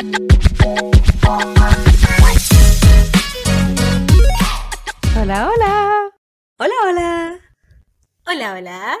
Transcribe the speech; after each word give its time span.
Hola, 0.00 0.16
hola. 5.50 6.10
Hola, 6.56 6.74
hola. 6.86 7.38
Hola, 8.26 8.54
hola. 8.54 8.96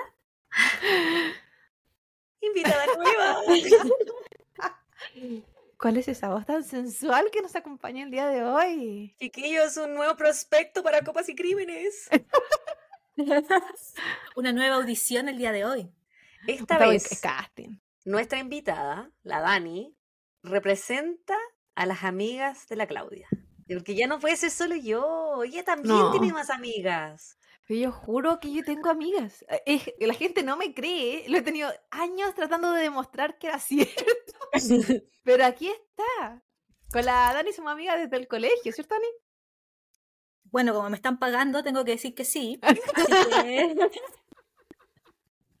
Invitada 2.42 2.84
nueva. 2.98 3.38
¿Cuál 5.78 5.96
es 5.96 6.08
esa 6.08 6.28
voz 6.28 6.44
tan 6.44 6.62
sensual 6.64 7.30
que 7.32 7.40
nos 7.40 7.56
acompaña 7.56 8.04
el 8.04 8.10
día 8.10 8.26
de 8.26 8.44
hoy? 8.44 9.16
Chiquillos, 9.18 9.78
un 9.78 9.94
nuevo 9.94 10.16
prospecto 10.16 10.82
para 10.82 11.00
Copas 11.00 11.30
y 11.30 11.34
Crímenes. 11.34 12.10
Una 14.36 14.52
nueva 14.52 14.76
audición 14.76 15.30
el 15.30 15.38
día 15.38 15.52
de 15.52 15.64
hoy. 15.64 15.90
Esta 16.46 16.74
Está 16.74 16.86
vez, 16.86 17.08
bien, 17.08 17.20
casting. 17.22 17.78
nuestra 18.04 18.38
invitada, 18.38 19.10
la 19.22 19.40
Dani, 19.40 19.96
representa 20.42 21.36
a 21.74 21.86
las 21.86 22.04
amigas 22.04 22.66
de 22.68 22.76
la 22.76 22.86
Claudia. 22.86 23.28
Porque 23.68 23.94
ya 23.94 24.06
no 24.08 24.18
puede 24.18 24.36
ser 24.36 24.50
solo 24.50 24.74
yo, 24.74 25.44
ella 25.44 25.62
también 25.64 25.96
No. 25.96 26.10
tiene 26.10 26.32
más 26.32 26.50
amigas. 26.50 27.38
Pero 27.68 27.80
yo 27.80 27.92
juro 27.92 28.40
que 28.40 28.52
yo 28.52 28.64
tengo 28.64 28.90
amigas. 28.90 29.44
Eh, 29.48 29.62
es- 29.66 29.94
la 30.00 30.14
gente 30.14 30.42
no 30.42 30.56
me 30.56 30.74
cree. 30.74 31.24
Lo 31.28 31.38
he 31.38 31.42
tenido 31.42 31.70
años 31.90 32.34
tratando 32.34 32.72
de 32.72 32.82
demostrar 32.82 33.38
que 33.38 33.46
era 33.46 33.58
cierto. 33.60 34.34
Pero 35.22 35.44
aquí 35.44 35.68
está. 35.68 36.42
Con 36.92 37.04
la 37.04 37.32
Dani 37.32 37.52
somos 37.52 37.72
amigas 37.72 37.98
desde 38.00 38.16
el 38.16 38.26
colegio, 38.26 38.72
¿cierto, 38.72 38.96
Dani? 38.96 39.06
Bueno, 40.50 40.74
como 40.74 40.90
me 40.90 40.96
están 40.96 41.20
pagando, 41.20 41.62
tengo 41.62 41.84
que 41.84 41.92
decir 41.92 42.12
que 42.16 42.24
sí. 42.24 42.58
Así 42.62 42.80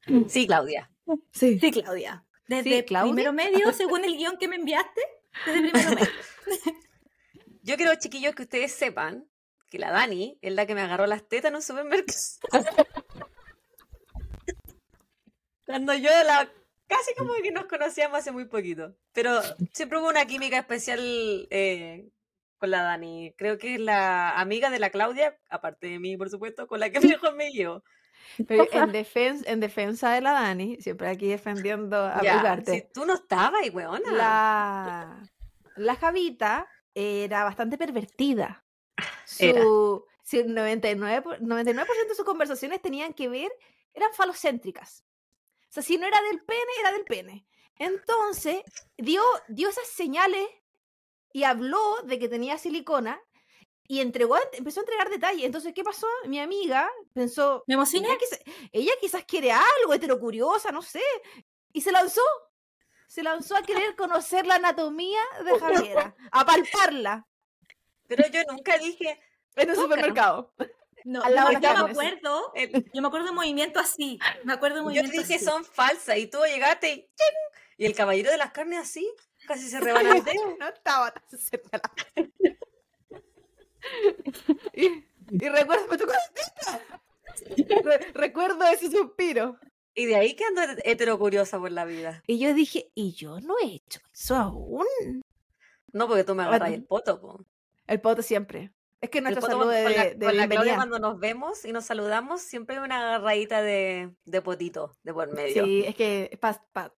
que- 0.06 0.28
Sí, 0.28 0.46
Claudia. 0.48 0.90
Sí. 1.32 1.60
Sí, 1.60 1.70
Claudia. 1.70 2.24
Desde 2.50 2.78
Sí, 2.80 2.82
primero 2.82 3.32
medio, 3.32 3.72
según 3.72 4.04
el 4.04 4.16
guion 4.16 4.36
que 4.36 4.48
me 4.48 4.56
enviaste, 4.56 5.00
desde 5.46 5.70
primero 5.70 5.90
medio. 5.90 6.10
Yo 7.62 7.76
quiero, 7.76 7.94
chiquillos, 7.94 8.34
que 8.34 8.42
ustedes 8.42 8.72
sepan 8.72 9.30
que 9.70 9.78
la 9.78 9.92
Dani 9.92 10.36
es 10.42 10.52
la 10.52 10.66
que 10.66 10.74
me 10.74 10.80
agarró 10.80 11.06
las 11.06 11.28
tetas 11.28 11.50
en 11.50 11.54
un 11.54 11.62
supermercado. 11.62 12.18
Cuando 15.64 15.94
yo 15.94 16.10
la... 16.24 16.52
Casi 16.88 17.14
como 17.14 17.34
que 17.34 17.52
nos 17.52 17.66
conocíamos 17.66 18.18
hace 18.18 18.32
muy 18.32 18.46
poquito. 18.46 18.96
Pero 19.12 19.40
siempre 19.72 20.00
hubo 20.00 20.08
una 20.08 20.26
química 20.26 20.58
especial 20.58 21.46
eh, 21.50 22.10
con 22.58 22.72
la 22.72 22.82
Dani. 22.82 23.32
Creo 23.38 23.58
que 23.58 23.74
es 23.74 23.80
la 23.80 24.32
amiga 24.40 24.70
de 24.70 24.80
la 24.80 24.90
Claudia, 24.90 25.38
aparte 25.48 25.86
de 25.86 26.00
mí, 26.00 26.16
por 26.16 26.30
supuesto, 26.30 26.66
con 26.66 26.80
la 26.80 26.90
que 26.90 26.98
mejor 27.22 27.36
me 27.36 27.52
llevo. 27.52 27.84
Pero 28.48 28.66
en, 28.72 28.92
defensa, 28.92 29.50
en 29.50 29.60
defensa 29.60 30.12
de 30.12 30.20
la 30.20 30.32
Dani, 30.32 30.76
siempre 30.80 31.08
aquí 31.08 31.28
defendiendo 31.28 31.96
a 31.96 32.20
Ugarte, 32.20 32.72
si 32.72 32.92
tú 32.92 33.04
no 33.04 33.14
estabas, 33.14 33.64
y 33.66 33.70
weona. 33.70 34.12
la, 34.12 35.30
la 35.76 35.96
Javita 35.96 36.66
era 36.94 37.44
bastante 37.44 37.78
pervertida. 37.78 38.64
Era. 39.38 39.62
Su, 39.62 40.04
si 40.22 40.38
el 40.38 40.54
99%, 40.54 41.22
por- 41.22 41.40
99 41.40 41.90
de 42.08 42.14
sus 42.14 42.24
conversaciones 42.24 42.80
tenían 42.82 43.12
que 43.14 43.28
ver, 43.28 43.50
eran 43.94 44.12
falocéntricas. 44.12 45.04
O 45.68 45.72
sea, 45.72 45.82
si 45.82 45.98
no 45.98 46.06
era 46.06 46.20
del 46.22 46.40
pene, 46.42 46.60
era 46.80 46.92
del 46.92 47.04
pene. 47.04 47.46
Entonces, 47.78 48.62
dio, 48.96 49.22
dio 49.48 49.68
esas 49.68 49.86
señales 49.86 50.46
y 51.32 51.44
habló 51.44 52.02
de 52.04 52.18
que 52.18 52.28
tenía 52.28 52.58
silicona 52.58 53.20
y 53.92 54.00
entregó, 54.00 54.36
empezó 54.52 54.78
a 54.78 54.82
entregar 54.84 55.10
detalles. 55.10 55.44
Entonces, 55.44 55.72
¿qué 55.74 55.82
pasó? 55.82 56.06
Mi 56.26 56.38
amiga 56.38 56.88
pensó, 57.12 57.64
¿Me 57.66 57.74
emocioné? 57.74 58.06
ella, 58.06 58.18
quizá- 58.18 58.38
ella 58.70 58.92
quizás 59.00 59.24
quiere 59.24 59.50
algo, 59.50 59.92
heterocuriosa, 59.92 60.70
no 60.70 60.80
sé. 60.80 61.02
Y 61.72 61.80
se 61.80 61.90
lanzó. 61.90 62.20
Se 63.08 63.24
lanzó 63.24 63.56
a 63.56 63.62
querer 63.62 63.96
conocer 63.96 64.46
la 64.46 64.54
anatomía 64.54 65.20
de 65.44 65.58
Javiera, 65.58 66.14
a 66.30 66.46
palparla 66.46 67.26
Pero 68.06 68.28
yo 68.28 68.42
nunca 68.48 68.78
dije... 68.78 69.18
en 69.56 69.70
un 69.70 69.74
Tócalo. 69.74 69.82
supermercado. 69.82 70.54
No, 71.04 71.22
Al 71.24 71.34
lado 71.34 71.50
no, 71.50 71.58
de 71.58 71.66
las 71.66 71.76
yo 71.78 71.84
me 71.86 71.90
acuerdo, 71.90 72.52
el- 72.54 72.90
yo 72.94 73.02
me 73.02 73.08
acuerdo 73.08 73.26
de 73.26 73.32
movimiento 73.32 73.80
así. 73.80 74.20
Me 74.44 74.52
acuerdo 74.52 74.76
de 74.76 74.80
Yo 74.82 74.84
movimiento 74.84 75.10
te 75.10 75.18
dije 75.18 75.34
así. 75.34 75.44
son 75.44 75.64
falsas 75.64 76.16
y 76.18 76.28
tú 76.28 76.38
llegaste 76.44 76.90
y 76.92 76.96
¡ching! 77.00 77.60
Y 77.78 77.86
el 77.86 77.94
caballero 77.96 78.30
de 78.30 78.36
las 78.36 78.52
carnes 78.52 78.78
así, 78.78 79.10
casi 79.48 79.68
se 79.68 79.78
el 79.78 80.22
dedo. 80.24 80.56
No 80.60 80.68
estaba 80.68 81.10
tan 81.12 81.38
cerca 81.40 81.80
la 81.82 82.22
y, 84.74 85.04
y 85.30 85.48
recuerdo, 85.48 85.86
me 85.88 85.96
tocó. 85.98 86.12
Re- 87.84 88.10
recuerdo 88.14 88.64
ese 88.66 88.90
suspiro. 88.90 89.58
Y 89.94 90.06
de 90.06 90.16
ahí 90.16 90.34
que 90.34 90.44
ando 90.44 90.62
heterocuriosa 90.84 91.58
por 91.58 91.72
la 91.72 91.84
vida. 91.84 92.22
Y 92.26 92.38
yo 92.38 92.54
dije, 92.54 92.90
y 92.94 93.12
yo 93.12 93.40
no 93.40 93.54
he 93.62 93.66
hecho 93.74 94.00
eso 94.12 94.36
aún. 94.36 94.86
No, 95.92 96.06
porque 96.06 96.24
tú 96.24 96.34
me 96.34 96.44
agarras 96.44 96.72
el 96.72 96.84
poto, 96.84 97.20
po. 97.20 97.44
El 97.86 98.00
poto 98.00 98.22
siempre. 98.22 98.72
Es 99.00 99.10
que 99.10 99.20
nuestro 99.20 99.44
saludo 99.46 99.68
de, 99.68 99.82
con 99.82 99.92
la, 99.94 100.04
de 100.04 100.10
con 100.12 100.20
la 100.20 100.30
Claudia 100.30 100.46
bienvenida. 100.46 100.76
cuando 100.76 100.98
nos 100.98 101.18
vemos 101.18 101.64
y 101.64 101.72
nos 101.72 101.86
saludamos, 101.86 102.42
siempre 102.42 102.76
hay 102.76 102.82
una 102.82 102.98
agarradita 103.14 103.62
de, 103.62 104.14
de 104.26 104.42
potito 104.42 104.94
de 105.02 105.12
por 105.14 105.32
medio. 105.32 105.64
Sí, 105.64 105.84
es 105.86 105.96
que 105.96 106.38
pa, 106.40 106.52
pa- 106.72 106.90
pa- 106.90 106.94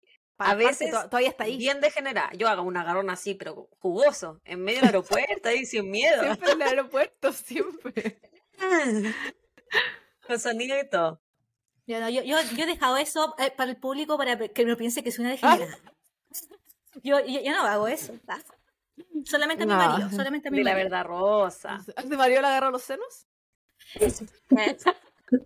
A 0.50 0.54
veces, 0.54 0.90
to- 0.90 1.08
todavía 1.08 1.28
está 1.30 1.44
ahí. 1.44 1.56
Bien 1.56 1.80
degenerada. 1.80 2.30
Yo 2.34 2.48
hago 2.48 2.62
un 2.62 2.76
agarrón 2.76 3.10
así, 3.10 3.34
pero 3.34 3.68
jugoso, 3.78 4.40
en 4.44 4.62
medio 4.62 4.78
del 4.80 4.86
aeropuerto, 4.88 5.48
ahí 5.48 5.64
sin 5.66 5.90
miedo. 5.90 6.22
Siempre 6.22 6.52
en 6.52 6.62
el 6.62 6.68
aeropuerto, 6.68 7.32
siempre. 7.32 8.20
Con 10.26 10.38
sonido 10.40 10.78
y 10.80 10.88
todo. 10.88 11.20
Yo, 11.86 11.98
no, 12.00 12.08
yo, 12.08 12.22
yo, 12.22 12.36
yo 12.56 12.62
he 12.64 12.66
dejado 12.66 12.96
eso 12.96 13.34
eh, 13.38 13.50
para 13.56 13.70
el 13.70 13.76
público 13.76 14.16
para 14.16 14.36
que 14.36 14.64
no 14.64 14.76
piense 14.76 15.02
que 15.02 15.10
soy 15.10 15.24
una 15.24 15.32
degenerada. 15.32 15.78
Yo, 17.02 17.18
yo, 17.26 17.40
yo 17.40 17.52
no 17.52 17.62
hago 17.62 17.88
eso. 17.88 18.12
¿tá? 18.24 18.40
Solamente 19.24 19.64
a 19.64 19.66
mi 19.66 19.72
No. 19.72 19.78
marido, 19.78 20.10
solamente 20.10 20.48
a 20.48 20.50
mi 20.50 20.58
De 20.58 20.64
la 20.64 20.72
marido. 20.72 20.90
verdad 20.90 21.04
rosa. 21.06 21.84
¿De 22.04 22.16
Mario 22.16 22.40
le 22.40 22.46
agarró 22.46 22.70
los 22.70 22.82
senos? 22.82 23.26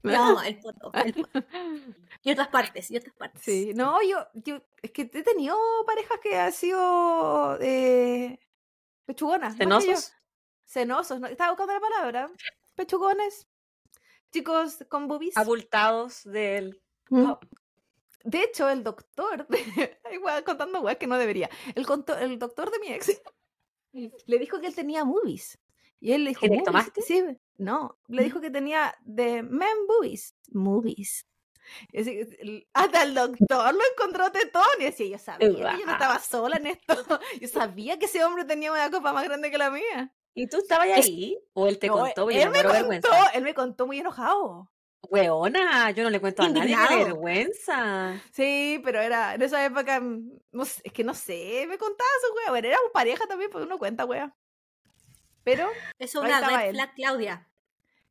No, 0.03 0.43
el 0.43 0.59
poto, 0.61 0.93
el 0.93 1.15
poto. 1.15 1.31
Y 2.23 2.33
otras 2.33 2.49
partes, 2.49 2.91
y 2.91 2.97
otras 2.97 3.15
partes. 3.15 3.41
Sí, 3.43 3.73
no, 3.75 4.03
yo, 4.03 4.27
yo 4.35 4.61
es 4.83 4.91
que 4.91 5.03
he 5.03 5.23
tenido 5.23 5.57
parejas 5.87 6.19
que 6.21 6.37
han 6.37 6.53
sido 6.53 7.57
eh, 7.61 8.39
pechugonas. 9.05 9.57
¿Cenosos? 9.57 10.13
Cenosos, 10.65 11.21
no, 11.21 11.29
estaba 11.29 11.53
buscando 11.53 11.75
la 11.75 11.81
palabra. 11.81 12.31
Pechugones. 12.75 13.47
Chicos 14.33 14.85
con 14.89 15.07
boobies. 15.07 15.37
Abultados 15.37 16.25
del... 16.25 16.83
Mm. 17.11 17.33
De 18.25 18.43
hecho, 18.43 18.69
el 18.69 18.83
doctor, 18.83 19.47
ay, 20.05 20.19
wea, 20.19 20.43
contando 20.43 20.81
weas 20.81 20.97
que 20.97 21.07
no 21.07 21.17
debería. 21.17 21.49
El, 21.77 21.87
conto- 21.87 22.19
el 22.19 22.41
doctor 22.41 22.73
de 22.73 22.81
mi 22.81 22.89
ex 22.89 23.23
le 23.93 24.39
dijo 24.39 24.61
que 24.61 24.67
él 24.67 24.75
tenía 24.75 25.05
boobies. 25.05 25.59
Y 26.07 26.13
él 26.13 26.23
le 26.25 26.31
dijo, 26.31 26.43
"¿Movies?". 26.47 26.59
¿Girectomaste? 26.61 27.03
Sí, 27.03 27.25
no, 27.59 27.99
le 28.07 28.23
dijo 28.23 28.41
que 28.41 28.51
tenía 28.51 28.95
de 29.01 29.43
men 29.43 29.87
boobies, 29.89 30.37
movies. 30.53 31.27
Así 31.99 32.05
que 32.15 32.69
hasta 32.73 33.03
el 33.03 33.13
doctor 33.15 33.75
lo 33.75 33.81
encontró 33.93 34.31
tetón 34.31 34.63
y 34.79 34.85
decía, 34.85 35.09
yo 35.09 35.19
sabía 35.19 35.49
que 35.49 35.81
yo 35.81 35.87
no 35.87 35.93
estaba 35.93 36.21
sola 36.21 36.59
en 36.59 36.69
esto. 36.69 36.95
Yo 37.43 37.49
sabía 37.49 37.99
que 37.99 38.07
ese 38.07 38.23
hombre 38.25 38.45
tenía 38.45 38.71
una 38.71 38.89
copa 38.89 39.13
más 39.13 39.25
grande 39.25 39.51
que 39.51 39.59
la 39.59 39.71
mía. 39.71 40.15
¿Y 40.33 40.47
tú 40.49 40.59
estabas 40.59 40.87
Es- 40.95 41.07
ahí? 41.07 41.37
¿O 41.55 41.67
él 41.67 41.81
te 41.81 41.89
No, 41.89 41.95
contó? 41.95 42.31
Él 42.31 42.41
yo 42.45 42.51
me 42.53 42.63
contó, 42.63 42.73
vergüenza. 42.73 43.27
él 43.35 43.43
me 43.43 43.55
contó 43.55 43.87
muy 43.89 43.99
enojado. 43.99 44.71
Weona, 45.11 45.91
yo 45.91 46.05
no 46.05 46.11
le 46.11 46.21
cuento 46.21 46.43
a 46.43 46.49
nadie, 46.49 46.61
qué 46.67 46.73
Indignado. 46.73 47.05
vergüenza. 47.05 48.23
Sí, 48.33 48.81
pero 48.85 49.01
era 49.01 49.35
en 49.35 49.43
esa 49.43 49.65
época, 49.65 49.99
mm, 50.01 50.39
no 50.53 50.65
sé, 50.65 50.83
es 50.85 50.93
que 50.93 51.03
no 51.05 51.15
sé, 51.15 51.67
me 51.69 51.79
contaba 51.79 52.09
su 52.29 52.35
wea. 52.37 52.51
Bueno, 52.51 52.69
éramos 52.69 52.91
pareja 52.93 53.27
también, 53.27 53.51
pues 53.51 53.65
uno 53.65 53.77
cuenta, 53.79 54.05
wea. 54.05 54.33
Pero 55.47 55.71
Eso 55.97 56.19
es 56.19 56.25
una 56.29 56.41
estaba 56.41 56.61
red 56.61 56.71
flag, 56.73 56.95
Claudia. 56.97 57.49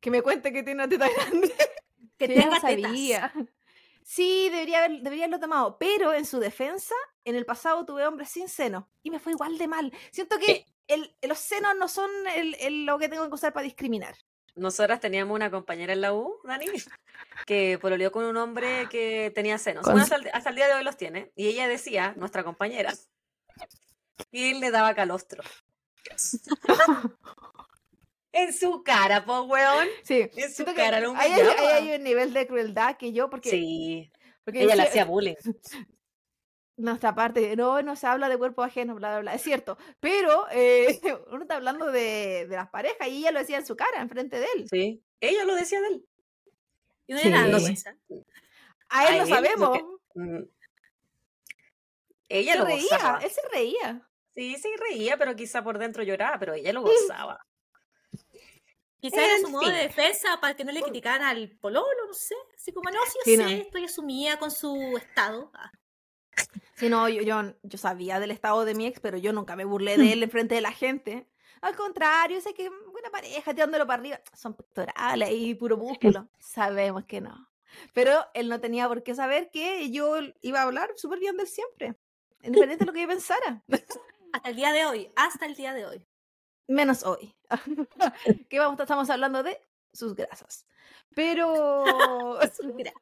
que 0.00 0.10
me 0.10 0.22
cuente 0.22 0.52
que 0.54 0.62
tiene 0.62 0.82
una 0.84 0.88
teta 0.88 1.06
grande. 1.14 1.54
Que 2.18 2.28
tenga 2.28 2.44
tetas. 2.44 2.60
sabía. 2.62 3.30
Sí, 4.02 4.48
debería, 4.50 4.78
haber, 4.84 5.02
debería 5.02 5.24
haberlo 5.26 5.38
tomado. 5.38 5.76
Pero 5.78 6.14
en 6.14 6.24
su 6.24 6.38
defensa, 6.40 6.94
en 7.24 7.34
el 7.34 7.44
pasado 7.44 7.84
tuve 7.84 8.06
hombres 8.06 8.30
sin 8.30 8.48
seno. 8.48 8.88
Y 9.02 9.10
me 9.10 9.18
fue 9.18 9.32
igual 9.32 9.58
de 9.58 9.68
mal. 9.68 9.92
Siento 10.12 10.38
que 10.38 10.50
Eh. 10.50 10.66
el, 10.86 11.14
los 11.28 11.38
senos 11.38 11.76
no 11.76 11.88
son 11.88 12.10
el, 12.34 12.54
el- 12.54 12.86
lo 12.86 12.98
que 12.98 13.10
tengo 13.10 13.28
que 13.28 13.34
usar 13.34 13.52
para 13.52 13.64
discriminar. 13.64 14.16
Nosotras 14.54 14.98
teníamos 15.00 15.34
una 15.34 15.50
compañera 15.50 15.92
en 15.92 16.00
la 16.00 16.14
U, 16.14 16.40
Dani, 16.44 16.64
que 17.44 17.78
pololeó 17.78 18.10
con 18.10 18.24
un 18.24 18.38
hombre 18.38 18.88
que 18.90 19.30
tenía 19.34 19.58
senos. 19.58 19.84
Bueno, 19.84 20.00
hasta 20.00 20.16
el, 20.16 20.30
hasta 20.32 20.48
el 20.48 20.56
día 20.56 20.68
de 20.68 20.74
hoy 20.74 20.84
los 20.84 20.96
tiene. 20.96 21.32
Y 21.36 21.48
ella 21.48 21.68
decía, 21.68 22.14
nuestra 22.16 22.44
compañera, 22.44 22.94
que 24.30 24.52
él 24.52 24.60
le 24.60 24.70
daba 24.70 24.94
calostro. 24.94 25.42
en 28.32 28.52
su 28.52 28.82
cara, 28.82 29.24
po, 29.24 29.42
weón. 29.42 29.86
Sí. 30.04 30.28
En 30.36 30.52
su 30.52 30.64
cara 30.64 31.00
lo 31.00 31.14
hay, 31.16 31.92
un 31.96 32.02
nivel 32.02 32.32
de 32.32 32.46
crueldad 32.46 32.96
que 32.96 33.12
yo, 33.12 33.30
porque, 33.30 33.50
Sí, 33.50 34.10
porque 34.44 34.62
ella 34.62 34.76
le 34.76 34.82
hacía 34.82 35.04
bullying. 35.04 35.34
nuestra 36.78 37.14
parte, 37.14 37.56
no, 37.56 37.80
no 37.82 37.96
se 37.96 38.06
habla 38.06 38.28
de 38.28 38.36
cuerpo 38.36 38.62
ajeno, 38.62 38.94
bla, 38.94 39.08
bla, 39.10 39.20
bla. 39.20 39.34
Es 39.34 39.42
cierto, 39.42 39.78
pero 39.98 40.46
eh, 40.50 41.00
uno 41.32 41.42
está 41.42 41.56
hablando 41.56 41.86
de, 41.90 42.46
de 42.48 42.56
las 42.56 42.68
parejas 42.68 43.08
y 43.08 43.18
ella 43.18 43.30
lo 43.32 43.38
decía 43.40 43.56
en 43.58 43.66
su 43.66 43.76
cara, 43.76 44.00
enfrente 44.02 44.38
de 44.38 44.46
él. 44.56 44.66
Sí, 44.68 45.02
ella 45.20 45.44
lo 45.44 45.54
decía 45.54 45.80
de 45.80 45.86
él. 45.88 46.06
Y 47.06 47.12
no 47.14 47.20
Sí. 47.20 47.30
No. 47.30 48.24
A 48.88 49.08
él 49.08 49.18
lo 49.18 49.26
sabemos. 49.26 49.68
porque- 49.70 49.96
Mm. 50.18 50.44
Ella 52.28 52.52
Se 52.52 52.58
lo 52.58 52.64
reía, 52.64 52.80
gozaba. 52.90 53.18
él 53.22 53.30
se 53.30 53.40
reía. 53.52 54.08
Sí, 54.36 54.54
sí, 54.56 54.68
reía, 54.90 55.16
pero 55.16 55.34
quizá 55.34 55.64
por 55.64 55.78
dentro 55.78 56.02
lloraba, 56.02 56.38
pero 56.38 56.52
ella 56.52 56.72
lo 56.74 56.82
gozaba. 56.82 57.40
Quizás 59.00 59.18
era 59.18 59.38
su 59.38 59.48
modo 59.48 59.70
de 59.70 59.78
defensa 59.78 60.38
para 60.40 60.54
que 60.54 60.64
no 60.64 60.72
le 60.72 60.82
criticaran 60.82 61.22
al 61.22 61.50
pololo, 61.58 61.86
no 62.06 62.12
sé. 62.12 62.34
Así 62.54 62.72
como, 62.72 62.90
no, 62.90 62.98
sí, 63.06 63.12
yo 63.18 63.24
Sí, 63.24 63.36
sé, 63.36 63.42
no. 63.42 63.48
estoy 63.48 63.84
asumida 63.84 64.38
con 64.38 64.50
su 64.50 64.96
estado. 64.96 65.50
Ah, 65.54 65.70
Sí, 66.74 66.90
no, 66.90 67.08
yo, 67.08 67.22
yo, 67.22 67.54
yo 67.62 67.78
sabía 67.78 68.20
del 68.20 68.30
estado 68.30 68.66
de 68.66 68.74
mi 68.74 68.86
ex, 68.86 69.00
pero 69.00 69.16
yo 69.16 69.32
nunca 69.32 69.56
me 69.56 69.64
burlé 69.64 69.96
de 69.96 70.12
él 70.12 70.22
en 70.22 70.30
frente 70.30 70.54
de 70.54 70.60
la 70.60 70.72
gente. 70.72 71.26
Al 71.62 71.74
contrario, 71.74 72.38
sé 72.42 72.52
que 72.52 72.68
buena 72.68 73.10
pareja, 73.10 73.54
tirándolo 73.54 73.86
para 73.86 74.00
arriba. 74.00 74.20
Son 74.34 74.54
pectorales 74.54 75.30
y 75.32 75.54
puro 75.54 75.78
músculo. 75.78 76.28
Sabemos 76.38 77.04
que 77.06 77.22
no. 77.22 77.48
Pero 77.94 78.26
él 78.34 78.48
no 78.50 78.60
tenía 78.60 78.88
por 78.88 79.02
qué 79.02 79.14
saber 79.14 79.50
que 79.50 79.90
yo 79.90 80.16
iba 80.42 80.60
a 80.60 80.64
hablar 80.64 80.90
súper 80.96 81.18
bien 81.18 81.36
de 81.36 81.44
él 81.44 81.48
siempre. 81.48 81.96
Independiente 82.42 82.84
de 82.84 82.86
lo 82.86 82.92
que 82.92 83.02
yo 83.02 83.08
pensara. 83.08 83.64
Hasta 84.36 84.50
el 84.50 84.56
día 84.56 84.70
de 84.72 84.84
hoy, 84.84 85.10
hasta 85.16 85.46
el 85.46 85.54
día 85.54 85.72
de 85.72 85.86
hoy. 85.86 86.06
Menos 86.68 87.04
hoy. 87.04 87.34
que 88.50 88.58
vamos, 88.58 88.78
estamos 88.78 89.08
hablando 89.08 89.42
de 89.42 89.58
sus 89.94 90.14
grasas. 90.14 90.66
Pero 91.14 92.38
Mira. 92.74 92.92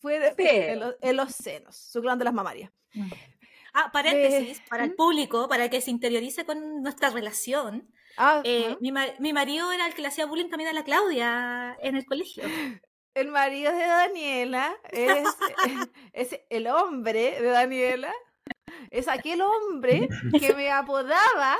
fue 0.00 0.18
de- 0.20 0.72
en, 0.72 0.80
los, 0.80 0.94
en 1.02 1.16
los 1.18 1.32
senos, 1.34 1.76
su 1.76 2.00
glándula 2.00 2.32
mamaria. 2.32 2.72
Ah, 3.74 3.90
paréntesis, 3.92 4.62
para 4.70 4.84
el 4.84 4.92
¿Mm? 4.92 4.96
público, 4.96 5.48
para 5.50 5.68
que 5.68 5.82
se 5.82 5.90
interiorice 5.90 6.46
con 6.46 6.82
nuestra 6.82 7.10
relación. 7.10 7.92
Ah, 8.16 8.40
eh, 8.42 8.78
mi, 8.80 8.90
ma- 8.90 9.12
mi 9.18 9.34
marido 9.34 9.70
era 9.70 9.86
el 9.86 9.92
que 9.92 10.00
le 10.00 10.08
hacía 10.08 10.24
bullying 10.24 10.48
también 10.48 10.70
a 10.70 10.72
la 10.72 10.84
Claudia 10.84 11.76
en 11.82 11.96
el 11.96 12.06
colegio. 12.06 12.44
El 13.12 13.28
marido 13.30 13.70
de 13.70 13.84
Daniela 13.86 14.74
es, 14.90 15.28
es 16.14 16.40
el 16.48 16.68
hombre 16.68 17.38
de 17.42 17.48
Daniela. 17.50 18.14
Es 18.90 19.08
aquel 19.08 19.40
hombre 19.42 20.08
que 20.38 20.54
me 20.54 20.70
apodaba 20.70 21.56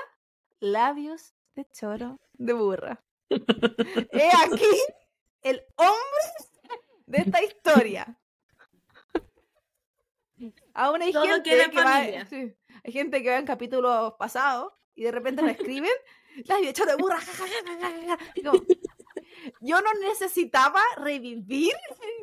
labios 0.61 1.35
de 1.55 1.67
choro 1.71 2.19
de 2.35 2.53
burra. 2.53 3.03
He 3.31 4.29
aquí 4.29 4.77
el 5.43 5.63
hombre 5.77 6.55
de 7.07 7.19
esta 7.19 7.43
historia. 7.43 8.19
Aún 10.75 11.03
hay 11.03 11.13
Todo 11.13 11.25
gente 11.25 11.71
que 11.71 11.77
va, 11.77 12.27
sí, 12.27 12.55
hay 12.83 12.93
gente 12.93 13.23
que 13.23 13.31
va 13.31 13.39
en 13.39 13.47
capítulos 13.47 14.15
pasados 14.19 14.73
y 14.95 15.05
de 15.05 15.13
repente 15.13 15.43
lo 15.43 15.49
escriben 15.51 15.93
labios 16.47 16.75
de 16.75 16.97
burra. 16.97 17.19
como, 18.45 18.65
yo 19.61 19.81
no 19.81 19.93
necesitaba 20.01 20.81
revivir 20.97 21.73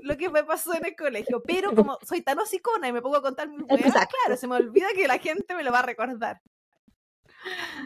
lo 0.03 0.17
que 0.17 0.29
me 0.29 0.43
pasó 0.43 0.73
en 0.73 0.85
el 0.85 0.95
colegio, 0.95 1.41
pero 1.43 1.73
como 1.75 1.97
soy 2.03 2.21
tan 2.21 2.39
hocicona 2.39 2.87
y 2.87 2.93
me 2.93 3.01
pongo 3.01 3.17
a 3.17 3.21
contar 3.21 3.49
mis 3.49 3.65
claro, 3.65 4.37
se 4.37 4.47
me 4.47 4.55
olvida 4.55 4.87
que 4.95 5.07
la 5.07 5.17
gente 5.17 5.55
me 5.55 5.63
lo 5.63 5.71
va 5.71 5.79
a 5.79 5.83
recordar. 5.83 6.41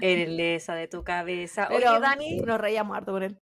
Eres 0.02 0.30
lesa 0.30 0.76
de 0.76 0.88
tu 0.88 1.04
cabeza. 1.04 1.68
Pero 1.70 1.92
Oye, 1.92 2.00
Dani, 2.00 2.38
nos 2.42 2.60
reíamos 2.60 2.98
harto 2.98 3.14
con 3.14 3.24
él. 3.24 3.40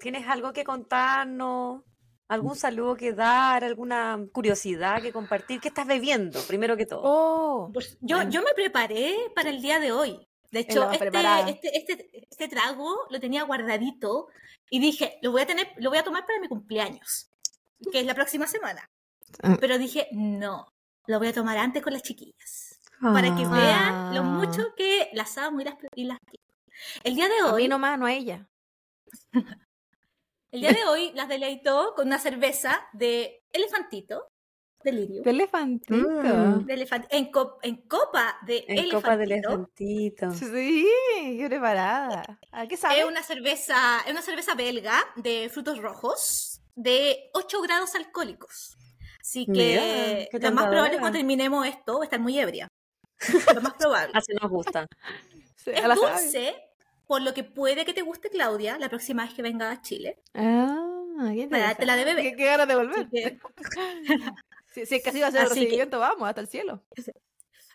¿tienes 0.00 0.26
algo 0.28 0.52
que 0.52 0.64
contarnos? 0.64 1.82
¿Algún 2.28 2.56
saludo 2.56 2.96
que 2.96 3.12
dar? 3.12 3.62
¿Alguna 3.62 4.18
curiosidad 4.32 5.02
que 5.02 5.12
compartir? 5.12 5.60
¿Qué 5.60 5.68
estás 5.68 5.86
bebiendo, 5.86 6.40
primero 6.48 6.76
que 6.76 6.86
todo? 6.86 7.02
Oh, 7.04 7.70
Pues 7.72 7.98
yo, 8.00 8.22
yo 8.28 8.42
me 8.42 8.54
preparé 8.54 9.14
para 9.34 9.50
el 9.50 9.60
día 9.60 9.78
de 9.80 9.92
hoy. 9.92 10.26
De 10.52 10.60
hecho, 10.60 10.90
este, 10.90 11.08
este, 11.48 11.76
este, 11.78 12.26
este 12.30 12.48
trago 12.48 13.06
lo 13.08 13.18
tenía 13.18 13.42
guardadito 13.44 14.28
y 14.68 14.80
dije, 14.80 15.18
lo 15.22 15.32
voy 15.32 15.42
a 15.42 15.46
tener, 15.46 15.72
lo 15.78 15.88
voy 15.88 15.98
a 15.98 16.04
tomar 16.04 16.26
para 16.26 16.40
mi 16.40 16.48
cumpleaños, 16.48 17.30
que 17.90 18.00
es 18.00 18.06
la 18.06 18.14
próxima 18.14 18.46
semana. 18.46 18.88
Ah. 19.42 19.56
Pero 19.58 19.78
dije, 19.78 20.08
no, 20.12 20.66
lo 21.06 21.18
voy 21.18 21.28
a 21.28 21.32
tomar 21.32 21.56
antes 21.56 21.82
con 21.82 21.94
las 21.94 22.02
chiquillas, 22.02 22.80
para 23.00 23.34
que 23.34 23.46
vean 23.46 24.14
lo 24.14 24.20
Ah. 24.20 24.24
mucho 24.24 24.74
que 24.76 25.08
las 25.14 25.38
amo 25.38 25.62
y 25.62 25.64
las, 25.64 25.74
y 25.94 26.04
las. 26.04 26.18
El 27.02 27.14
día 27.14 27.28
de 27.28 27.38
a 27.40 27.44
mí 27.44 27.50
hoy, 27.50 27.68
nomás, 27.68 27.98
no 27.98 28.04
a 28.04 28.12
ella. 28.12 28.46
el 30.52 30.60
día 30.60 30.72
de 30.72 30.84
hoy 30.84 31.12
las 31.14 31.28
deleitó 31.28 31.94
con 31.96 32.08
una 32.08 32.18
cerveza 32.18 32.86
de 32.92 33.42
elefantito, 33.52 34.28
delirio, 34.84 35.22
De 35.22 35.30
elefantito. 35.30 35.94
Mm. 35.94 36.66
de 36.66 36.74
elefant- 36.74 37.06
en, 37.10 37.30
cop- 37.30 37.58
en 37.62 37.76
copa 37.88 38.36
de 38.46 38.64
En 38.68 38.90
copa 38.90 39.16
de 39.16 39.24
elefantito. 39.24 39.70
elefantito. 39.78 40.30
Sí, 40.32 40.86
qué 41.38 41.46
preparada. 41.48 42.38
¿A 42.52 42.66
qué 42.66 42.76
sabe? 42.76 43.00
Es 43.00 43.04
una 43.04 43.22
cerveza, 43.22 44.00
es 44.06 44.12
una 44.12 44.22
cerveza 44.22 44.54
belga 44.54 44.94
de 45.16 45.48
frutos 45.52 45.78
rojos 45.78 46.60
de 46.74 47.30
8 47.34 47.60
grados 47.62 47.94
alcohólicos. 47.94 48.76
Así 49.20 49.46
que 49.46 50.28
lo 50.32 50.52
más 50.52 50.66
probable 50.66 50.94
es 50.94 51.00
cuando 51.00 51.18
terminemos 51.18 51.66
esto 51.66 51.94
va 51.98 52.00
a 52.02 52.04
estar 52.04 52.20
muy 52.20 52.38
ebria. 52.38 52.68
Lo 53.54 53.60
más 53.60 53.74
probable. 53.74 54.10
Así 54.14 54.32
nos 54.40 54.50
gusta. 54.50 54.86
Sí, 55.56 55.70
Es 55.72 55.84
la 55.86 55.94
dulce, 55.94 56.56
por 57.06 57.22
lo 57.22 57.32
que 57.32 57.44
puede 57.44 57.84
que 57.84 57.94
te 57.94 58.02
guste, 58.02 58.30
Claudia, 58.30 58.78
la 58.78 58.88
próxima 58.88 59.24
vez 59.24 59.32
que 59.32 59.42
venga 59.42 59.70
a 59.70 59.80
Chile. 59.80 60.18
Ah, 60.34 61.30
qué 61.32 61.46
Para 61.48 61.62
dártela 61.66 61.94
de 61.94 62.00
interesante. 62.00 62.14
bebé. 62.14 62.22
Qué, 62.30 62.36
qué 62.36 62.44
ganas 62.46 62.66
de 62.66 62.74
volver. 62.74 63.08
Que- 63.10 63.38
Si, 64.74 64.86
si 64.86 64.94
es 64.96 65.02
que 65.02 65.10
así 65.10 65.20
va 65.20 65.26
a 65.28 65.30
ser 65.30 65.42
el 65.42 65.48
que- 65.48 65.54
recibimiento, 65.54 65.98
vamos, 65.98 66.28
hasta 66.28 66.40
el 66.40 66.48
cielo. 66.48 66.82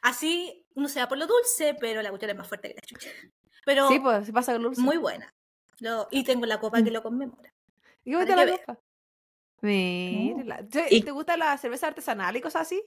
Así 0.02 0.66
uno 0.76 0.88
se 0.90 1.00
va 1.00 1.08
por 1.08 1.18
lo 1.18 1.28
dulce, 1.28 1.76
pero 1.80 2.02
la 2.02 2.12
cuchara 2.12 2.32
es 2.34 2.38
más 2.38 2.48
fuerte 2.48 2.70
que 2.70 2.76
la 2.76 2.82
chucha. 2.82 3.10
Pero 3.66 3.88
Sí, 3.90 4.00
pues, 4.00 4.26
se 4.26 4.34
pasa 4.34 4.54
con 4.54 4.64
dulce. 4.64 4.82
muy 4.82 4.98
buena. 4.98 5.34
Lo- 5.80 6.08
y 6.12 6.24
tengo 6.24 6.46
la 6.46 6.60
copa 6.60 6.82
que 6.84 6.92
lo 6.92 7.04
conmemora. 7.04 7.54
¿Y 8.04 8.12
que 8.18 8.26
la 8.36 8.58
copa? 8.60 8.80
Mira. 9.62 10.66
¿Te, 10.68 10.88
Y- 10.96 11.02
te 11.02 11.12
gusta 11.12 11.36
la 11.38 11.58
cerveza 11.58 11.88
artesanal 11.88 12.36
y 12.36 12.42
cosas 12.42 12.64
así? 12.64 12.82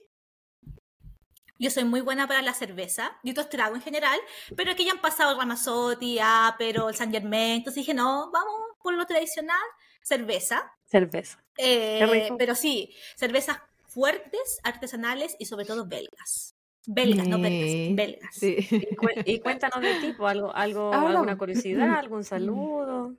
Yo 1.59 1.69
soy 1.69 1.83
muy 1.83 2.01
buena 2.01 2.27
para 2.27 2.41
la 2.41 2.53
cerveza 2.55 3.19
y 3.23 3.31
otros 3.31 3.49
tragos 3.49 3.77
en 3.77 3.83
general, 3.83 4.19
pero 4.57 4.71
aquí 4.71 4.83
ya 4.83 4.93
han 4.93 5.01
pasado 5.01 5.33
el 5.33 5.37
Ramazotti, 5.37 6.17
pero 6.57 6.89
el 6.89 6.95
San 6.95 7.11
Germain, 7.11 7.57
entonces 7.57 7.81
dije, 7.81 7.93
no, 7.93 8.31
vamos 8.31 8.53
por 8.81 8.95
lo 8.95 9.05
tradicional, 9.05 9.59
cerveza. 10.01 10.73
Cerveza. 10.85 11.43
Eh, 11.57 12.29
pero 12.39 12.55
sí, 12.55 12.95
cervezas 13.15 13.59
fuertes, 13.91 14.59
artesanales 14.63 15.35
y 15.39 15.45
sobre 15.45 15.65
todo 15.65 15.85
belgas. 15.87 16.55
Belgas, 16.87 17.27
no 17.27 17.39
belgas, 17.39 17.95
belgas. 17.95 18.35
Sí. 18.35 18.55
Y, 18.71 18.95
cué- 18.95 19.21
y 19.25 19.39
cuéntanos 19.39 19.81
de 19.81 19.93
tipo, 19.99 20.27
algo, 20.27 20.53
algo, 20.55 20.87
Háblame. 20.93 21.15
alguna 21.15 21.37
curiosidad, 21.37 21.95
algún 21.99 22.23
saludo. 22.23 23.15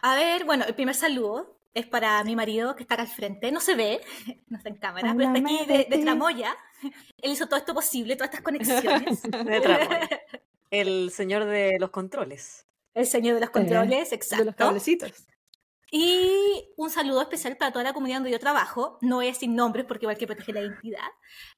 A 0.00 0.16
ver, 0.16 0.44
bueno, 0.44 0.64
el 0.66 0.74
primer 0.74 0.94
saludo 0.94 1.58
es 1.74 1.86
para 1.86 2.24
mi 2.24 2.34
marido 2.34 2.74
que 2.74 2.82
está 2.82 2.94
acá 2.94 3.02
al 3.04 3.08
frente, 3.08 3.52
no 3.52 3.60
se 3.60 3.74
ve, 3.76 4.00
no 4.48 4.56
está 4.56 4.68
en 4.70 4.76
cámara, 4.76 5.14
pero 5.16 5.32
está 5.34 5.46
aquí 5.46 5.66
de. 5.66 5.98
Tramoya. 6.02 6.56
Él 7.18 7.30
hizo 7.32 7.46
todo 7.46 7.58
esto 7.58 7.72
posible, 7.74 8.16
todas 8.16 8.30
estas 8.30 8.42
conexiones. 8.42 9.22
De 9.44 9.60
Tramoya. 9.60 10.08
El 10.70 11.10
señor 11.12 11.44
de 11.44 11.76
los 11.78 11.90
controles. 11.90 12.66
El 12.92 13.06
señor 13.06 13.34
de 13.34 13.40
los 13.42 13.50
controles, 13.50 14.12
exacto. 14.12 14.42
De 14.42 14.46
los 14.46 14.56
cablecitos. 14.56 15.12
Y 15.90 16.72
un 16.76 16.90
saludo 16.90 17.22
especial 17.22 17.56
para 17.56 17.70
toda 17.70 17.84
la 17.84 17.92
comunidad 17.92 18.18
donde 18.18 18.32
yo 18.32 18.40
trabajo. 18.40 18.98
No 19.02 19.22
es 19.22 19.38
sin 19.38 19.54
nombres 19.54 19.86
porque 19.86 20.04
igual 20.04 20.18
que 20.18 20.26
proteger 20.26 20.54
la 20.54 20.62
identidad. 20.62 21.08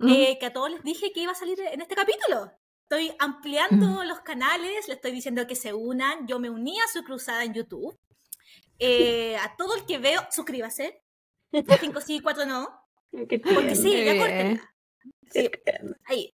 Eh, 0.06 0.38
que 0.38 0.46
a 0.46 0.52
todos 0.52 0.70
les 0.70 0.82
dije 0.82 1.12
que 1.12 1.20
iba 1.20 1.32
a 1.32 1.34
salir 1.34 1.58
en 1.60 1.80
este 1.80 1.94
capítulo. 1.94 2.52
Estoy 2.82 3.14
ampliando 3.18 4.04
los 4.04 4.20
canales, 4.20 4.88
le 4.88 4.94
estoy 4.94 5.12
diciendo 5.12 5.46
que 5.46 5.54
se 5.54 5.72
unan. 5.72 6.26
Yo 6.26 6.38
me 6.38 6.50
uní 6.50 6.78
a 6.78 6.88
su 6.92 7.02
cruzada 7.04 7.44
en 7.44 7.54
YouTube. 7.54 7.98
Eh, 8.80 9.36
a 9.36 9.56
todo 9.56 9.74
el 9.74 9.84
que 9.86 9.98
veo, 9.98 10.22
suscríbase. 10.30 11.02
5 11.50 12.00
sí, 12.00 12.20
4 12.20 12.46
no. 12.46 12.68
Porque 13.10 13.74
sí, 13.74 14.04
ya 14.04 14.16
córtenla. 14.16 14.74
Sí, 15.32 15.50
ahí. 16.04 16.32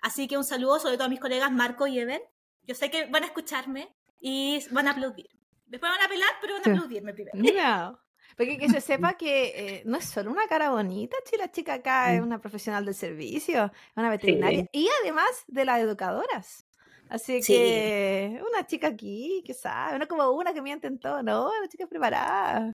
Así 0.00 0.28
que 0.28 0.36
un 0.36 0.44
saludo 0.44 0.78
sobre 0.78 0.94
todo 0.94 1.06
a 1.06 1.10
mis 1.10 1.18
colegas 1.18 1.50
Marco 1.50 1.88
y 1.88 1.98
Ever. 1.98 2.22
Yo 2.62 2.76
sé 2.76 2.92
que 2.92 3.06
van 3.06 3.24
a 3.24 3.26
escucharme 3.26 3.92
y 4.20 4.64
van 4.70 4.86
a 4.86 4.92
aplaudir. 4.92 5.30
Después 5.70 5.90
van 5.90 6.02
a 6.02 6.08
pelar, 6.08 6.28
pero 6.42 6.52
van 6.54 6.60
a 6.60 6.64
Sí. 6.64 6.70
aplaudirme 6.70 7.14
primero. 7.14 7.32
No. 7.92 8.00
Porque 8.36 8.58
que 8.58 8.68
se 8.70 8.80
sepa 8.80 9.14
que 9.14 9.52
eh, 9.54 9.82
no 9.86 9.96
es 9.98 10.04
solo 10.04 10.30
una 10.30 10.46
cara 10.46 10.70
bonita, 10.70 11.16
si 11.24 11.36
la 11.36 11.50
chica 11.50 11.74
acá 11.74 12.14
es 12.14 12.22
una 12.22 12.38
profesional 12.40 12.84
del 12.84 12.94
servicio, 12.94 13.64
es 13.64 13.96
una 13.96 14.08
veterinaria 14.10 14.66
y 14.72 14.88
además 15.02 15.26
de 15.46 15.64
las 15.64 15.80
educadoras. 15.80 16.66
Así 17.08 17.42
Sí. 17.42 17.52
que 17.54 18.40
una 18.48 18.66
chica 18.66 18.86
aquí 18.88 19.42
que 19.44 19.52
sabe, 19.52 19.98
no 19.98 20.06
como 20.06 20.30
una 20.30 20.54
que 20.54 20.62
miente 20.62 20.86
en 20.86 20.98
todo, 21.00 21.22
no, 21.22 21.50
una 21.50 21.68
chica 21.68 21.86
preparada. 21.86 22.72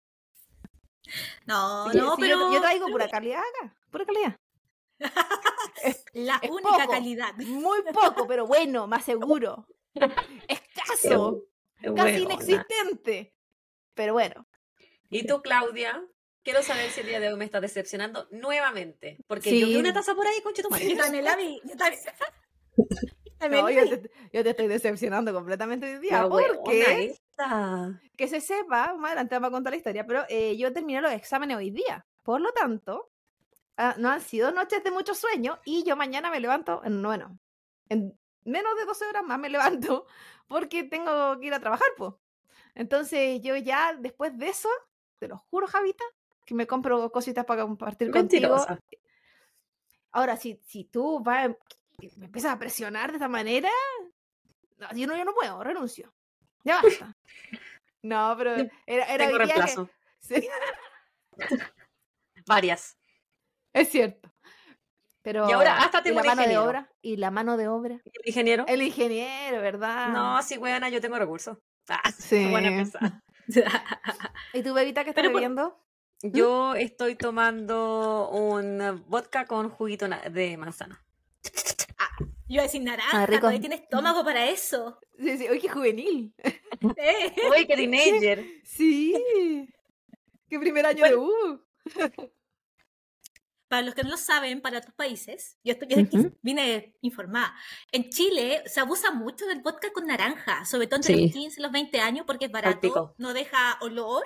No, 1.45 1.89
Sí, 1.91 1.97
no, 1.97 2.15
sí, 2.15 2.21
pero 2.21 2.37
yo, 2.39 2.53
yo 2.53 2.61
traigo 2.61 2.87
pura 2.87 3.07
calidad 3.09 3.39
acá, 3.39 3.75
pura 3.91 4.05
calidad. 4.05 4.37
la 6.13 6.35
es 6.41 6.49
única 6.51 6.69
poco. 6.79 6.91
calidad. 6.91 7.33
Muy 7.37 7.79
poco, 7.93 8.27
pero 8.27 8.45
bueno, 8.45 8.87
más 8.87 9.03
seguro. 9.05 9.67
Escaso, 10.47 11.43
casi 11.93 12.19
Buena. 12.19 12.33
inexistente. 12.33 13.33
Pero 13.93 14.13
bueno, 14.13 14.47
¿Y 15.09 15.25
tú, 15.25 15.41
Claudia? 15.41 16.03
Quiero 16.43 16.61
saber 16.61 16.89
si 16.91 17.01
el 17.01 17.07
día 17.07 17.19
de 17.19 17.31
hoy 17.31 17.37
me 17.37 17.45
estás 17.45 17.61
decepcionando 17.61 18.27
nuevamente. 18.31 19.17
Porque 19.27 19.49
Sí. 19.49 19.61
yo 19.61 19.67
vi 19.67 19.75
una 19.77 19.93
taza 19.93 20.13
por 20.15 20.27
ahí, 20.27 20.41
concha 20.41 20.61
tu 20.63 20.69
madre. 20.69 20.89
Yo 20.89 20.97
también 20.97 21.23
la 21.23 21.35
vi. 21.35 21.61
Yo 21.63 21.75
también. 21.77 22.01
no, 23.51 23.69
yo, 23.69 23.89
te, 23.89 24.11
yo 24.33 24.43
te 24.43 24.49
estoy 24.49 24.67
decepcionando 24.67 25.33
completamente 25.33 25.95
hoy 25.95 25.99
día. 26.01 26.27
Porque 26.27 27.05
esta. 27.05 27.99
que 28.17 28.27
se 28.27 28.41
sepa, 28.41 28.93
más 28.95 29.11
adelante 29.11 29.35
vamos 29.35 29.47
a 29.47 29.51
contar 29.51 29.71
la 29.71 29.77
historia, 29.77 30.05
pero 30.05 30.25
eh, 30.29 30.55
yo 30.57 30.73
terminé 30.73 31.01
los 31.01 31.11
exámenes 31.13 31.57
hoy 31.57 31.71
día. 31.71 32.05
Por 32.23 32.41
lo 32.41 32.51
tanto, 32.51 33.11
ah, 33.77 33.95
no 33.97 34.09
han 34.09 34.21
sido 34.21 34.51
noches 34.51 34.83
de 34.83 34.91
mucho 34.91 35.15
sueño 35.15 35.59
y 35.65 35.83
yo 35.83 35.95
mañana 35.95 36.29
me 36.29 36.39
levanto 36.39 36.81
en 36.83 37.01
noveno. 37.01 37.39
En 37.89 38.17
menos 38.43 38.75
de 38.77 38.85
12 38.85 39.05
horas 39.05 39.23
más 39.23 39.39
me 39.39 39.49
levanto 39.49 40.05
porque 40.47 40.83
tengo 40.83 41.39
que 41.39 41.47
ir 41.47 41.53
a 41.53 41.59
trabajar, 41.59 41.87
pues. 41.97 42.13
Entonces 42.73 43.41
yo 43.41 43.55
ya 43.55 43.93
después 43.95 44.37
de 44.37 44.49
eso, 44.49 44.69
te 45.19 45.27
lo 45.27 45.37
juro, 45.49 45.67
Javita, 45.67 46.03
que 46.45 46.53
me 46.53 46.67
compro 46.67 47.11
cositas 47.11 47.45
para 47.45 47.63
compartir 47.63 48.11
contigo. 48.11 48.49
Mentirosa. 48.55 48.79
Ahora, 50.11 50.37
si, 50.37 50.61
si 50.65 50.85
tú 50.85 51.19
vas, 51.21 51.51
y 51.99 52.09
me 52.17 52.25
empiezas 52.25 52.53
a 52.53 52.59
presionar 52.59 53.11
de 53.11 53.17
esta 53.17 53.27
manera, 53.29 53.69
no, 54.77 54.87
yo, 54.93 55.07
no, 55.07 55.15
yo 55.17 55.25
no 55.25 55.33
puedo, 55.33 55.63
renuncio. 55.63 56.13
Ya 56.63 56.81
basta. 56.81 57.15
No, 58.01 58.35
pero 58.37 58.51
era, 58.85 59.05
era 59.05 59.17
Tengo 59.25 59.31
que- 59.39 59.45
reemplazo. 59.45 59.89
sí, 60.19 60.47
Varias. 62.45 62.97
es 63.73 63.89
cierto. 63.89 64.31
Pero 65.25 65.49
Y 65.49 65.53
ahora 65.53 65.79
hasta 65.79 66.03
tengo 66.03 66.21
la 66.21 66.35
mano 66.35 66.47
de 66.47 66.57
obra 66.59 66.87
y 67.01 67.17
la 67.17 67.31
mano 67.31 67.57
de 67.57 67.67
obra. 67.67 67.99
¿El 68.05 68.21
ingeniero? 68.27 68.63
El 68.67 68.83
ingeniero, 68.83 69.59
¿verdad? 69.59 70.09
No, 70.09 70.39
sí, 70.43 70.55
weona, 70.59 70.87
yo 70.89 71.01
tengo 71.01 71.17
recursos. 71.17 71.57
Ah, 71.89 72.11
Sí. 72.11 72.47
buena. 72.49 72.83
¿Y 74.53 74.63
tu 74.63 74.73
bebita 74.73 75.03
qué 75.03 75.09
está 75.11 75.21
Pero 75.21 75.31
por- 75.31 75.41
bebiendo? 75.41 75.79
Yo 76.21 76.73
estoy 76.75 77.15
tomando 77.15 78.29
un 78.29 79.03
vodka 79.07 79.45
con 79.45 79.69
juguito 79.69 80.07
de 80.07 80.57
manzana. 80.57 81.03
Yo 82.19 82.25
iba 82.47 82.61
a 82.61 82.65
decir 82.65 82.81
naranja, 82.83 83.21
Ah, 83.23 83.25
rico. 83.25 83.41
todavía 83.41 83.59
tiene 83.59 83.75
estómago 83.75 84.23
para 84.23 84.47
eso. 84.47 84.99
Sí, 85.19 85.37
sí. 85.37 85.47
Oye, 85.49 85.59
qué 85.59 85.69
juvenil. 85.69 86.33
Eh. 86.97 87.33
¡Uy, 87.51 87.65
qué 87.67 87.75
teenager! 87.75 88.45
Sí. 88.63 89.67
Qué 90.49 90.59
primer 90.59 90.85
año 90.85 91.03
de 91.03 91.15
U. 91.15 91.61
Para 93.67 93.81
los 93.81 93.95
que 93.95 94.03
no 94.03 94.11
lo 94.11 94.17
saben, 94.17 94.61
para 94.61 94.77
otros 94.77 94.93
países, 94.93 95.57
yo, 95.63 95.73
estoy, 95.73 95.87
yo 95.89 95.99
aquí 95.99 96.19
Ujú. 96.19 96.37
vine 96.43 96.95
informada. 97.01 97.55
En 97.91 98.09
Chile 98.09 98.61
se 98.67 98.79
abusa 98.79 99.11
mucho 99.11 99.45
del 99.47 99.61
vodka 99.61 99.91
con 99.91 100.05
naranja, 100.05 100.65
sobre 100.65 100.85
todo 100.87 100.97
entre 100.97 101.15
Sí. 101.15 101.23
los 101.23 101.31
15 101.33 101.59
y 101.59 101.63
los 101.63 101.71
20 101.71 101.99
años, 101.99 102.25
porque 102.27 102.45
es 102.45 102.51
barato, 102.51 103.15
no 103.17 103.33
deja 103.33 103.77
olor, 103.81 104.23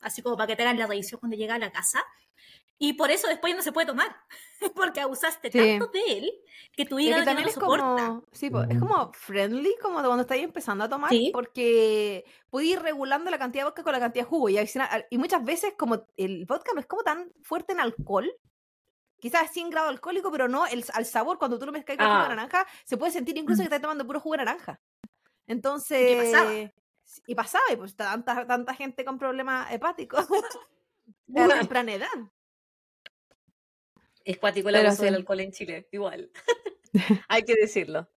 así 0.00 0.22
como 0.22 0.36
para 0.36 0.46
que 0.46 0.56
te 0.56 0.62
hagan 0.62 0.78
la 0.78 0.86
revisión 0.86 1.18
cuando 1.18 1.36
llega 1.36 1.56
a 1.56 1.58
la 1.58 1.72
casa. 1.72 2.04
Y 2.82 2.94
por 2.94 3.10
eso 3.10 3.26
después 3.28 3.54
no 3.54 3.60
se 3.60 3.72
puede 3.72 3.88
tomar, 3.88 4.16
porque 4.74 5.00
abusaste 5.00 5.50
Sí. 5.50 5.58
tanto 5.58 5.88
de 5.88 6.00
él 6.18 6.32
que 6.72 6.86
tu 6.86 6.98
hígado 6.98 7.20
no 7.20 7.24
también 7.26 7.44
lo 7.46 7.48
es 7.50 7.54
soporta. 7.54 7.84
como, 8.06 8.24
sí, 8.32 8.46
es 8.70 8.78
como 8.78 9.12
friendly, 9.12 9.74
como 9.82 10.00
de 10.00 10.06
cuando 10.06 10.22
estáis 10.22 10.44
empezando 10.44 10.84
a 10.84 10.88
tomar, 10.88 11.10
Sí. 11.10 11.30
porque 11.32 12.24
puedes 12.48 12.68
ir 12.70 12.80
regulando 12.80 13.30
la 13.32 13.38
cantidad 13.38 13.64
de 13.64 13.70
vodka 13.70 13.82
con 13.82 13.92
la 13.92 14.00
cantidad 14.00 14.24
de 14.24 14.30
jugo. 14.30 14.48
Y, 14.48 14.58
y 15.10 15.18
muchas 15.18 15.44
veces, 15.44 15.74
como 15.76 16.06
el 16.16 16.46
vodka 16.46 16.70
no 16.72 16.80
es 16.80 16.86
como 16.86 17.02
tan 17.02 17.30
fuerte 17.42 17.72
en 17.72 17.80
alcohol, 17.80 18.32
quizás 19.20 19.50
100 19.52 19.70
grados 19.70 19.90
alcohólico, 19.90 20.30
pero 20.32 20.48
no 20.48 20.66
el, 20.66 20.84
al 20.94 21.04
sabor, 21.06 21.38
cuando 21.38 21.58
tú 21.58 21.66
lo 21.66 21.72
mezclas 21.72 21.98
con 21.98 22.06
jugo 22.06 22.18
de 22.18 22.24
Ah. 22.24 22.28
naranja, 22.36 22.66
se 22.84 22.96
puede 22.96 23.12
sentir 23.12 23.36
incluso 23.38 23.60
que 23.60 23.64
estás 23.64 23.80
tomando 23.80 24.06
puro 24.06 24.20
jugo 24.20 24.34
de 24.36 24.44
naranja. 24.44 24.80
Entonces. 25.46 26.32
pasaba? 26.32 26.52
Y 27.26 27.34
pasaba, 27.34 27.64
y 27.72 27.76
pues 27.76 27.96
tanta, 27.96 28.46
tanta 28.46 28.72
gente 28.74 29.04
con 29.04 29.18
problemas 29.18 29.72
hepáticos 29.72 30.26
a 31.36 31.46
la 31.46 31.58
temprana 31.58 31.92
edad. 31.94 32.08
Es 34.24 34.38
cuático 34.38 34.68
el 34.68 34.74
Pero 34.76 34.88
abuso 34.88 35.02
del 35.04 35.14
alcohol 35.16 35.40
en 35.40 35.50
Chile, 35.52 35.88
igual. 35.92 36.30
Hay 37.28 37.42
que 37.42 37.54
decirlo. 37.54 38.08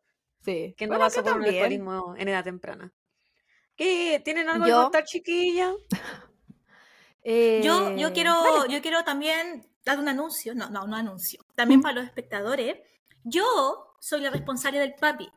Sí. 0.41 0.75
Que 0.77 0.85
no 0.85 0.91
Bueno, 0.91 1.05
pasó 1.05 1.21
acá 1.21 1.31
por 1.31 1.41
un 1.41 1.47
alcoholismo 1.47 2.15
en 2.17 2.27
edad 2.27 2.43
temprana. 2.43 2.91
¿Qué? 3.75 4.21
¿Tienen 4.23 4.49
algo 4.49 4.67
Yo- 4.67 4.75
que 4.77 4.83
contar, 4.83 5.03
chiquilla? 5.05 5.73
Yo, 7.25 7.95
yo 7.95 8.07
Eh, 8.09 8.11
quiero, 8.13 8.65
yo 8.67 8.81
quiero 8.81 9.03
también 9.05 9.65
dar 9.85 9.99
un 9.99 10.07
anuncio, 10.07 10.55
no, 10.55 10.69
no, 10.69 10.87
no 10.87 10.95
anuncio, 10.95 11.45
también 11.55 11.81
para 11.81 11.95
los 11.95 12.05
espectadores. 12.05 12.77
Yo 13.23 13.95
soy 13.99 14.21
la 14.21 14.29
responsable 14.29 14.79
del 14.79 14.95
papi. 14.95 15.29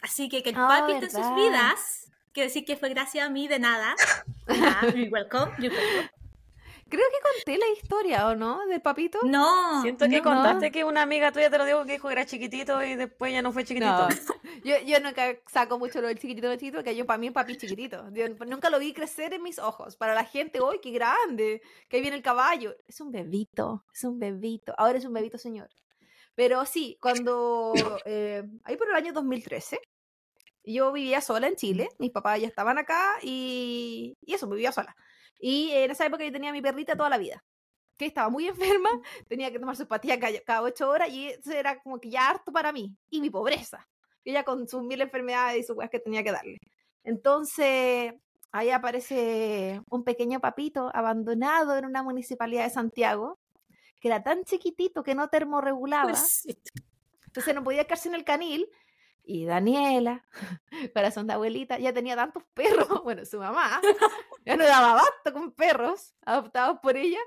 Así 0.00 0.28
que 0.28 0.42
que 0.42 0.50
el 0.50 0.56
Ah, 0.56 0.68
papi 0.68 0.92
esté 0.92 1.06
en 1.06 1.10
sus 1.12 1.34
vidas, 1.34 2.10
quiero 2.32 2.48
decir 2.48 2.64
que 2.64 2.76
fue 2.76 2.90
gracias 2.90 3.26
a 3.26 3.30
mí 3.30 3.48
de 3.48 3.58
nada. 3.58 3.94
Ya, 4.48 4.80
you're 4.94 5.08
welcome, 5.10 5.52
you're 5.58 5.74
welcome. 5.74 6.10
Creo 6.88 7.04
que 7.10 7.20
conté 7.22 7.58
la 7.58 7.68
historia, 7.72 8.28
¿o 8.28 8.36
no? 8.36 8.66
Del 8.66 8.80
papito. 8.82 9.18
No, 9.24 9.80
Siento 9.82 10.06
que 10.08 10.18
no. 10.18 10.22
contaste 10.24 10.70
que 10.70 10.84
una 10.84 11.02
amiga 11.02 11.32
tuya 11.32 11.50
te 11.50 11.58
lo 11.58 11.64
dijo 11.64 11.84
que 11.84 11.92
dijo 11.92 12.08
que 12.08 12.12
era 12.12 12.26
chiquitito 12.26 12.82
y 12.82 12.94
después 12.94 13.32
ya 13.32 13.42
no 13.42 13.52
fue 13.52 13.64
chiquitito. 13.64 14.08
No. 14.08 14.34
Yo, 14.64 14.76
yo 14.86 15.00
nunca 15.00 15.36
saco 15.50 15.78
mucho 15.78 16.00
lo 16.00 16.08
del 16.08 16.18
chiquitito 16.18 16.48
del 16.48 16.58
chiquitito, 16.58 16.84
que 16.84 16.94
yo 16.94 17.04
para 17.06 17.18
mí 17.18 17.26
el 17.28 17.32
papi 17.32 17.52
es 17.52 17.58
chiquitito. 17.58 18.04
Yo 18.12 18.28
nunca 18.46 18.70
lo 18.70 18.78
vi 18.78 18.92
crecer 18.92 19.32
en 19.34 19.42
mis 19.42 19.58
ojos. 19.58 19.96
Para 19.96 20.14
la 20.14 20.24
gente, 20.24 20.60
¡hoy 20.60 20.78
qué 20.80 20.90
grande! 20.90 21.60
Que 21.88 21.96
ahí 21.96 22.02
viene 22.02 22.16
el 22.16 22.22
caballo. 22.22 22.76
Es 22.86 23.00
un 23.00 23.10
bebito, 23.10 23.84
es 23.92 24.04
un 24.04 24.18
bebito. 24.18 24.74
Ahora 24.78 24.98
es 24.98 25.04
un 25.04 25.12
bebito, 25.12 25.38
señor. 25.38 25.68
Pero 26.34 26.64
sí, 26.66 26.98
cuando, 27.00 27.72
eh, 28.04 28.42
ahí 28.64 28.76
por 28.76 28.88
el 28.88 28.94
año 28.94 29.12
2013, 29.12 29.78
yo 30.64 30.92
vivía 30.92 31.20
sola 31.20 31.46
en 31.46 31.56
Chile, 31.56 31.88
mis 31.98 32.10
papás 32.10 32.40
ya 32.40 32.48
estaban 32.48 32.78
acá 32.78 33.16
y, 33.22 34.16
y 34.22 34.34
eso, 34.34 34.48
vivía 34.48 34.72
sola. 34.72 34.96
Y 35.46 35.72
en 35.72 35.90
esa 35.90 36.06
época 36.06 36.24
yo 36.24 36.32
tenía 36.32 36.48
a 36.48 36.52
mi 36.54 36.62
perrita 36.62 36.96
toda 36.96 37.10
la 37.10 37.18
vida, 37.18 37.44
que 37.98 38.06
estaba 38.06 38.30
muy 38.30 38.48
enferma, 38.48 38.88
tenía 39.28 39.52
que 39.52 39.58
tomar 39.58 39.76
sus 39.76 39.86
pastillas 39.86 40.16
cada, 40.16 40.40
cada 40.40 40.62
ocho 40.62 40.88
horas 40.88 41.10
y 41.10 41.28
eso 41.28 41.52
era 41.52 41.78
como 41.82 42.00
que 42.00 42.08
ya 42.08 42.30
harto 42.30 42.50
para 42.50 42.72
mí. 42.72 42.96
Y 43.10 43.20
mi 43.20 43.28
pobreza, 43.28 43.86
ella 44.24 44.42
con 44.42 44.66
sus 44.66 44.82
mil 44.82 45.02
enfermedades 45.02 45.60
y 45.60 45.62
sus 45.62 45.76
cosas 45.76 45.90
que 45.90 46.00
tenía 46.00 46.24
que 46.24 46.32
darle. 46.32 46.56
Entonces, 47.02 48.14
ahí 48.52 48.70
aparece 48.70 49.82
un 49.90 50.02
pequeño 50.02 50.40
papito 50.40 50.90
abandonado 50.94 51.76
en 51.76 51.84
una 51.84 52.02
municipalidad 52.02 52.64
de 52.64 52.70
Santiago, 52.70 53.38
que 54.00 54.08
era 54.08 54.22
tan 54.22 54.44
chiquitito 54.44 55.02
que 55.02 55.14
no 55.14 55.28
termorregulaba. 55.28 56.14
Entonces 57.26 57.54
no 57.54 57.62
podía 57.62 57.84
quedarse 57.84 58.08
en 58.08 58.14
el 58.14 58.24
canil. 58.24 58.66
Y 59.26 59.46
Daniela, 59.46 60.22
corazón 60.94 61.26
de 61.26 61.32
abuelita, 61.32 61.78
ya 61.78 61.92
tenía 61.92 62.14
tantos 62.14 62.42
perros, 62.52 62.86
bueno, 63.04 63.24
su 63.24 63.38
mamá, 63.38 63.80
ya 64.44 64.56
no 64.56 64.64
daba 64.64 64.90
abasto 64.92 65.32
con 65.32 65.52
perros 65.52 66.14
adoptados 66.26 66.78
por 66.82 66.96
ella, 66.96 67.20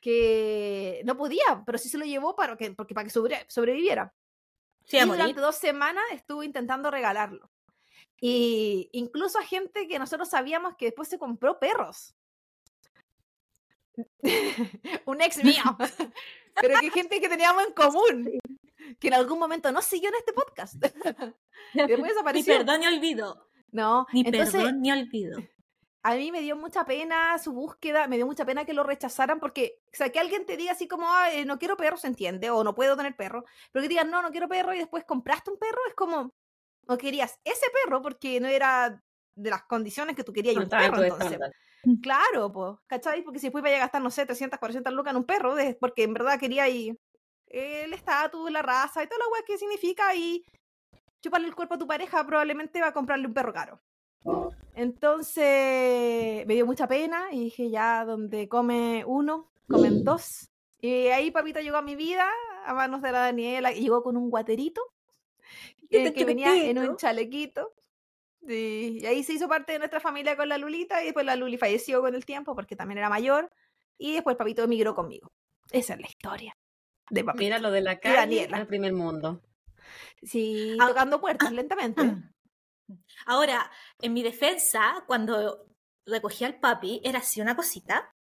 que 0.00 1.00
no 1.04 1.16
podía, 1.16 1.62
pero 1.64 1.78
sí 1.78 1.88
se 1.88 1.96
lo 1.96 2.04
llevó 2.04 2.34
para 2.34 2.56
que, 2.56 2.72
porque, 2.72 2.92
para 2.94 3.04
que 3.04 3.10
sobre- 3.10 3.46
sobreviviera. 3.48 4.12
sí, 4.84 4.98
y 4.98 5.04
durante 5.04 5.40
dos 5.40 5.56
semanas 5.56 6.04
estuvo 6.12 6.42
intentando 6.42 6.90
regalarlo. 6.90 7.50
Y 8.20 8.88
incluso 8.92 9.38
a 9.38 9.42
gente 9.42 9.86
que 9.86 9.98
nosotros 9.98 10.28
sabíamos 10.30 10.76
que 10.76 10.86
después 10.86 11.08
se 11.08 11.18
compró 11.18 11.58
perros. 11.58 12.14
Un 15.04 15.20
ex 15.20 15.42
mío. 15.44 15.62
Pero 16.60 16.80
que 16.80 16.90
gente 16.90 17.20
que 17.20 17.28
teníamos 17.28 17.64
en 17.66 17.72
común. 17.74 18.38
Que 18.98 19.08
en 19.08 19.14
algún 19.14 19.38
momento 19.38 19.70
no 19.72 19.82
siguió 19.82 20.08
en 20.10 20.14
este 20.16 20.32
podcast. 20.32 20.74
Después 21.74 21.98
Ni 22.02 22.08
desapareció. 22.08 22.56
perdón 22.58 22.80
ni 22.80 22.86
olvido. 22.86 23.48
No, 23.72 24.06
Ni 24.12 24.20
entonces 24.20 24.52
perdón 24.52 24.80
ni 24.82 24.92
olvido. 24.92 25.38
a 26.02 26.14
mí 26.16 26.30
me 26.30 26.40
dio 26.42 26.54
mucha 26.56 26.84
pena 26.84 27.38
su 27.38 27.52
búsqueda, 27.52 28.06
me 28.08 28.16
dio 28.16 28.26
mucha 28.26 28.44
pena 28.44 28.64
que 28.66 28.74
lo 28.74 28.84
rechazaran 28.84 29.40
porque, 29.40 29.80
o 29.86 29.96
sea, 29.96 30.10
que 30.10 30.20
alguien 30.20 30.44
te 30.44 30.56
diga 30.58 30.72
así 30.72 30.86
como, 30.86 31.06
"Ay, 31.10 31.44
no 31.46 31.58
quiero 31.58 31.76
perro, 31.78 31.96
se 31.96 32.08
entiende, 32.08 32.50
o 32.50 32.62
no 32.62 32.74
puedo 32.74 32.94
tener 32.96 33.16
perro, 33.16 33.44
pero 33.72 33.82
que 33.82 33.88
digan, 33.88 34.10
no, 34.10 34.20
no 34.20 34.30
quiero 34.30 34.46
perro 34.48 34.74
y 34.74 34.78
después 34.78 35.04
compraste 35.04 35.50
un 35.50 35.58
perro, 35.58 35.78
es 35.88 35.94
como, 35.94 36.34
no 36.86 36.98
querías 36.98 37.40
ese 37.44 37.66
perro 37.82 38.02
porque 38.02 38.38
no 38.38 38.48
era 38.48 39.02
de 39.34 39.50
las 39.50 39.62
condiciones 39.64 40.14
que 40.14 40.24
tú 40.24 40.32
querías 40.32 40.54
y 40.54 40.58
un 40.58 40.68
perro, 40.68 41.02
entonces. 41.02 41.32
estándar. 41.32 41.52
Claro, 42.02 42.52
pues, 42.52 42.76
¿cachai? 42.86 43.22
Porque 43.22 43.38
si 43.38 43.46
después 43.46 43.62
vaya 43.62 43.76
a 43.76 43.80
gastar, 43.80 44.00
no 44.02 44.10
sé, 44.10 44.24
300, 44.26 44.58
400 44.58 44.92
lucas 44.92 45.10
en 45.12 45.16
un 45.18 45.24
perro, 45.24 45.56
es 45.58 45.74
porque 45.76 46.02
en 46.04 46.14
verdad 46.14 46.38
quería 46.38 46.68
y 46.68 46.98
el 47.54 47.92
estatus, 47.92 48.50
la 48.50 48.62
raza 48.62 49.02
y 49.02 49.06
toda 49.06 49.20
la 49.20 49.32
weá 49.32 49.42
que 49.46 49.58
significa 49.58 50.14
y 50.14 50.44
chuparle 51.22 51.46
el 51.46 51.54
cuerpo 51.54 51.74
a 51.74 51.78
tu 51.78 51.86
pareja 51.86 52.26
probablemente 52.26 52.80
va 52.80 52.88
a 52.88 52.92
comprarle 52.92 53.26
un 53.26 53.34
perro 53.34 53.52
caro. 53.52 53.80
Entonces 54.74 56.46
me 56.46 56.54
dio 56.54 56.66
mucha 56.66 56.88
pena 56.88 57.28
y 57.30 57.44
dije 57.44 57.70
ya 57.70 58.04
donde 58.04 58.48
come 58.48 59.04
uno, 59.06 59.52
comen 59.68 60.02
dos. 60.02 60.50
Y 60.80 61.08
ahí 61.08 61.30
papito 61.30 61.60
llegó 61.60 61.76
a 61.76 61.82
mi 61.82 61.94
vida 61.94 62.28
a 62.66 62.74
manos 62.74 63.02
de 63.02 63.12
la 63.12 63.20
Daniela 63.20 63.72
y 63.72 63.82
llegó 63.82 64.02
con 64.02 64.16
un 64.16 64.30
guaterito 64.30 64.82
eh, 65.90 66.12
que 66.12 66.24
venía 66.24 66.54
en 66.56 66.78
un 66.78 66.96
chalequito. 66.96 67.72
Sí, 68.46 68.98
y 69.00 69.06
ahí 69.06 69.22
se 69.22 69.34
hizo 69.34 69.48
parte 69.48 69.72
de 69.72 69.78
nuestra 69.78 70.00
familia 70.00 70.36
con 70.36 70.48
la 70.48 70.58
Lulita 70.58 71.00
y 71.02 71.06
después 71.06 71.24
la 71.24 71.36
Luli 71.36 71.56
falleció 71.56 72.02
con 72.02 72.14
el 72.14 72.26
tiempo 72.26 72.54
porque 72.54 72.76
también 72.76 72.98
era 72.98 73.08
mayor 73.08 73.50
y 73.96 74.12
después 74.12 74.36
papito 74.36 74.64
emigró 74.64 74.94
conmigo. 74.94 75.32
Esa 75.70 75.94
es 75.94 76.00
la 76.00 76.08
historia 76.08 76.54
de 77.10 77.24
papito. 77.24 77.42
Mira 77.44 77.58
lo 77.58 77.70
de 77.70 77.80
la 77.80 77.98
calle 77.98 78.48
al 78.52 78.66
primer 78.66 78.92
mundo. 78.92 79.42
Sí, 80.22 80.76
Ah. 80.80 80.88
tocando 80.88 81.20
puertas 81.20 81.52
lentamente. 81.52 82.02
Ahora, 83.26 83.70
en 84.00 84.12
mi 84.12 84.22
defensa, 84.22 85.04
cuando 85.06 85.66
recogí 86.06 86.44
al 86.44 86.58
papi, 86.60 87.00
era 87.04 87.18
así 87.20 87.40
una 87.40 87.56
cosita, 87.56 88.14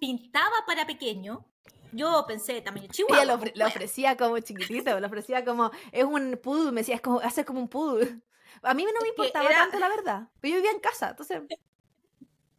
pintaba 0.00 0.64
para 0.66 0.86
pequeño. 0.86 1.46
Yo 1.92 2.24
pensé 2.26 2.60
tamaño 2.62 2.84
Ella 2.84 2.92
chihuahua. 2.92 3.24
lo, 3.26 3.34
ofre- 3.34 3.52
lo 3.54 3.64
bueno, 3.64 3.66
ofrecía 3.68 4.16
como 4.16 4.38
chiquitito, 4.38 4.98
lo 4.98 5.06
ofrecía 5.06 5.44
como, 5.44 5.70
es 5.92 6.04
un 6.04 6.38
poodle, 6.42 6.72
me 6.72 6.80
decía, 6.80 6.94
es 6.96 7.00
como, 7.02 7.20
hacer 7.20 7.44
como 7.44 7.60
un 7.60 7.68
poodle. 7.68 8.20
A 8.62 8.74
mí 8.74 8.84
no 8.84 9.00
me 9.02 9.08
importaba 9.08 9.46
era- 9.48 9.56
tanto, 9.58 9.78
la 9.78 9.88
verdad. 9.88 10.28
Pero 10.40 10.52
yo 10.54 10.56
vivía 10.60 10.72
en 10.72 10.80
casa, 10.80 11.10
entonces, 11.10 11.42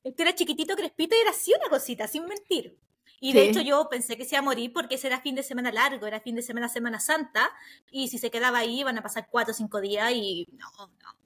Este 0.04 0.22
era 0.24 0.36
chiquitito, 0.36 0.76
crespito 0.76 1.16
y 1.16 1.20
era 1.20 1.30
así 1.32 1.54
una 1.58 1.70
cosita, 1.70 2.08
sin 2.08 2.26
mentir. 2.26 2.78
Y 3.26 3.32
de 3.32 3.44
Sí. 3.44 3.48
hecho 3.52 3.62
yo 3.62 3.88
pensé 3.90 4.18
que 4.18 4.26
se 4.26 4.36
iba 4.36 4.40
a 4.40 4.42
morir 4.42 4.74
porque 4.74 4.96
ese 4.96 5.08
era 5.08 5.22
fin 5.22 5.34
de 5.34 5.44
semana 5.44 5.72
largo, 5.72 6.06
era 6.06 6.20
fin 6.20 6.36
de 6.36 6.42
semana 6.42 6.68
Semana 6.68 7.00
Santa, 7.00 7.50
y 7.90 8.10
si 8.10 8.18
se 8.18 8.30
quedaba 8.30 8.58
ahí 8.58 8.82
iban 8.82 8.98
a 8.98 9.02
pasar 9.02 9.28
cuatro 9.32 9.54
o 9.54 9.56
cinco 9.56 9.80
días 9.80 10.12
y 10.14 10.46
no, 10.52 10.68
no. 10.78 11.18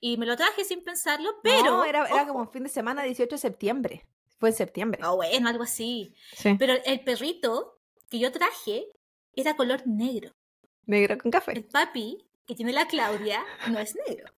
Y 0.00 0.16
me 0.16 0.24
lo 0.24 0.34
traje 0.36 0.64
sin 0.64 0.82
pensarlo, 0.82 1.28
pero... 1.42 1.64
No, 1.72 1.84
era, 1.84 2.06
era 2.06 2.26
como 2.26 2.46
fin 2.50 2.62
de 2.62 2.70
semana 2.70 3.02
18 3.02 3.34
de 3.34 3.38
septiembre. 3.38 4.06
Fue 4.38 4.48
en 4.48 4.54
septiembre. 4.54 4.98
ah, 5.04 5.10
bueno, 5.10 5.48
algo 5.50 5.64
así. 5.64 6.14
Sí. 6.34 6.56
Pero 6.58 6.72
el 6.86 7.00
perrito 7.04 7.78
que 8.08 8.18
yo 8.18 8.32
traje 8.32 8.86
era 9.36 9.56
color 9.56 9.82
negro. 9.86 10.34
Negro 10.86 11.18
con 11.18 11.30
café. 11.30 11.52
El 11.52 11.64
papi 11.64 12.16
que 12.46 12.54
tiene 12.54 12.72
la 12.72 12.88
Claudia 12.88 13.44
no 13.70 13.78
es 13.78 13.94
negro. 14.08 14.32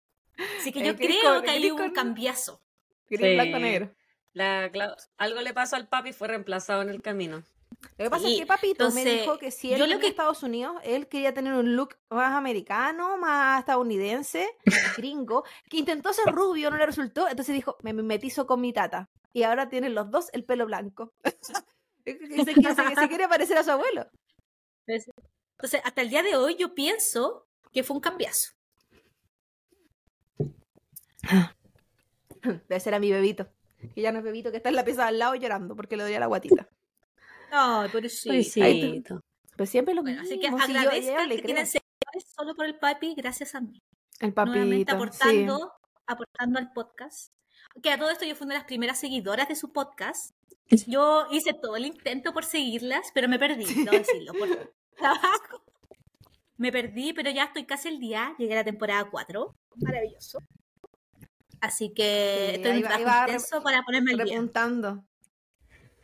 Así 0.59 0.71
que 0.71 0.83
yo 0.83 0.95
creo 0.95 1.35
con- 1.35 1.43
que 1.43 1.51
hay 1.51 1.59
gris 1.59 1.71
un 1.73 1.77
con- 1.77 1.91
cambiazo. 1.91 2.59
Gris, 3.07 3.21
Sí. 3.21 3.33
blanco, 3.35 3.59
negro. 3.59 3.93
La 4.33 4.71
Algo 5.17 5.41
le 5.41 5.53
pasó 5.53 5.75
al 5.75 5.87
papi 5.87 6.09
y 6.09 6.13
fue 6.13 6.27
reemplazado 6.27 6.81
en 6.81 6.89
el 6.89 7.01
camino. 7.01 7.43
Lo 7.97 8.05
que 8.05 8.09
pasa 8.11 8.27
es 8.29 8.39
que 8.39 8.45
Papito 8.45 8.91
me 8.91 9.03
dijo 9.03 9.37
que 9.39 9.49
si 9.49 9.73
él 9.73 9.79
yo 9.79 9.87
lo 9.87 9.99
que- 9.99 10.07
Estados 10.07 10.43
Unidos, 10.43 10.75
él 10.83 11.07
quería 11.07 11.33
tener 11.33 11.53
un 11.53 11.75
look 11.75 11.97
más 12.09 12.33
americano, 12.33 13.17
más 13.17 13.59
estadounidense, 13.59 14.47
gringo, 14.97 15.43
que 15.69 15.77
intentó 15.77 16.13
ser 16.13 16.25
rubio, 16.33 16.69
no 16.69 16.77
le 16.77 16.85
resultó, 16.85 17.27
entonces 17.27 17.55
dijo, 17.55 17.77
me 17.81 17.93
mimetizo 17.93 18.45
con 18.45 18.61
mi 18.61 18.71
tata. 18.71 19.09
Y 19.33 19.43
ahora 19.43 19.67
tienen 19.69 19.95
los 19.95 20.11
dos 20.11 20.29
el 20.33 20.43
pelo 20.45 20.65
blanco. 20.67 21.11
se, 22.05 22.17
quiere- 22.17 22.75
se- 22.75 22.95
se 22.95 23.07
quiere 23.09 23.27
parecer 23.27 23.57
a 23.57 23.63
su 23.63 23.71
abuelo. 23.71 24.05
Entonces, 24.87 25.81
hasta 25.83 26.01
el 26.01 26.09
día 26.09 26.21
de 26.23 26.35
hoy 26.35 26.55
yo 26.57 26.75
pienso 26.75 27.47
que 27.71 27.83
fue 27.83 27.95
un 27.95 28.01
cambiazo. 28.01 28.51
Debe 32.43 32.79
ser 32.79 32.93
a 32.93 32.99
mi 32.99 33.11
bebito. 33.11 33.47
Que 33.95 34.01
ya 34.01 34.11
no 34.11 34.19
es 34.19 34.23
bebito, 34.23 34.51
que 34.51 34.57
está 34.57 34.69
en 34.69 34.75
la 34.75 34.85
pieza 34.85 35.07
al 35.07 35.19
lado 35.19 35.35
llorando 35.35 35.75
porque 35.75 35.97
le 35.97 36.03
dolía 36.03 36.19
la 36.19 36.27
guatita. 36.27 36.67
Ay, 37.51 37.89
por 37.89 38.05
eso 38.05 38.29
Pobrecito. 38.29 39.21
Pues 39.57 39.69
siempre 39.69 39.93
lo 39.93 40.01
Bueno, 40.01 40.21
mismo. 40.21 40.33
así 40.33 40.39
que 40.39 40.47
si 40.47 40.77
agradezcan 40.77 41.29
que 41.29 41.41
tienen 41.41 41.67
seguidores 41.67 42.33
solo 42.35 42.55
por 42.55 42.65
el 42.65 42.77
papi, 42.79 43.13
gracias 43.15 43.55
a 43.55 43.61
mí. 43.61 43.81
El 44.19 44.33
Nuevamente 44.33 44.85
papito. 44.85 44.95
aportando, 44.95 45.73
aportando 46.07 46.59
al 46.59 46.71
podcast. 46.71 47.33
Que 47.81 47.91
a 47.91 47.97
todo 47.97 48.09
esto 48.09 48.25
yo 48.25 48.35
fui 48.35 48.45
una 48.45 48.55
de 48.55 48.59
las 48.59 48.67
primeras 48.67 48.99
seguidoras 48.99 49.47
de 49.47 49.55
su 49.55 49.71
podcast. 49.71 50.35
Yo 50.87 51.27
hice 51.31 51.53
todo 51.53 51.75
el 51.75 51.85
intento 51.85 52.31
por 52.33 52.45
seguirlas, 52.45 53.11
pero 53.13 53.27
me 53.27 53.37
perdí, 53.37 53.65
no 53.83 53.91
decirlo, 53.91 54.33
por 54.33 54.47
trabajo. 54.97 55.63
Me 56.57 56.71
perdí, 56.71 57.11
pero 57.13 57.31
ya 57.31 57.45
estoy 57.45 57.65
casi 57.65 57.87
el 57.87 57.99
día. 57.99 58.35
Llegué 58.37 58.53
a 58.53 58.57
la 58.57 58.63
temporada 58.63 59.09
4. 59.09 59.55
Maravilloso. 59.77 60.37
Así 61.61 61.93
que 61.93 62.59
Sí, 62.61 62.61
estoy 62.61 63.01
intenso 63.03 63.61
para 63.63 63.83
ponerme 63.83 64.11
al 64.11 64.17
día. 64.17 64.35
repuntando. 64.35 65.05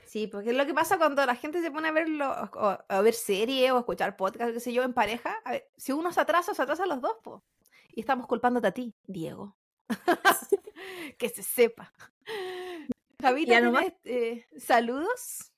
Sí, 0.06 0.28
porque 0.28 0.52
es 0.52 0.56
lo 0.56 0.66
que 0.66 0.74
pasa 0.74 0.98
cuando 0.98 1.26
la 1.26 1.36
gente 1.36 1.62
se 1.62 1.70
pone 1.70 1.90
a 1.90 1.92
verlo, 1.92 2.32
o, 2.54 2.78
a 2.88 3.02
ver 3.02 3.14
serie 3.14 3.72
o 3.72 3.76
a 3.76 3.80
escuchar 3.80 4.16
podcast, 4.16 4.54
qué 4.54 4.60
sé 4.62 4.72
yo, 4.72 4.84
en 4.84 4.94
pareja. 4.94 5.36
a 5.44 5.52
ver, 5.52 5.70
si 5.76 5.92
uno 5.92 6.14
se 6.14 6.22
atrasa, 6.22 6.54
se 6.54 6.62
atrasan 6.62 6.88
los 6.90 7.02
dos, 7.02 7.18
po. 7.24 7.44
Y 7.90 8.00
estamos 8.02 8.28
culpándote 8.28 8.68
a 8.68 8.72
ti, 8.72 8.96
Diego. 9.06 9.58
que 11.18 11.30
se 11.30 11.44
sepa. 11.44 11.92
Javita, 13.22 13.52
Ya 13.54 13.62
nomás. 13.62 13.86
¿tienes 14.04 14.46
eh, 14.46 14.60
saludos? 14.60 15.52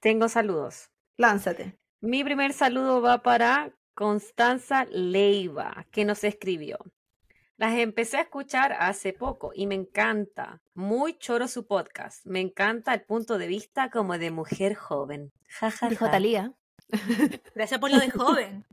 Tengo 0.00 0.28
saludos. 0.28 0.90
Lánzate. 1.16 1.78
Mi 2.00 2.22
primer 2.22 2.52
saludo 2.52 3.00
va 3.00 3.22
para 3.22 3.74
Constanza 3.94 4.84
Leiva, 4.90 5.86
que 5.90 6.04
nos 6.04 6.22
escribió. 6.24 6.78
Las 7.56 7.78
empecé 7.78 8.16
a 8.16 8.22
escuchar 8.22 8.72
hace 8.72 9.12
poco 9.12 9.52
y 9.54 9.66
me 9.66 9.74
encanta. 9.74 10.60
Muy 10.74 11.18
choro 11.18 11.48
su 11.48 11.66
podcast. 11.66 12.24
Me 12.26 12.40
encanta 12.40 12.94
el 12.94 13.02
punto 13.02 13.38
de 13.38 13.46
vista 13.46 13.90
como 13.90 14.18
de 14.18 14.30
mujer 14.30 14.74
joven. 14.74 15.32
Ja, 15.48 15.70
ja, 15.70 15.88
Dijo 15.88 16.06
ja. 16.06 16.10
Talía. 16.10 16.52
Gracias 17.54 17.78
por 17.78 17.90
lo 17.90 17.98
de 17.98 18.10
joven. 18.10 18.66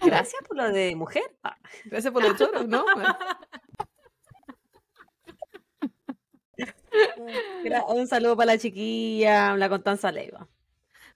Gracias 0.00 0.42
por 0.46 0.56
lo 0.56 0.70
de 0.70 0.94
mujer. 0.94 1.24
Ah, 1.42 1.56
Gracias 1.86 2.12
por 2.12 2.22
los 2.22 2.36
choros, 2.36 2.68
¿no? 2.68 2.84
Un 7.88 8.06
saludo 8.06 8.36
para 8.36 8.52
la 8.52 8.58
chiquilla, 8.58 9.56
la 9.56 9.68
Constanza 9.68 10.12
Leiva. 10.12 10.48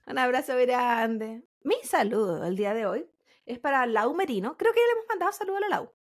Un 0.07 0.17
abrazo 0.17 0.55
grande. 0.57 1.43
Mi 1.63 1.75
saludo 1.83 2.45
el 2.45 2.55
día 2.55 2.73
de 2.73 2.85
hoy 2.85 3.05
es 3.45 3.59
para 3.59 3.85
Lau 3.85 4.13
Merino. 4.13 4.57
Creo 4.57 4.73
que 4.73 4.79
ya 4.79 4.85
le 4.85 4.91
hemos 4.93 5.07
mandado 5.07 5.31
saludo 5.31 5.57
a 5.57 5.61
la 5.61 5.69
Lau. 5.69 5.93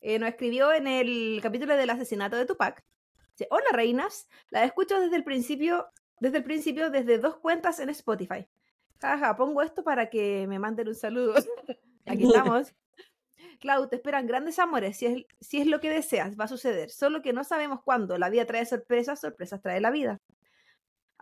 Eh, 0.00 0.18
nos 0.18 0.30
escribió 0.30 0.72
en 0.72 0.86
el 0.86 1.40
capítulo 1.42 1.76
del 1.76 1.90
asesinato 1.90 2.36
de 2.36 2.46
Tupac. 2.46 2.84
Dice, 3.32 3.46
Hola 3.50 3.66
reinas, 3.72 4.28
la 4.50 4.64
escucho 4.64 5.00
desde 5.00 5.16
el 5.16 5.24
principio, 5.24 5.88
desde 6.20 6.38
el 6.38 6.44
principio, 6.44 6.90
desde 6.90 7.18
dos 7.18 7.36
cuentas 7.36 7.80
en 7.80 7.90
Spotify. 7.90 8.48
Jaja, 9.00 9.36
pongo 9.36 9.62
esto 9.62 9.82
para 9.82 10.10
que 10.10 10.46
me 10.46 10.58
manden 10.58 10.88
un 10.88 10.94
saludo. 10.94 11.34
Aquí 12.06 12.24
estamos. 12.24 12.74
Clau, 13.60 13.88
te 13.88 13.96
esperan 13.96 14.26
grandes 14.26 14.58
amores. 14.58 14.96
Si 14.96 15.06
es, 15.06 15.26
si 15.40 15.60
es 15.60 15.66
lo 15.66 15.80
que 15.80 15.90
deseas, 15.90 16.38
va 16.38 16.44
a 16.44 16.48
suceder. 16.48 16.90
Solo 16.90 17.22
que 17.22 17.32
no 17.32 17.44
sabemos 17.44 17.80
cuándo. 17.82 18.16
La 18.18 18.30
vida 18.30 18.46
trae 18.46 18.64
sorpresas, 18.64 19.20
sorpresas 19.20 19.60
trae 19.60 19.80
la 19.80 19.90
vida. 19.90 20.18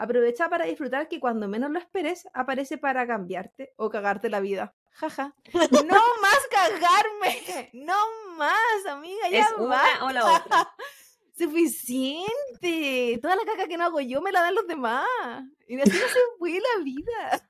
Aprovecha 0.01 0.49
para 0.49 0.65
disfrutar 0.65 1.09
que 1.09 1.19
cuando 1.19 1.49
menos 1.49 1.73
lo 1.73 1.79
esperes, 1.81 2.29
aparece 2.33 2.79
para 2.79 3.05
cambiarte 3.05 3.73
o 3.77 3.91
cagarte 3.91 4.31
la 4.31 4.39
vida. 4.39 4.75
Jaja. 4.93 5.35
No 5.53 6.01
más 6.23 6.41
cagarme. 6.51 7.71
No 7.73 7.97
más, 8.37 8.87
amiga. 8.89 9.29
Ya 9.29 9.41
¿Es 9.41 9.47
una 9.59 9.83
o 10.05 10.11
la 10.11 10.25
otra? 10.37 10.71
Suficiente. 11.37 13.19
Toda 13.21 13.35
la 13.37 13.45
caca 13.45 13.67
que 13.67 13.77
no 13.77 13.85
hago 13.85 14.01
yo 14.01 14.21
me 14.23 14.31
la 14.33 14.41
dan 14.43 14.55
los 14.55 14.67
demás. 14.69 15.05
Y 15.67 15.81
así 15.81 15.91
no 15.99 16.07
se 16.09 16.19
fue 16.39 16.53
la 16.53 16.85
vida. 16.85 17.49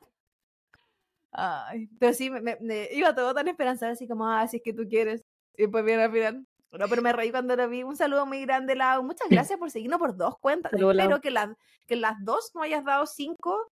Ay, 1.32 1.88
pero 2.00 2.14
sí, 2.14 2.30
me, 2.30 2.40
me- 2.40 2.58
me- 2.60 2.88
iba 2.92 3.14
todo 3.14 3.34
tan 3.34 3.48
esperanzado, 3.48 3.92
así 3.92 4.08
como, 4.08 4.26
ah, 4.26 4.48
si 4.48 4.56
es 4.56 4.62
que 4.62 4.72
tú 4.72 4.88
quieres. 4.88 5.22
Y 5.56 5.62
después 5.64 5.84
viene 5.84 6.02
al 6.04 6.12
final. 6.12 6.46
No, 6.70 6.86
pero 6.88 7.00
me 7.02 7.12
reí 7.12 7.30
cuando 7.30 7.56
lo 7.56 7.68
vi. 7.68 7.82
Un 7.82 7.96
saludo 7.96 8.26
muy 8.26 8.42
grande, 8.42 8.74
Lau. 8.74 9.02
Muchas 9.02 9.28
gracias 9.30 9.58
por 9.58 9.70
seguirnos 9.70 9.98
por 9.98 10.16
dos 10.16 10.38
cuentas. 10.38 10.70
Saludo. 10.72 10.90
Espero 10.92 11.20
que, 11.20 11.30
las 11.30 11.48
que 11.86 11.96
las 11.96 12.14
dos 12.24 12.50
no 12.54 12.62
hayas 12.62 12.84
dado 12.84 13.06
cinco 13.06 13.72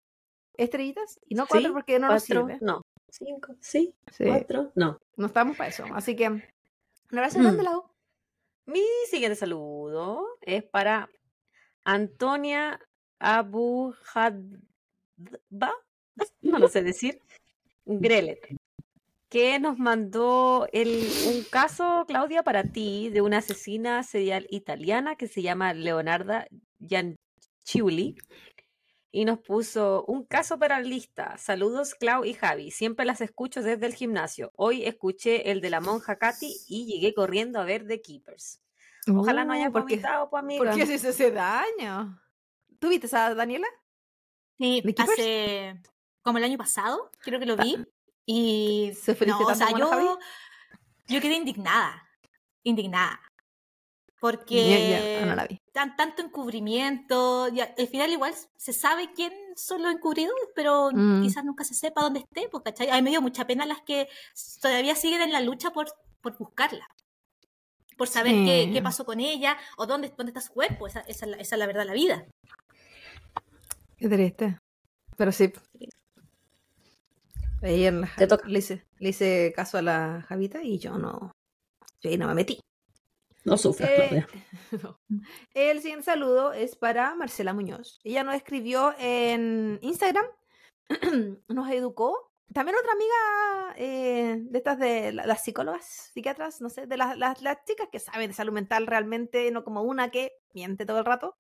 estrellitas 0.57 1.18
y 1.28 1.35
no 1.35 1.46
cuatro 1.46 1.68
Sí, 1.68 1.72
porque 1.74 1.98
no 1.98 2.07
nos 2.09 2.24
Cuatro, 2.26 2.46
sirve. 2.46 2.59
no. 2.61 2.83
Cinco, 3.11 3.54
sí, 3.61 3.94
Sí, 4.12 4.24
cuatro, 4.26 4.72
no. 4.74 4.98
no 5.16 5.26
estamos 5.26 5.57
para 5.57 5.70
eso. 5.70 5.85
Así 5.94 6.14
que, 6.16 6.28
un 6.28 6.42
abrazo 7.12 7.38
Mm. 7.38 7.42
grande, 7.42 7.62
Lau. 7.64 7.85
Mi 8.66 8.83
siguiente 9.11 9.37
saludo 9.37 10.26
es 10.40 10.62
para 10.64 11.11
Antonia 11.85 12.80
Abu 13.18 13.94
Hadba, 14.14 15.72
no 16.42 16.59
lo 16.59 16.68
sé 16.68 16.83
decir, 16.83 17.20
Grelet, 17.85 18.40
que 19.35 19.59
nos 19.59 19.81
mandó 19.81 20.68
el, 20.73 21.11
un 21.27 21.42
caso, 21.51 22.05
Claudia, 22.07 22.44
para 22.44 22.62
ti 22.62 23.11
de 23.11 23.20
una 23.20 23.38
asesina 23.38 24.05
serial 24.05 24.47
italiana 24.49 25.16
que 25.16 25.27
se 25.27 25.42
llama 25.42 25.75
Leonarda 25.75 26.47
Gianciulli. 26.79 28.14
Y 29.11 29.25
nos 29.25 29.40
puso 29.40 30.05
un 30.07 30.25
caso 30.25 30.57
para 30.61 30.79
la 30.79 30.87
lista. 30.87 31.37
Saludos, 31.37 31.97
Clau 31.97 32.25
y 32.25 32.35
Javi. 32.35 32.70
Siempre 32.70 33.05
las 33.05 33.20
escucho 33.20 33.61
desde 33.61 33.87
el 33.87 33.94
gimnasio. 33.94 34.53
Hoy 34.55 34.85
escuché 34.85 35.51
el 35.51 35.61
de 35.61 35.70
la 35.70 35.81
monja 35.81 36.16
Katy 36.16 36.55
y 36.68 36.87
llegué 36.87 37.12
corriendo 37.12 37.59
a 37.59 37.64
ver 37.64 37.88
The 37.88 38.01
Keepers. 38.03 38.61
Ojalá 39.12 39.44
no 39.44 39.53
haya 39.55 39.70
Uh, 39.70 39.73
porque, 39.73 39.97
vomitado, 39.97 40.31
pues, 40.31 40.44
amiga. 40.44 40.64
porque 40.64 40.87
si 40.87 40.97
se 40.97 41.09
hace 41.09 41.33
daño. 41.33 42.23
¿Tú 42.79 42.88
viste 42.88 43.09
esa 43.09 43.35
Daniela? 43.35 43.66
Sí, 44.59 44.81
hace 44.97 45.83
como 46.23 46.38
el 46.38 46.44
año 46.44 46.57
pasado, 46.57 47.11
creo 47.20 47.40
que 47.40 47.47
lo 47.47 47.57
vi. 47.57 47.85
Y 48.26 48.92
¿Sufriste 48.94 49.26
no, 49.26 49.38
o 49.40 49.54
sea, 49.54 49.66
Javi? 49.68 49.80
yo, 49.80 50.18
yo 51.08 51.20
quedé 51.20 51.34
indignada. 51.34 52.02
Indignada. 52.62 53.20
Porque 54.20 55.18
ah, 55.22 55.26
no 55.26 55.34
la 55.34 55.46
vi. 55.46 55.60
tan, 55.72 55.96
tanto 55.96 56.22
encubrimiento. 56.22 57.48
y 57.52 57.60
al 57.60 57.88
final 57.88 58.10
igual 58.10 58.32
se 58.56 58.72
sabe 58.72 59.12
quién 59.12 59.32
son 59.56 59.82
los 59.82 59.92
encubridores, 59.92 60.48
pero 60.54 60.88
Mm. 60.92 61.22
quizás 61.22 61.44
nunca 61.44 61.62
se 61.64 61.74
sepa 61.74 62.00
dónde 62.02 62.20
esté. 62.20 62.48
Pues, 62.48 62.62
¿cachai? 62.64 62.88
A 62.88 62.94
mí 62.96 63.02
me 63.02 63.10
dio 63.10 63.20
mucha 63.20 63.46
pena 63.46 63.66
las 63.66 63.82
que 63.82 64.08
todavía 64.62 64.94
siguen 64.94 65.20
en 65.20 65.32
la 65.32 65.40
lucha 65.42 65.70
por, 65.72 65.88
por 66.22 66.38
buscarla. 66.38 66.88
Por 67.98 68.08
saber 68.08 68.32
qué, 68.32 68.64
Sí. 68.66 68.72
qué 68.72 68.80
pasó 68.82 69.04
con 69.04 69.20
ella 69.20 69.58
o 69.76 69.87
dónde, 69.87 70.12
dónde 70.16 70.30
está 70.30 70.40
su 70.40 70.52
cuerpo. 70.54 70.87
Esa, 70.87 71.00
esa 71.00 71.26
es 71.26 71.30
la- 71.30 71.37
esa 71.37 71.54
es 71.56 71.58
la 71.58 71.66
verdad 71.66 71.84
la 71.84 71.92
vida. 71.92 72.26
Qué 73.98 74.08
triste. 74.08 74.58
Pero 75.16 75.32
sí. 75.32 75.52
Ahí 77.64 77.87
en 77.87 78.03
la- 78.03 78.11
Te 78.16 78.27
toca. 78.27 78.46
Le, 78.46 78.59
hice, 78.59 78.87
le 78.98 79.09
hice 79.09 79.53
caso 79.57 79.79
a 79.79 79.83
la 79.83 80.24
Javita 80.29 80.62
y 80.62 80.79
yo 80.79 80.98
no. 80.98 81.33
Yo 82.00 82.11
ahí 82.11 82.18
no 82.18 82.29
me 82.29 82.35
metí. 82.35 82.61
No 83.44 83.57
sufras, 83.57 83.90
Eh, 83.90 84.27
no. 84.83 84.98
El 85.55 85.81
siguiente 85.81 86.05
saludo 86.05 86.53
es 86.53 86.77
para 86.77 87.14
Marcela 87.14 87.53
Muñoz. 87.53 87.98
Ella 88.05 88.22
nos 88.24 88.35
escribió 88.35 88.94
en 88.98 89.79
Instagram, 89.83 90.24
nos 91.48 91.70
educó. 91.70 92.31
También 92.53 92.77
otra 92.79 92.92
amiga 92.92 93.74
eh, 93.79 94.37
de 94.42 94.59
estas 94.59 94.79
de 94.79 95.12
la- 95.12 95.27
las 95.27 95.42
psicólogas, 95.42 96.11
psiquiatras, 96.12 96.61
no 96.61 96.68
sé, 96.68 96.87
de 96.87 96.96
las, 96.96 97.16
las, 97.18 97.42
las 97.42 97.64
chicas 97.64 97.88
que 97.90 97.98
saben 97.98 98.29
de 98.29 98.35
salud 98.35 98.53
mental 98.53 98.87
realmente, 98.87 99.50
no 99.50 99.64
como 99.64 99.83
una 99.83 100.11
que 100.11 100.33
miente 100.53 100.85
todo 100.87 100.98
el 100.98 101.05
rato. 101.07 101.37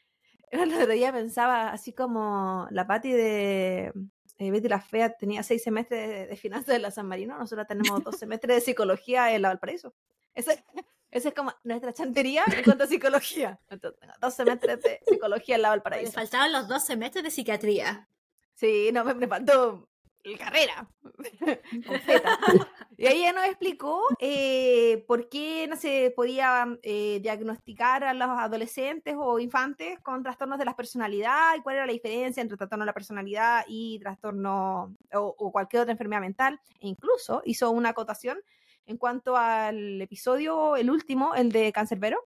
El 0.50 0.72
otro 0.74 0.88
día 0.92 1.12
pensaba, 1.12 1.70
así 1.70 1.92
como 1.92 2.66
la 2.70 2.86
Patti 2.86 3.12
de 3.12 3.92
eh, 4.38 4.50
Betty 4.50 4.68
la 4.68 4.80
Fea 4.80 5.10
tenía 5.10 5.42
seis 5.42 5.62
semestres 5.62 6.08
de, 6.08 6.26
de 6.26 6.36
finanzas 6.36 6.74
en 6.76 6.82
la 6.82 6.90
San 6.90 7.06
Marino, 7.06 7.36
nosotros 7.38 7.66
tenemos 7.66 8.02
dos 8.04 8.16
semestres 8.16 8.56
de 8.56 8.60
psicología 8.60 9.34
en 9.34 9.42
la 9.42 9.48
Valparaíso. 9.48 9.94
Ese, 10.34 10.64
ese 11.10 11.28
es 11.28 11.34
como 11.34 11.52
nuestra 11.64 11.92
chantería 11.92 12.44
en 12.46 12.62
cuanto 12.64 12.84
a 12.84 12.86
psicología. 12.86 13.58
Entonces, 13.68 13.98
tengo 14.00 14.14
dos 14.20 14.34
semestres 14.34 14.82
de 14.82 15.00
psicología 15.06 15.56
en 15.56 15.62
la 15.62 15.68
Me 15.68 15.72
Valparaíso. 15.76 16.12
faltaban 16.12 16.52
los 16.52 16.68
dos 16.68 16.84
semestres 16.84 17.24
de 17.24 17.30
psiquiatría. 17.30 18.08
Sí, 18.54 18.90
no, 18.92 19.04
me, 19.04 19.14
me 19.14 19.26
faltó 19.26 19.88
la 20.24 20.38
carrera. 20.38 20.88
completa. 21.86 22.38
Y 23.00 23.06
ahí 23.06 23.20
ella 23.20 23.32
nos 23.32 23.44
explicó 23.46 24.02
eh, 24.18 25.04
por 25.06 25.28
qué 25.28 25.68
no 25.68 25.76
se 25.76 26.12
podía 26.16 26.66
eh, 26.82 27.20
diagnosticar 27.22 28.02
a 28.02 28.12
los 28.12 28.28
adolescentes 28.28 29.14
o 29.16 29.38
infantes 29.38 30.00
con 30.00 30.24
trastornos 30.24 30.58
de 30.58 30.64
la 30.64 30.74
personalidad 30.74 31.54
y 31.56 31.60
cuál 31.62 31.76
era 31.76 31.86
la 31.86 31.92
diferencia 31.92 32.40
entre 32.40 32.56
trastorno 32.56 32.82
de 32.84 32.86
la 32.86 32.92
personalidad 32.94 33.64
y 33.68 34.00
trastorno 34.00 34.96
o, 35.14 35.34
o 35.38 35.52
cualquier 35.52 35.82
otra 35.82 35.92
enfermedad 35.92 36.20
mental. 36.22 36.60
E 36.80 36.88
incluso 36.88 37.40
hizo 37.44 37.70
una 37.70 37.90
acotación 37.90 38.40
en 38.84 38.96
cuanto 38.96 39.36
al 39.36 40.02
episodio, 40.02 40.74
el 40.74 40.90
último, 40.90 41.36
el 41.36 41.52
de 41.52 41.72
Cancerbero, 41.72 42.26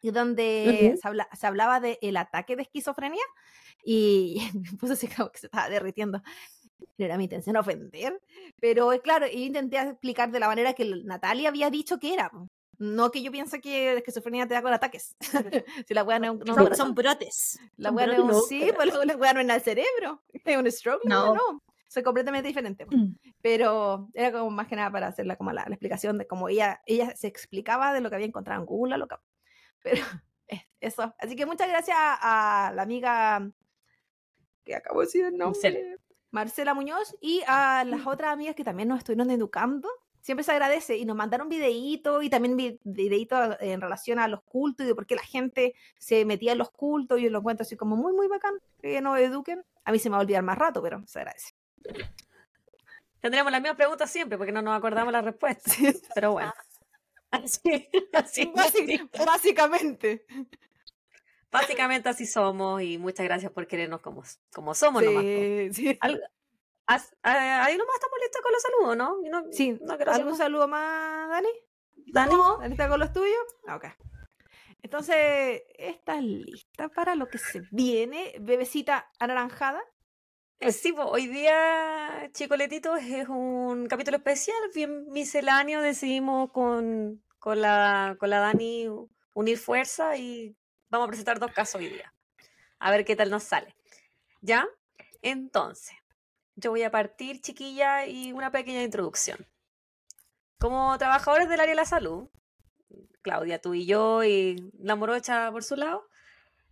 y 0.00 0.10
donde 0.10 0.94
se, 1.00 1.08
habla- 1.08 1.28
se 1.32 1.46
hablaba 1.46 1.80
del 1.80 2.16
ataque 2.16 2.54
de 2.54 2.62
esquizofrenia 2.62 3.22
y 3.84 4.36
me 4.54 4.78
puse 4.78 4.92
así 4.92 5.08
como 5.08 5.30
que 5.30 5.38
se 5.40 5.46
estaba 5.46 5.68
derritiendo. 5.68 6.22
No 6.98 7.04
era 7.04 7.16
mi 7.18 7.24
intención 7.24 7.56
ofender, 7.56 8.20
pero 8.60 8.92
eh, 8.92 9.00
claro, 9.00 9.26
yo 9.26 9.38
intenté 9.38 9.78
explicar 9.78 10.30
de 10.30 10.40
la 10.40 10.48
manera 10.48 10.72
que 10.74 10.84
Natalia 11.04 11.48
había 11.48 11.70
dicho 11.70 11.98
que 11.98 12.14
era. 12.14 12.30
No 12.78 13.10
que 13.12 13.22
yo 13.22 13.30
piense 13.30 13.60
que 13.60 13.94
esquizofrenia 13.98 14.48
te 14.48 14.54
da 14.54 14.62
con 14.62 14.72
ataques. 14.72 15.16
si 15.86 15.94
la 15.94 16.02
weá 16.04 16.18
no, 16.18 16.34
no- 16.34 16.54
Son, 16.54 16.74
son 16.74 16.94
brotes. 16.94 17.58
la 17.76 17.90
weá 17.92 18.06
no 18.06 18.30
es 18.40 18.46
sí, 18.48 18.70
pues 18.74 18.92
la 19.04 19.16
weá 19.16 19.32
no 19.32 19.40
es 19.40 19.48
el 19.48 19.60
cerebro. 19.60 20.22
Es 20.44 20.56
un 20.56 20.70
stroke, 20.70 21.04
no. 21.04 21.34
No. 21.34 21.62
Soy 21.86 22.02
completamente 22.02 22.48
diferente. 22.48 22.86
Mm. 22.86 23.14
Pero 23.42 24.08
era 24.14 24.32
como 24.32 24.50
más 24.50 24.66
que 24.66 24.76
nada 24.76 24.90
para 24.90 25.08
hacerla 25.08 25.36
como 25.36 25.52
la, 25.52 25.64
la 25.68 25.74
explicación 25.74 26.16
de 26.16 26.26
cómo 26.26 26.48
ella, 26.48 26.80
ella 26.86 27.14
se 27.14 27.26
explicaba 27.28 27.92
de 27.92 28.00
lo 28.00 28.08
que 28.08 28.14
había 28.16 28.26
encontrado 28.26 28.60
en 28.60 28.66
Google, 28.66 28.96
loca. 28.96 29.20
Pero 29.82 30.02
eh, 30.48 30.62
eso. 30.80 31.14
Así 31.18 31.36
que 31.36 31.44
muchas 31.44 31.68
gracias 31.68 31.96
a, 32.00 32.68
a 32.68 32.72
la 32.72 32.82
amiga 32.82 33.46
que 34.64 34.74
acabo 34.74 35.00
de 35.00 35.06
decir 35.06 35.24
el 35.26 35.36
nombre. 35.36 35.60
Marcela. 35.60 35.96
Marcela 36.32 36.74
Muñoz 36.74 37.14
y 37.20 37.42
a 37.46 37.84
las 37.84 38.06
otras 38.06 38.32
amigas 38.32 38.56
que 38.56 38.64
también 38.64 38.88
nos 38.88 38.98
estuvieron 38.98 39.30
educando. 39.30 39.88
Siempre 40.20 40.44
se 40.44 40.52
agradece 40.52 40.96
y 40.96 41.04
nos 41.04 41.16
mandaron 41.16 41.48
videitos 41.48 42.22
y 42.24 42.30
también 42.30 42.56
vi- 42.56 42.78
videitos 42.84 43.56
en 43.60 43.80
relación 43.80 44.18
a 44.18 44.28
los 44.28 44.42
cultos 44.42 44.84
y 44.84 44.88
de 44.88 44.94
por 44.94 45.04
qué 45.06 45.14
la 45.16 45.22
gente 45.22 45.74
se 45.98 46.24
metía 46.24 46.52
en 46.52 46.58
los 46.58 46.70
cultos 46.70 47.18
y 47.18 47.24
yo 47.24 47.30
lo 47.30 47.38
encuentro 47.38 47.62
así 47.62 47.76
como 47.76 47.96
muy, 47.96 48.12
muy 48.12 48.28
bacán 48.28 48.54
que 48.80 49.00
nos 49.00 49.18
eduquen. 49.18 49.64
A 49.84 49.92
mí 49.92 49.98
se 49.98 50.08
me 50.08 50.14
va 50.14 50.18
a 50.18 50.22
olvidar 50.22 50.42
más 50.42 50.56
rato, 50.58 50.80
pero 50.82 51.02
se 51.06 51.18
agradece. 51.18 51.54
Tendremos 53.20 53.52
las 53.52 53.60
mismas 53.60 53.76
preguntas 53.76 54.10
siempre 54.10 54.38
porque 54.38 54.52
no 54.52 54.62
nos 54.62 54.76
acordamos 54.76 55.12
la 55.12 55.22
respuesta. 55.22 55.70
Pero 56.14 56.32
bueno. 56.32 56.52
Así, 57.32 57.88
así, 58.12 58.44
Básic- 58.54 59.08
así. 59.10 59.24
básicamente. 59.24 60.26
Básicamente 61.52 62.08
así 62.08 62.26
somos 62.26 62.82
y 62.82 62.98
muchas 62.98 63.24
gracias 63.24 63.52
por 63.52 63.66
querernos 63.66 64.00
como, 64.00 64.22
como 64.52 64.74
somos 64.74 65.02
nomás. 65.04 65.22
po. 65.22 65.28
Sí, 65.30 65.68
sí. 65.74 65.98
Al- 66.00 66.22
as- 66.86 67.14
ah, 67.22 67.64
ahí 67.64 67.76
nomás 67.76 67.94
estamos 67.94 68.18
listos 68.20 68.42
con 68.42 68.52
los 68.52 68.62
saludos, 68.62 68.96
¿no? 68.96 69.16
No- 69.42 69.52
Sí, 69.52 69.78
no 69.80 69.92
¿algún 70.12 70.36
saludo 70.36 70.66
más, 70.66 71.28
Dani? 71.28 71.48
Dani. 72.06 72.34
¿Dani 72.60 72.72
está 72.72 72.88
con 72.88 72.98
los 73.00 73.12
tuyos? 73.12 73.36
Ah, 73.68 73.76
Ok. 73.76 73.84
Entonces, 74.84 75.62
¿estás 75.78 76.22
lista 76.22 76.88
para 76.88 77.14
lo 77.14 77.28
que 77.28 77.38
se 77.38 77.62
viene? 77.70 78.34
Bebecita 78.40 79.08
anaranjada. 79.20 79.80
Eh, 80.58 80.72
Sí, 80.72 80.92
hoy 80.96 81.28
día, 81.28 82.28
Chicoletitos, 82.32 83.00
es 83.00 83.28
un 83.28 83.86
capítulo 83.86 84.16
especial, 84.16 84.56
bien 84.74 85.06
misceláneo. 85.10 85.80
Decidimos 85.82 86.50
con, 86.50 87.22
con, 87.38 87.60
la, 87.60 88.16
con 88.18 88.30
la 88.30 88.40
Dani 88.40 88.88
unir 89.34 89.56
fuerza 89.58 90.16
y 90.16 90.56
vamos 90.92 91.06
a 91.06 91.08
presentar 91.08 91.40
dos 91.40 91.52
casos 91.52 91.76
hoy 91.76 91.88
día. 91.88 92.12
A 92.78 92.90
ver 92.90 93.04
qué 93.04 93.16
tal 93.16 93.30
nos 93.30 93.42
sale. 93.42 93.74
¿Ya? 94.42 94.68
Entonces, 95.22 95.96
yo 96.54 96.70
voy 96.70 96.82
a 96.82 96.90
partir, 96.90 97.40
chiquilla, 97.40 98.06
y 98.06 98.32
una 98.32 98.52
pequeña 98.52 98.82
introducción. 98.82 99.46
Como 100.58 100.96
trabajadores 100.98 101.48
del 101.48 101.60
área 101.60 101.72
de 101.72 101.76
la 101.76 101.86
salud, 101.86 102.28
Claudia, 103.22 103.60
tú 103.60 103.74
y 103.74 103.86
yo, 103.86 104.22
y 104.22 104.70
la 104.78 104.94
morocha 104.94 105.50
por 105.50 105.64
su 105.64 105.76
lado, 105.76 106.06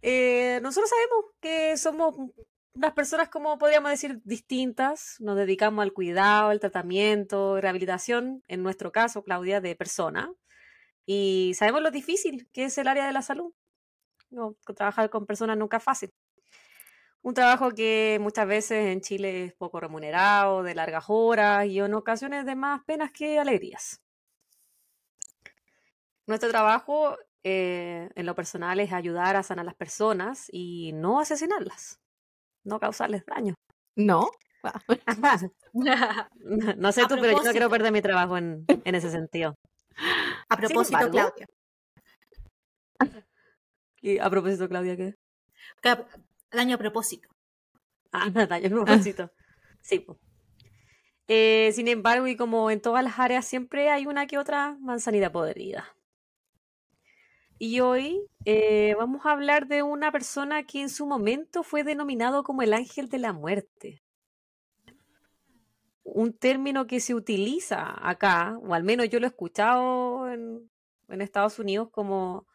eh, 0.03 0.61
nosotros 0.63 0.91
sabemos 0.91 1.25
que 1.41 1.77
somos 1.77 2.15
unas 2.75 2.93
personas, 2.93 3.29
como 3.31 3.59
podríamos 3.59 3.91
decir, 3.91 4.21
distintas. 4.25 5.17
Nos 5.21 5.37
dedicamos 5.37 5.83
al 5.83 5.93
cuidado, 5.93 6.51
al 6.51 6.61
tratamiento, 6.61 7.61
rehabilitación, 7.61 8.45
en 8.49 8.63
nuestro 8.63 8.93
caso, 8.93 9.23
Claudia, 9.25 9.61
de 9.61 9.75
persona. 9.77 10.31
Y 11.07 11.53
sabemos 11.55 11.81
lo 11.83 11.91
difícil 11.91 12.49
que 12.53 12.65
es 12.65 12.77
el 12.79 12.87
área 12.87 13.07
de 13.07 13.13
la 13.13 13.23
salud. 13.23 13.55
No, 14.31 14.55
trabajar 14.77 15.11
con 15.11 15.27
personas 15.27 15.57
nunca 15.57 15.79
es 15.79 15.83
fácil. 15.83 16.11
Un 17.23 17.35
trabajo 17.35 17.71
que 17.73 18.19
muchas 18.21 18.47
veces 18.47 18.87
en 18.89 19.01
Chile 19.01 19.45
es 19.47 19.55
poco 19.55 19.79
remunerado, 19.81 20.63
de 20.63 20.75
largas 20.75 21.05
horas 21.09 21.67
y 21.67 21.79
en 21.81 21.93
ocasiones 21.95 22.47
de 22.47 22.55
más 22.57 22.83
penas 22.85 23.11
que 23.13 23.39
alegrías. 23.39 24.01
Nuestro 26.27 26.49
trabajo 26.51 27.17
eh, 27.43 28.09
en 28.15 28.27
lo 28.27 28.35
personal 28.35 28.79
es 28.81 28.93
ayudar 28.93 29.37
a 29.37 29.43
sanar 29.43 29.65
a 29.65 29.67
las 29.67 29.75
personas 29.75 30.47
y 30.53 30.93
no 30.95 31.21
asesinarlas, 31.21 31.99
no 32.65 32.79
causarles 32.81 33.25
daño. 33.27 33.55
No. 33.97 34.31
No 36.77 36.93
sé 36.93 37.03
tú, 37.07 37.15
pero 37.21 37.33
yo 37.33 37.43
no 37.45 37.51
quiero 37.53 37.71
perder 37.71 37.93
mi 37.93 38.03
trabajo 38.03 38.37
en, 38.37 38.65
en 38.69 38.95
ese 38.95 39.11
sentido. 39.11 39.55
A 40.49 40.57
propósito, 40.57 40.97
embargo- 40.99 41.13
Claudia. 41.13 41.47
Y 44.01 44.19
a 44.19 44.31
propósito, 44.31 44.69
Claudia, 44.69 44.97
¿qué? 44.97 45.15
Daño 46.51 46.75
a 46.75 46.79
propósito. 46.79 47.29
Ah, 48.13 48.31
daño 48.49 48.67
a 48.67 48.85
propósito. 48.85 49.31
Sí. 49.83 50.05
Eh, 51.27 51.71
sin 51.73 51.89
embargo, 51.89 52.27
y 52.27 52.37
como 52.37 52.71
en 52.71 52.83
todas 52.83 53.03
las 53.03 53.19
áreas, 53.19 53.47
siempre 53.47 53.89
hay 53.89 54.07
una 54.07 54.27
que 54.27 54.37
otra 54.37 54.77
manzanita 54.79 55.33
podrida. 55.33 55.97
Y 57.59 57.81
hoy 57.81 58.21
eh, 58.45 58.95
vamos 58.99 59.25
a 59.25 59.31
hablar 59.31 59.69
de 59.69 59.83
una 59.83 60.13
persona 60.13 60.65
que 60.65 60.83
en 60.83 60.91
su 60.91 61.07
momento 61.07 61.63
fue 61.63 61.83
denominado 61.83 62.43
como 62.43 62.61
el 62.61 62.75
ángel 62.75 63.09
de 63.09 63.19
la 63.19 63.33
muerte. 63.33 64.03
Un 66.03 66.35
término 66.35 66.87
que 66.87 67.01
se 67.01 67.15
utiliza 67.15 68.07
acá, 68.07 68.59
o 68.63 68.75
al 68.75 68.85
menos 68.85 69.09
yo 69.09 69.19
lo 69.19 69.27
he 69.27 69.29
escuchado 69.29 70.31
en, 70.31 70.71
en 71.09 71.21
Estados 71.23 71.59
Unidos 71.59 71.89
como... 71.91 72.47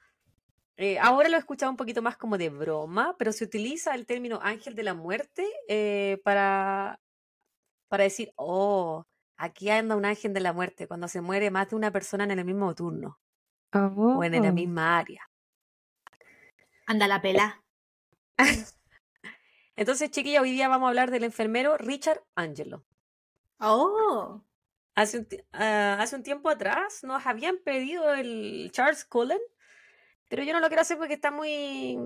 eh, 0.77 0.99
ahora 0.99 1.29
lo 1.29 1.35
he 1.38 1.39
escuchado 1.39 1.71
un 1.71 1.77
poquito 1.77 2.01
más 2.01 2.17
como 2.17 2.38
de 2.38 2.49
broma, 2.49 3.15
pero 3.17 3.31
se 3.31 3.43
utiliza 3.45 3.95
el 3.95 4.05
término 4.05 4.39
ángel 4.41 4.75
de 4.75 4.83
la 4.83 4.93
muerte 4.93 5.47
eh, 5.69 6.19
para, 6.23 6.99
para 7.89 8.03
decir, 8.05 8.31
oh, 8.35 9.05
aquí 9.38 9.69
anda 9.69 9.95
un 9.95 10.05
ángel 10.05 10.33
de 10.33 10.39
la 10.41 10.53
muerte, 10.53 10.88
cuando 10.88 11.07
se 11.07 11.21
muere 11.21 11.51
más 11.51 11.69
de 11.69 11.75
una 11.77 11.91
persona 11.91 12.25
en 12.25 12.31
el 12.31 12.45
mismo 12.45 12.73
turno 12.75 13.19
o 13.73 14.23
en 14.23 14.41
la 14.41 14.49
Oh. 14.49 14.53
misma 14.53 14.97
área. 14.99 15.21
Anda 16.88 17.07
la 17.07 17.21
pela. 17.21 17.63
Entonces, 19.75 20.11
chiquilla, 20.11 20.41
hoy 20.41 20.51
día 20.51 20.67
vamos 20.69 20.88
a 20.88 20.89
hablar 20.89 21.11
del 21.11 21.23
enfermero 21.23 21.77
Richard 21.77 22.23
Angelo. 22.35 22.85
Oh. 23.59 24.41
Hace 24.95 25.19
un, 25.19 25.27
ah, 25.53 25.97
hace 25.99 26.15
un 26.15 26.23
tiempo 26.23 26.49
atrás 26.49 27.03
nos 27.03 27.25
habían 27.25 27.57
pedido 27.57 28.13
el 28.13 28.69
Charles 28.71 29.03
Cullen, 29.03 29.39
pero 30.27 30.43
yo 30.43 30.53
no 30.53 30.59
lo 30.59 30.67
quiero 30.67 30.81
hacer 30.81 30.97
porque 30.97 31.13
está 31.15 31.31
muy 31.31 31.97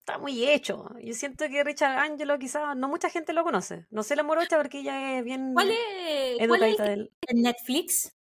está 0.00 0.18
muy 0.18 0.48
hecho. 0.48 0.88
Yo 1.02 1.12
siento 1.14 1.46
que 1.48 1.62
Richard 1.64 1.98
Angelo 1.98 2.38
quizás 2.38 2.76
no 2.76 2.88
mucha 2.88 3.10
gente 3.10 3.32
lo 3.32 3.44
conoce. 3.44 3.86
No 3.90 4.02
sé 4.02 4.16
la 4.16 4.22
morocha 4.22 4.56
porque 4.56 4.80
ella 4.80 5.18
es 5.18 5.24
bien 5.24 5.52
¿Cuál 5.52 5.70
es, 5.70 6.48
cuál 6.48 6.62
es 6.62 6.78
el 6.80 6.86
del... 6.86 7.12
Netflix? 7.34 8.14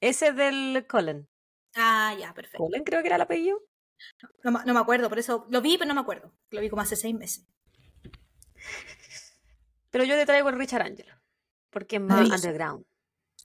Ese 0.00 0.32
del 0.32 0.86
Cullen. 0.88 1.28
Ah, 1.74 2.14
ya, 2.18 2.34
perfecto. 2.34 2.58
Cullen 2.58 2.84
creo 2.84 3.00
que 3.00 3.06
era 3.08 3.16
el 3.16 3.22
apellido. 3.22 3.58
No, 4.42 4.50
me- 4.52 4.64
no 4.66 4.74
me 4.74 4.80
acuerdo, 4.80 5.08
por 5.08 5.18
eso 5.18 5.46
lo 5.50 5.62
vi, 5.62 5.78
pero 5.78 5.88
no 5.88 5.94
me 5.94 6.00
acuerdo. 6.02 6.34
Lo 6.50 6.60
vi 6.60 6.68
como 6.68 6.82
hace 6.82 6.94
seis 6.96 7.14
meses. 7.14 7.46
Pero 9.90 10.04
yo 10.04 10.16
te 10.16 10.26
traigo 10.26 10.48
el 10.48 10.58
Richard 10.58 10.82
Angelo, 10.82 11.14
porque 11.70 11.96
es 11.96 12.02
más 12.02 12.10
Maravilloso. 12.16 12.34
underground. 12.46 12.86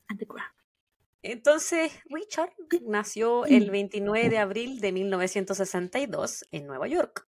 Underground. 0.10 0.52
Entonces, 1.22 1.92
Richard 2.06 2.54
nació 2.84 3.46
el 3.46 3.72
29 3.72 4.30
de 4.30 4.38
abril 4.38 4.80
de 4.80 4.92
1962 4.94 6.46
en 6.52 6.66
Nueva 6.66 6.88
York. 6.88 7.28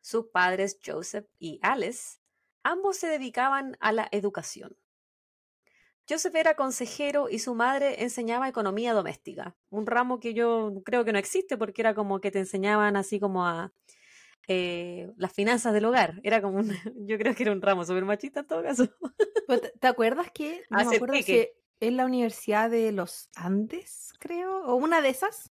Sus 0.00 0.26
padres, 0.26 0.78
Joseph 0.84 1.26
y 1.38 1.58
Alice, 1.62 2.18
ambos 2.62 2.96
se 2.96 3.08
dedicaban 3.08 3.76
a 3.80 3.92
la 3.92 4.08
educación. 4.12 4.76
Joseph 6.08 6.34
era 6.36 6.54
consejero 6.54 7.28
y 7.28 7.40
su 7.40 7.54
madre 7.54 8.02
enseñaba 8.02 8.48
economía 8.48 8.94
doméstica, 8.94 9.56
un 9.68 9.86
ramo 9.86 10.20
que 10.20 10.32
yo 10.32 10.80
creo 10.84 11.04
que 11.04 11.12
no 11.12 11.18
existe 11.18 11.58
porque 11.58 11.82
era 11.82 11.94
como 11.94 12.20
que 12.20 12.30
te 12.30 12.38
enseñaban 12.38 12.96
así 12.96 13.20
como 13.20 13.46
a 13.46 13.72
eh, 14.46 15.10
las 15.18 15.34
finanzas 15.34 15.74
del 15.74 15.84
hogar. 15.84 16.20
Era 16.22 16.40
como 16.40 16.58
un, 16.58 16.70
yo 17.06 17.18
creo 17.18 17.34
que 17.34 17.42
era 17.42 17.52
un 17.52 17.60
ramo 17.60 17.84
súper 17.84 18.04
machista 18.06 18.40
en 18.40 18.46
todo 18.46 18.62
caso. 18.62 18.88
¿Te, 19.80 19.86
acuerdas 19.86 20.30
que, 20.30 20.62
no 20.70 20.88
me 20.88 20.96
acuerdo 20.96 21.14
si. 21.22 21.48
Es 21.80 21.92
la 21.92 22.04
Universidad 22.06 22.70
de 22.70 22.92
los 22.92 23.28
Andes, 23.34 24.12
creo, 24.18 24.62
o 24.64 24.74
una 24.74 25.00
de 25.00 25.10
esas, 25.10 25.52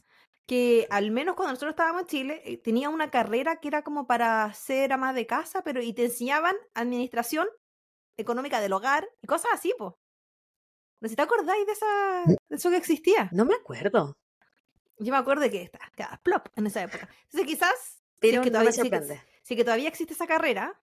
que 0.45 0.87
al 0.89 1.11
menos 1.11 1.35
cuando 1.35 1.51
nosotros 1.53 1.71
estábamos 1.71 2.01
en 2.03 2.07
Chile, 2.07 2.41
eh, 2.45 2.57
tenía 2.57 2.89
una 2.89 3.09
carrera 3.11 3.57
que 3.57 3.67
era 3.67 3.83
como 3.83 4.07
para 4.07 4.51
ser 4.53 4.91
ama 4.93 5.13
de 5.13 5.25
casa, 5.27 5.61
pero 5.63 5.81
y 5.81 5.93
te 5.93 6.05
enseñaban 6.05 6.55
administración 6.73 7.47
económica 8.17 8.59
del 8.59 8.73
hogar 8.73 9.07
y 9.21 9.27
cosas 9.27 9.51
así, 9.53 9.73
pues. 9.77 9.93
No 11.01 11.07
sé 11.07 11.09
si 11.11 11.15
te 11.15 11.21
acordáis 11.21 11.65
de, 11.65 11.71
esa, 11.71 12.23
de 12.25 12.55
eso 12.55 12.69
que 12.69 12.75
existía. 12.77 13.29
No 13.31 13.45
me 13.45 13.53
acuerdo. 13.55 14.17
Yo 14.97 15.13
me 15.13 15.17
acuerdo 15.17 15.43
de 15.43 15.49
que 15.51 15.61
está, 15.61 15.79
quedaba 15.95 16.17
plop 16.21 16.47
en 16.57 16.67
esa 16.67 16.83
época. 16.83 17.07
Entonces 17.25 17.45
quizás, 17.47 17.71
si 17.79 18.01
Pero 18.19 18.41
es 18.41 18.45
que 18.47 18.51
no 18.51 18.59
me 18.59 18.65
todavía, 18.65 18.71
si 18.73 18.81
que- 18.89 18.89
sorprende. 18.97 19.23
si 19.43 19.55
que 19.55 19.63
todavía 19.63 19.87
existe 19.87 20.13
esa 20.13 20.27
carrera, 20.27 20.81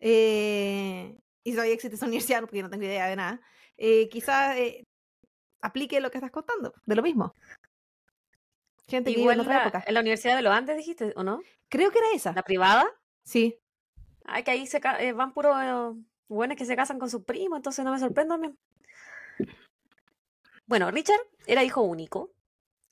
eh, 0.00 1.16
y 1.44 1.52
todavía 1.52 1.74
existe 1.74 1.94
esa 1.94 2.06
universidad, 2.06 2.40
porque 2.40 2.60
no 2.62 2.70
tengo 2.70 2.82
idea 2.84 3.06
de 3.06 3.14
nada, 3.16 3.40
eh, 3.84 4.08
quizás 4.08 4.56
eh, 4.56 4.86
aplique 5.60 6.00
lo 6.00 6.12
que 6.12 6.18
estás 6.18 6.30
contando, 6.30 6.72
de 6.86 6.94
lo 6.94 7.02
mismo. 7.02 7.34
Gente 8.86 9.10
que 9.10 9.16
vive 9.16 9.32
en 9.32 9.40
Igual 9.40 9.40
otra 9.40 9.54
la, 9.54 9.62
época. 9.62 9.84
en 9.84 9.94
la 9.94 10.00
Universidad 10.00 10.36
de 10.36 10.42
los 10.42 10.52
Andes 10.52 10.76
dijiste, 10.76 11.12
¿o 11.16 11.24
no? 11.24 11.40
Creo 11.68 11.90
que 11.90 11.98
era 11.98 12.12
esa. 12.14 12.32
La 12.32 12.44
privada. 12.44 12.86
Sí. 13.24 13.58
Ay, 14.24 14.44
que 14.44 14.52
ahí 14.52 14.68
se 14.68 14.80
eh, 15.00 15.12
van 15.12 15.32
puros 15.32 15.96
buenos 16.28 16.56
que 16.56 16.64
se 16.64 16.76
casan 16.76 17.00
con 17.00 17.10
su 17.10 17.24
primo, 17.24 17.56
entonces 17.56 17.84
no 17.84 17.90
me 17.90 17.98
sorprendo. 17.98 18.38
Bueno, 20.66 20.92
Richard 20.92 21.20
era 21.46 21.64
hijo 21.64 21.82
único. 21.82 22.30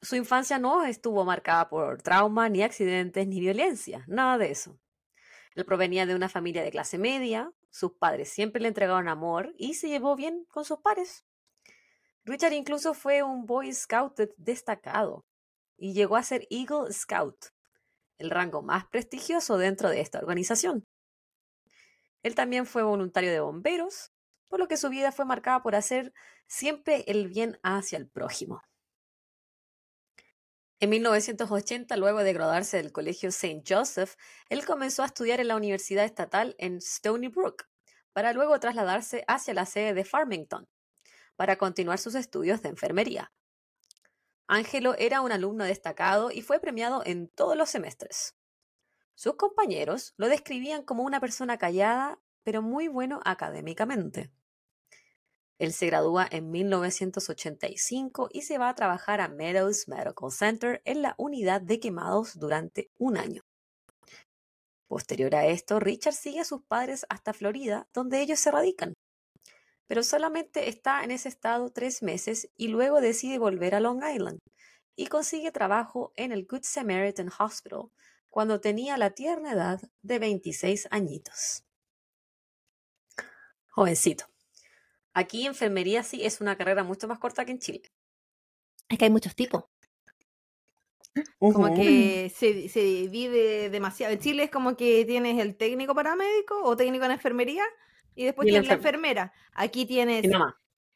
Su 0.02 0.16
infancia 0.16 0.58
no 0.58 0.84
estuvo 0.84 1.24
marcada 1.24 1.68
por 1.68 2.02
trauma, 2.02 2.48
ni 2.48 2.62
accidentes, 2.62 3.28
ni 3.28 3.38
violencia, 3.38 4.04
nada 4.08 4.38
de 4.38 4.50
eso. 4.50 4.76
Él 5.54 5.64
provenía 5.64 6.04
de 6.04 6.16
una 6.16 6.28
familia 6.28 6.64
de 6.64 6.72
clase 6.72 6.98
media, 6.98 7.52
sus 7.70 7.92
padres 7.92 8.28
siempre 8.30 8.60
le 8.60 8.68
entregaron 8.68 9.08
amor 9.08 9.54
y 9.56 9.74
se 9.74 9.88
llevó 9.88 10.16
bien 10.16 10.44
con 10.50 10.64
sus 10.64 10.80
pares. 10.80 11.24
Richard 12.24 12.52
incluso 12.52 12.94
fue 12.94 13.22
un 13.22 13.46
Boy 13.46 13.72
Scout 13.72 14.16
de- 14.16 14.34
destacado 14.36 15.24
y 15.76 15.94
llegó 15.94 16.16
a 16.16 16.22
ser 16.22 16.46
Eagle 16.50 16.92
Scout, 16.92 17.46
el 18.18 18.30
rango 18.30 18.62
más 18.62 18.86
prestigioso 18.86 19.56
dentro 19.56 19.88
de 19.88 20.00
esta 20.00 20.18
organización. 20.18 20.86
Él 22.22 22.34
también 22.34 22.66
fue 22.66 22.82
voluntario 22.82 23.32
de 23.32 23.40
bomberos, 23.40 24.12
por 24.48 24.58
lo 24.58 24.68
que 24.68 24.76
su 24.76 24.90
vida 24.90 25.12
fue 25.12 25.24
marcada 25.24 25.62
por 25.62 25.74
hacer 25.74 26.12
siempre 26.46 27.04
el 27.06 27.28
bien 27.28 27.58
hacia 27.62 27.96
el 27.96 28.08
prójimo. 28.08 28.60
En 30.82 30.88
1980, 30.88 31.94
luego 31.98 32.22
de 32.22 32.32
graduarse 32.32 32.78
del 32.78 32.90
colegio 32.90 33.28
St. 33.28 33.62
Joseph, 33.68 34.14
él 34.48 34.64
comenzó 34.64 35.02
a 35.02 35.06
estudiar 35.06 35.38
en 35.38 35.48
la 35.48 35.56
Universidad 35.56 36.06
Estatal 36.06 36.54
en 36.58 36.78
Stony 36.78 37.28
Brook, 37.28 37.68
para 38.14 38.32
luego 38.32 38.58
trasladarse 38.60 39.22
hacia 39.28 39.52
la 39.52 39.66
sede 39.66 39.92
de 39.92 40.06
Farmington, 40.06 40.66
para 41.36 41.56
continuar 41.56 41.98
sus 41.98 42.14
estudios 42.14 42.62
de 42.62 42.70
enfermería. 42.70 43.30
Ángelo 44.46 44.94
era 44.96 45.20
un 45.20 45.32
alumno 45.32 45.64
destacado 45.64 46.30
y 46.30 46.40
fue 46.40 46.60
premiado 46.60 47.02
en 47.04 47.28
todos 47.28 47.58
los 47.58 47.68
semestres. 47.68 48.34
Sus 49.14 49.34
compañeros 49.34 50.14
lo 50.16 50.28
describían 50.28 50.82
como 50.82 51.02
una 51.02 51.20
persona 51.20 51.58
callada, 51.58 52.18
pero 52.42 52.62
muy 52.62 52.88
bueno 52.88 53.20
académicamente. 53.26 54.32
Él 55.60 55.74
se 55.74 55.84
gradúa 55.84 56.26
en 56.30 56.50
1985 56.50 58.30
y 58.32 58.42
se 58.42 58.56
va 58.56 58.70
a 58.70 58.74
trabajar 58.74 59.20
a 59.20 59.28
Meadows 59.28 59.88
Medical 59.88 60.32
Center 60.32 60.80
en 60.86 61.02
la 61.02 61.14
unidad 61.18 61.60
de 61.60 61.78
quemados 61.78 62.38
durante 62.38 62.90
un 62.96 63.18
año. 63.18 63.42
Posterior 64.88 65.34
a 65.34 65.46
esto, 65.46 65.78
Richard 65.78 66.14
sigue 66.14 66.40
a 66.40 66.46
sus 66.46 66.62
padres 66.62 67.04
hasta 67.10 67.34
Florida, 67.34 67.86
donde 67.92 68.22
ellos 68.22 68.40
se 68.40 68.50
radican. 68.50 68.94
Pero 69.86 70.02
solamente 70.02 70.70
está 70.70 71.04
en 71.04 71.10
ese 71.10 71.28
estado 71.28 71.68
tres 71.68 72.02
meses 72.02 72.48
y 72.56 72.68
luego 72.68 73.02
decide 73.02 73.36
volver 73.38 73.74
a 73.74 73.80
Long 73.80 74.02
Island 74.02 74.38
y 74.96 75.08
consigue 75.08 75.52
trabajo 75.52 76.14
en 76.16 76.32
el 76.32 76.46
Good 76.46 76.62
Samaritan 76.62 77.28
Hospital 77.38 77.90
cuando 78.30 78.62
tenía 78.62 78.96
la 78.96 79.10
tierna 79.10 79.52
edad 79.52 79.78
de 80.00 80.18
26 80.18 80.88
añitos. 80.90 81.64
Jovencito. 83.68 84.29
Aquí 85.14 85.46
enfermería 85.46 86.02
sí 86.02 86.24
es 86.24 86.40
una 86.40 86.56
carrera 86.56 86.84
mucho 86.84 87.06
más 87.08 87.18
corta 87.20 87.44
que 87.44 87.52
en 87.52 87.58
Chile. 87.60 87.82
Es 88.88 88.98
que 88.98 89.04
hay 89.06 89.10
muchos 89.10 89.34
tipos. 89.34 89.64
Como 91.50 91.72
que 91.72 92.30
se, 92.34 92.68
se 92.68 92.80
divide 92.80 93.70
demasiado. 93.70 94.12
En 94.12 94.20
Chile 94.20 94.44
es 94.44 94.50
como 94.50 94.76
que 94.76 95.04
tienes 95.04 95.38
el 95.40 95.56
técnico 95.56 95.94
paramédico 95.94 96.62
o 96.62 96.76
técnico 96.76 97.04
en 97.04 97.10
enfermería 97.12 97.64
y 98.14 98.24
después 98.24 98.46
Y 98.46 98.50
tienes 98.50 98.68
la 98.68 98.74
enfermera. 98.74 99.32
Aquí 99.52 99.86
tienes 99.86 100.36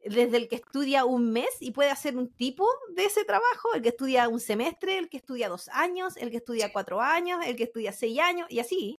desde 0.04 0.36
el 0.38 0.48
que 0.48 0.56
estudia 0.56 1.04
un 1.06 1.32
mes 1.32 1.48
y 1.60 1.72
puede 1.72 1.90
hacer 1.90 2.16
un 2.16 2.32
tipo 2.34 2.68
de 2.94 3.06
ese 3.06 3.24
trabajo, 3.24 3.74
el 3.74 3.82
que 3.82 3.90
estudia 3.90 4.28
un 4.28 4.40
semestre, 4.40 4.98
el 4.98 5.08
que 5.08 5.16
estudia 5.18 5.48
dos 5.48 5.68
años, 5.70 6.16
el 6.18 6.30
que 6.30 6.38
estudia 6.38 6.72
cuatro 6.72 7.00
años, 7.02 7.44
el 7.46 7.56
que 7.56 7.64
estudia 7.64 7.92
seis 7.92 8.20
años 8.20 8.46
y 8.50 8.60
así. 8.60 8.96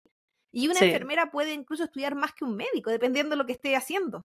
Y 0.52 0.68
una 0.70 0.80
Sí. 0.80 0.86
enfermera 0.86 1.32
puede 1.32 1.54
incluso 1.54 1.84
estudiar 1.86 2.16
más 2.16 2.34
que 2.34 2.46
un 2.46 2.56
médico, 2.56 2.90
dependiendo 2.92 3.32
de 3.32 3.38
lo 3.38 3.46
que 3.46 3.54
esté 3.54 3.76
haciendo. 3.76 4.24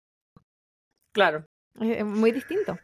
Claro. 1.18 1.48
Es 1.80 1.98
es 1.98 2.04
muy 2.04 2.30
distinto. 2.30 2.78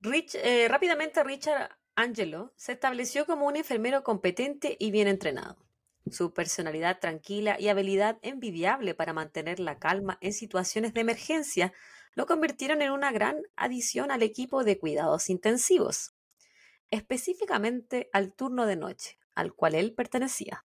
Rich, 0.00 0.34
eh, 0.34 0.66
rápidamente 0.66 1.22
Richard 1.22 1.78
Angelo 1.94 2.52
se 2.56 2.72
estableció 2.72 3.24
como 3.24 3.46
un 3.46 3.54
enfermero 3.54 4.02
competente 4.02 4.76
y 4.80 4.90
bien 4.90 5.06
entrenado. 5.06 5.64
Su 6.10 6.34
personalidad 6.34 6.98
tranquila 6.98 7.56
y 7.60 7.68
habilidad 7.68 8.18
envidiable 8.22 8.96
para 8.96 9.12
mantener 9.12 9.60
la 9.60 9.78
calma 9.78 10.18
en 10.20 10.32
situaciones 10.32 10.92
de 10.92 11.02
emergencia 11.02 11.72
lo 12.16 12.26
convirtieron 12.26 12.82
en 12.82 12.90
una 12.90 13.12
gran 13.12 13.36
adición 13.54 14.10
al 14.10 14.24
equipo 14.24 14.64
de 14.64 14.80
cuidados 14.80 15.30
intensivos, 15.30 16.16
específicamente 16.90 18.10
al 18.12 18.34
turno 18.34 18.66
de 18.66 18.74
noche, 18.74 19.20
al 19.36 19.54
cual 19.54 19.76
él 19.76 19.94
pertenecía. 19.94 20.64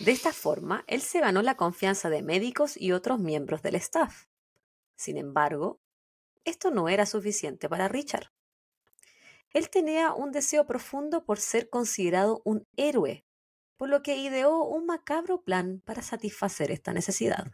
De 0.00 0.10
esta 0.10 0.32
forma, 0.32 0.82
él 0.88 1.00
se 1.00 1.20
ganó 1.20 1.42
la 1.42 1.56
confianza 1.56 2.10
de 2.10 2.22
médicos 2.22 2.76
y 2.76 2.90
otros 2.90 3.20
miembros 3.20 3.62
del 3.62 3.76
staff. 3.76 4.27
Sin 4.98 5.16
embargo, 5.16 5.80
esto 6.44 6.72
no 6.72 6.88
era 6.88 7.06
suficiente 7.06 7.68
para 7.68 7.86
Richard. 7.86 8.32
Él 9.50 9.70
tenía 9.70 10.12
un 10.12 10.32
deseo 10.32 10.66
profundo 10.66 11.24
por 11.24 11.38
ser 11.38 11.70
considerado 11.70 12.42
un 12.44 12.66
héroe, 12.76 13.24
por 13.76 13.88
lo 13.88 14.02
que 14.02 14.16
ideó 14.16 14.64
un 14.64 14.86
macabro 14.86 15.42
plan 15.42 15.80
para 15.84 16.02
satisfacer 16.02 16.72
esta 16.72 16.92
necesidad. 16.92 17.46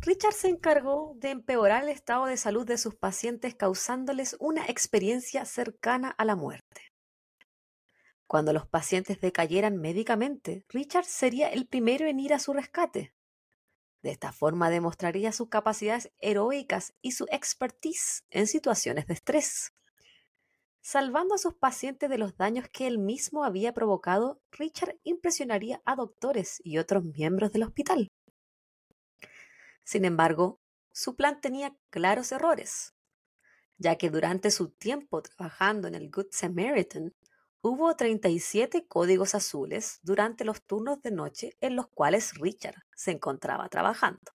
Richard 0.00 0.32
se 0.32 0.48
encargó 0.48 1.12
de 1.16 1.30
empeorar 1.30 1.84
el 1.84 1.90
estado 1.90 2.24
de 2.24 2.38
salud 2.38 2.66
de 2.66 2.78
sus 2.78 2.94
pacientes 2.96 3.54
causándoles 3.54 4.34
una 4.40 4.64
experiencia 4.66 5.44
cercana 5.44 6.10
a 6.10 6.24
la 6.24 6.36
muerte. 6.36 6.90
Cuando 8.26 8.54
los 8.54 8.66
pacientes 8.66 9.20
decayeran 9.20 9.76
médicamente, 9.76 10.64
Richard 10.70 11.04
sería 11.04 11.48
el 11.50 11.68
primero 11.68 12.06
en 12.06 12.18
ir 12.18 12.32
a 12.32 12.38
su 12.38 12.54
rescate. 12.54 13.14
De 14.02 14.10
esta 14.10 14.32
forma 14.32 14.68
demostraría 14.68 15.32
sus 15.32 15.48
capacidades 15.48 16.10
heroicas 16.18 16.92
y 17.00 17.12
su 17.12 17.26
expertise 17.30 18.24
en 18.30 18.48
situaciones 18.48 19.06
de 19.06 19.14
estrés. 19.14 19.72
Salvando 20.80 21.36
a 21.36 21.38
sus 21.38 21.54
pacientes 21.54 22.10
de 22.10 22.18
los 22.18 22.36
daños 22.36 22.68
que 22.68 22.88
él 22.88 22.98
mismo 22.98 23.44
había 23.44 23.72
provocado, 23.72 24.40
Richard 24.50 24.98
impresionaría 25.04 25.80
a 25.84 25.94
doctores 25.94 26.60
y 26.64 26.78
otros 26.78 27.04
miembros 27.04 27.52
del 27.52 27.62
hospital. 27.62 28.10
Sin 29.84 30.04
embargo, 30.04 30.60
su 30.90 31.14
plan 31.14 31.40
tenía 31.40 31.76
claros 31.90 32.32
errores, 32.32 32.94
ya 33.78 33.96
que 33.96 34.10
durante 34.10 34.50
su 34.50 34.70
tiempo 34.70 35.22
trabajando 35.22 35.86
en 35.86 35.94
el 35.94 36.10
Good 36.10 36.28
Samaritan, 36.32 37.14
hubo 37.62 37.94
37 37.94 38.86
códigos 38.86 39.36
azules 39.36 40.00
durante 40.02 40.44
los 40.44 40.62
turnos 40.62 41.00
de 41.00 41.12
noche 41.12 41.56
en 41.60 41.76
los 41.76 41.86
cuales 41.88 42.34
Richard 42.34 42.82
se 42.94 43.12
encontraba 43.12 43.68
trabajando. 43.68 44.32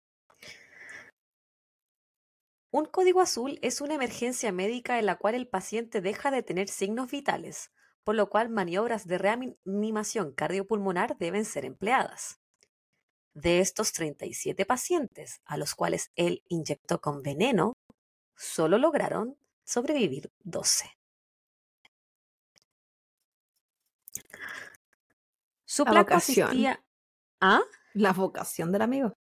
Un 2.72 2.86
código 2.86 3.22
azul 3.22 3.60
es 3.62 3.82
una 3.82 3.96
emergencia 3.96 4.52
médica 4.52 5.00
en 5.00 5.06
la 5.06 5.18
cual 5.18 5.36
el 5.36 5.48
paciente 5.48 6.02
deja 6.02 6.32
de 6.32 6.44
tener 6.44 6.70
signos 6.70 7.12
vitales, 7.12 7.72
por 8.04 8.16
lo 8.16 8.30
cual 8.30 8.50
maniobras 8.50 9.08
de 9.08 9.18
reanimación 9.18 10.32
cardiopulmonar 10.34 11.18
deben 11.18 11.44
ser 11.44 11.66
empleadas. 11.66 12.40
De 13.34 13.60
estos 13.60 13.92
37 13.92 14.66
pacientes 14.66 15.42
a 15.46 15.58
los 15.58 15.76
cuales 15.76 16.12
él 16.16 16.44
inyectó 16.48 17.02
con 17.02 17.22
veneno, 17.22 17.74
solo 18.36 18.78
lograron 18.78 19.38
sobrevivir 19.64 20.32
12. 20.44 20.97
Su 25.78 25.86
La 25.86 25.92
plan 25.92 26.04
vocación. 26.04 26.48
consistía... 26.48 26.84
¿Ah? 27.40 27.62
La 27.94 28.14
vocación 28.14 28.72
del 28.72 28.82
amigo. 28.82 29.14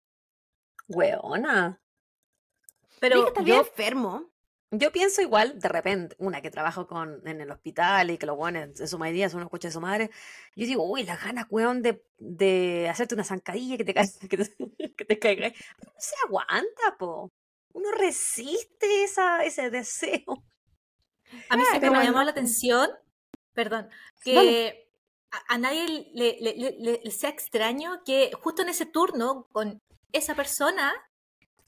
Weona. 0.88 1.82
Pero 3.00 3.32
bien 3.34 3.46
yo, 3.46 3.58
enfermo. 3.60 4.30
Yo 4.72 4.92
pienso 4.92 5.22
igual, 5.22 5.60
de 5.60 5.68
repente, 5.70 6.16
una 6.18 6.42
que 6.42 6.50
trabajo 6.50 6.88
con, 6.88 7.26
en 7.28 7.42
el 7.42 7.52
hospital 7.52 8.10
y 8.12 8.18
que 8.18 8.26
los 8.26 8.36
buenos 8.38 8.80
en 8.80 8.88
su 8.88 8.98
mayoría 8.98 9.30
son 9.30 9.40
unos 9.42 9.50
coches 9.52 9.70
de 9.72 9.74
su 9.74 9.82
madre, 9.82 10.10
yo 10.56 10.66
digo, 10.66 10.84
uy, 10.90 11.04
las 11.04 11.24
ganas, 11.24 11.46
weón, 11.50 11.82
de, 11.82 12.04
de 12.18 12.88
hacerte 12.90 13.16
una 13.16 13.24
zancadilla 13.24 13.78
que 13.78 13.86
te, 13.86 13.94
ca- 13.94 14.04
que 14.30 14.38
te, 14.38 14.94
que 14.96 15.06
te 15.06 15.20
caiga. 15.20 15.50
No 15.50 15.92
se 15.98 16.16
aguanta, 16.26 16.96
po. 16.98 17.32
Uno 17.74 17.92
resiste 17.92 19.04
esa, 19.04 19.44
ese 19.44 19.70
deseo. 19.70 20.24
A 21.50 21.58
mí 21.58 21.64
Ah, 21.64 21.72
siempre 21.72 21.80
pero 21.82 21.92
me 21.92 21.98
ha 21.98 22.00
bueno. 22.00 22.04
llamado 22.06 22.26
la 22.26 22.32
atención, 22.32 22.90
perdón, 23.54 23.90
que 24.24 24.34
Dale. 24.36 24.85
A, 25.36 25.54
a 25.56 25.58
nadie 25.58 26.10
le, 26.14 26.38
le- 26.40 26.56
le- 26.56 27.02
le- 27.04 27.12
sea 27.12 27.30
extraño 27.30 28.02
que 28.06 28.32
justo 28.42 28.62
en 28.62 28.70
ese 28.70 28.86
turno 28.86 29.48
con 29.52 29.82
esa 30.12 30.36
persona 30.36 30.94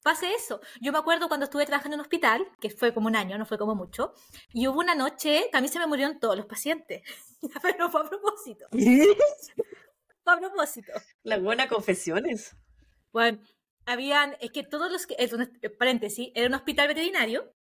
pase 0.02 0.32
eso. 0.34 0.60
Yo 0.80 0.92
me 0.92 0.98
acuerdo 0.98 1.28
cuando 1.28 1.44
estuve 1.44 1.66
trabajando 1.66 1.94
en 1.96 2.00
un 2.00 2.04
hospital, 2.06 2.46
que 2.60 2.70
fue 2.70 2.94
como 2.94 3.08
un 3.08 3.16
año, 3.16 3.36
no 3.36 3.44
fue 3.46 3.58
como 3.58 3.74
mucho, 3.74 4.14
y 4.52 4.66
hubo 4.68 4.78
una 4.78 4.94
noche 4.94 5.48
que 5.50 5.58
a 5.58 5.60
mí 5.60 5.68
se 5.68 5.78
me 5.78 5.86
murieron 5.86 6.18
todos 6.18 6.36
los 6.36 6.46
pacientes. 6.46 7.02
Pero 7.62 7.90
fue 7.90 8.00
a 8.02 8.08
propósito, 8.08 8.66
fue 8.72 10.32
a 10.32 10.38
propósito. 10.38 10.92
Las 11.22 11.42
buenas 11.42 11.68
confesiones. 11.68 12.56
Bueno, 13.12 13.40
habían, 13.86 14.36
es 14.40 14.50
que 14.52 14.62
todos 14.62 14.90
los 14.90 15.06
que, 15.06 15.16
es 15.18 15.32
un- 15.32 15.50
paréntesis, 15.78 16.30
era 16.34 16.46
un 16.48 16.54
hospital 16.54 16.88
veterinario 16.88 17.52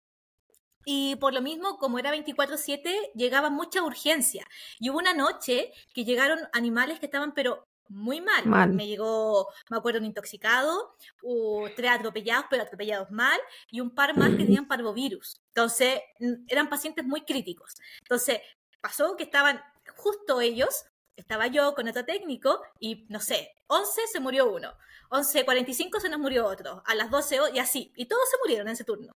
y 0.89 1.17
por 1.17 1.34
lo 1.34 1.41
mismo, 1.41 1.78
como 1.78 2.00
era 2.00 2.12
24/7, 2.12 3.12
llegaba 3.13 3.50
mucha 3.50 3.84
urgencia. 3.84 4.45
Y 4.80 4.89
hubo 4.89 5.00
una 5.00 5.13
noche 5.13 5.73
que 5.93 6.06
llegaron 6.06 6.39
animales 6.54 7.00
que 7.02 7.08
estaban 7.08 7.34
pero 7.34 7.65
muy 7.89 8.21
mal. 8.21 8.45
Mal. 8.45 8.71
Me 8.73 8.88
llegó, 8.88 9.50
me 9.69 9.78
acuerdo, 9.78 10.00
un 10.00 10.06
intoxicado, 10.06 10.95
hubo 11.21 11.69
tres 11.76 11.91
atropellados, 11.91 12.45
pero 12.50 12.63
atropellados 12.63 13.12
mal, 13.12 13.39
y 13.69 13.82
un 13.82 13.93
par 13.93 14.15
más 14.17 14.30
que 14.32 14.43
tenían 14.45 14.67
parvovirus. 14.69 15.41
Entonces, 15.50 16.00
eran 16.47 16.69
pacientes 16.69 17.04
muy 17.06 17.21
críticos. 17.26 17.76
Entonces, 18.02 18.39
pasó 18.82 19.15
que 19.17 19.23
estaban 19.23 19.62
justo 19.95 20.39
ellos, 20.39 20.86
estaba 21.17 21.47
yo 21.47 21.73
con 21.76 21.88
otro 21.89 22.06
técnico, 22.06 22.62
y 22.80 23.06
no 23.10 23.19
sé, 23.19 23.52
11 23.67 24.02
se 24.12 24.19
murió 24.21 24.50
uno, 24.52 24.71
11.45 25.10 26.00
se 26.00 26.10
nos 26.10 26.19
murió 26.19 26.45
otro, 26.45 26.82
a 26.86 26.93
las 26.95 27.10
12 27.10 27.39
o- 27.39 27.50
y 27.54 27.60
así, 27.60 27.91
y 27.95 28.06
todos 28.06 28.23
se 28.30 28.38
murieron 28.43 28.67
en 28.67 28.73
ese 28.73 28.84
turno. 28.84 29.13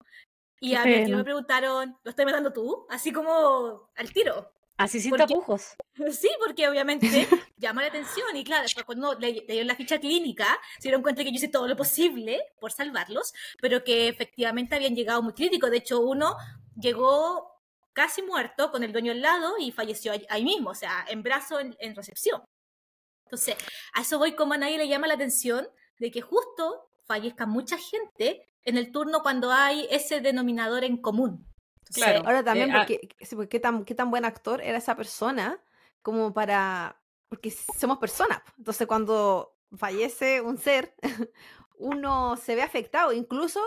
Y 0.60 0.74
a 0.74 0.84
mí 0.84 1.10
me 1.10 1.24
preguntaron, 1.24 1.96
¿lo 2.02 2.10
estoy 2.10 2.26
matando 2.26 2.52
tú? 2.52 2.86
Así 2.90 3.12
como 3.12 3.90
al 3.96 4.12
tiro. 4.12 4.52
Así 4.76 5.00
sin 5.00 5.10
¿Por 5.10 5.18
qué? 5.20 5.26
tapujos. 5.26 5.76
Sí, 6.12 6.30
porque 6.44 6.68
obviamente 6.68 7.06
llama 7.58 7.82
la 7.82 7.88
atención 7.88 8.34
y 8.34 8.44
claro, 8.44 8.62
después 8.62 8.86
cuando 8.86 9.14
le, 9.18 9.32
le 9.32 9.46
dieron 9.46 9.66
la 9.66 9.74
ficha 9.74 9.98
clínica, 9.98 10.58
se 10.78 10.84
dieron 10.84 11.02
cuenta 11.02 11.22
que 11.22 11.30
yo 11.30 11.36
hice 11.36 11.48
todo 11.48 11.68
lo 11.68 11.76
posible 11.76 12.40
por 12.60 12.72
salvarlos, 12.72 13.34
pero 13.60 13.84
que 13.84 14.08
efectivamente 14.08 14.74
habían 14.74 14.94
llegado 14.94 15.22
muy 15.22 15.32
críticos. 15.34 15.70
De 15.70 15.78
hecho, 15.78 16.00
uno 16.00 16.36
llegó 16.78 17.50
casi 17.92 18.22
muerto 18.22 18.70
con 18.70 18.82
el 18.84 18.92
dueño 18.92 19.12
al 19.12 19.20
lado 19.20 19.58
y 19.58 19.72
falleció 19.72 20.12
ahí, 20.12 20.26
ahí 20.30 20.44
mismo, 20.44 20.70
o 20.70 20.74
sea, 20.74 21.04
en 21.08 21.22
brazo 21.22 21.60
en, 21.60 21.76
en 21.80 21.94
recepción. 21.94 22.42
Entonces, 23.24 23.56
a 23.92 24.00
eso 24.00 24.18
voy 24.18 24.32
como 24.32 24.54
a 24.54 24.58
nadie 24.58 24.78
le 24.78 24.88
llama 24.88 25.06
la 25.06 25.14
atención 25.14 25.68
de 25.98 26.10
que 26.10 26.20
justo 26.22 26.90
fallezca 27.04 27.44
mucha 27.44 27.76
gente 27.76 28.49
en 28.64 28.76
el 28.76 28.92
turno 28.92 29.22
cuando 29.22 29.50
hay 29.52 29.86
ese 29.90 30.20
denominador 30.20 30.84
en 30.84 30.96
común. 30.98 31.46
Entonces, 31.78 32.04
Claro. 32.04 32.22
Ahora 32.26 32.44
también, 32.44 32.70
Eh, 32.70 32.72
ah- 32.74 32.78
porque, 32.86 33.08
sí, 33.20 33.34
porque 33.36 33.48
qué, 33.48 33.60
tan, 33.60 33.84
qué 33.84 33.94
tan 33.94 34.10
buen 34.10 34.24
actor 34.24 34.60
era 34.62 34.78
esa 34.78 34.94
persona 34.96 35.60
como 36.02 36.32
para... 36.32 37.00
Porque 37.28 37.50
somos 37.50 37.98
personas. 37.98 38.40
Entonces, 38.58 38.86
cuando 38.86 39.56
fallece 39.76 40.40
un 40.40 40.58
ser, 40.58 40.94
uno 41.78 42.36
se 42.36 42.54
ve 42.56 42.62
afectado. 42.62 43.12
Incluso 43.12 43.60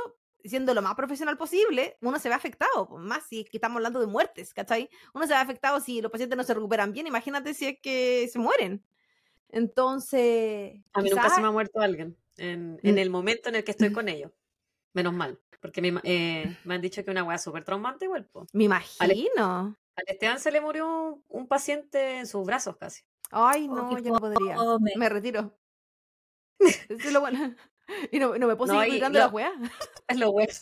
siendo 0.43 0.73
lo 0.73 0.81
más 0.81 0.95
profesional 0.95 1.37
posible, 1.37 1.97
uno 2.01 2.19
se 2.19 2.27
ve 2.29 2.35
afectado. 2.35 2.87
Más 2.97 3.23
si 3.27 3.41
es 3.41 3.49
que 3.49 3.57
estamos 3.57 3.77
hablando 3.77 3.99
de 4.01 4.07
muertes, 4.07 4.53
¿cachai? 4.53 4.89
Uno 5.13 5.25
se 5.25 5.33
ve 5.33 5.39
afectado 5.39 5.79
si 5.79 6.01
los 6.01 6.11
pacientes 6.11 6.37
no 6.37 6.43
se 6.43 6.53
recuperan 6.53 6.91
bien. 6.91 7.07
Imagínate 7.07 7.53
si 7.53 7.65
es 7.67 7.79
que 7.81 8.27
se 8.31 8.39
mueren. 8.39 8.83
Entonces... 9.49 10.81
A 10.93 11.01
mí 11.01 11.09
nunca 11.09 11.23
quizás- 11.23 11.35
se 11.35 11.41
me 11.41 11.47
ha 11.47 11.51
muerto 11.51 11.79
alguien 11.79 12.17
en, 12.37 12.79
en 12.83 12.95
Mm. 12.95 12.97
el 12.97 13.09
momento 13.09 13.49
en 13.49 13.55
el 13.55 13.63
que 13.63 13.71
estoy 13.71 13.93
con 13.93 14.09
ellos. 14.09 14.31
Menos 14.93 15.13
mal. 15.13 15.39
Porque 15.61 15.81
me, 15.81 15.99
eh, 16.03 16.57
me 16.65 16.75
han 16.75 16.81
dicho 16.81 17.03
que 17.03 17.11
una 17.11 17.23
weá 17.23 17.37
súper 17.37 17.63
traumante 17.63 18.05
igual. 18.05 18.25
po. 18.25 18.45
Me 18.53 18.65
imagino. 18.65 19.75
Al 19.95 20.05
Esteban 20.07 20.39
se 20.39 20.51
le 20.51 20.59
murió 20.61 20.87
un, 20.87 21.23
un 21.29 21.47
paciente 21.47 22.17
en 22.19 22.27
sus 22.27 22.45
brazos 22.45 22.77
casi. 22.77 23.03
Ay, 23.31 23.67
Oh, 23.69 23.75
no, 23.75 23.95
qué 23.95 24.01
yo 24.03 24.11
no 24.13 24.19
podría. 24.19 24.55
Me 24.97 25.09
retiro. 25.09 25.55
Es 26.59 27.11
lo 27.11 27.19
bueno. 27.21 27.55
Y 28.13 28.17
no, 28.19 28.37
no 28.37 28.47
me 28.47 28.55
puedo 28.55 28.71
No, 28.73 28.79
seguir 28.79 28.95
y 28.95 28.97
cuidando 28.99 29.19
lo- 29.19 29.25
la 29.25 29.31
weá. 29.31 29.51
Lo, 30.15 30.31
bueno- 30.31 30.53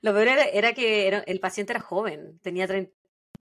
lo 0.00 0.12
peor 0.14 0.28
era, 0.28 0.44
era 0.44 0.72
que 0.74 1.08
era- 1.08 1.18
el 1.26 1.40
paciente 1.40 1.72
era 1.72 1.80
joven, 1.80 2.38
tenía 2.38 2.68
trein- 2.68 2.92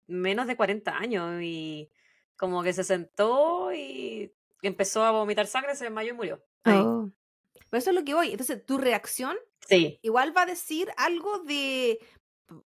menos 0.08 0.48
de 0.48 0.56
40 0.56 0.98
años 0.98 1.42
y 1.44 1.92
como 2.38 2.64
que 2.64 2.72
se 2.72 2.86
sentó 2.86 3.74
y 3.74 4.34
empezó 4.62 5.04
a 5.04 5.12
vomitar 5.12 5.46
sangre, 5.46 5.76
se 5.76 5.84
desmayó 5.84 6.12
y 6.14 6.16
murió. 6.16 6.44
Ahí. 6.64 6.78
Oh. 6.80 7.12
Pero 7.70 7.80
eso 7.80 7.90
es 7.92 7.96
lo 7.96 8.04
que 8.04 8.14
voy. 8.14 8.32
Entonces, 8.32 8.66
tu 8.66 8.78
reacción 8.78 9.36
Sí, 9.68 10.00
igual 10.02 10.36
va 10.36 10.44
a 10.44 10.46
decir 10.46 10.90
algo 10.98 11.40
de. 11.40 12.00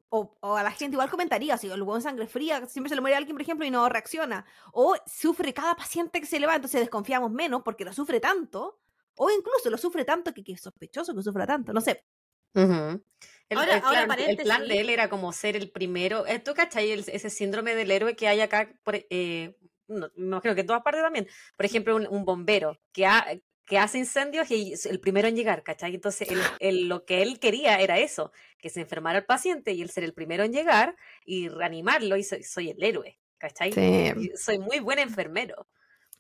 O, 0.10 0.38
o 0.40 0.56
a 0.56 0.64
la 0.64 0.72
gente 0.72 0.96
igual 0.96 1.10
comentaría, 1.10 1.58
si 1.58 1.68
el 1.68 1.82
hueón 1.84 2.02
sangre 2.02 2.28
fría, 2.28 2.66
siempre 2.68 2.88
se 2.88 2.96
le 2.96 3.02
muere 3.02 3.16
a 3.16 3.18
alguien, 3.18 3.36
por 3.36 3.42
ejemplo, 3.42 3.66
y 3.66 3.72
no 3.72 3.90
reacciona. 3.90 4.46
O 4.72 4.96
sufre 5.06 5.54
cada 5.54 5.76
paciente 5.76 6.22
que 6.22 6.26
se 6.26 6.40
le 6.40 6.48
va, 6.48 6.56
entonces 6.56 6.80
desconfiamos 6.80 7.30
menos 7.30 7.62
porque 7.64 7.84
lo 7.84 7.92
sufre 7.92 8.22
tanto. 8.22 8.80
O 9.16 9.30
incluso 9.30 9.70
lo 9.70 9.78
sufre 9.78 10.06
tanto 10.06 10.34
que, 10.34 10.44
que 10.46 10.54
es 10.54 10.62
sospechoso 10.62 11.14
que 11.14 11.24
sufra 11.24 11.46
tanto. 11.46 11.74
No 11.74 11.82
sé. 11.82 12.06
Ujú. 12.54 13.04
El, 13.50 13.58
Ahora- 13.58 13.78
el 13.78 13.84
ahora, 13.84 14.06
plan, 14.06 14.20
el 14.20 14.38
plan 14.38 14.68
de 14.68 14.80
él 14.80 14.90
era 14.90 15.10
como 15.10 15.34
ser 15.34 15.58
el 15.58 15.72
primero. 15.72 16.26
eh, 16.26 16.40
¿Tú 16.40 16.54
cachai 16.54 16.92
el- 16.92 17.04
ese 17.08 17.30
síndrome 17.30 17.76
del 17.76 17.92
héroe 17.92 18.16
que 18.16 18.30
hay 18.30 18.40
acá? 18.40 18.72
Por, 18.84 18.96
eh, 19.10 19.58
no, 19.90 20.10
me 20.16 20.26
imagino 20.26 20.56
que 20.56 20.62
en 20.62 20.68
todas 20.68 20.84
partes 20.84 21.02
también. 21.04 21.28
Por 21.58 21.66
ejemplo, 21.66 21.96
un, 21.98 22.08
un 22.08 22.24
bombero 22.24 22.80
que, 22.94 23.06
ha- 23.06 23.28
que 23.68 23.78
hace 23.78 24.00
incendios 24.00 24.50
y 24.50 24.74
es 24.74 24.86
el 24.88 25.00
primero 25.00 25.28
en 25.28 25.36
llegar, 25.36 25.62
¿cachai? 25.62 25.94
Entonces, 25.94 26.32
él- 26.32 26.42
él- 26.60 26.88
lo 26.88 27.06
que 27.06 27.22
él 27.22 27.38
quería 27.40 27.80
era 27.82 28.00
eso, 28.00 28.32
que 28.58 28.70
se 28.70 28.80
enfermara 28.82 29.20
el 29.20 29.26
paciente 29.26 29.74
y 29.74 29.82
él 29.84 29.90
ser 29.92 30.04
el 30.06 30.14
primero 30.14 30.44
en 30.44 30.54
llegar 30.54 30.96
y 31.26 31.50
reanimarlo 31.50 32.16
y 32.18 32.24
soy, 32.24 32.44
soy 32.44 32.70
el 32.72 32.82
héroe, 32.82 33.20
¿cachai? 33.38 33.70
Y 33.78 34.32
Soy 34.38 34.58
muy 34.58 34.80
buen 34.80 35.00
enfermero. 35.00 35.68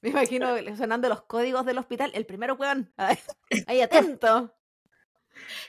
Me 0.01 0.09
imagino 0.09 0.47
sonando 0.77 1.09
los 1.09 1.23
códigos 1.23 1.65
del 1.65 1.77
hospital. 1.79 2.11
El 2.13 2.25
primero, 2.27 2.53
weón. 2.55 2.93
Ahí, 3.65 3.81
atento. 3.81 4.53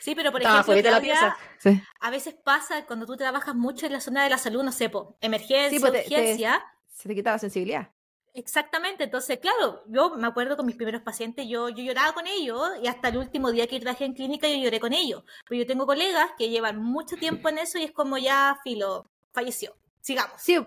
Sí, 0.01 0.15
pero 0.15 0.33
por 0.33 0.41
Estaba 0.41 0.61
ejemplo, 0.61 0.91
la 0.91 1.01
Claudia. 1.01 1.37
Sí. 1.59 1.81
a 2.01 2.11
veces 2.11 2.35
pasa 2.43 2.87
cuando 2.87 3.07
tú 3.07 3.17
trabajas 3.17 3.55
mucho 3.55 3.87
en 3.87 3.93
la 3.93 4.01
zona 4.01 4.25
de 4.25 4.31
la 4.31 4.39
salud, 4.39 4.63
no 4.65 4.73
sé, 4.73 4.89
po, 4.91 5.17
emergencia, 5.21 5.71
Sí, 5.71 5.79
pues 5.81 5.93
te- 5.93 6.03
te- 6.09 6.15
urgencia. 6.15 6.65
Se 6.93 7.09
te 7.09 7.15
quita 7.15 7.33
la 7.33 7.39
sensibilidad. 7.39 7.91
Exactamente, 8.35 9.05
entonces, 9.05 9.39
claro, 9.39 9.83
yo 9.89 10.11
me 10.17 10.27
acuerdo 10.29 10.57
con 10.57 10.67
mis 10.67 10.77
primeros 10.77 11.03
pacientes, 11.03 11.47
yo, 11.49 11.69
yo 11.71 11.83
lloraba 11.83 12.13
con 12.13 12.27
ellos 12.27 12.61
y 12.83 12.87
hasta 12.87 13.09
el 13.09 13.17
último 13.17 13.51
día 13.51 13.67
que 13.67 13.81
trabajé 13.81 14.05
en 14.05 14.15
clínica 14.15 14.49
yo 14.49 14.57
lloré 14.63 14.79
con 14.81 14.93
ellos. 14.93 15.25
Pero 15.49 15.61
yo 15.63 15.67
tengo 15.67 15.87
colegas 15.87 16.31
que 16.39 16.49
llevan 16.51 16.81
mucho 16.83 17.17
tiempo 17.17 17.49
en 17.49 17.59
eso 17.59 17.79
y 17.79 17.85
es 17.85 17.93
como 17.93 18.17
ya, 18.19 18.59
filo, 18.63 19.07
falleció. 19.33 19.75
Sigamos. 20.01 20.41
Sí, 20.41 20.59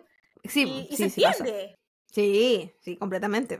sí, 0.44 0.64
y 0.90 0.94
y 0.94 0.98
sí, 0.98 1.04
se 1.04 1.10
sí 1.10 1.22
pasa. 1.22 1.38
entiende. 1.46 1.76
Sí, 2.12 2.72
sí, 2.82 2.98
completamente. 2.98 3.60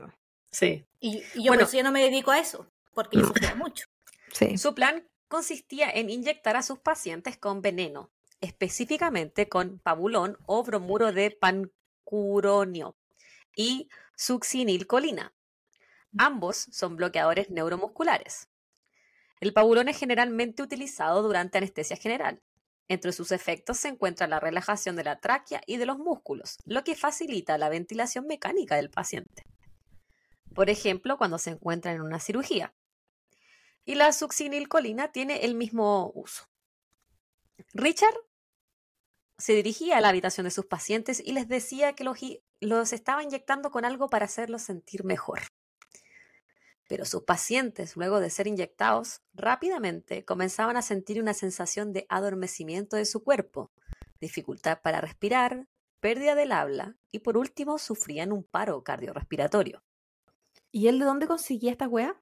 Sí. 0.50 0.84
Y, 1.00 1.18
y 1.34 1.44
yo 1.44 1.50
Bueno. 1.52 1.60
por 1.60 1.62
eso 1.68 1.76
ya 1.78 1.82
no 1.82 1.92
me 1.92 2.02
dedico 2.02 2.30
a 2.30 2.38
eso, 2.38 2.66
porque 2.92 3.16
yo 3.18 3.26
sufría 3.26 3.54
mucho. 3.54 3.86
Sí. 4.32 4.56
Su 4.56 4.74
plan 4.74 5.06
consistía 5.28 5.90
en 5.90 6.08
inyectar 6.08 6.56
a 6.56 6.62
sus 6.62 6.78
pacientes 6.78 7.36
con 7.36 7.60
veneno, 7.60 8.10
específicamente 8.40 9.46
con 9.46 9.78
pabulón 9.78 10.38
o 10.46 10.62
bromuro 10.62 11.12
de 11.12 11.30
pancuronio 11.30 12.96
y 13.56 13.88
succinilcolina. 14.16 15.32
Ambos 16.18 16.68
son 16.70 16.96
bloqueadores 16.96 17.50
neuromusculares. 17.50 18.48
El 19.40 19.52
pabulón 19.52 19.88
es 19.88 19.98
generalmente 19.98 20.62
utilizado 20.62 21.22
durante 21.22 21.58
anestesia 21.58 21.96
general. 21.96 22.40
Entre 22.88 23.12
sus 23.12 23.32
efectos 23.32 23.78
se 23.78 23.88
encuentra 23.88 24.26
la 24.26 24.38
relajación 24.38 24.96
de 24.96 25.04
la 25.04 25.18
tráquea 25.18 25.62
y 25.66 25.78
de 25.78 25.86
los 25.86 25.98
músculos, 25.98 26.58
lo 26.64 26.84
que 26.84 26.94
facilita 26.94 27.58
la 27.58 27.68
ventilación 27.68 28.26
mecánica 28.26 28.76
del 28.76 28.90
paciente. 28.90 29.44
Por 30.54 30.68
ejemplo, 30.68 31.16
cuando 31.16 31.38
se 31.38 31.50
encuentra 31.50 31.92
en 31.92 32.02
una 32.02 32.20
cirugía 32.20 32.74
y 33.84 33.94
la 33.94 34.12
succinilcolina 34.12 35.12
tiene 35.12 35.44
el 35.44 35.54
mismo 35.54 36.12
uso. 36.14 36.48
Richard 37.72 38.14
se 39.42 39.54
dirigía 39.54 39.98
a 39.98 40.00
la 40.00 40.10
habitación 40.10 40.44
de 40.44 40.52
sus 40.52 40.66
pacientes 40.66 41.20
y 41.24 41.32
les 41.32 41.48
decía 41.48 41.94
que 41.94 42.04
los, 42.04 42.16
los 42.60 42.92
estaba 42.92 43.24
inyectando 43.24 43.72
con 43.72 43.84
algo 43.84 44.08
para 44.08 44.26
hacerlos 44.26 44.62
sentir 44.62 45.02
mejor. 45.02 45.40
Pero 46.88 47.04
sus 47.04 47.24
pacientes, 47.24 47.96
luego 47.96 48.20
de 48.20 48.30
ser 48.30 48.46
inyectados, 48.46 49.20
rápidamente 49.34 50.24
comenzaban 50.24 50.76
a 50.76 50.82
sentir 50.82 51.20
una 51.20 51.34
sensación 51.34 51.92
de 51.92 52.06
adormecimiento 52.08 52.96
de 52.96 53.04
su 53.04 53.24
cuerpo, 53.24 53.72
dificultad 54.20 54.80
para 54.80 55.00
respirar, 55.00 55.66
pérdida 55.98 56.36
del 56.36 56.52
habla 56.52 56.94
y 57.10 57.18
por 57.18 57.36
último 57.36 57.78
sufrían 57.78 58.30
un 58.30 58.44
paro 58.44 58.84
cardiorrespiratorio. 58.84 59.82
¿Y 60.70 60.86
él 60.86 61.00
de 61.00 61.04
dónde 61.04 61.26
conseguía 61.26 61.72
esta 61.72 61.88
weá? 61.88 62.16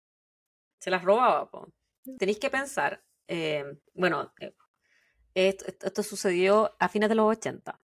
se 0.78 0.90
las 0.90 1.04
robaba. 1.04 1.50
po. 1.50 1.70
Tenéis 2.18 2.38
que 2.38 2.48
pensar, 2.48 3.04
eh, 3.28 3.62
bueno, 3.92 4.32
eh, 4.40 4.54
esto, 5.34 5.66
esto- 5.66 5.86
esto 5.86 6.02
sucedió 6.02 6.74
a 6.78 6.88
fines 6.88 7.08
de 7.08 7.14
los 7.14 7.26
80. 7.30 7.80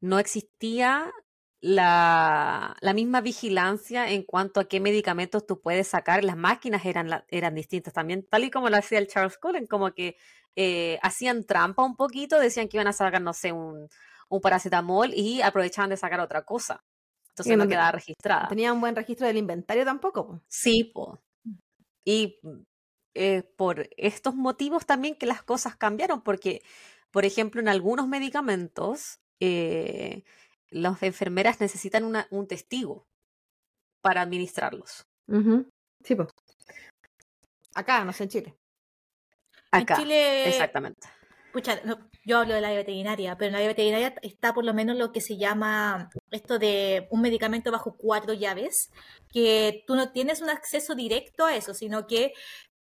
No 0.00 0.18
existía 0.18 1.12
la, 1.60 2.76
la 2.80 2.94
misma 2.94 3.20
vigilancia 3.20 4.10
en 4.10 4.22
cuanto 4.22 4.60
a 4.60 4.68
qué 4.68 4.80
medicamentos 4.80 5.46
tú 5.46 5.60
puedes 5.60 5.88
sacar. 5.88 6.24
Las 6.24 6.36
máquinas 6.36 6.84
eran, 6.86 7.24
eran 7.28 7.54
distintas 7.54 7.94
también, 7.94 8.26
tal 8.30 8.44
y 8.44 8.50
como 8.50 8.70
lo 8.70 8.76
hacía 8.76 8.98
el 8.98 9.08
Charles 9.08 9.38
Cullen, 9.38 9.66
como 9.66 9.92
que 9.92 10.16
eh, 10.56 10.98
hacían 11.02 11.44
trampa 11.44 11.82
un 11.84 11.96
poquito, 11.96 12.38
decían 12.38 12.68
que 12.68 12.76
iban 12.76 12.88
a 12.88 12.92
sacar, 12.92 13.22
no 13.22 13.32
sé, 13.32 13.52
un, 13.52 13.88
un 14.28 14.40
paracetamol 14.40 15.12
y 15.14 15.42
aprovechaban 15.42 15.90
de 15.90 15.96
sacar 15.96 16.20
otra 16.20 16.44
cosa. 16.44 16.84
Entonces 17.30 17.56
no 17.56 17.68
quedaba 17.68 17.92
registrada. 17.92 18.48
Tenía 18.48 18.72
un 18.72 18.80
buen 18.80 18.96
registro 18.96 19.26
del 19.26 19.36
inventario 19.36 19.84
tampoco. 19.84 20.26
po. 20.26 20.42
Sí, 20.48 20.84
po. 20.94 21.20
Y 22.04 22.40
eh, 23.18 23.42
por 23.56 23.88
estos 23.96 24.34
motivos 24.34 24.86
también 24.86 25.16
que 25.16 25.26
las 25.26 25.42
cosas 25.42 25.76
cambiaron, 25.76 26.22
porque, 26.22 26.62
por 27.10 27.24
ejemplo, 27.24 27.60
en 27.60 27.68
algunos 27.68 28.06
medicamentos, 28.08 29.20
eh, 29.40 30.24
las 30.70 31.02
enfermeras 31.02 31.60
necesitan 31.60 32.04
una- 32.04 32.28
un 32.30 32.46
testigo 32.46 33.06
para 34.00 34.22
administrarlos. 34.22 35.06
Ujú. 35.26 35.68
Sí, 36.04 36.14
po. 36.14 36.28
Acá, 37.74 38.04
no 38.04 38.12
sé, 38.12 38.24
en 38.24 38.28
Chile. 38.30 38.54
Acá, 39.70 39.94
En 39.96 40.02
Chile, 40.02 40.48
exactamente. 40.48 41.08
No, 41.84 41.98
yo 42.24 42.38
hablo 42.38 42.54
de 42.54 42.60
la 42.60 42.70
veterinaria, 42.70 43.36
pero 43.36 43.48
en 43.48 43.60
la 43.60 43.66
veterinaria 43.66 44.14
está 44.22 44.54
por 44.54 44.64
lo 44.64 44.74
menos 44.74 44.96
lo 44.96 45.10
que 45.10 45.20
se 45.20 45.38
llama 45.38 46.08
esto 46.30 46.58
de 46.58 47.08
un 47.10 47.20
medicamento 47.20 47.72
bajo 47.72 47.96
cuatro 47.96 48.32
llaves, 48.34 48.90
que 49.32 49.82
tú 49.86 49.96
no 49.96 50.12
tienes 50.12 50.40
un 50.40 50.50
acceso 50.50 50.94
directo 50.94 51.46
a 51.46 51.56
eso, 51.56 51.74
sino 51.74 52.06
que, 52.06 52.32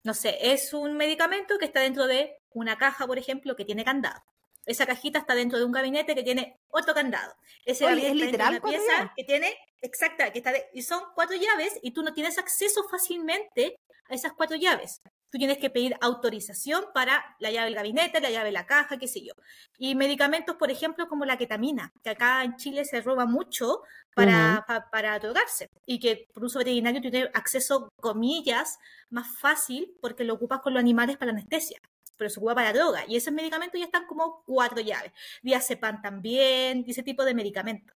no 0.07 0.13
sé, 0.13 0.37
es 0.53 0.73
un 0.73 0.95
medicamento 0.95 1.57
que 1.57 1.65
está 1.65 1.81
dentro 1.81 2.07
de 2.07 2.37
una 2.51 2.77
caja, 2.77 3.05
por 3.05 3.17
ejemplo, 3.17 3.57
que 3.57 3.65
tiene 3.65 3.83
candado. 3.83 4.23
Esa 4.65 4.85
cajita 4.85 5.19
está 5.19 5.35
dentro 5.35 5.59
de 5.59 5.65
un 5.65 5.73
gabinete 5.73 6.15
que 6.15 6.23
tiene 6.23 6.57
otro 6.69 6.93
candado. 6.93 7.35
Ese 7.65 7.83
Oye, 7.85 7.95
gabinete 8.03 8.25
¿es 8.25 8.31
está 8.31 8.49
dentro 8.49 8.69
de 8.69 8.71
literal 8.71 8.79
una 8.87 8.95
pieza 8.95 9.13
que 9.17 9.23
tiene, 9.25 9.57
exacta, 9.81 10.31
que 10.31 10.37
está 10.39 10.53
de- 10.53 10.65
y 10.73 10.81
son 10.83 11.03
cuatro 11.13 11.35
llaves 11.35 11.77
y 11.81 11.91
tú 11.91 12.03
no 12.03 12.13
tienes 12.13 12.37
acceso 12.37 12.87
fácilmente 12.87 13.81
a 14.09 14.15
esas 14.15 14.31
cuatro 14.31 14.55
llaves. 14.55 15.01
Tú 15.37 15.41
tienes 15.41 15.59
que 15.59 15.69
pedir 15.69 15.95
autorización 16.01 16.85
para 16.95 17.23
la 17.37 17.51
llave 17.51 17.65
del 17.65 17.75
gabinete, 17.75 18.19
la 18.19 18.31
llave 18.31 18.45
de 18.45 18.53
la 18.53 18.65
caja, 18.65 18.97
qué 18.97 19.07
sé 19.07 19.23
yo. 19.23 19.33
Y 19.77 19.93
medicamentos, 19.93 20.55
por 20.55 20.71
ejemplo, 20.71 21.07
como 21.07 21.25
la 21.25 21.37
ketamina, 21.37 21.93
que 22.03 22.09
acá 22.09 22.43
en 22.43 22.55
Chile 22.55 22.85
se 22.85 23.01
roba 23.01 23.27
mucho 23.27 23.83
para, 24.15 24.65
pa- 24.67 24.89
para 24.89 25.19
drogarse. 25.19 25.69
Y 25.85 25.99
que 25.99 26.27
por 26.33 26.43
uso 26.43 26.57
veterinario 26.57 27.03
tú 27.03 27.11
tienes 27.11 27.29
acceso, 27.35 27.87
comillas, 28.01 28.79
más 29.11 29.27
fácil 29.39 29.95
porque 30.01 30.23
lo 30.23 30.33
ocupas 30.33 30.61
con 30.61 30.73
los 30.73 30.79
animales 30.79 31.17
para 31.17 31.29
anestesia. 31.33 31.79
Pero 32.17 32.31
se 32.31 32.39
ocupa 32.39 32.55
para 32.55 32.73
droga. 32.73 33.03
Y 33.07 33.15
esos 33.15 33.31
medicamentos 33.31 33.79
ya 33.79 33.85
están 33.85 34.07
como 34.07 34.41
cuatro 34.43 34.79
llaves. 34.81 35.11
Diazepam 35.43 36.01
también, 36.01 36.83
y 36.87 36.89
ese 36.89 37.03
tipo 37.03 37.23
de 37.23 37.35
medicamentos. 37.35 37.95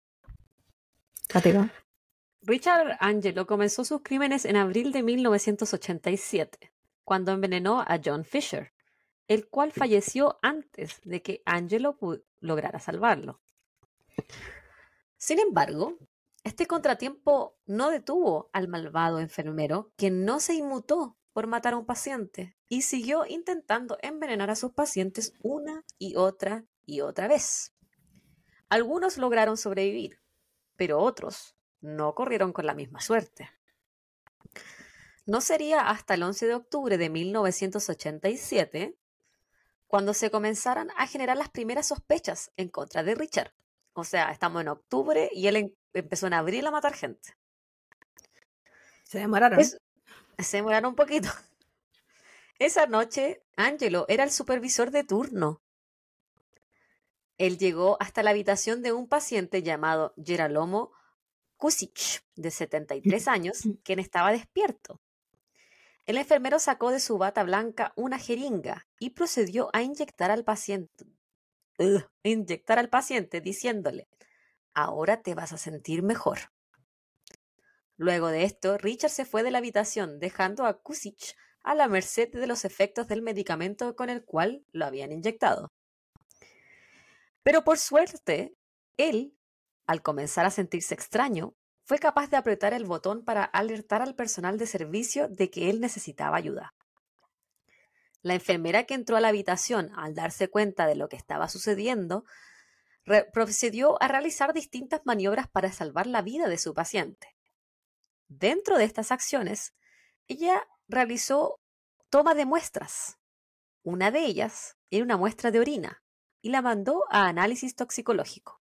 Richard 2.42 2.96
Angelo 3.00 3.48
comenzó 3.48 3.84
sus 3.84 4.02
crímenes 4.02 4.44
en 4.44 4.54
abril 4.56 4.92
de 4.92 5.02
1987, 5.02 6.71
cuando 7.04 7.32
envenenó 7.32 7.80
a 7.80 8.00
John 8.04 8.24
Fisher, 8.24 8.72
el 9.28 9.48
cual 9.48 9.72
falleció 9.72 10.38
antes 10.42 11.00
de 11.04 11.22
que 11.22 11.42
Angelo 11.46 11.98
lograra 12.40 12.80
salvarlo. 12.80 13.40
Sin 15.16 15.38
embargo, 15.38 15.98
este 16.44 16.66
contratiempo 16.66 17.56
no 17.66 17.90
detuvo 17.90 18.50
al 18.52 18.68
malvado 18.68 19.20
enfermero, 19.20 19.92
quien 19.96 20.24
no 20.24 20.40
se 20.40 20.54
inmutó 20.54 21.16
por 21.32 21.46
matar 21.46 21.74
a 21.74 21.78
un 21.78 21.86
paciente 21.86 22.56
y 22.68 22.82
siguió 22.82 23.24
intentando 23.26 23.96
envenenar 24.02 24.50
a 24.50 24.56
sus 24.56 24.72
pacientes 24.72 25.34
una 25.42 25.84
y 25.98 26.16
otra 26.16 26.64
y 26.84 27.00
otra 27.00 27.28
vez. 27.28 27.74
Algunos 28.68 29.18
lograron 29.18 29.56
sobrevivir, 29.56 30.20
pero 30.76 30.98
otros 30.98 31.54
no 31.80 32.14
corrieron 32.14 32.52
con 32.52 32.66
la 32.66 32.74
misma 32.74 33.00
suerte. 33.00 33.50
No 35.26 35.40
sería 35.40 35.88
hasta 35.88 36.14
el 36.14 36.22
11 36.22 36.46
de 36.46 36.54
octubre 36.54 36.98
de 36.98 37.08
1987 37.10 38.96
cuando 39.86 40.14
se 40.14 40.30
comenzaran 40.30 40.90
a 40.96 41.06
generar 41.06 41.36
las 41.36 41.50
primeras 41.50 41.86
sospechas 41.88 42.50
en 42.56 42.68
contra 42.68 43.02
de 43.02 43.14
Richard. 43.14 43.52
O 43.92 44.04
sea, 44.04 44.30
estamos 44.32 44.62
en 44.62 44.68
octubre 44.68 45.30
y 45.32 45.46
él 45.46 45.56
em- 45.56 45.74
empezó 45.92 46.26
en 46.26 46.34
abril 46.34 46.66
a 46.66 46.70
matar 46.70 46.94
gente. 46.94 47.36
Se 49.04 49.18
demoraron. 49.18 49.60
Es- 49.60 49.78
se 50.38 50.56
demoraron 50.56 50.90
un 50.90 50.96
poquito. 50.96 51.28
Esa 52.58 52.86
noche, 52.86 53.42
Angelo 53.56 54.06
era 54.08 54.24
el 54.24 54.30
supervisor 54.30 54.90
de 54.90 55.04
turno. 55.04 55.60
Él 57.38 57.58
llegó 57.58 57.96
hasta 58.00 58.22
la 58.22 58.30
habitación 58.30 58.82
de 58.82 58.92
un 58.92 59.08
paciente 59.08 59.62
llamado 59.62 60.14
Geralomo 60.22 60.92
Kusic, 61.56 62.24
de 62.34 62.50
73 62.50 63.28
años, 63.28 63.62
quien 63.84 63.98
estaba 63.98 64.32
despierto. 64.32 65.00
El 66.06 66.16
enfermero 66.16 66.58
sacó 66.58 66.90
de 66.90 67.00
su 67.00 67.16
bata 67.18 67.44
blanca 67.44 67.92
una 67.96 68.18
jeringa 68.18 68.86
y 68.98 69.10
procedió 69.10 69.70
a 69.72 69.82
inyectar 69.82 70.30
al 70.30 70.44
paciente, 70.44 71.06
Ugh, 71.78 72.04
inyectar 72.22 72.78
al 72.78 72.88
paciente 72.88 73.40
diciéndole, 73.40 74.08
ahora 74.74 75.22
te 75.22 75.34
vas 75.34 75.52
a 75.52 75.58
sentir 75.58 76.02
mejor. 76.02 76.52
Luego 77.96 78.28
de 78.28 78.44
esto, 78.44 78.78
Richard 78.78 79.10
se 79.10 79.24
fue 79.24 79.42
de 79.42 79.50
la 79.50 79.58
habitación, 79.58 80.18
dejando 80.18 80.66
a 80.66 80.80
Kusic 80.80 81.36
a 81.62 81.74
la 81.74 81.88
merced 81.88 82.30
de 82.32 82.46
los 82.46 82.64
efectos 82.64 83.06
del 83.06 83.22
medicamento 83.22 83.94
con 83.94 84.10
el 84.10 84.24
cual 84.24 84.64
lo 84.72 84.86
habían 84.86 85.12
inyectado. 85.12 85.70
Pero 87.42 87.64
por 87.64 87.78
suerte, 87.78 88.56
él, 88.96 89.36
al 89.86 90.02
comenzar 90.02 90.46
a 90.46 90.50
sentirse 90.50 90.94
extraño, 90.94 91.54
fue 91.84 91.98
capaz 91.98 92.30
de 92.30 92.36
apretar 92.36 92.74
el 92.74 92.84
botón 92.84 93.24
para 93.24 93.44
alertar 93.44 94.02
al 94.02 94.14
personal 94.14 94.58
de 94.58 94.66
servicio 94.66 95.28
de 95.28 95.50
que 95.50 95.70
él 95.70 95.80
necesitaba 95.80 96.36
ayuda. 96.36 96.74
La 98.22 98.34
enfermera 98.34 98.84
que 98.84 98.94
entró 98.94 99.16
a 99.16 99.20
la 99.20 99.28
habitación 99.28 99.90
al 99.96 100.14
darse 100.14 100.48
cuenta 100.48 100.86
de 100.86 100.94
lo 100.94 101.08
que 101.08 101.16
estaba 101.16 101.48
sucediendo, 101.48 102.24
procedió 103.32 104.00
a 104.00 104.06
realizar 104.06 104.52
distintas 104.52 105.00
maniobras 105.04 105.48
para 105.48 105.72
salvar 105.72 106.06
la 106.06 106.22
vida 106.22 106.48
de 106.48 106.56
su 106.56 106.72
paciente. 106.72 107.36
Dentro 108.28 108.78
de 108.78 108.84
estas 108.84 109.10
acciones, 109.10 109.74
ella 110.28 110.66
realizó 110.86 111.60
toma 112.10 112.34
de 112.34 112.46
muestras. 112.46 113.18
Una 113.82 114.10
de 114.12 114.20
ellas 114.20 114.76
era 114.90 115.04
una 115.04 115.16
muestra 115.16 115.50
de 115.50 115.58
orina 115.58 116.02
y 116.40 116.50
la 116.50 116.62
mandó 116.62 117.04
a 117.10 117.26
análisis 117.26 117.74
toxicológico, 117.74 118.61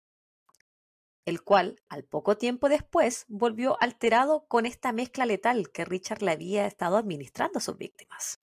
el 1.26 1.44
cual 1.44 1.82
al 1.90 2.04
poco 2.04 2.38
tiempo 2.38 2.70
después 2.70 3.26
volvió 3.28 3.82
alterado 3.82 4.46
con 4.48 4.66
esta 4.66 4.92
mezcla 4.92 5.26
letal 5.26 5.72
que 5.72 5.84
Richard 5.84 6.22
le 6.22 6.32
había 6.32 6.68
estado 6.68 6.98
administrando 6.98 7.58
a 7.58 7.62
sus 7.62 7.78
víctimas. 7.78 8.40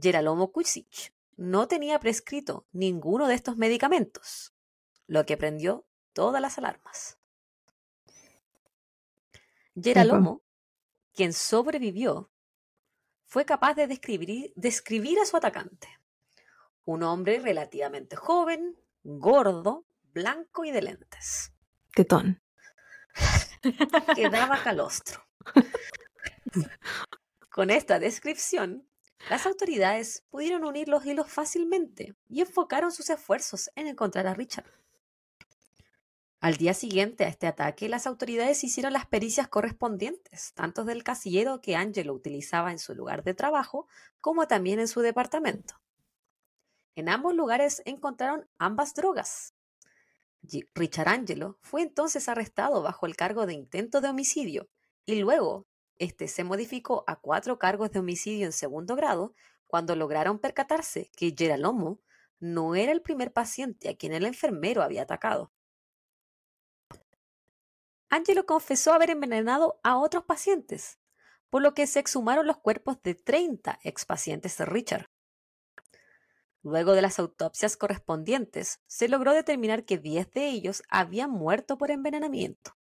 Geralomo 0.00 0.50
Kusic 0.50 1.12
no 1.36 1.68
tenía 1.68 2.00
prescrito 2.00 2.66
ninguno 2.72 3.28
de 3.28 3.34
estos 3.34 3.56
medicamentos, 3.56 4.54
lo 5.06 5.26
que 5.26 5.36
prendió 5.36 5.84
todas 6.12 6.40
las 6.40 6.56
alarmas. 6.58 7.18
Geralomo, 9.80 10.42
quien 11.12 11.32
sobrevivió, 11.32 12.30
fue 13.26 13.44
capaz 13.44 13.74
de 13.74 13.86
describir, 13.86 14.52
describir 14.54 15.18
a 15.18 15.26
su 15.26 15.36
atacante. 15.36 15.88
Un 16.84 17.02
hombre 17.02 17.40
relativamente 17.40 18.14
joven, 18.14 18.78
gordo, 19.02 19.84
blanco 20.14 20.64
y 20.64 20.70
de 20.70 20.80
lentes, 20.80 21.52
Tetón. 21.94 22.40
que 24.14 24.30
daba 24.30 24.62
calostro. 24.62 25.26
Con 27.50 27.70
esta 27.70 27.98
descripción, 27.98 28.88
las 29.28 29.46
autoridades 29.46 30.24
pudieron 30.30 30.64
unir 30.64 30.88
los 30.88 31.04
hilos 31.04 31.30
fácilmente 31.30 32.14
y 32.28 32.40
enfocaron 32.40 32.92
sus 32.92 33.10
esfuerzos 33.10 33.70
en 33.74 33.88
encontrar 33.88 34.26
a 34.26 34.34
Richard. 34.34 34.70
Al 36.40 36.56
día 36.56 36.74
siguiente 36.74 37.24
a 37.24 37.28
este 37.28 37.46
ataque, 37.46 37.88
las 37.88 38.06
autoridades 38.06 38.62
hicieron 38.64 38.92
las 38.92 39.06
pericias 39.06 39.48
correspondientes, 39.48 40.52
tanto 40.52 40.84
del 40.84 41.02
casillero 41.02 41.62
que 41.62 41.74
Angelo 41.74 42.12
utilizaba 42.12 42.70
en 42.70 42.78
su 42.78 42.94
lugar 42.94 43.24
de 43.24 43.32
trabajo, 43.32 43.88
como 44.20 44.46
también 44.46 44.78
en 44.78 44.88
su 44.88 45.00
departamento. 45.00 45.80
En 46.96 47.08
ambos 47.08 47.34
lugares 47.34 47.82
encontraron 47.86 48.46
ambas 48.58 48.94
drogas. 48.94 49.53
Richard 50.74 51.08
Angelo 51.08 51.58
fue 51.62 51.82
entonces 51.82 52.28
arrestado 52.28 52.82
bajo 52.82 53.06
el 53.06 53.16
cargo 53.16 53.46
de 53.46 53.54
intento 53.54 54.00
de 54.00 54.08
homicidio 54.08 54.68
y 55.06 55.16
luego 55.16 55.66
este 55.96 56.28
se 56.28 56.44
modificó 56.44 57.04
a 57.06 57.20
cuatro 57.20 57.58
cargos 57.58 57.90
de 57.92 58.00
homicidio 58.00 58.46
en 58.46 58.52
segundo 58.52 58.96
grado 58.96 59.34
cuando 59.66 59.96
lograron 59.96 60.38
percatarse 60.38 61.10
que 61.16 61.34
Geralomo 61.36 62.00
no 62.40 62.74
era 62.74 62.92
el 62.92 63.02
primer 63.02 63.32
paciente 63.32 63.88
a 63.88 63.96
quien 63.96 64.12
el 64.12 64.26
enfermero 64.26 64.82
había 64.82 65.02
atacado. 65.02 65.52
Angelo 68.10 68.46
confesó 68.46 68.92
haber 68.92 69.10
envenenado 69.10 69.80
a 69.82 69.96
otros 69.96 70.24
pacientes, 70.24 71.00
por 71.50 71.62
lo 71.62 71.74
que 71.74 71.86
se 71.86 72.00
exhumaron 72.00 72.46
los 72.46 72.58
cuerpos 72.58 73.02
de 73.02 73.14
30 73.14 73.78
expacientes 73.82 74.56
de 74.58 74.66
Richard. 74.66 75.10
Luego 76.64 76.92
de 76.92 77.02
las 77.02 77.18
autopsias 77.18 77.76
correspondientes, 77.76 78.80
se 78.86 79.06
logró 79.06 79.34
determinar 79.34 79.84
que 79.84 79.98
10 79.98 80.32
de 80.32 80.48
ellos 80.48 80.82
habían 80.88 81.30
muerto 81.30 81.76
por 81.76 81.90
envenenamiento. 81.90 82.74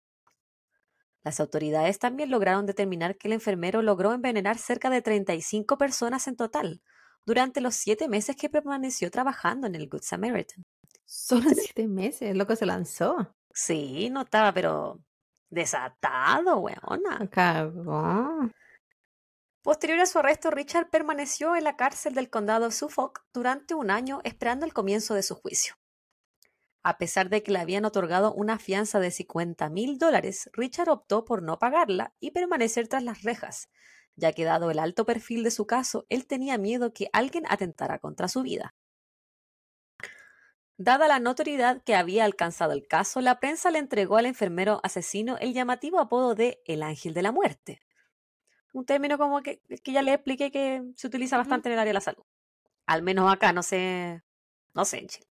Las 1.24 1.40
autoridades 1.40 1.98
también 1.98 2.30
lograron 2.30 2.64
determinar 2.64 3.16
que 3.16 3.26
el 3.26 3.34
enfermero 3.34 3.82
logró 3.82 4.12
envenenar 4.12 4.56
cerca 4.58 4.88
de 4.88 5.02
35 5.02 5.78
personas 5.78 6.28
en 6.28 6.36
total 6.36 6.80
durante 7.26 7.60
los 7.60 7.74
siete 7.74 8.08
meses 8.08 8.36
que 8.36 8.48
permaneció 8.48 9.10
trabajando 9.10 9.66
en 9.66 9.74
el 9.74 9.88
Good 9.88 10.02
Samaritan. 10.02 10.64
Solo 11.04 11.50
siete 11.50 11.88
meses, 11.88 12.36
loco 12.36 12.54
se 12.54 12.66
lanzó. 12.66 13.34
Sí, 13.52 14.10
no 14.10 14.22
estaba, 14.22 14.52
pero 14.52 15.00
desatado, 15.50 16.58
weona. 16.58 17.28
Cagó. 17.30 18.48
Posterior 19.62 20.00
a 20.00 20.06
su 20.06 20.18
arresto, 20.18 20.50
Richard 20.50 20.90
permaneció 20.90 21.54
en 21.54 21.62
la 21.62 21.76
cárcel 21.76 22.14
del 22.14 22.30
condado 22.30 22.72
Suffolk 22.72 23.24
durante 23.32 23.74
un 23.74 23.92
año 23.92 24.20
esperando 24.24 24.66
el 24.66 24.72
comienzo 24.72 25.14
de 25.14 25.22
su 25.22 25.36
juicio. 25.36 25.76
A 26.82 26.98
pesar 26.98 27.28
de 27.28 27.44
que 27.44 27.52
le 27.52 27.60
habían 27.60 27.84
otorgado 27.84 28.34
una 28.34 28.58
fianza 28.58 28.98
de 28.98 29.12
50 29.12 29.70
mil 29.70 29.98
dólares, 29.98 30.50
Richard 30.52 30.88
optó 30.88 31.24
por 31.24 31.44
no 31.44 31.60
pagarla 31.60 32.12
y 32.18 32.32
permanecer 32.32 32.88
tras 32.88 33.04
las 33.04 33.22
rejas, 33.22 33.68
ya 34.16 34.32
que 34.32 34.42
dado 34.42 34.72
el 34.72 34.80
alto 34.80 35.06
perfil 35.06 35.44
de 35.44 35.52
su 35.52 35.64
caso, 35.64 36.06
él 36.08 36.26
tenía 36.26 36.58
miedo 36.58 36.92
que 36.92 37.08
alguien 37.12 37.44
atentara 37.48 38.00
contra 38.00 38.26
su 38.26 38.42
vida. 38.42 38.74
Dada 40.76 41.06
la 41.06 41.20
notoriedad 41.20 41.82
que 41.84 41.94
había 41.94 42.24
alcanzado 42.24 42.72
el 42.72 42.88
caso, 42.88 43.20
la 43.20 43.38
prensa 43.38 43.70
le 43.70 43.78
entregó 43.78 44.16
al 44.16 44.26
enfermero 44.26 44.80
asesino 44.82 45.38
el 45.38 45.54
llamativo 45.54 46.00
apodo 46.00 46.34
de 46.34 46.60
El 46.64 46.82
Ángel 46.82 47.14
de 47.14 47.22
la 47.22 47.30
Muerte. 47.30 47.80
Un 48.72 48.84
término 48.84 49.18
como 49.18 49.42
que, 49.42 49.60
que 49.82 49.92
ya 49.92 50.02
le 50.02 50.14
expliqué 50.14 50.50
que 50.50 50.82
se 50.96 51.06
utiliza 51.06 51.36
bastante 51.36 51.68
en 51.68 51.74
el 51.74 51.78
área 51.78 51.90
de 51.90 51.94
la 51.94 52.00
salud. 52.00 52.24
Al 52.86 53.02
menos 53.02 53.32
acá, 53.32 53.52
no 53.52 53.62
sé, 53.62 54.22
no 54.74 54.84
sé 54.84 54.98
en 54.98 55.08
Chile. 55.08 55.26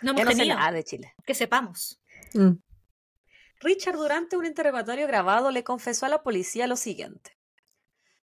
No 0.00 0.14
Ya 0.14 0.22
hemos 0.22 0.36
no 0.36 0.44
sé 0.44 0.48
nada 0.48 0.72
de 0.72 0.84
Chile. 0.84 1.14
que 1.26 1.34
sepamos. 1.34 2.00
Mm. 2.34 2.52
Richard 3.60 3.96
durante 3.96 4.36
un 4.36 4.46
interrogatorio 4.46 5.06
grabado 5.08 5.50
le 5.50 5.64
confesó 5.64 6.06
a 6.06 6.08
la 6.08 6.22
policía 6.22 6.66
lo 6.68 6.76
siguiente. 6.76 7.36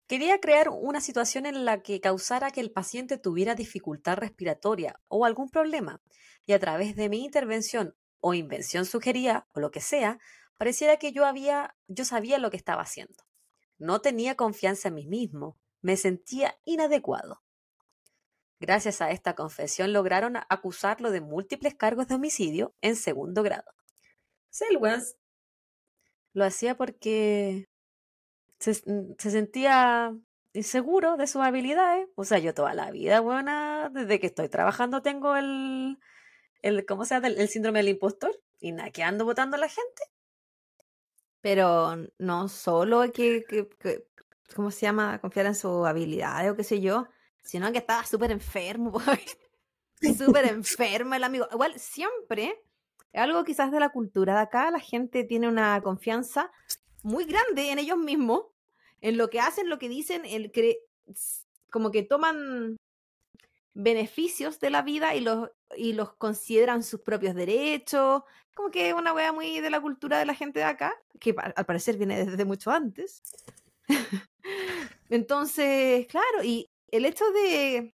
Quería 0.06 0.40
crear 0.40 0.68
una 0.68 1.00
situación 1.00 1.46
en 1.46 1.64
la 1.64 1.82
que 1.82 2.00
causara 2.00 2.50
que 2.50 2.60
el 2.60 2.70
paciente 2.70 3.16
tuviera 3.16 3.54
dificultad 3.54 4.18
respiratoria 4.18 5.00
o 5.08 5.24
algún 5.24 5.48
problema, 5.48 6.02
y 6.44 6.52
a 6.52 6.58
través 6.58 6.96
de 6.96 7.08
mi 7.08 7.24
intervención 7.24 7.94
o 8.20 8.34
invención 8.34 8.84
sugería, 8.84 9.46
o 9.52 9.60
lo 9.60 9.70
que 9.70 9.80
sea, 9.80 10.18
pareciera 10.58 10.98
que 10.98 11.12
yo 11.12 11.24
había, 11.24 11.76
yo 11.88 12.04
sabía 12.04 12.38
lo 12.38 12.50
que 12.50 12.58
estaba 12.58 12.82
haciendo. 12.82 13.24
No 13.82 14.00
tenía 14.00 14.36
confianza 14.36 14.88
en 14.88 14.94
mí 14.94 15.08
mismo, 15.08 15.58
me 15.80 15.96
sentía 15.96 16.56
inadecuado. 16.64 17.42
Gracias 18.60 19.02
a 19.02 19.10
esta 19.10 19.34
confesión 19.34 19.92
lograron 19.92 20.36
acusarlo 20.48 21.10
de 21.10 21.20
múltiples 21.20 21.74
cargos 21.74 22.06
de 22.06 22.14
homicidio 22.14 22.76
en 22.80 22.94
segundo 22.94 23.42
grado. 23.42 23.74
Selwens 24.50 25.16
lo 26.32 26.44
hacía 26.44 26.76
porque 26.76 27.68
se, 28.60 28.74
se 28.74 29.30
sentía 29.32 30.16
inseguro 30.52 31.16
de 31.16 31.26
sus 31.26 31.42
habilidades. 31.42 32.06
O 32.14 32.22
sea, 32.24 32.38
yo 32.38 32.54
toda 32.54 32.74
la 32.74 32.92
vida, 32.92 33.18
buena, 33.18 33.90
desde 33.92 34.20
que 34.20 34.28
estoy 34.28 34.48
trabajando 34.48 35.02
tengo 35.02 35.34
el, 35.34 35.98
el 36.62 36.86
¿cómo 36.86 37.04
se 37.04 37.16
llama? 37.16 37.26
El, 37.26 37.38
el 37.40 37.48
síndrome 37.48 37.80
del 37.80 37.88
impostor. 37.88 38.40
Y 38.60 38.70
nada, 38.70 38.92
que 38.92 39.02
ando 39.02 39.24
votando 39.24 39.56
a 39.56 39.60
la 39.60 39.68
gente. 39.68 40.11
Pero 41.42 41.96
no 42.18 42.48
solo 42.48 43.02
que, 43.12 43.44
que- 43.48 43.68
que- 43.78 44.06
¿cómo 44.56 44.70
se 44.70 44.82
llama? 44.86 45.20
Confiar 45.20 45.46
en 45.46 45.54
sus 45.54 45.86
habilidades 45.86 46.50
o 46.52 46.56
qué 46.56 46.64
sé 46.64 46.80
yo, 46.80 47.06
sino 47.42 47.70
que 47.72 47.78
estaba 47.78 48.04
súper 48.06 48.30
enfermo. 48.30 48.92
súper 50.18 50.46
enfermo 50.46 51.14
el 51.14 51.24
amigo. 51.24 51.46
Igual, 51.52 51.78
siempre, 51.78 52.62
algo 53.12 53.44
quizás 53.44 53.70
de 53.72 53.80
la 53.80 53.90
cultura 53.90 54.34
de 54.36 54.40
acá, 54.42 54.70
la 54.70 54.80
gente 54.80 55.24
tiene 55.24 55.48
una 55.48 55.80
confianza 55.82 56.50
muy 57.02 57.24
grande 57.24 57.70
en 57.70 57.78
ellos 57.78 57.98
mismos, 57.98 58.44
en 59.00 59.18
lo 59.18 59.28
que 59.28 59.40
hacen, 59.40 59.68
lo 59.68 59.78
que 59.78 59.88
dicen, 59.88 60.24
el 60.24 60.52
que, 60.52 60.78
como 61.70 61.90
que 61.90 62.02
toman 62.04 62.76
beneficios 63.74 64.60
de 64.60 64.70
la 64.70 64.82
vida 64.82 65.14
y 65.14 65.20
los, 65.20 65.50
y 65.76 65.92
los 65.94 66.12
consideran 66.14 66.82
sus 66.82 67.00
propios 67.00 67.34
derechos, 67.34 68.22
como 68.54 68.70
que 68.70 68.88
es 68.88 68.94
una 68.94 69.12
wea 69.12 69.32
muy 69.32 69.60
de 69.60 69.70
la 69.70 69.80
cultura 69.80 70.18
de 70.18 70.26
la 70.26 70.34
gente 70.34 70.58
de 70.60 70.66
acá, 70.66 70.94
que 71.18 71.34
al 71.36 71.66
parecer 71.66 71.96
viene 71.96 72.24
desde 72.24 72.44
mucho 72.44 72.70
antes. 72.70 73.22
Entonces, 75.08 76.06
claro, 76.06 76.42
y 76.42 76.70
el 76.88 77.04
hecho 77.04 77.24
de... 77.30 77.94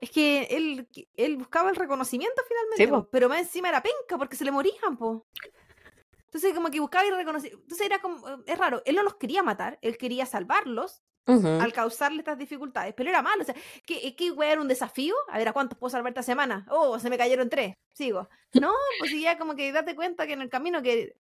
Es 0.00 0.10
que 0.10 0.44
él, 0.44 0.88
él 1.14 1.36
buscaba 1.36 1.68
el 1.68 1.76
reconocimiento 1.76 2.42
finalmente, 2.48 2.84
Sí, 2.84 2.86
po. 2.86 3.02
po, 3.04 3.10
pero 3.10 3.28
más 3.28 3.40
encima 3.40 3.68
era 3.68 3.82
penca 3.82 4.16
porque 4.16 4.34
se 4.36 4.46
le 4.46 4.50
morían, 4.50 4.96
po. 4.96 5.26
Entonces, 6.32 6.54
como 6.54 6.70
que 6.70 6.78
buscaba 6.78 7.04
el 7.08 7.16
reconocimiento. 7.16 7.60
Entonces, 7.62 7.86
era 7.86 8.00
como. 8.00 8.42
Es 8.46 8.56
raro. 8.56 8.82
Él 8.84 8.94
no 8.94 9.02
los 9.02 9.16
quería 9.16 9.42
matar, 9.42 9.78
él 9.82 9.98
quería 9.98 10.26
salvarlos 10.26 11.02
al 11.26 11.72
causarle 11.72 12.18
estas 12.18 12.38
dificultades, 12.38 12.92
pero 12.96 13.08
era 13.10 13.22
malo. 13.22 13.42
O 13.42 13.44
sea, 13.44 13.54
¿qué, 13.86 14.16
qué 14.16 14.30
wea 14.32 14.52
era 14.52 14.60
un 14.60 14.66
desafío? 14.68 15.14
A 15.28 15.38
ver, 15.38 15.46
¿a 15.48 15.52
cuántos 15.52 15.78
puedo 15.78 15.90
salvar 15.90 16.10
esta 16.10 16.22
semana? 16.24 16.66
Oh, 16.70 16.98
se 16.98 17.08
me 17.10 17.16
cayeron 17.18 17.48
tres. 17.48 17.76
Sigo. 17.92 18.28
No, 18.54 18.72
pues 18.98 19.12
ya 19.20 19.38
como 19.38 19.54
que 19.54 19.70
date 19.70 19.94
cuenta 19.94 20.26
que 20.26 20.32
en 20.32 20.40
el 20.42 20.48
camino 20.48 20.82
que, 20.82 21.16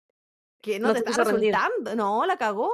que 0.61 0.79
no, 0.79 0.89
No 0.89 0.93
te 0.93 1.01
te 1.01 1.09
está 1.11 1.23
rendir. 1.23 1.53
resultando. 1.55 1.95
No, 1.95 2.25
la 2.25 2.37
cagó. 2.37 2.71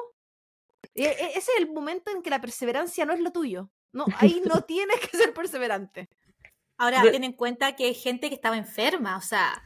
E- 0.94 1.04
e- 1.06 1.38
ese 1.38 1.52
es 1.52 1.58
el 1.60 1.72
momento 1.72 2.12
en 2.12 2.22
que 2.22 2.30
la 2.30 2.42
perseverancia 2.42 3.06
no 3.06 3.14
es 3.14 3.20
lo 3.22 3.32
tuyo. 3.32 3.70
No, 3.94 4.06
ahí 4.18 4.42
no 4.46 4.62
tienes 4.66 5.00
que 5.00 5.16
ser 5.18 5.34
perseverante. 5.34 6.10
Ahora, 6.78 7.02
ten 7.04 7.24
en 7.24 7.34
cuenta 7.34 7.76
que 7.76 7.86
hay 7.86 7.94
gente 7.94 8.28
que 8.30 8.36
estaba 8.36 8.58
enferma, 8.58 9.16
o 9.16 9.22
sea, 9.22 9.64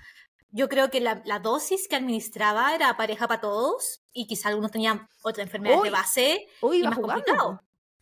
yo 0.55 0.69
creo 0.69 0.89
que 0.89 1.01
la, 1.01 1.21
la 1.25 1.39
dosis 1.39 1.87
que 1.87 1.95
administraba 1.97 2.73
era 2.73 2.95
pareja 2.95 3.27
para 3.27 3.41
todos 3.41 4.01
y 4.13 4.25
quizá 4.27 4.49
algunos 4.49 4.71
tenían 4.71 5.07
otra 5.23 5.43
enfermedad 5.43 5.81
de 5.83 5.89
base 5.89 6.47
Hoy 6.61 6.79
y 6.79 6.83
más 6.83 6.95
jugando. 6.95 7.23
complicado. 7.23 7.49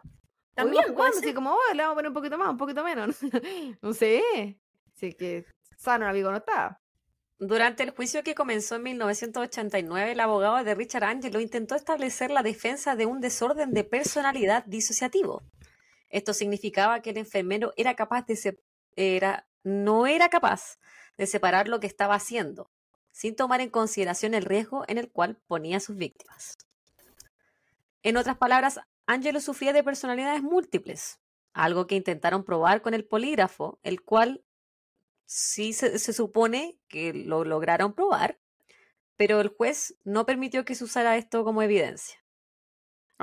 Hoy 0.03 0.09
También 0.53 0.83
puede 0.83 0.95
jugando, 0.95 1.15
ser. 1.17 1.25
así 1.25 1.33
como, 1.33 1.53
oh, 1.53 1.73
le 1.73 1.81
vamos 1.81 1.93
a 1.93 1.95
poner 1.95 2.09
un 2.09 2.13
poquito 2.13 2.37
más, 2.37 2.49
un 2.49 2.57
poquito 2.57 2.83
menos. 2.83 3.15
No 3.81 3.93
sé. 3.93 4.59
Así 4.95 5.13
que 5.13 5.45
sano 5.77 6.05
el 6.05 6.11
amigo 6.11 6.29
no 6.31 6.37
estaba. 6.37 6.79
Durante 7.39 7.81
el 7.83 7.89
juicio 7.89 8.23
que 8.23 8.35
comenzó 8.35 8.75
en 8.75 8.83
1989, 8.83 10.11
el 10.11 10.19
abogado 10.19 10.63
de 10.63 10.75
Richard 10.75 11.03
Angelo 11.05 11.39
intentó 11.41 11.75
establecer 11.75 12.29
la 12.31 12.43
defensa 12.43 12.95
de 12.95 13.05
un 13.07 13.19
desorden 13.19 13.71
de 13.73 13.83
personalidad 13.83 14.63
disociativo. 14.65 15.41
Esto 16.09 16.33
significaba 16.33 17.01
que 17.01 17.09
el 17.09 17.17
enfermero 17.17 17.73
era 17.75 17.95
capaz 17.95 18.25
de 18.27 18.35
se- 18.35 18.59
era, 18.95 19.47
no 19.63 20.07
era 20.07 20.29
capaz 20.29 20.79
de 21.17 21.27
separar 21.27 21.67
lo 21.67 21.79
que 21.79 21.87
estaba 21.87 22.15
haciendo, 22.15 22.71
sin 23.11 23.35
tomar 23.35 23.61
en 23.61 23.69
consideración 23.69 24.33
el 24.33 24.43
riesgo 24.43 24.83
en 24.87 24.97
el 24.97 25.11
cual 25.11 25.37
ponía 25.47 25.77
a 25.77 25.81
sus 25.81 25.95
víctimas. 25.95 26.57
En 28.01 28.17
otras 28.17 28.37
palabras, 28.37 28.79
Angelo 29.05 29.39
sufría 29.39 29.73
de 29.73 29.83
personalidades 29.83 30.41
múltiples, 30.41 31.19
algo 31.53 31.87
que 31.87 31.95
intentaron 31.95 32.43
probar 32.43 32.81
con 32.81 32.93
el 32.93 33.05
polígrafo, 33.05 33.79
el 33.83 34.01
cual 34.01 34.43
sí 35.25 35.73
se, 35.73 35.99
se 35.99 36.13
supone 36.13 36.77
que 36.87 37.13
lo 37.13 37.45
lograron 37.45 37.93
probar, 37.93 38.39
pero 39.15 39.39
el 39.39 39.49
juez 39.49 39.95
no 40.03 40.25
permitió 40.25 40.65
que 40.65 40.75
se 40.75 40.83
usara 40.83 41.17
esto 41.17 41.43
como 41.43 41.61
evidencia. 41.61 42.22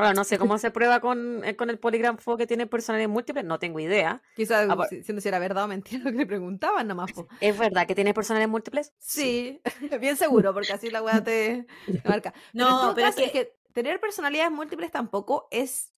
Ahora, 0.01 0.15
no 0.15 0.25
sé 0.25 0.39
cómo 0.39 0.57
se 0.57 0.71
prueba 0.71 1.01
con, 1.01 1.45
eh, 1.45 1.57
con 1.57 1.69
el 1.69 1.79
polígrafo 1.79 2.37
que 2.39 2.47
tiene 2.47 2.67
personalidades 2.67 3.13
múltiples, 3.13 3.45
no 3.45 3.59
tengo 3.59 3.81
idea. 3.81 4.23
Quizás 4.35 4.67
si- 4.89 5.03
siendo 5.03 5.21
si 5.21 5.29
era 5.29 5.39
verdad 5.39 5.65
o 5.65 5.69
mentira 5.69 6.03
lo 6.05 6.11
que 6.11 6.17
le 6.19 6.27
preguntaban 6.27 6.89
nomás. 6.89 7.13
po. 7.13 7.29
¿Es 7.41 7.59
verdad 7.59 7.87
que 7.87 7.95
tiene 7.95 8.15
personalidades 8.15 8.51
múltiples? 8.51 8.93
Sí, 8.99 9.61
bien 10.01 10.17
seguro, 10.17 10.55
porque 10.55 10.73
así 10.73 10.89
la 10.91 11.03
weá 11.03 11.23
te, 11.23 11.67
te 11.87 12.09
marca. 12.09 12.33
No, 12.55 12.93
pero 12.95 13.09
es 13.09 13.15
caso, 13.15 13.27
es 13.27 13.33
que- 13.33 13.47
que 13.47 13.57
tener 13.75 14.01
personalidades 14.01 14.51
múltiples 14.51 14.91
tampoco 14.91 15.49
es. 15.51 15.93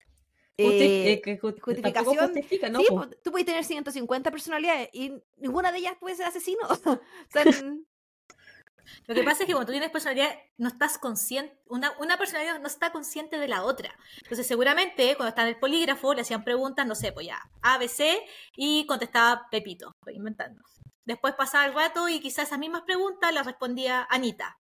Justi- 0.59 1.07
eh, 1.07 1.20
que 1.24 1.40
ju- 1.40 1.55
tampoco 1.55 1.64
justificación. 1.64 2.16
justifica, 2.26 2.68
¿no? 2.68 2.80
sí, 2.80 2.86
po? 2.88 3.09
tú 3.24 3.30
puedes 3.30 3.46
tener 3.46 3.64
150 3.64 4.30
personalidades 4.30 4.90
y 4.92 5.12
ninguna 5.38 5.72
de 5.72 5.78
ellas 5.78 5.94
puede 5.98 6.14
ser 6.16 6.26
asesino. 6.26 6.61
o 6.68 6.98
sea, 7.30 7.44
Lo 9.07 9.14
que 9.14 9.22
pasa 9.22 9.43
es 9.43 9.47
que 9.47 9.53
cuando 9.53 9.66
tú 9.66 9.72
tienes 9.72 9.91
personalidad, 9.91 10.35
no 10.59 10.68
estás 10.68 10.99
consciente, 10.99 11.57
una, 11.66 11.93
una 11.99 12.16
personalidad 12.16 12.61
no 12.61 12.66
está 12.66 12.93
consciente 12.93 13.39
de 13.39 13.49
la 13.49 13.64
otra. 13.64 13.95
Entonces, 14.22 14.47
seguramente, 14.47 15.16
cuando 15.16 15.28
está 15.28 15.43
en 15.43 15.49
el 15.49 15.57
polígrafo, 15.59 16.14
le 16.14 16.22
hacían 16.22 16.45
preguntas, 16.45 16.87
no 16.87 16.95
sé, 16.95 17.12
pues 17.12 17.26
ya, 17.26 17.41
A, 17.62 17.78
B, 17.78 17.89
C, 17.89 18.24
y 18.57 18.87
contestaba 18.87 19.49
Pepito, 19.51 19.95
estoy 20.01 20.16
inventando. 20.16 20.62
Después 21.05 21.35
pasaba 21.35 21.66
el 21.66 21.74
rato 21.74 22.09
y 22.09 22.20
quizás 22.20 22.47
esas 22.47 22.59
mismas 22.59 22.83
preguntas 22.83 23.33
las 23.35 23.47
respondía 23.47 24.07
Anita. 24.09 24.59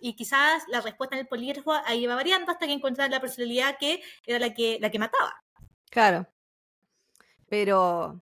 Y 0.00 0.14
quizás 0.14 0.64
la 0.68 0.80
respuesta 0.80 1.16
en 1.16 1.20
el 1.20 1.28
polígrafo 1.28 1.72
ahí 1.72 2.04
iba 2.04 2.14
variando 2.14 2.52
hasta 2.52 2.66
que 2.66 2.72
encontraran 2.72 3.10
la 3.10 3.20
personalidad 3.20 3.78
que 3.78 4.02
era 4.26 4.38
la 4.38 4.52
que, 4.54 4.78
la 4.80 4.90
que 4.90 4.98
mataba. 4.98 5.42
claro. 5.90 6.26
Pero 7.48 8.20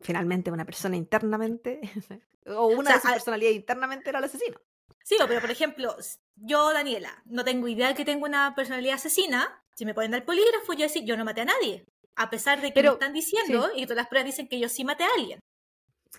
finalmente 0.00 0.50
una 0.50 0.64
persona 0.64 0.96
internamente, 0.96 1.80
o 2.46 2.66
una 2.68 2.90
sea, 2.90 2.94
de 2.96 3.00
sus 3.00 3.08
al- 3.08 3.14
personalidades 3.14 3.56
internamente 3.56 4.08
era 4.10 4.18
el 4.18 4.24
asesino. 4.24 4.60
Sí, 5.04 5.16
pero 5.26 5.40
por 5.40 5.50
ejemplo, 5.50 5.96
yo, 6.36 6.72
Daniela, 6.72 7.22
no 7.24 7.42
tengo 7.44 7.66
idea 7.68 7.88
de 7.88 7.94
que 7.94 8.04
tengo 8.04 8.26
una 8.26 8.54
personalidad 8.54 8.96
asesina. 8.96 9.64
Si 9.74 9.86
me 9.86 9.94
ponen 9.94 10.14
al 10.14 10.24
polígrafo, 10.24 10.72
yo 10.74 10.80
decir, 10.82 11.04
yo 11.04 11.16
no 11.16 11.24
maté 11.24 11.40
a 11.42 11.46
nadie. 11.46 11.86
A 12.16 12.28
pesar 12.30 12.60
de 12.60 12.68
que 12.68 12.74
Pero- 12.74 12.90
me 12.90 12.94
están 12.94 13.12
diciendo 13.14 13.70
y 13.74 13.84
todas 13.84 13.96
las 13.96 14.08
pruebas 14.08 14.26
dicen 14.26 14.48
que 14.48 14.58
yo 14.58 14.68
sí 14.68 14.84
maté 14.84 15.04
a 15.04 15.08
alguien. 15.16 15.40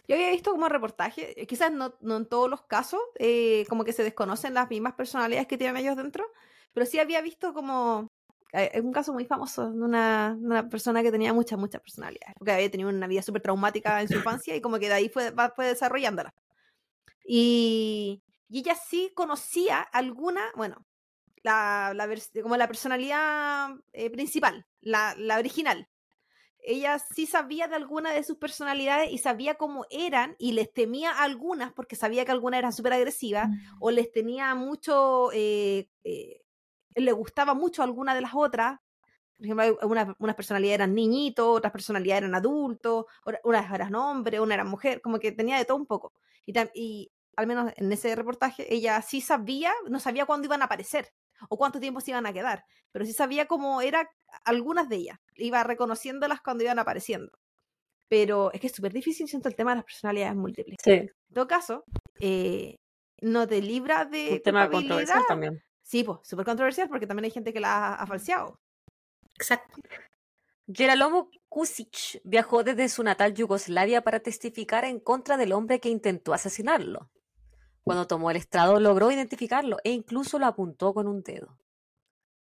Yo 0.08 0.16
había 0.16 0.32
visto 0.32 0.52
como 0.52 0.70
reportaje, 0.70 1.40
eh, 1.40 1.46
quizás 1.46 1.72
no, 1.72 1.96
no 2.02 2.18
en 2.18 2.26
todos 2.28 2.50
los 2.50 2.62
casos, 2.64 3.02
eh, 3.20 3.66
como 3.70 3.84
que 3.84 3.94
se 3.94 4.04
desconocen 4.04 4.54
las 4.54 4.70
mismas 4.70 4.94
personalidades 4.94 5.48
que 5.48 5.58
tienen 5.58 5.78
ellos 5.78 5.96
dentro, 5.98 6.26
pero 6.74 6.86
sí 6.86 7.00
había 7.00 7.22
visto 7.22 7.54
como... 7.54 8.08
Es 8.52 8.82
un 8.82 8.92
caso 8.92 9.14
muy 9.14 9.26
famoso 9.26 9.72
de 9.72 9.80
una, 9.80 10.36
una 10.42 10.68
persona 10.70 11.04
que 11.04 11.12
tenía 11.12 11.34
muchas, 11.34 11.60
muchas 11.60 11.82
personalidades, 11.82 12.36
porque 12.38 12.52
había 12.52 12.72
tenido 12.72 12.90
una 12.90 13.08
vida 13.08 13.22
súper 13.22 13.44
traumática 13.44 14.02
en 14.02 14.08
su 14.08 14.16
infancia 14.16 14.56
y 14.56 14.62
como 14.62 14.80
que 14.80 14.88
de 14.88 14.96
ahí 14.96 15.10
fue, 15.10 15.32
fue 15.56 15.68
desarrollándola. 15.68 16.34
Y, 17.24 18.24
y 18.50 18.60
ella 18.60 18.76
sí 18.76 19.12
conocía 19.14 19.82
alguna, 19.82 20.42
bueno, 20.56 20.84
la, 21.44 21.94
la 21.96 22.10
como 22.42 22.58
la 22.58 22.68
personalidad 22.68 23.70
eh, 23.94 24.10
principal, 24.10 24.66
la, 24.82 25.16
la 25.18 25.38
original. 25.38 25.88
Ella 26.62 27.00
sí 27.00 27.26
sabía 27.26 27.68
de 27.68 27.76
alguna 27.76 28.12
de 28.12 28.24
sus 28.24 28.38
personalidades 28.38 29.12
y 29.12 29.18
sabía 29.18 29.56
cómo 29.56 29.86
eran 29.90 30.36
y 30.40 30.52
les 30.52 30.74
temía 30.74 31.12
a 31.12 31.24
algunas 31.24 31.72
porque 31.72 31.96
sabía 31.96 32.26
que 32.26 32.32
algunas 32.32 32.58
eran 32.58 32.74
súper 32.74 32.94
agresivas 32.94 33.50
o 33.80 33.92
les 33.92 34.12
tenía 34.12 34.54
mucho, 34.56 35.32
eh, 35.32 35.88
eh, 36.04 36.42
le 36.96 37.12
gustaba 37.12 37.54
mucho 37.54 37.84
alguna 37.84 38.16
de 38.16 38.22
las 38.22 38.32
otras. 38.36 38.80
Por 39.38 39.46
ejemplo, 39.46 39.64
hay 39.64 39.72
una- 39.84 40.16
unas 40.20 40.36
personalidades 40.36 40.76
eran 40.76 40.96
niñitos, 40.96 41.48
otras 41.48 41.72
personalidades 41.74 42.24
eran 42.24 42.36
adultos, 42.36 43.06
unas 43.44 43.74
eran 43.74 43.96
hombres, 43.96 44.40
una 44.42 44.56
era 44.56 44.66
mujer, 44.66 45.02
como 45.02 45.20
que 45.20 45.32
tenía 45.32 45.58
de 45.58 45.66
todo 45.66 45.78
un 45.78 45.86
poco. 45.86 46.14
Y, 46.46 47.12
al 47.38 47.48
menos 47.48 47.72
en 47.78 47.92
ese 47.92 48.16
reportaje, 48.16 48.74
ella 48.74 49.02
sí 49.02 49.22
sabía, 49.22 49.72
no 49.90 50.00
sabía 50.02 50.26
cuándo 50.26 50.46
iban 50.46 50.62
a 50.62 50.66
aparecer 50.66 51.08
o 51.50 51.58
cuánto 51.58 51.80
tiempo 51.80 52.02
se 52.02 52.12
iban 52.12 52.26
a 52.26 52.34
quedar, 52.34 52.66
pero 52.92 53.06
sí 53.06 53.14
sabía 53.14 53.46
cómo 53.48 53.82
eran 53.82 54.08
algunas 54.44 54.90
de 54.90 54.98
ellas. 54.98 55.20
Iba 55.36 55.64
reconociéndolas 55.64 56.42
cuando 56.42 56.66
iban 56.66 56.80
apareciendo. 56.80 57.32
Pero 58.10 58.52
es 58.52 58.60
que 58.60 58.68
es 58.68 58.74
súper 58.74 58.92
difícil, 58.92 59.28
siento, 59.28 59.48
el 59.48 59.56
tema 59.56 59.72
de 59.72 59.78
las 59.78 59.86
personalidades 59.86 60.36
múltiples. 60.36 60.76
Sí, 60.84 60.92
En 60.92 61.10
todo 61.34 61.48
caso, 61.48 61.86
eh, 62.20 62.76
no 63.22 63.48
te 63.48 63.62
libra 63.62 64.06
de 64.06 64.34
un 64.34 64.42
tema 64.42 64.70
controversial 64.70 65.24
también. 65.28 65.62
Sí, 65.90 66.04
pues, 66.04 66.20
súper 66.22 66.46
controversial 66.46 66.88
porque 66.88 67.08
también 67.08 67.26
hay 67.26 67.32
gente 67.32 67.52
que 67.52 67.60
la 67.60 67.96
ha, 67.96 68.06
falseado. 68.06 68.60
Exacto. 69.34 69.82
Geralomo 70.72 71.32
Kusic 71.48 72.22
viajó 72.24 72.64
desde 72.64 72.90
su 72.90 73.02
natal 73.02 73.34
Yugoslavia 73.34 74.04
para 74.04 74.20
testificar 74.20 74.86
en 74.86 75.00
contra 75.00 75.36
del 75.36 75.52
hombre 75.52 75.80
que 75.80 75.90
intentó 75.90 76.32
asesinarlo. 76.32 77.10
Cuando 77.82 78.06
tomó 78.06 78.30
el 78.30 78.38
estrado 78.38 78.80
logró 78.80 79.10
identificarlo 79.12 79.78
e 79.84 79.90
incluso 79.90 80.38
lo 80.38 80.46
apuntó 80.46 80.94
con 80.94 81.08
un 81.08 81.24
dedo. 81.24 81.58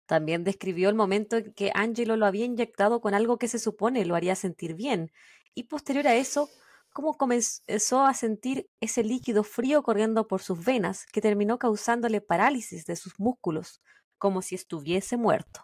También 0.08 0.44
describió 0.44 0.90
el 0.90 0.96
momento 0.96 1.38
en 1.38 1.54
que 1.54 1.72
Angelo 1.74 2.18
lo 2.18 2.26
había 2.26 2.44
inyectado 2.44 3.00
con 3.00 3.14
algo 3.14 3.38
que 3.38 3.48
se 3.48 3.60
supone 3.60 4.04
lo 4.04 4.16
haría 4.16 4.36
sentir 4.36 4.74
bien, 4.74 5.10
y 5.54 5.64
posterior 5.64 6.06
a 6.06 6.16
eso, 6.16 6.50
cómo 6.98 7.16
comenzó 7.16 8.02
a 8.08 8.16
sentir 8.16 8.72
ese 8.82 9.04
líquido 9.04 9.44
frío 9.44 9.84
corriendo 9.84 10.28
por 10.28 10.42
sus 10.42 10.66
venas 10.66 11.06
que 11.06 11.22
terminó 11.22 11.60
causándole 11.60 12.22
parálisis 12.22 12.88
de 12.88 12.96
sus 12.96 13.20
músculos, 13.20 13.84
como 14.18 14.42
si 14.42 14.56
estuviese 14.56 15.16
muerto. 15.16 15.64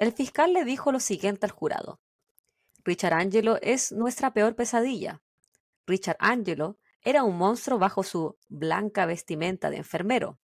El 0.00 0.10
fiscal 0.10 0.52
le 0.52 0.64
dijo 0.64 0.90
lo 0.90 0.98
siguiente 0.98 1.46
al 1.46 1.52
jurado. 1.52 2.00
Richard 2.84 3.12
Angelo 3.12 3.60
es 3.62 3.92
nuestra 3.92 4.34
peor 4.34 4.56
pesadilla. 4.56 5.22
Richard 5.86 6.16
Angelo 6.18 6.80
era 7.00 7.22
un 7.22 7.38
monstruo 7.38 7.78
bajo 7.78 8.02
su 8.02 8.36
blanca 8.48 9.06
vestimenta 9.06 9.70
de 9.70 9.76
enfermero. 9.76 10.40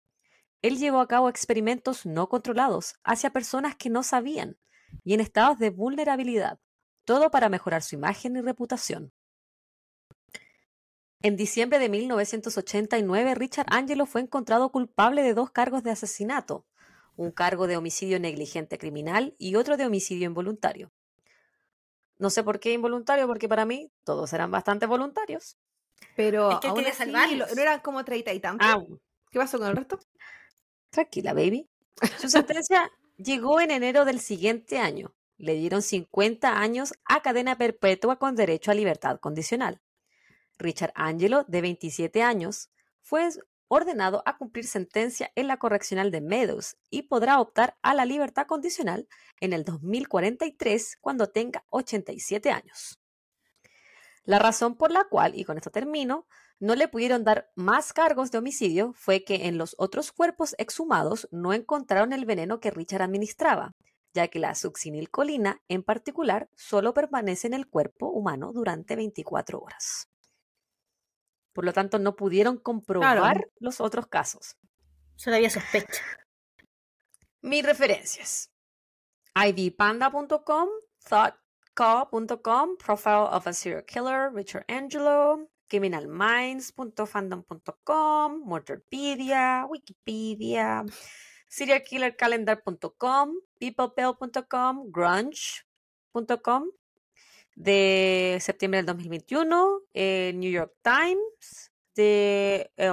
Él 0.63 0.79
llevó 0.79 1.01
a 1.01 1.07
cabo 1.07 1.29
experimentos 1.29 2.07
no 2.07 2.29
controlados 2.29 2.95
hacia 3.03 3.29
personas 3.29 3.75
que 3.75 3.91
no 3.91 4.01
sabían 4.01 4.57
y 5.03 5.13
en 5.13 5.19
estados 5.19 5.59
de 5.59 5.69
vulnerabilidad, 5.69 6.59
todo 7.07 7.31
para 7.31 7.47
mejorar 7.47 7.83
su 7.83 7.95
imagen 7.95 8.35
y 8.35 8.41
reputación. 8.41 9.13
En 11.21 11.37
diciembre 11.37 11.79
de 11.79 11.87
1989, 11.87 13.33
Richard 13.33 13.65
Angelo 13.69 14.05
fue 14.05 14.19
encontrado 14.19 14.69
culpable 14.73 15.23
de 15.23 15.33
dos 15.33 15.49
cargos 15.49 15.83
de 15.83 15.91
asesinato, 15.91 16.65
un 17.15 17.31
cargo 17.31 17.65
de 17.65 17.77
homicidio 17.77 18.19
negligente 18.19 18.77
criminal 18.77 19.35
y 19.39 19.55
otro 19.55 19.77
de 19.77 19.85
homicidio 19.85 20.27
involuntario. 20.27 20.91
No 22.19 22.29
sé 22.29 22.43
por 22.43 22.59
qué 22.59 22.73
involuntario, 22.73 23.25
porque 23.25 23.47
para 23.47 23.65
mí 23.65 23.89
todos 24.03 24.33
eran 24.33 24.51
bastante 24.51 24.85
voluntarios. 24.85 25.57
Pero 26.13 26.51
Es 26.51 26.59
que 26.59 26.67
él 26.67 26.71
aún 26.71 26.85
así, 26.87 26.97
salvarlos. 26.97 27.55
no 27.55 27.61
eran 27.61 27.79
como 27.79 28.03
treinta 28.03 28.33
y 28.33 28.41
tantos. 28.41 28.67
Ah, 28.67 28.83
¿Qué 29.31 29.39
pasó 29.39 29.57
con 29.59 29.67
el 29.69 29.77
resto? 29.77 29.97
tranquila, 30.89 31.33
baby. 31.33 31.69
Su 32.19 32.27
sentencia 32.29 32.91
llegó 33.17 33.61
en 33.61 33.71
enero 33.71 34.03
del 34.05 34.19
siguiente 34.19 34.77
año. 34.77 35.13
Le 35.37 35.53
dieron 35.53 35.81
50 35.81 36.59
años 36.59 36.93
a 37.05 37.21
cadena 37.21 37.57
perpetua 37.57 38.17
con 38.17 38.35
derecho 38.35 38.71
a 38.71 38.73
libertad 38.73 39.19
condicional. 39.19 39.81
Richard 40.57 40.91
Angelo, 40.95 41.45
de 41.47 41.61
27 41.61 42.23
años, 42.23 42.69
fue 43.01 43.29
ordenado 43.67 44.23
a 44.25 44.37
cumplir 44.37 44.65
sentencia 44.65 45.31
en 45.35 45.47
la 45.47 45.57
correccional 45.57 46.11
de 46.11 46.21
Meadows 46.21 46.77
y 46.89 47.03
podrá 47.03 47.39
optar 47.39 47.77
a 47.81 47.93
la 47.93 48.05
libertad 48.05 48.47
condicional 48.47 49.07
en 49.39 49.53
el 49.53 49.63
2043 49.63 50.97
cuando 51.01 51.27
tenga 51.27 51.65
87 51.69 52.49
años. 52.49 52.99
La 54.23 54.39
razón 54.39 54.75
por 54.75 54.91
la 54.91 55.05
cual, 55.05 55.35
y 55.35 55.45
con 55.45 55.57
esto 55.57 55.69
termino, 55.69 56.27
no 56.59 56.75
le 56.75 56.87
pudieron 56.87 57.23
dar 57.23 57.49
más 57.55 57.93
cargos 57.93 58.31
de 58.31 58.39
homicidio 58.39 58.93
fue 58.93 59.23
que 59.23 59.47
en 59.47 59.57
los 59.57 59.75
otros 59.77 60.11
cuerpos 60.11 60.55
exhumados 60.57 61.27
no 61.31 61.53
encontraron 61.53 62.13
el 62.13 62.25
veneno 62.25 62.59
que 62.59 62.71
Richard 62.71 63.03
administraba, 63.03 63.75
ya 64.17 64.27
que 64.29 64.39
la 64.39 64.55
succinilcolina 64.55 65.61
en 65.67 65.83
particular 65.83 66.49
solo 66.55 66.95
permanece 66.95 67.45
en 67.45 67.53
el 67.53 67.67
cuerpo 67.67 68.09
humano 68.09 68.51
durante 68.51 68.95
24 68.95 69.59
horas. 69.59 70.09
Por 71.53 71.65
lo 71.65 71.71
tanto, 71.71 71.99
no 71.99 72.15
pudieron 72.15 72.57
comprobar 72.57 73.51
los 73.59 73.79
otros 73.79 74.07
casos. 74.07 74.57
Solo 75.15 75.35
había 75.35 75.51
sospecha. 75.51 76.01
Mis 77.41 77.63
referencias. 77.63 78.51
ivpanda.com, 79.35 80.69
thoughtco.com, 81.07 82.77
Profile 82.77 83.27
of 83.31 83.45
a 83.45 83.53
Serial 83.53 83.85
Killer, 83.85 84.33
Richard 84.33 84.65
Angelo, 84.67 85.47
criminalminds.fandom.com, 85.69 88.41
Murderpedia, 88.43 89.67
Wikipedia, 89.69 90.83
serialkillercalendar.com, 91.47 93.31
peoplepell.com, 93.59 94.91
grunge.com, 94.91 96.63
de 97.55 98.37
septiembre 98.41 98.79
del 98.79 98.85
2021, 98.87 99.81
eh, 99.93 100.33
New 100.35 100.51
York 100.51 100.73
Times, 100.83 101.71
de, 101.95 102.71
eh, 102.77 102.91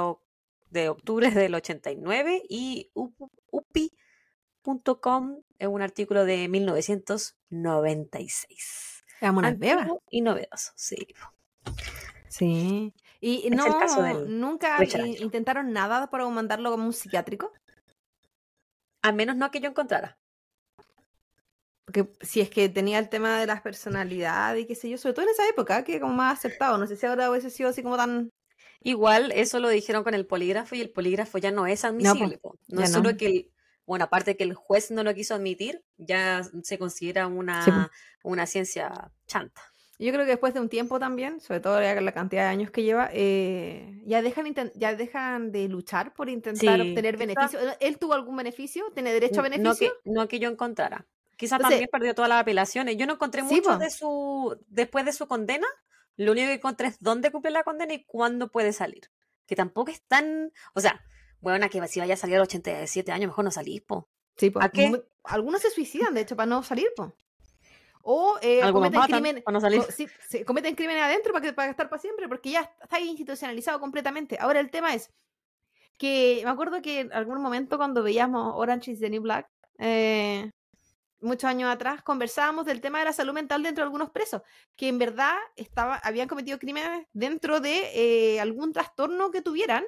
de 0.70 0.88
octubre 0.88 1.30
del 1.30 1.55
89 1.55 2.42
y 2.48 2.90
up- 2.94 3.30
upi.com 3.50 5.42
es 5.59 5.68
un 5.68 5.82
artículo 5.82 6.24
de 6.24 6.48
1996. 6.48 9.05
Éramos 9.20 9.42
unas 9.42 9.59
bebas. 9.59 9.82
Antiguo 9.82 10.02
y 10.11 10.20
novedoso, 10.22 10.72
sí. 10.74 11.07
Sí. 12.28 12.92
Y 13.20 13.48
no, 13.50 13.64
nunca 14.26 14.76
intentaron 15.20 15.72
nada 15.72 16.11
para 16.11 16.28
mandarlo 16.28 16.72
como 16.72 16.86
un 16.86 16.92
psiquiátrico. 16.92 17.52
Al 19.05 19.14
menos 19.14 19.36
no 19.36 19.50
que 19.50 19.61
yo 19.61 19.68
encontrara. 19.68 20.18
Porque 21.84 22.09
si 22.22 22.40
es 22.40 22.48
que 22.48 22.70
tenía 22.70 22.98
el 22.98 23.11
tema 23.11 23.38
de 23.38 23.44
las 23.44 23.61
personalidades 23.61 24.64
y 24.64 24.66
qué 24.66 24.74
sé 24.74 24.88
yo, 24.88 24.96
sobre 24.96 25.12
todo 25.12 25.26
en 25.26 25.32
esa 25.32 25.46
época, 25.46 25.84
que 25.84 26.00
como 26.00 26.14
más 26.14 26.38
aceptado. 26.38 26.78
No 26.78 26.86
sé 26.86 26.96
si 26.96 27.05
ahora 27.05 27.30
hubiese 27.30 27.50
sido 27.50 27.68
así 27.68 27.82
como 27.82 27.98
tan. 27.98 28.32
Igual 28.80 29.30
eso 29.32 29.61
lo 29.61 29.68
dijeron 29.68 30.05
con 30.05 30.14
el 30.14 30.24
polígrafo 30.24 30.74
y 30.74 30.80
el 30.80 30.90
polígrafo 30.90 31.36
ya 31.36 31.50
no 31.50 31.66
es 31.66 31.84
admisible. 31.84 32.40
No, 32.68 32.82
es 32.82 32.90
no. 32.90 32.96
solo 32.96 33.14
que 33.18 33.26
el, 33.26 33.52
bueno, 33.84 34.07
aparte 34.07 34.38
que 34.38 34.44
el 34.44 34.55
juez 34.55 34.90
no 34.90 35.05
lo 35.05 35.12
quiso 35.12 35.34
admitir, 35.34 35.84
ya 35.98 36.42
se 36.62 36.78
considera 36.78 37.26
una, 37.26 37.62
Sí, 37.62 37.70
una 38.22 38.46
ciencia 38.46 39.12
chanta. 39.26 39.61
Yo 39.99 40.12
creo 40.12 40.24
que 40.24 40.32
después 40.32 40.53
de 40.55 40.61
un 40.61 40.68
tiempo 40.68 40.99
también, 40.99 41.40
sobre 41.40 41.61
todo 41.61 41.80
ya 41.80 41.99
la 42.01 42.12
cantidad 42.12 42.42
de 42.42 42.49
años 42.49 42.70
que 42.70 42.82
lleva, 42.82 43.11
eh, 43.12 44.03
ya, 44.05 44.22
dejan 44.22 44.53
ya 44.74 44.95
dejan 44.97 45.53
de 45.53 45.68
luchar 45.68 46.12
por 46.14 46.28
intentar 46.28 46.80
Sí, 46.82 46.88
obtener 46.90 47.16
quizá- 47.16 47.26
beneficio. 47.26 47.61
¿Él 47.80 47.99
tuvo 47.99 48.14
algún 48.14 48.36
beneficio? 48.36 48.90
¿Tiene 48.92 49.12
derecho 49.12 49.40
a 49.40 49.47
N- 49.47 49.59
No 49.59 49.62
beneficio? 49.70 49.92
que, 50.03 50.11
no 50.11 50.26
que 50.28 50.38
yo 50.40 50.49
encontrara. 50.51 51.07
Quizás 51.36 51.59
Entonces- 51.59 51.74
también 51.76 51.88
perdió 51.92 52.14
todas 52.14 52.28
las 52.28 52.40
apelaciones. 52.40 52.97
Yo 52.97 53.07
no 53.07 53.14
encontré 53.14 53.42
Sí, 53.42 53.55
mucho 53.57 53.78
de 53.78 53.90
su. 53.90 54.59
Después 54.68 55.05
de 55.05 55.12
su 55.12 55.26
condena, 55.28 55.66
lo 56.16 56.32
único 56.32 56.47
que 56.49 56.55
encontré 56.55 56.88
es 56.88 56.99
dónde 57.01 57.30
cumple 57.30 57.51
la 57.51 57.62
condena 57.64 57.95
y 57.95 58.05
cuándo 58.05 58.51
puede 58.51 58.72
salir. 58.72 59.11
Que 59.47 59.55
tampoco 59.57 59.90
es 59.90 60.03
tan. 60.03 60.53
O 60.74 60.80
sea, 60.80 61.05
bueno, 61.40 61.68
que 61.70 61.86
si 61.88 62.01
vaya 62.01 62.14
a 62.14 62.16
salir 62.16 62.36
a 62.36 62.38
los 62.38 62.49
87 62.49 63.12
años, 63.12 63.28
mejor 63.28 63.45
no 63.45 63.51
salís, 63.51 63.82
po. 63.82 64.09
Sí, 64.36 64.51
po. 64.51 64.61
¿A 64.62 64.70
qué? 64.70 65.05
Algunos 65.24 65.61
se 65.62 65.70
suicidan, 65.70 66.14
de 66.14 66.20
hecho, 66.22 66.34
para 66.36 66.47
no 66.47 66.62
salir, 66.62 66.88
po. 66.97 67.14
O 68.07 68.36
eh, 68.42 68.61
cometen 68.72 69.00
crímenes. 69.02 69.42
para 69.44 69.52
no 69.55 69.61
salir. 69.61 69.80
co- 69.80 69.90
sí, 69.90 70.07
sí, 70.28 70.44
cometen 70.44 70.74
crímenes 70.74 71.02
adentro 71.02 71.32
para, 71.32 71.42
que, 71.46 71.52
para 71.55 71.70
estar 71.70 71.88
para 71.88 72.00
siempre, 72.00 72.28
porque 72.28 72.50
ya 72.50 72.70
está 72.82 73.00
institucionalizado 73.00 73.80
completamente. 73.80 74.36
Ahora 74.38 74.61
el 74.61 74.70
tema 74.70 74.94
es 74.94 75.11
que 75.96 76.40
me 76.44 76.50
acuerdo 76.50 76.82
que 76.82 77.00
en 77.00 77.12
algún 77.12 77.40
momento 77.40 77.76
cuando 77.78 78.02
veíamos 78.02 78.52
Orange 78.57 78.90
is 78.92 79.00
the 79.00 79.09
New 79.09 79.22
Black, 79.22 79.48
eh, 79.78 80.50
muchos 81.20 81.44
años 81.48 81.72
atrás, 81.72 82.02
conversábamos 82.02 82.66
del 82.66 82.82
tema 82.82 82.98
de 82.98 83.07
la 83.07 83.12
salud 83.14 83.32
mental 83.32 83.62
dentro 83.62 83.82
de 83.82 83.86
algunos 83.86 84.11
presos, 84.11 84.42
que 84.76 84.88
en 84.88 84.98
verdad 84.98 85.34
estaba, 85.57 85.96
habían 85.96 86.28
cometido 86.28 86.59
crímenes 86.59 87.07
dentro 87.14 87.61
de 87.61 87.90
eh, 88.34 88.40
algún 88.40 88.72
trastorno 88.74 89.30
que 89.30 89.40
tuvieran 89.40 89.86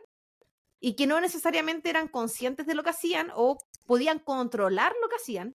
y 0.80 0.94
que 0.96 1.06
no 1.06 1.20
necesariamente 1.20 1.90
eran 1.90 2.08
conscientes 2.08 2.66
de 2.66 2.74
lo 2.74 2.82
que 2.82 2.90
hacían 2.90 3.30
o 3.34 3.58
podían 3.84 4.18
controlar 4.20 4.94
lo 5.02 5.08
que 5.10 5.16
hacían. 5.16 5.54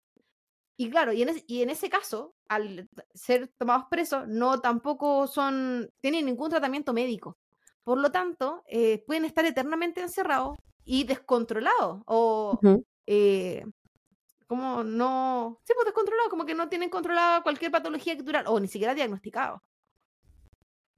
Y 0.76 0.90
claro, 0.90 1.12
y 1.12 1.22
en, 1.22 1.28
es- 1.30 1.44
y 1.46 1.62
en 1.62 1.70
ese 1.70 1.88
caso, 1.90 2.34
al 2.48 2.88
ser 3.14 3.48
tomados 3.58 3.84
presos, 3.90 4.26
no 4.28 4.60
tampoco 4.60 5.26
son, 5.26 5.90
tienen 6.00 6.26
ningún 6.26 6.50
tratamiento 6.50 6.92
médico. 6.92 7.36
Por 7.84 7.98
lo 7.98 8.10
tanto, 8.12 8.62
eh, 8.66 9.02
pueden 9.06 9.24
estar 9.24 9.44
eternamente 9.44 10.00
encerrados 10.00 10.56
y 10.84 11.04
descontrolados 11.04 12.02
o 12.06 12.58
eh, 13.06 13.64
como 14.46 14.84
no, 14.84 15.60
sí, 15.66 15.72
pues 15.74 15.86
descontrolados, 15.86 16.30
como 16.30 16.46
que 16.46 16.54
no 16.54 16.68
tienen 16.68 16.90
controlada 16.90 17.42
cualquier 17.42 17.70
patología 17.72 18.14
que 18.16 18.22
tuviera 18.22 18.48
o 18.50 18.60
ni 18.60 18.68
siquiera 18.68 18.94
diagnosticado. 18.94 19.62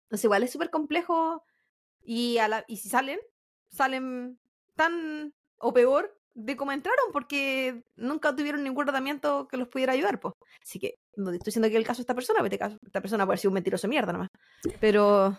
Entonces 0.04 0.24
igual 0.24 0.42
es 0.42 0.52
súper 0.52 0.70
complejo 0.70 1.42
y, 2.02 2.38
a 2.38 2.48
la- 2.48 2.64
y 2.68 2.78
si 2.78 2.88
salen, 2.88 3.20
salen 3.70 4.38
tan 4.76 5.34
o 5.58 5.72
peor 5.72 6.18
de 6.34 6.56
como 6.56 6.72
entraron 6.72 7.06
porque 7.12 7.84
nunca 7.96 8.34
tuvieron 8.34 8.62
ningún 8.64 8.84
tratamiento 8.84 9.46
que 9.48 9.56
los 9.56 9.68
pudiera 9.68 9.92
ayudar, 9.92 10.18
pues. 10.20 10.34
Así 10.62 10.78
que 10.78 10.96
no 11.16 11.30
estoy 11.30 11.46
diciendo 11.46 11.68
que 11.68 11.76
el 11.76 11.84
caso 11.86 11.98
de 11.98 12.02
esta 12.02 12.14
persona, 12.14 12.40
porque 12.40 12.56
este 12.56 12.58
caso- 12.64 12.78
esta 12.84 13.00
persona 13.00 13.24
puede 13.24 13.38
ser 13.38 13.48
un 13.48 13.54
mentiroso 13.54 13.86
mierda 13.88 14.12
nomás. 14.12 14.28
Pero 14.80 15.38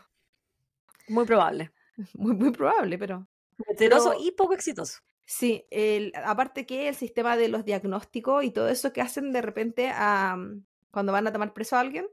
Muy 1.09 1.25
probable. 1.25 1.71
muy, 2.15 2.33
muy 2.33 2.51
probable, 2.51 2.97
pero 2.97 3.27
Mentiroso 3.67 4.09
Pero- 4.11 4.21
y 4.23 4.31
poco 4.31 4.53
exitoso. 4.53 4.99
Sí, 5.27 5.65
el, 5.71 6.11
aparte 6.23 6.65
que 6.65 6.87
el 6.87 6.95
sistema 6.95 7.35
de 7.37 7.47
los 7.49 7.65
diagnósticos 7.65 8.43
y 8.43 8.51
todo 8.51 8.67
eso 8.69 8.93
que 8.93 9.01
hacen 9.01 9.31
de 9.31 9.41
repente 9.41 9.89
a, 9.93 10.37
cuando 10.91 11.11
van 11.13 11.25
a 11.27 11.31
tomar 11.33 11.53
preso 11.53 11.75
a 11.75 11.79
alguien, 11.79 12.05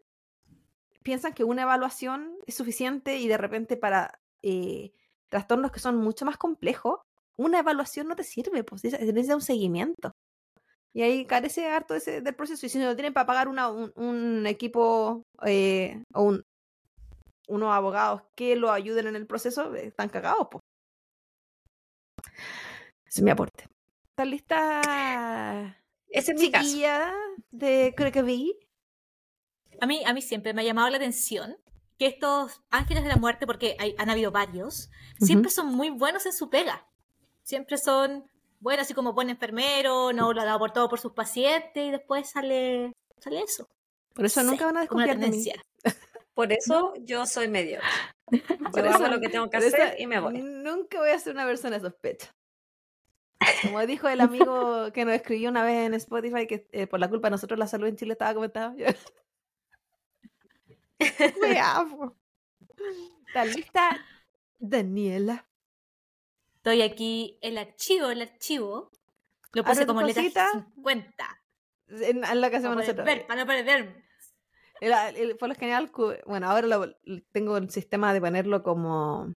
piensan 1.02 1.34
que 1.34 1.44
una 1.44 1.62
evaluación 1.62 2.36
es 2.46 2.54
suficiente 2.54 3.18
y 3.18 3.28
de 3.28 3.36
repente 3.36 3.76
para 3.76 4.20
eh, 4.42 4.92
trastornos 5.28 5.72
que 5.72 5.80
son 5.80 5.96
mucho 5.96 6.24
más 6.24 6.36
complejos, 6.38 7.00
una 7.38 7.60
evaluación 7.60 8.08
no 8.08 8.16
te 8.16 8.24
sirve, 8.24 8.64
pues 8.64 8.82
se 8.82 8.90
necesita 8.90 9.34
un 9.34 9.40
seguimiento. 9.42 10.12
Y 10.94 11.02
ahí 11.02 11.24
carece 11.24 11.66
harto 11.66 11.94
ese, 11.94 12.20
del 12.20 12.34
proceso. 12.34 12.66
Y 12.66 12.68
si 12.68 12.78
no 12.78 12.94
tienen 12.94 13.14
para 13.14 13.26
pagar 13.26 13.48
una, 13.48 13.70
un, 13.70 13.92
un 13.96 14.46
equipo 14.46 15.22
eh, 15.46 16.02
o 16.12 16.22
un, 16.22 16.42
unos 17.48 17.72
abogados 17.72 18.22
que 18.36 18.56
lo 18.56 18.70
ayuden 18.70 19.06
en 19.06 19.16
el 19.16 19.26
proceso, 19.26 19.74
eh, 19.74 19.86
están 19.86 20.10
cagados, 20.10 20.48
pues. 20.50 20.60
Ese 23.06 23.20
es 23.20 23.22
mi 23.22 23.30
aporte. 23.30 23.66
¿Estás 24.10 24.26
lista, 24.26 25.76
Ese 26.08 26.32
es 26.32 26.40
mi 26.40 26.50
caso. 26.50 26.68
De 27.50 27.94
creo 27.96 28.12
que 28.12 28.22
vi. 28.22 28.58
A 29.80 29.86
mí, 29.86 30.02
a 30.04 30.12
mí 30.12 30.20
siempre 30.22 30.52
me 30.52 30.60
ha 30.62 30.64
llamado 30.64 30.90
la 30.90 30.98
atención 30.98 31.56
que 31.98 32.06
estos 32.06 32.62
ángeles 32.70 33.02
de 33.02 33.08
la 33.08 33.16
muerte, 33.16 33.46
porque 33.46 33.76
hay- 33.78 33.94
han 33.98 34.10
habido 34.10 34.30
varios, 34.30 34.90
siempre 35.18 35.50
son 35.50 35.74
muy 35.74 35.88
buenos 35.90 36.26
en 36.26 36.32
su 36.32 36.50
pega. 36.50 36.86
Siempre 37.43 37.76
son 37.78 38.28
buenos, 38.61 38.84
así 38.84 38.95
como 38.95 39.12
buen 39.12 39.30
enfermero, 39.30 40.12
no 40.12 40.32
lo 40.32 40.40
ha 40.40 40.45
dado 40.45 40.59
por 40.59 40.72
todo 40.72 40.88
por 40.88 41.01
sus 41.01 41.12
pacientes 41.12 41.84
y 41.84 41.90
después 41.90 42.30
sale, 42.30 42.93
sale 43.18 43.43
eso. 43.43 43.68
Por 44.14 44.24
eso 44.26 44.43
nunca 44.43 44.66
van 44.66 44.76
a 44.76 44.80
desconfiar 44.80 45.18
de 45.18 45.26
mí. 45.26 45.43
tendencia. 45.43 45.62
Por 46.34 46.51
eso 46.51 46.95
yo 47.01 47.26
soy 47.26 47.47
medio. 47.49 47.80
Por 48.26 48.40
Yo 48.84 48.90
eso- 48.90 48.95
hago 49.05 49.09
lo 49.09 49.20
que 49.20 49.28
tengo 49.28 49.51
que 49.51 49.59
hacer 49.59 49.97
y 50.01 50.07
me 50.07 50.18
voy. 50.18 50.40
Nunca 50.40 50.99
voy 50.99 51.11
a 51.11 51.18
ser 51.18 51.34
una 51.34 51.45
persona 51.45 51.78
sospecha. 51.78 52.34
Como 53.62 53.84
dijo 53.86 54.09
el 54.09 54.20
amigo 54.20 54.90
que 54.95 55.05
nos 55.05 55.14
escribió 55.14 55.51
una 55.51 55.62
vez 55.64 55.86
en 55.86 55.95
Spotify 55.95 56.47
que 56.47 56.66
eh, 56.72 56.86
por 56.86 57.01
la 57.01 57.09
culpa 57.11 57.26
de 57.28 57.32
nosotros 57.32 57.59
la 57.59 57.66
salud 57.66 57.86
en 57.88 57.97
Chile 57.97 58.12
estaba 58.12 58.32
comentada. 58.32 58.74
Wea, 61.40 61.86
po. 61.90 62.16
¿Está 63.26 63.45
lista, 63.45 64.01
Daniela? 64.59 65.47
Estoy 66.62 66.82
aquí, 66.82 67.38
el 67.42 67.58
archivo, 67.58 68.10
el 68.10 68.22
archivo. 68.22 68.92
Lo 69.52 69.62
Abre 69.62 69.74
puse 69.74 69.86
como 69.86 70.02
letra 70.02 70.22
cosita. 70.22 70.48
50. 70.76 71.40
En, 71.88 72.24
en 72.24 72.40
la 72.40 72.50
que 72.50 72.56
hacemos 72.56 72.76
Para 72.76 72.86
nosotros. 72.86 73.04
ver, 73.04 73.26
para 73.26 73.40
no 73.40 73.46
perderme. 73.48 74.04
El- 74.80 75.16
el- 75.16 75.36
por 75.36 75.48
lo 75.48 75.56
general, 75.56 75.90
bueno, 76.24 76.48
ahora 76.48 76.68
lo- 76.68 76.94
tengo 77.32 77.56
el 77.56 77.68
sistema 77.70 78.14
de 78.14 78.20
ponerlo 78.20 78.62
como, 78.62 79.32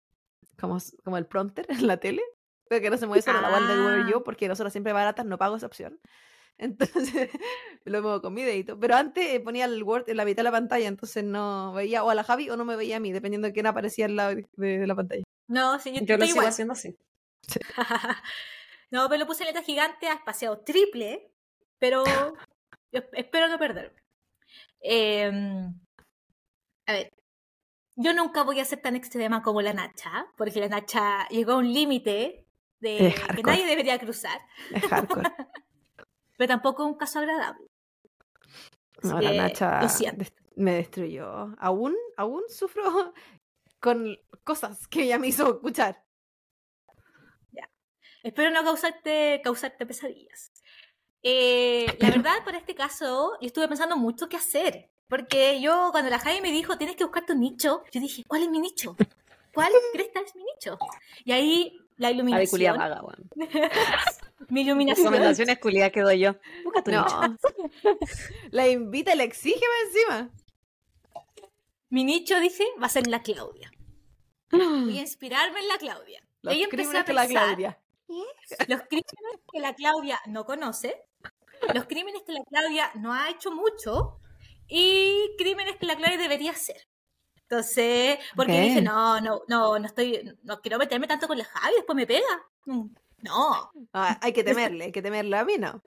como, 0.60 0.78
como 1.04 1.18
el 1.18 1.26
prompter 1.26 1.66
en 1.88 1.88
la 1.88 1.98
tele, 1.98 2.22
pero 2.70 2.80
que 2.82 2.92
no 2.92 2.98
se 2.98 3.08
mueve 3.08 3.24
solo, 3.24 3.42
la 3.42 3.50
cual 3.50 3.68
debo 3.68 3.86
ver 3.88 4.02
Ah. 4.02 4.08
yo, 4.12 4.24
porque 4.24 4.48
nosotros 4.48 4.72
siempre 4.72 4.94
baratas 4.94 5.26
no 5.26 5.40
pago 5.40 5.56
esa 5.56 5.66
opción. 5.66 6.00
Entonces, 6.60 7.30
lo 7.86 8.02
muevo 8.04 8.22
con 8.22 8.36
mi 8.36 8.44
dedito. 8.44 8.80
Pero 8.80 8.96
antes 8.98 9.34
eh, 9.34 9.40
ponía 9.40 9.66
el 9.66 9.82
Word 9.82 10.08
en 10.10 10.18
la 10.18 10.26
mitad 10.26 10.42
de 10.42 10.44
la 10.44 10.52
pantalla, 10.52 10.88
entonces 10.88 11.24
no 11.24 11.74
veía 11.74 12.04
o 12.04 12.10
a 12.12 12.16
la 12.16 12.24
Javi 12.24 12.52
o 12.52 12.56
no 12.56 12.66
me 12.66 12.76
veía 12.76 12.98
a 12.98 13.00
mí, 13.00 13.12
dependiendo 13.12 13.48
de 13.48 13.54
quién 13.54 13.66
aparecía 13.66 14.06
al 14.06 14.16
lado 14.16 14.36
de, 14.36 14.46
de 14.58 14.86
la 14.88 14.94
pantalla. 14.96 15.24
No, 15.48 15.80
sí, 15.80 15.92
yo, 15.92 16.00
Yo 16.02 16.06
lo 16.06 16.14
estoy 16.14 16.28
sigo 16.28 16.36
igual. 16.38 16.48
haciendo 16.48 16.74
así. 16.74 16.96
no, 18.92 19.08
pero 19.10 19.20
lo 19.20 19.28
puse 19.28 19.44
en 19.44 19.48
letra 19.48 19.64
gigante, 19.64 20.08
ha 20.08 20.14
espaciado 20.14 20.60
triple, 20.60 21.32
pero 21.80 22.04
espero 22.92 23.48
no 23.48 23.58
perderme. 23.58 24.02
Eh, 24.82 25.32
a 26.88 26.92
ver, 26.94 27.14
yo 27.96 28.14
nunca 28.14 28.44
voy 28.44 28.60
a 28.60 28.66
ser 28.66 28.82
tan 28.82 28.96
extrema 28.96 29.42
como 29.42 29.62
la 29.62 29.74
Nacha, 29.74 30.28
porque 30.36 30.60
la 30.60 30.68
Nacha 30.68 31.28
llegó 31.30 31.54
a 31.54 31.58
un 31.58 31.74
límite 31.74 32.46
de 32.80 33.08
Es 33.08 33.16
que 33.16 33.22
hardcore. 33.22 33.52
nadie 33.52 33.66
debería 33.66 34.00
cruzar, 34.00 34.40
Es 34.72 34.84
hardcore. 34.84 35.30
pero 36.38 36.48
tampoco 36.48 36.84
es 36.84 36.92
un 36.92 36.98
caso 36.98 37.20
agradable. 37.20 37.68
Así 38.98 39.08
No, 39.08 39.22
la 39.22 39.32
que, 39.32 39.38
Nacha 39.38 39.80
me 40.56 40.76
destruyó. 40.76 41.56
Aún, 41.60 41.96
aún 42.18 42.44
sufro 42.50 43.14
con 43.80 44.18
cosas 44.44 44.88
que 44.88 45.04
ella 45.04 45.20
me 45.20 45.28
hizo 45.28 45.56
escuchar. 45.56 46.05
Espero 48.26 48.50
no 48.50 48.64
causarte, 48.64 49.40
causarte 49.44 49.86
pesadillas. 49.86 50.52
Eh, 51.22 51.86
la 52.00 52.10
verdad, 52.10 52.44
para 52.44 52.58
este 52.58 52.74
caso, 52.74 53.34
yo 53.40 53.46
estuve 53.48 53.68
pensando 53.68 53.98
mucho 53.98 54.28
qué 54.28 54.36
hacer. 54.38 54.90
Porque 55.08 55.62
yo, 55.62 55.90
cuando 55.92 56.10
la 56.10 56.18
Javi 56.18 56.42
me 56.42 56.52
dijo, 56.52 56.76
tienes 56.80 56.96
que 56.96 57.04
buscar 57.04 57.24
tu 57.28 57.36
nicho, 57.36 57.84
yo 57.92 58.02
dije, 58.02 58.24
¿cuál 58.28 58.42
es 58.42 58.50
mi 58.50 58.60
nicho? 58.60 58.96
¿Cuál 59.54 59.72
cresta 59.94 60.22
es 60.22 60.36
mi 60.36 60.44
nicho? 60.44 60.80
Y 61.24 61.34
ahí 61.34 61.78
la 61.98 62.08
A 62.08 62.14
ver, 62.14 62.50
culia 62.50 62.72
iluminación. 62.72 62.78
vaga, 62.80 63.04
weón. 63.04 63.30
mi 64.50 64.62
iluminación. 64.62 65.06
Recomendaciones 65.06 65.60
culia 65.60 65.92
que 65.92 66.02
doy 66.02 66.18
yo. 66.20 66.36
Busca 66.64 66.82
tu 66.84 66.92
No. 66.92 67.06
nicho. 67.06 67.38
la 68.50 68.68
invita 68.68 69.14
y 69.14 69.18
la 69.18 69.24
exige 69.24 69.60
más 69.60 69.96
encima. 69.96 70.30
Mi 71.90 72.04
nicho, 72.04 72.40
dije, 72.40 72.66
va 72.82 72.88
a 72.88 72.90
ser 72.90 73.06
la 73.06 73.22
Claudia. 73.22 73.72
Voy 74.52 74.98
a 74.98 75.02
inspirarme 75.02 75.60
en 75.60 75.68
la 75.68 75.78
Claudia. 75.78 76.28
Los 76.42 76.56
Ahí 76.56 76.64
empecé 76.64 76.98
a 76.98 77.04
de 77.04 77.14
la 77.14 77.22
pensar, 77.28 77.46
Claudia. 77.46 77.80
Los 78.68 78.82
crímenes 78.84 79.40
que 79.52 79.60
la 79.60 79.74
Claudia 79.74 80.20
no 80.28 80.46
conoce, 80.46 81.04
los 81.74 81.86
crímenes 81.86 82.22
que 82.26 82.34
la 82.34 82.44
Claudia 82.50 82.92
no 82.96 83.14
ha 83.14 83.30
hecho 83.30 83.52
mucho 83.52 84.20
y 84.68 85.36
crímenes 85.38 85.78
que 85.78 85.86
la 85.86 85.96
Claudia 85.96 86.18
debería 86.18 86.52
hacer. 86.52 86.88
Entonces, 87.44 88.18
porque 88.36 88.54
Ok. 88.54 88.60
dije, 88.60 88.82
no, 88.82 89.22
no, 89.22 89.42
no, 89.48 89.78
no 89.80 89.86
estoy, 89.86 90.38
no 90.44 90.62
quiero 90.62 90.78
meterme 90.80 91.08
tanto 91.08 91.28
con 91.28 91.38
la 91.38 91.46
Javi, 91.46 91.76
después 91.76 91.96
me 91.96 92.08
pega. 92.08 92.26
Mm, 92.66 92.88
No, 93.24 93.72
Ah, 93.94 94.18
hay 94.22 94.34
que 94.34 94.44
temerle, 94.44 94.86
hay 94.86 94.92
que 94.92 95.02
temerle. 95.02 95.38
A 95.38 95.46
mí 95.46 95.58
no. 95.58 95.82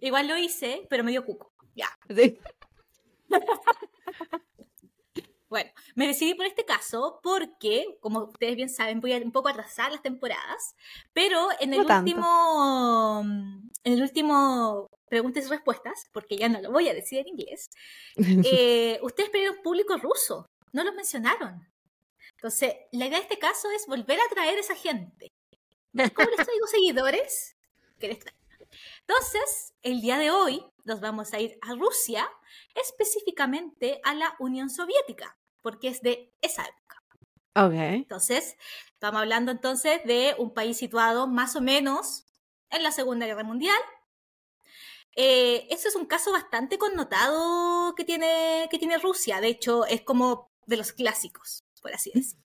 igual 0.00 0.28
lo 0.28 0.36
hice, 0.36 0.86
pero 0.90 1.04
me 1.04 1.10
dio 1.12 1.24
cuco. 1.24 1.52
Ya. 1.74 1.88
Sí. 2.14 2.38
Bueno, 5.52 5.70
me 5.94 6.06
decidí 6.06 6.32
por 6.32 6.46
este 6.46 6.64
caso 6.64 7.20
porque, 7.22 7.98
como 8.00 8.20
ustedes 8.20 8.56
bien 8.56 8.70
saben, 8.70 9.00
voy 9.00 9.12
a 9.12 9.18
un 9.18 9.32
poco 9.32 9.50
atrasar 9.50 9.92
las 9.92 10.00
temporadas, 10.00 10.74
pero 11.12 11.48
en 11.60 11.74
el 11.74 11.86
No 11.86 11.98
último, 11.98 13.20
en 13.84 13.92
el 13.92 14.00
último 14.00 14.88
preguntas 15.10 15.44
y 15.44 15.48
respuestas, 15.50 16.08
porque 16.10 16.38
ya 16.38 16.48
no 16.48 16.62
lo 16.62 16.72
voy 16.72 16.88
a 16.88 16.94
decir 16.94 17.18
en 17.18 17.28
inglés, 17.28 17.68
eh, 18.46 18.98
ustedes 19.02 19.28
pidieron 19.28 19.60
público 19.62 19.98
ruso, 19.98 20.48
no 20.72 20.84
los 20.84 20.94
mencionaron. 20.94 21.68
Entonces, 22.36 22.74
la 22.92 23.04
idea 23.04 23.18
de 23.18 23.24
este 23.24 23.38
caso 23.38 23.70
es 23.72 23.86
volver 23.86 24.18
a 24.20 24.34
traer 24.34 24.56
a 24.56 24.60
esa 24.60 24.74
gente. 24.74 25.30
¿Cómo 25.92 26.30
les 26.30 26.46
traigo 26.46 26.66
seguidores? 26.66 27.58
¿Qué 27.98 28.08
les 28.08 28.20
traigo? 28.20 28.40
Entonces, 29.00 29.74
el 29.82 30.00
día 30.00 30.16
de 30.16 30.30
hoy 30.30 30.64
nos 30.84 31.02
vamos 31.02 31.34
a 31.34 31.40
ir 31.40 31.58
a 31.60 31.74
Rusia, 31.74 32.26
específicamente 32.74 34.00
a 34.02 34.14
la 34.14 34.34
Unión 34.38 34.70
Soviética, 34.70 35.36
porque 35.62 35.88
es 35.88 36.02
de 36.02 36.34
esa 36.40 36.64
época. 36.64 37.02
ok. 37.54 37.72
Entonces, 37.72 38.56
estamos 38.92 39.20
hablando 39.20 39.52
entonces 39.52 40.00
de 40.04 40.34
un 40.38 40.52
país 40.52 40.76
situado 40.76 41.26
más 41.26 41.56
o 41.56 41.60
menos 41.60 42.26
en 42.70 42.82
la 42.82 42.92
Segunda 42.92 43.26
Guerra 43.26 43.44
Mundial. 43.44 43.78
Eh, 45.14 45.66
eso 45.70 45.88
es 45.88 45.94
un 45.94 46.06
caso 46.06 46.32
bastante 46.32 46.78
connotado 46.78 47.94
que 47.94 48.04
tiene, 48.04 48.68
que 48.70 48.78
tiene 48.78 48.98
Rusia. 48.98 49.40
De 49.40 49.48
hecho, 49.48 49.84
es 49.86 50.02
como 50.02 50.50
de 50.66 50.76
los 50.76 50.92
clásicos, 50.92 51.64
por 51.80 51.92
así 51.92 52.10
decirlo. 52.14 52.44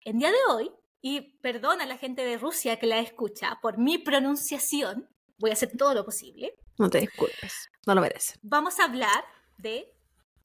En 0.00 0.18
día 0.18 0.30
de 0.30 0.38
hoy, 0.50 0.70
y 1.00 1.38
perdona 1.38 1.84
a 1.84 1.86
la 1.86 1.98
gente 1.98 2.24
de 2.24 2.38
Rusia 2.38 2.78
que 2.78 2.86
la 2.86 2.98
escucha 2.98 3.58
por 3.60 3.78
mi 3.78 3.98
pronunciación, 3.98 5.08
Voy 5.38 5.50
a 5.50 5.54
hacer 5.54 5.76
todo 5.76 5.94
lo 5.94 6.04
posible. 6.04 6.54
No 6.78 6.88
te 6.88 7.00
disculpes, 7.00 7.70
no 7.86 7.94
lo 7.94 8.00
mereces. 8.00 8.38
Vamos 8.42 8.78
a 8.78 8.84
hablar 8.84 9.24
de 9.56 9.92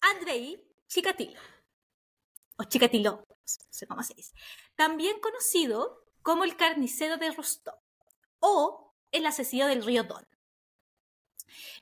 Andrei 0.02 0.62
Chikatilo. 0.90 1.40
O 2.58 2.64
Chikatilo, 2.64 3.12
no 3.12 3.36
sé 3.46 3.88
cómo 3.88 4.04
se 4.04 4.16
dice. 4.16 4.34
También 4.76 5.20
conocido 5.22 6.04
como 6.24 6.44
el 6.44 6.58
carnicero 6.58 7.18
de 7.18 7.32
Rostov 7.32 7.76
o 8.40 8.94
el 9.12 9.26
asesino 9.26 9.68
del 9.68 9.86
río 9.86 10.04
Don. 10.04 10.28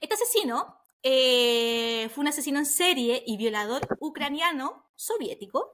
Este 0.02 0.14
asesino 0.14 0.78
eh, 1.04 2.10
fue 2.14 2.22
un 2.22 2.28
asesino 2.28 2.60
en 2.60 2.66
serie 2.66 3.24
y 3.26 3.38
violador 3.38 3.88
ucraniano 4.00 4.92
soviético. 4.96 5.74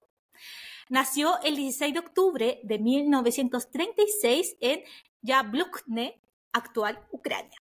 Nació 0.89 1.41
el 1.41 1.55
16 1.55 1.93
de 1.93 1.99
octubre 1.99 2.59
de 2.63 2.79
1936 2.79 4.57
en 4.59 4.84
Yablukne, 5.21 6.21
actual 6.51 7.03
Ucrania. 7.11 7.62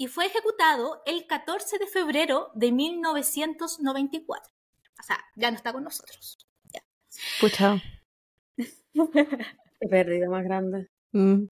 Y 0.00 0.06
fue 0.06 0.26
ejecutado 0.26 1.02
el 1.06 1.26
14 1.26 1.78
de 1.78 1.86
febrero 1.88 2.52
de 2.54 2.70
1994. 2.70 4.52
O 4.98 5.02
sea, 5.02 5.18
ya 5.34 5.50
no 5.50 5.56
está 5.56 5.72
con 5.72 5.82
nosotros. 5.82 6.38
Ya. 6.72 6.82
Pucha. 7.40 7.82
Qué 8.94 9.88
pérdida 9.88 10.28
más 10.30 10.44
grande. 10.44 10.88
Mm. 11.12 11.46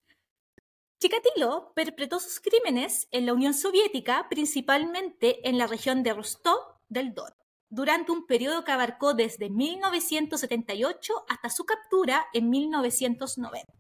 Chikatilo 1.01 1.73
perpetró 1.75 2.21
sus 2.21 2.41
crímenes 2.41 3.09
en 3.11 3.27
la 3.27 3.35
Unión 3.35 3.53
Soviética, 3.53 4.29
principalmente 4.31 5.47
en 5.49 5.59
la 5.59 5.67
región 5.67 6.03
de 6.03 6.15
Rostov 6.15 6.59
del 6.89 7.15
Don, 7.15 7.33
durante 7.69 8.13
un 8.13 8.27
periodo 8.27 8.65
que 8.65 8.73
abarcó 8.73 9.13
desde 9.13 9.51
1978 9.51 11.13
hasta 11.29 11.51
su 11.51 11.65
captura 11.65 12.27
en 12.33 12.49
1990. 12.49 13.73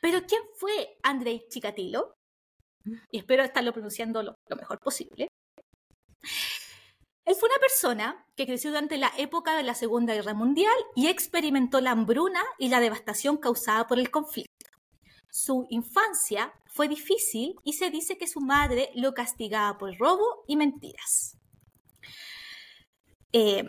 Pero 0.00 0.20
¿quién 0.26 0.42
fue 0.56 0.98
Andrei 1.02 1.46
Chikatilo? 1.48 2.15
Y 3.10 3.18
espero 3.18 3.42
estarlo 3.42 3.72
pronunciando 3.72 4.22
lo, 4.22 4.36
lo 4.48 4.56
mejor 4.56 4.78
posible. 4.80 5.28
Él 7.24 7.34
fue 7.34 7.48
una 7.48 7.58
persona 7.58 8.24
que 8.36 8.46
creció 8.46 8.70
durante 8.70 8.98
la 8.98 9.12
época 9.18 9.56
de 9.56 9.64
la 9.64 9.74
Segunda 9.74 10.14
Guerra 10.14 10.34
Mundial 10.34 10.74
y 10.94 11.08
experimentó 11.08 11.80
la 11.80 11.90
hambruna 11.90 12.40
y 12.58 12.68
la 12.68 12.80
devastación 12.80 13.36
causada 13.36 13.88
por 13.88 13.98
el 13.98 14.10
conflicto. 14.10 14.70
Su 15.28 15.66
infancia 15.70 16.52
fue 16.66 16.88
difícil 16.88 17.56
y 17.64 17.72
se 17.74 17.90
dice 17.90 18.16
que 18.16 18.28
su 18.28 18.40
madre 18.40 18.90
lo 18.94 19.12
castigaba 19.12 19.76
por 19.76 19.96
robo 19.98 20.44
y 20.46 20.56
mentiras. 20.56 21.36
Eh, 23.32 23.64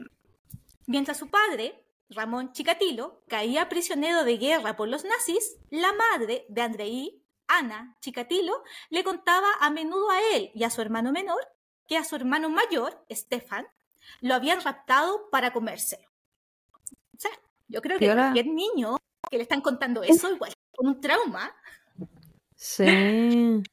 mientras 0.85 1.17
su 1.17 1.29
padre, 1.29 1.83
Ramón 2.09 2.53
Chikatilo, 2.53 3.23
caía 3.27 3.69
prisionero 3.69 4.23
de 4.23 4.37
guerra 4.37 4.77
por 4.77 4.87
los 4.87 5.03
nazis, 5.03 5.57
la 5.69 5.91
madre 5.93 6.45
de 6.47 6.61
Andrei, 6.61 7.23
Ana 7.47 7.95
Chikatilo, 8.01 8.63
le 8.89 9.03
contaba 9.03 9.47
a 9.59 9.69
menudo 9.69 10.09
a 10.09 10.21
él 10.35 10.51
y 10.53 10.63
a 10.63 10.69
su 10.69 10.81
hermano 10.81 11.11
menor 11.11 11.47
que 11.87 11.97
a 11.97 12.03
su 12.03 12.15
hermano 12.15 12.49
mayor, 12.49 13.05
Stefan, 13.09 13.65
lo 14.21 14.35
habían 14.35 14.61
raptado 14.61 15.29
para 15.29 15.53
comérselo. 15.53 16.07
O 17.15 17.19
sea, 17.19 17.31
yo 17.67 17.81
creo 17.81 17.97
que 17.97 18.13
cualquier 18.13 18.47
niño 18.47 18.97
que 19.29 19.37
le 19.37 19.43
están 19.43 19.61
contando 19.61 20.03
eso, 20.03 20.31
igual 20.31 20.53
con 20.75 20.87
un 20.87 21.01
trauma, 21.01 21.55
Sí. 22.57 22.83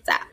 O 0.00 0.04
sea, 0.04 0.26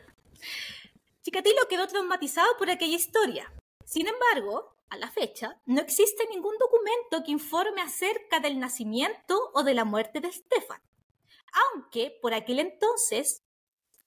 Chikatilo 1.22 1.68
quedó 1.68 1.86
traumatizado 1.86 2.56
por 2.58 2.70
aquella 2.70 2.96
historia. 2.96 3.52
Sin 3.84 4.06
embargo, 4.06 4.74
a 4.88 4.96
la 4.96 5.10
fecha, 5.10 5.60
no 5.66 5.82
existe 5.82 6.26
ningún 6.30 6.54
documento 6.58 7.22
que 7.22 7.32
informe 7.32 7.82
acerca 7.82 8.40
del 8.40 8.58
nacimiento 8.58 9.50
o 9.52 9.62
de 9.62 9.74
la 9.74 9.84
muerte 9.84 10.20
de 10.20 10.32
Stefan. 10.32 10.80
Aunque 11.52 12.16
por 12.22 12.34
aquel 12.34 12.58
entonces, 12.58 13.42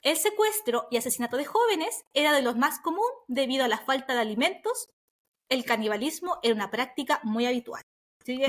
el 0.02 0.18
secuestro 0.18 0.88
y 0.90 0.98
asesinato 0.98 1.38
de 1.38 1.46
jóvenes 1.46 2.06
era 2.14 2.34
de 2.34 2.42
los 2.42 2.56
más 2.56 2.80
común 2.80 3.10
debido 3.28 3.64
a 3.64 3.68
la 3.68 3.78
falta 3.78 4.14
de 4.14 4.22
alimentos, 4.22 4.90
el 5.50 5.66
canibalismo 5.66 6.40
era 6.44 6.56
una 6.56 6.72
práctica 6.72 7.20
muy 7.24 7.46
habitual. 7.46 7.84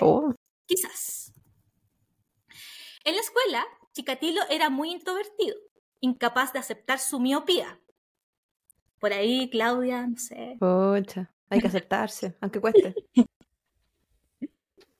Oh. 0.00 0.32
Quizás. 0.66 1.32
En 3.04 3.16
la 3.16 3.20
escuela, 3.20 3.66
Chikatilo 3.92 4.42
era 4.48 4.70
muy 4.70 4.92
introvertido, 4.92 5.56
incapaz 6.00 6.52
de 6.52 6.60
aceptar 6.60 6.98
su 6.98 7.18
miopía. 7.18 7.80
Por 9.00 9.12
ahí, 9.12 9.50
Claudia, 9.50 10.06
no 10.06 10.16
sé. 10.16 10.56
Hay 11.50 11.60
que 11.60 11.66
aceptarse, 11.66 12.36
aunque 12.40 12.60
cueste. 12.60 12.94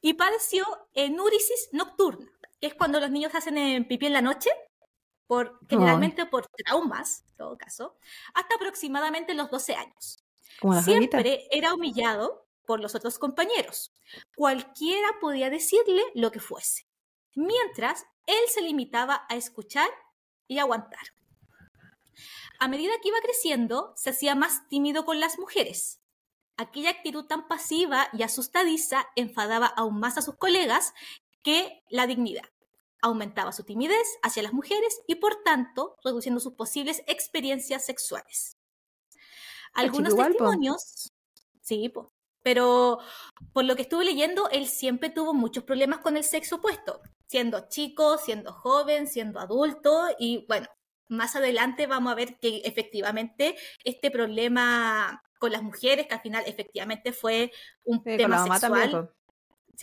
Y 0.04 0.14
padeció 0.14 0.64
enúrisis 0.94 1.68
nocturna, 1.70 2.28
es 2.62 2.74
cuando 2.74 3.00
los 3.00 3.10
niños 3.10 3.34
hacen 3.34 3.58
eh, 3.58 3.84
pipí 3.86 4.06
en 4.06 4.14
la 4.14 4.22
noche, 4.22 4.50
por, 5.26 5.58
generalmente 5.68 6.26
por 6.26 6.46
traumas, 6.46 7.24
en 7.28 7.36
todo 7.36 7.58
caso, 7.58 7.96
hasta 8.34 8.54
aproximadamente 8.54 9.34
los 9.34 9.50
12 9.50 9.74
años. 9.74 10.24
Siempre 10.84 11.48
era 11.50 11.74
humillado 11.74 12.46
por 12.64 12.80
los 12.80 12.94
otros 12.94 13.18
compañeros. 13.18 13.92
Cualquiera 14.36 15.08
podía 15.20 15.50
decirle 15.50 16.02
lo 16.14 16.30
que 16.30 16.40
fuese, 16.40 16.86
mientras 17.34 18.04
él 18.26 18.42
se 18.48 18.62
limitaba 18.62 19.26
a 19.28 19.36
escuchar 19.36 19.88
y 20.46 20.58
aguantar. 20.58 21.00
A 22.60 22.68
medida 22.68 22.92
que 23.02 23.08
iba 23.08 23.18
creciendo, 23.22 23.92
se 23.96 24.10
hacía 24.10 24.36
más 24.36 24.68
tímido 24.68 25.04
con 25.04 25.18
las 25.18 25.38
mujeres. 25.38 26.00
Aquella 26.56 26.90
actitud 26.90 27.24
tan 27.24 27.48
pasiva 27.48 28.08
y 28.12 28.22
asustadiza 28.22 29.08
enfadaba 29.16 29.66
aún 29.66 29.98
más 29.98 30.16
a 30.18 30.22
sus 30.22 30.36
colegas 30.36 30.94
que 31.42 31.82
la 31.88 32.06
dignidad. 32.06 32.44
Aumentaba 33.00 33.52
su 33.52 33.64
timidez 33.64 34.06
hacia 34.22 34.44
las 34.44 34.52
mujeres 34.52 35.00
y, 35.08 35.16
por 35.16 35.42
tanto, 35.42 35.96
reduciendo 36.04 36.40
sus 36.40 36.54
posibles 36.54 37.02
experiencias 37.06 37.84
sexuales. 37.84 38.56
Algunos 39.74 40.12
igual, 40.12 40.34
po. 40.34 40.44
testimonios, 40.44 41.12
sí, 41.60 41.88
po. 41.88 42.12
pero 42.42 42.98
por 43.52 43.64
lo 43.64 43.74
que 43.74 43.82
estuve 43.82 44.04
leyendo, 44.04 44.48
él 44.50 44.68
siempre 44.68 45.10
tuvo 45.10 45.34
muchos 45.34 45.64
problemas 45.64 46.00
con 46.00 46.16
el 46.16 46.24
sexo 46.24 46.56
opuesto, 46.56 47.00
siendo 47.26 47.68
chico, 47.68 48.18
siendo 48.18 48.52
joven, 48.52 49.08
siendo 49.08 49.40
adulto 49.40 50.08
y 50.18 50.44
bueno, 50.46 50.68
más 51.08 51.36
adelante 51.36 51.86
vamos 51.86 52.12
a 52.12 52.16
ver 52.16 52.38
que 52.38 52.62
efectivamente 52.64 53.56
este 53.84 54.10
problema 54.10 55.22
con 55.38 55.52
las 55.52 55.62
mujeres, 55.62 56.06
que 56.06 56.14
al 56.14 56.20
final 56.20 56.44
efectivamente 56.46 57.12
fue 57.12 57.50
un 57.84 58.02
Sí, 58.04 58.16
tema 58.16 58.44
sexual, 58.44 58.60
también. 58.60 59.10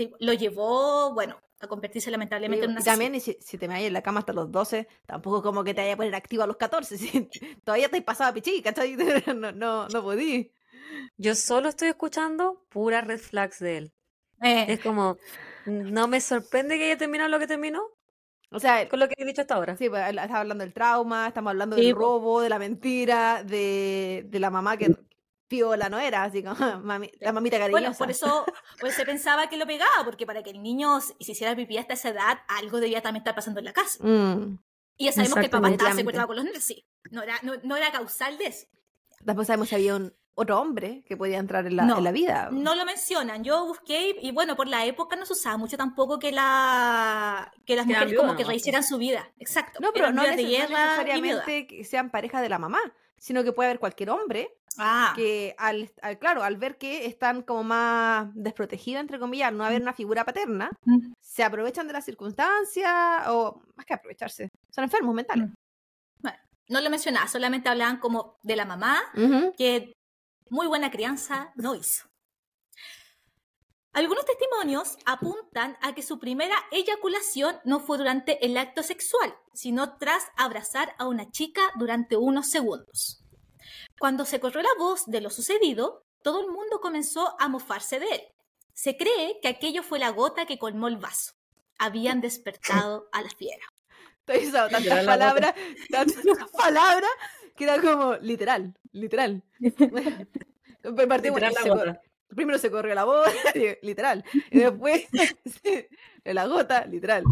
Sí, 0.08 0.14
lo 0.20 0.34
llevó, 0.34 1.14
bueno, 1.14 1.40
a 1.60 1.68
convertirse 1.68 2.12
lamentablemente 2.12 2.66
en 2.66 2.72
una 2.72 2.84
también, 2.84 3.16
y 3.16 3.20
si, 3.20 3.38
si 3.42 3.58
te 3.58 3.68
me 3.68 3.74
vayas 3.76 3.88
en 3.88 3.94
la 3.94 4.02
cama 4.02 4.20
hasta 4.22 4.34
los 4.34 4.52
12, 4.52 4.88
tampoco 5.06 5.42
como 5.42 5.64
que 5.64 5.74
te 5.74 5.82
vaya 5.82 5.94
a 5.94 5.98
poner 5.98 6.16
activo 6.16 6.44
a 6.44 6.48
los 6.48 6.58
14. 6.58 6.98
si 6.98 7.30
todavía 7.64 7.86
estáis 7.86 8.04
pasada 8.04 8.34
pichí, 8.34 8.62
¿cachai? 8.62 8.96
No, 9.36 9.52
no, 9.52 9.88
no 9.90 10.04
podí. 10.04 10.52
Yo 11.18 11.36
solo 11.36 11.70
estoy 11.70 11.90
escuchando 11.90 12.66
puras 12.70 13.06
red 13.06 13.20
flags 13.20 13.60
de 13.60 13.78
él. 13.78 13.94
Eh, 14.42 14.66
Es 14.74 14.80
como, 14.80 15.18
no 15.66 16.08
me 16.08 16.22
sorprende 16.22 16.78
que 16.78 16.86
haya 16.86 16.98
terminado 16.98 17.30
lo 17.30 17.40
que 17.40 17.48
terminó 17.48 17.82
O 18.52 18.60
sea, 18.60 18.88
con 18.90 19.00
lo 19.00 19.08
que 19.08 19.16
he 19.18 19.26
dicho 19.26 19.42
hasta 19.42 19.56
ahora. 19.56 19.78
sí, 19.78 19.90
pues, 19.90 20.08
estamos 20.08 20.32
hablando 20.32 20.64
del 20.64 20.74
trauma, 20.74 21.28
estamos 21.28 21.52
hablando 21.52 21.76
Sí, 21.76 21.84
del 21.84 21.96
robo, 21.96 22.42
de 22.42 22.50
la 22.50 22.60
mentira, 22.60 23.44
de, 23.44 24.26
de 24.28 24.40
la 24.40 24.50
mamá 24.50 24.78
que 24.78 24.88
piola 25.50 25.90
no 25.90 26.00
era, 26.00 26.24
así 26.24 26.42
como 26.44 26.56
mami- 26.86 27.12
la 27.20 27.34
mamita 27.34 27.58
cariñosa. 27.58 27.82
Bueno, 27.82 27.98
por 27.98 28.10
eso 28.10 28.46
pues, 28.80 28.96
se 28.96 29.06
pensaba 29.06 29.50
que 29.50 29.58
lo 29.58 29.66
pegaba, 29.68 30.06
porque 30.06 30.26
para 30.26 30.42
que 30.44 30.52
el 30.52 30.64
niño 30.64 31.02
se 31.02 31.14
hiciera 31.20 31.54
pipí 31.56 31.78
hasta 31.78 31.96
esa 31.96 32.10
edad, 32.10 32.40
algo 32.48 32.80
debía 32.80 33.02
también 33.02 33.22
estar 33.22 33.36
pasando 33.36 33.60
en 33.60 33.66
la 33.66 33.74
casa. 33.74 34.02
Mm. 34.02 34.58
Y 34.96 35.06
ya 35.06 35.12
sabemos 35.12 35.36
que 35.40 35.46
el 35.46 35.50
papá 35.50 35.70
estaba 35.70 35.94
secuestrado 35.94 36.28
con 36.28 36.36
los 36.38 36.46
niños, 36.46 36.64
sí. 36.64 36.86
No 37.12 37.22
era, 37.24 37.36
no, 37.42 37.54
no 37.64 37.76
era 37.76 37.92
causal 37.92 38.38
de 38.38 38.46
eso. 38.46 38.68
Después 39.22 39.48
sabemos 39.48 39.70
si 39.70 39.76
había 39.76 39.96
un, 39.96 40.14
otro 40.36 40.60
hombre 40.60 41.04
que 41.06 41.18
podía 41.18 41.38
entrar 41.38 41.66
en 41.68 41.76
la, 41.76 41.84
No, 41.84 41.98
en 41.98 42.04
la 42.06 42.12
vida. 42.12 42.50
No 42.52 42.76
lo 42.76 42.86
mencionan. 42.86 43.44
Yo 43.44 43.66
busqué 43.66 44.16
y 44.22 44.32
bueno, 44.32 44.56
por 44.56 44.68
la 44.68 44.86
época 44.86 45.16
no 45.18 45.26
se 45.26 45.34
usaba 45.34 45.58
mucho 45.58 45.76
tampoco 45.78 46.20
que 46.20 46.32
la 46.32 47.52
que 47.66 47.76
las 47.76 47.86
Que 47.86 47.94
mujeres 47.94 48.14
como 48.14 48.24
viudas, 48.28 48.38
que 48.38 48.44
¿no? 48.44 48.50
rehicieran 48.50 48.84
su 48.84 48.98
vida. 48.98 49.30
Exacto. 49.38 49.80
No, 49.82 49.92
pero 49.94 50.06
Eran 50.06 50.16
no, 50.16 50.22
viudas 50.22 50.38
de 50.38 50.44
neces- 50.44 50.48
no 50.48 50.78
y 50.78 50.82
necesariamente 50.84 51.68
que 51.68 51.84
sean 51.84 52.10
pareja 52.10 52.42
de 52.42 52.50
la 52.50 52.60
mamá, 52.60 52.80
sino 53.18 53.44
que 53.44 53.52
puede 53.52 53.70
haber 53.70 53.80
cualquier 53.80 54.10
hombre 54.12 54.58
Ah, 54.78 55.14
que 55.16 55.56
al, 55.58 55.92
al- 56.02 56.20
claro, 56.20 56.44
al 56.44 56.58
ver 56.58 56.78
que 56.78 57.06
están 57.06 57.42
como 57.42 57.64
más 57.64 58.30
desprotegidos, 58.34 59.02
entre 59.02 59.20
comillas, 59.20 59.50
al 59.50 59.58
no 59.58 59.66
haber 59.66 59.82
una 59.82 59.94
figura 59.94 60.24
paterna, 60.26 60.70
Mm. 60.86 61.14
se 61.22 61.44
aprovechan 61.44 61.88
de 61.88 61.94
las 61.94 62.06
circunstancias 62.06 63.24
o 63.28 63.62
más 63.76 63.86
que 63.86 63.94
aprovecharse, 63.94 64.50
son 64.70 64.84
enfermos 64.86 65.14
mentales. 65.16 65.50
no 66.72 66.82
lo 66.82 66.90
mencionaba, 66.92 67.28
solamente 67.28 67.68
hablaban 67.68 67.98
como 67.98 68.38
de 68.44 68.56
la 68.56 68.64
mamá 68.64 69.00
que 69.58 69.92
muy 70.52 70.68
buena 70.68 70.92
crianza 70.92 71.52
no 71.56 71.74
hizo. 71.74 72.06
Algunos 73.92 74.24
testimonios 74.26 74.96
apuntan 75.06 75.78
a 75.82 75.96
que 75.96 76.04
su 76.04 76.20
primera 76.20 76.56
eyaculación 76.72 77.58
no 77.66 77.80
fue 77.80 77.98
durante 77.98 78.46
el 78.46 78.56
acto 78.56 78.84
sexual, 78.84 79.34
sino 79.54 79.98
tras 79.98 80.28
abrazar 80.38 80.94
a 81.00 81.08
una 81.08 81.32
chica 81.32 81.62
durante 81.80 82.16
unos 82.18 82.48
segundos. 82.52 83.24
Cuando 84.00 84.26
se 84.26 84.40
corrió 84.40 84.62
la 84.62 84.70
voz 84.78 85.06
de 85.08 85.22
lo 85.22 85.30
sucedido, 85.30 86.06
todo 86.24 86.42
el 86.42 86.48
mundo 86.48 86.80
comenzó 86.82 87.36
a 87.40 87.48
mofarse 87.48 88.00
de 88.00 88.08
él. 88.08 88.22
Se 88.74 88.96
cree 88.98 89.40
que 89.42 89.50
aquello 89.50 89.84
fue 89.84 90.00
la 90.00 90.10
gota 90.10 90.46
que 90.46 90.58
colmó 90.58 90.88
el 90.88 90.98
vaso. 90.98 91.34
Habían 91.78 92.22
despertado 92.22 93.10
a 93.12 93.22
la 93.22 93.30
fiera. 93.30 93.64
Estoy 94.26 94.48
usando 94.48 94.70
tantas 94.70 95.06
palabras, 95.06 95.56
tantas 95.90 96.24
palabras, 96.58 97.10
que 97.56 97.64
era 97.64 97.82
como 97.82 98.16
literal, 98.18 98.78
literal. 98.92 99.44
Partimos- 101.10 101.42
se 101.62 101.70
gota. 101.70 102.02
primero 102.28 102.58
se 102.60 102.72
corrió 102.72 102.94
la 102.96 103.04
voz, 103.06 103.28
literal. 103.82 104.24
Y 104.52 104.60
después 104.60 105.08
la 106.24 106.46
gota, 106.48 106.86
literal. 106.86 107.24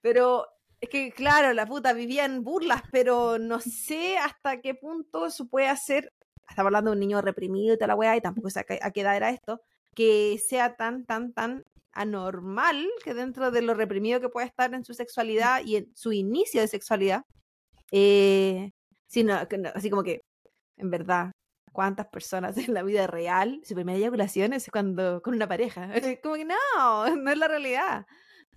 Pero 0.00 0.46
es 0.82 0.88
que, 0.88 1.12
claro, 1.12 1.52
la 1.54 1.64
puta 1.64 1.92
vivía 1.92 2.24
en 2.24 2.42
burlas, 2.42 2.82
pero 2.90 3.38
no 3.38 3.60
sé 3.60 4.18
hasta 4.18 4.60
qué 4.60 4.74
punto 4.74 5.26
eso 5.26 5.46
puede 5.46 5.68
hacer. 5.68 6.12
Estamos 6.48 6.68
hablando 6.68 6.90
de 6.90 6.96
un 6.96 7.00
niño 7.00 7.22
reprimido 7.22 7.74
y 7.74 7.76
toda 7.76 7.86
la 7.86 7.94
weá, 7.94 8.16
y 8.16 8.20
tampoco 8.20 8.50
sé 8.50 8.60
a 8.60 8.64
qué, 8.64 9.00
edad 9.00 9.16
era 9.16 9.30
esto, 9.30 9.62
que 9.94 10.38
sea 10.44 10.74
tan, 10.74 11.06
tan, 11.06 11.32
tan 11.32 11.64
anormal 11.92 12.88
que 13.04 13.14
dentro 13.14 13.52
de 13.52 13.62
lo 13.62 13.74
reprimido 13.74 14.20
que 14.20 14.28
puede 14.28 14.48
estar 14.48 14.74
en 14.74 14.84
su 14.84 14.92
sexualidad 14.92 15.62
y 15.64 15.76
en 15.76 15.94
su 15.94 16.12
inicio 16.12 16.60
de 16.60 16.66
sexualidad, 16.66 17.22
eh, 17.92 18.72
sino, 19.06 19.38
así 19.74 19.88
como 19.88 20.02
que, 20.02 20.22
en 20.78 20.90
verdad, 20.90 21.30
¿cuántas 21.70 22.08
personas 22.08 22.56
en 22.58 22.74
la 22.74 22.82
vida 22.82 23.06
real 23.06 23.60
su 23.62 23.76
primera 23.76 23.98
eyaculación 23.98 24.52
es 24.52 24.68
cuando 24.68 25.22
con 25.22 25.34
una 25.34 25.46
pareja? 25.46 25.90
Como 26.24 26.34
que 26.34 26.44
no, 26.44 26.56
no 27.16 27.30
es 27.30 27.38
la 27.38 27.46
realidad. 27.46 28.04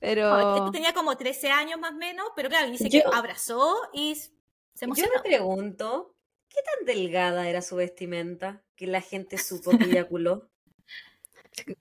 Pero 0.06 0.56
Esto 0.58 0.72
tenía 0.72 0.94
como 0.94 1.18
13 1.18 1.50
años 1.50 1.80
más 1.80 1.92
o 1.94 1.96
menos, 1.96 2.28
pero 2.36 2.48
claro, 2.50 2.70
dice 2.70 2.90
Yo- 2.90 3.02
que 3.10 3.16
abrazó 3.18 3.76
y 3.94 4.14
se 4.16 4.30
Yo 4.30 4.86
emocionó. 4.86 5.12
me 5.16 5.22
pregunto, 5.22 6.16
¿qué 6.48 6.60
tan 6.62 6.86
delgada 6.86 7.50
era 7.50 7.62
su 7.64 7.76
vestimenta 7.76 8.62
que 8.76 8.86
la 8.88 9.02
gente 9.02 9.38
supo 9.40 9.72
que 9.78 9.86
eyaculó? 9.86 10.48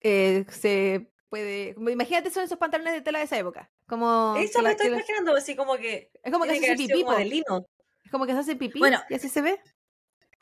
eh, 0.00 0.44
se 0.50 1.10
puede. 1.28 1.74
como 1.74 1.90
Imagínate 1.90 2.30
son 2.30 2.44
esos 2.44 2.58
pantalones 2.58 2.94
de 2.94 3.00
tela 3.02 3.18
de 3.18 3.26
esa 3.26 3.36
época. 3.38 3.70
Como 3.86 4.34
Eso 4.38 4.58
que 4.60 4.64
me 4.64 4.70
estoy 4.70 4.86
que 4.88 4.92
imaginando, 4.94 5.34
así 5.36 5.56
como 5.56 5.76
que 5.76 6.10
es 6.22 6.32
como 6.32 6.44
que 6.44 6.52
tiene 6.52 6.66
se 6.66 6.74
que 6.76 6.82
hace 6.82 6.86
pipí, 6.94 7.04
como 7.04 7.16
de 7.18 7.24
lino. 7.24 7.66
es 8.04 8.10
como 8.10 8.26
que 8.26 8.32
se 8.32 8.38
hace 8.38 8.56
pipí 8.56 8.78
Bueno. 8.78 9.00
y 9.10 9.14
así 9.14 9.28
se 9.28 9.42
ve. 9.42 9.60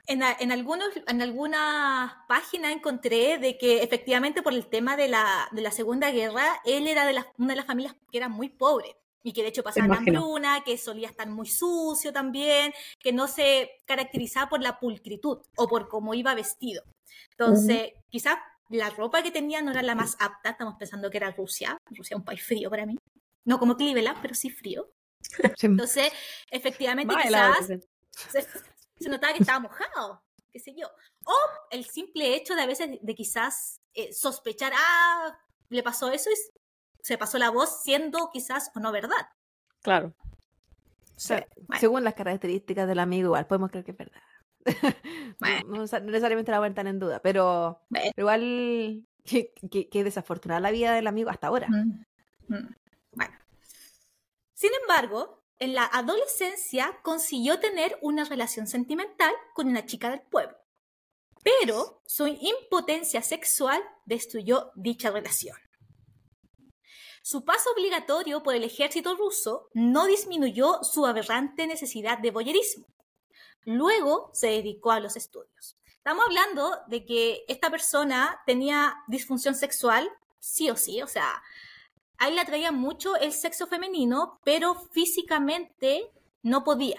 En, 0.09 0.23
a- 0.23 0.37
en 0.39 0.53
algunos, 0.53 0.89
en 1.07 1.23
algunas 1.23 2.13
páginas 2.29 2.73
encontré 2.73 3.39
de 3.39 3.59
que 3.59 3.83
efectivamente 3.83 4.43
por 4.43 4.53
el 4.53 4.67
tema 4.69 4.97
de 4.97 5.09
la, 5.09 5.49
de 5.53 5.63
la 5.63 5.71
Segunda 5.71 6.11
Guerra, 6.13 6.61
él 6.65 6.87
era 6.87 7.05
de 7.07 7.13
las- 7.15 7.27
una 7.39 7.49
de 7.51 7.57
las 7.57 7.67
familias 7.67 7.95
que 8.11 8.19
era 8.19 8.29
muy 8.29 8.49
pobre 8.49 8.97
y 9.25 9.33
que 9.33 9.43
de 9.43 9.49
hecho 9.49 9.65
pasaba 9.65 9.87
imagino. 9.87 10.21
hambruna, 10.21 10.63
que 10.65 10.79
solía 10.79 11.09
estar 11.09 11.29
muy 11.29 11.49
sucio 11.49 12.13
también, 12.13 12.73
que 13.01 13.13
no 13.13 13.27
se 13.27 13.71
caracterizaba 13.85 14.49
por 14.49 14.63
la 14.63 14.79
pulcritud 14.79 15.39
o 15.57 15.67
por 15.69 15.89
cómo 15.89 16.15
iba 16.15 16.35
vestido. 16.35 16.85
Entonces, 17.33 17.93
quizás 18.09 18.37
la 18.69 18.91
ropa 18.91 19.23
que 19.25 19.31
tenía 19.33 19.63
no 19.63 19.73
era 19.73 19.83
la 19.83 19.95
más 19.97 20.17
apta, 20.21 20.51
estamos 20.51 20.75
pensando 20.79 21.11
que 21.11 21.17
era 21.17 21.33
Rusia, 21.33 21.77
Rusia 21.91 22.15
es 22.15 22.19
un 22.19 22.25
país 22.25 22.43
frío 22.45 22.71
para 22.71 22.87
mí, 22.87 22.97
no 23.45 23.59
como 23.59 23.77
Cleveland, 23.77 24.19
pero 24.23 24.35
sí 24.35 24.51
frío. 24.51 24.89
Sí. 25.21 25.67
Entonces, 25.67 26.13
efectivamente, 26.51 27.13
quizás 27.23 27.59
se- 28.99 29.09
notaba 29.09 29.33
que 29.33 29.41
estaba 29.41 29.61
mojado, 29.61 30.23
qué 30.53 30.59
sé 30.61 30.75
yo. 30.77 30.87
O 31.25 31.35
el 31.71 31.85
simple 31.85 32.35
hecho 32.35 32.55
de 32.55 32.63
a 32.63 32.67
veces 32.67 32.91
de 33.01 33.15
quizás 33.15 33.81
eh, 33.95 34.13
sospechar, 34.13 34.73
ah, 34.77 35.39
le 35.69 35.83
pasó 35.83 36.11
eso 36.11 36.31
y 36.31 36.35
se 37.03 37.19
pasó 37.19 37.39
la 37.39 37.51
voz 37.51 37.83
siendo 37.83 38.31
quizás 38.33 38.71
o 38.75 38.81
no 38.81 38.93
verdad. 38.93 39.29
Claro. 39.83 40.15
O 41.17 41.19
sea, 41.19 41.47
Bueno. 41.57 41.81
Según 41.81 42.05
las 42.05 42.15
características 42.15 42.87
del 42.89 42.99
amigo, 42.99 43.29
igual 43.29 43.47
podemos 43.47 43.71
creer 43.71 43.85
que 43.85 43.93
es 43.93 43.97
verdad. 43.97 44.21
No- 44.65 44.67
Bueno. 45.39 45.61
no, 45.69 45.77
no 45.87 46.01
necesariamente 46.01 46.51
la 46.51 46.59
vuelta 46.59 46.81
en 46.83 46.99
duda, 46.99 47.21
pero, 47.23 47.83
Bueno. 47.89 48.11
pero 48.15 48.25
igual 48.27 49.07
que, 49.25 49.53
que- 49.71 49.89
que 49.89 50.05
desafortunada 50.05 50.61
la 50.61 50.71
vida 50.71 50.93
del 50.95 51.07
amigo 51.07 51.31
hasta 51.31 51.47
ahora. 51.47 51.69
Mm, 51.69 52.05
mm. 52.49 52.75
Bueno. 53.13 53.35
Sin 54.55 54.71
embargo, 54.83 55.43
en 55.59 55.75
la 55.75 55.85
adolescencia 55.85 56.99
consiguió 57.03 57.61
tener 57.61 57.99
una 58.03 58.25
relación 58.25 58.67
sentimental 58.67 59.33
con 59.55 59.69
una 59.69 59.87
chica 59.87 60.11
del 60.11 60.23
pueblo. 60.23 60.57
Pero 61.43 62.03
su 62.07 62.27
impotencia 62.27 63.23
sexual 63.23 63.83
destruyó 64.05 64.73
dicha 64.75 65.11
relación. 65.11 65.57
Su 67.23 67.45
paso 67.45 67.71
obligatorio 67.73 68.43
por 68.43 68.55
el 68.55 68.65
ejército 68.65 69.17
ruso 69.17 69.69
no 69.75 70.07
disminuyó 70.07 70.83
su 70.83 71.07
aberrante 71.07 71.67
necesidad 71.67 72.19
de 72.19 72.31
voyerismo. 72.31 72.87
Luego 73.65 74.31
se 74.33 74.49
dedicó 74.49 74.93
a 74.93 75.01
los 75.01 75.17
estudios. 75.17 75.77
Estamos 76.07 76.25
hablando 76.27 76.79
de 76.87 77.05
que 77.05 77.45
esta 77.49 77.69
persona 77.69 78.41
tenía 78.47 78.95
disfunción 79.09 79.57
sexual, 79.57 80.09
sí 80.39 80.71
o 80.71 80.77
sí, 80.77 81.03
o 81.03 81.09
sea, 81.09 81.43
a 82.19 82.29
él 82.29 82.35
le 82.37 82.41
atraía 82.43 82.73
mucho 82.73 83.17
el 83.17 83.33
sexo 83.33 83.67
femenino, 83.67 84.41
pero 84.45 84.75
físicamente 84.93 86.11
no 86.43 86.65
podía. 86.65 86.99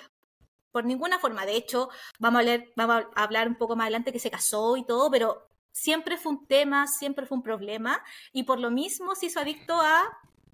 Por 0.72 0.86
ninguna 0.86 1.20
forma. 1.20 1.46
De 1.46 1.56
hecho, 1.56 1.90
vamos 2.20 2.42
a, 2.42 2.44
leer- 2.44 2.72
vamos 2.76 3.06
a 3.16 3.24
hablar 3.24 3.48
un 3.48 3.56
poco 3.56 3.76
más 3.76 3.86
adelante 3.86 4.12
que 4.14 4.20
se 4.20 4.32
casó 4.32 4.78
y 4.78 4.86
todo, 4.86 5.10
pero 5.12 5.48
siempre 5.72 6.18
fue 6.18 6.34
un 6.34 6.48
tema, 6.48 6.88
siempre 6.88 7.26
fue 7.26 7.38
un 7.38 7.44
problema. 7.44 8.04
Y 8.34 8.44
por 8.44 8.60
lo 8.60 8.70
mismo 8.72 9.16
se 9.16 9.28
hizo 9.28 9.40
adicto 9.40 9.80
a 9.82 10.04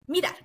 mirar. 0.07 0.35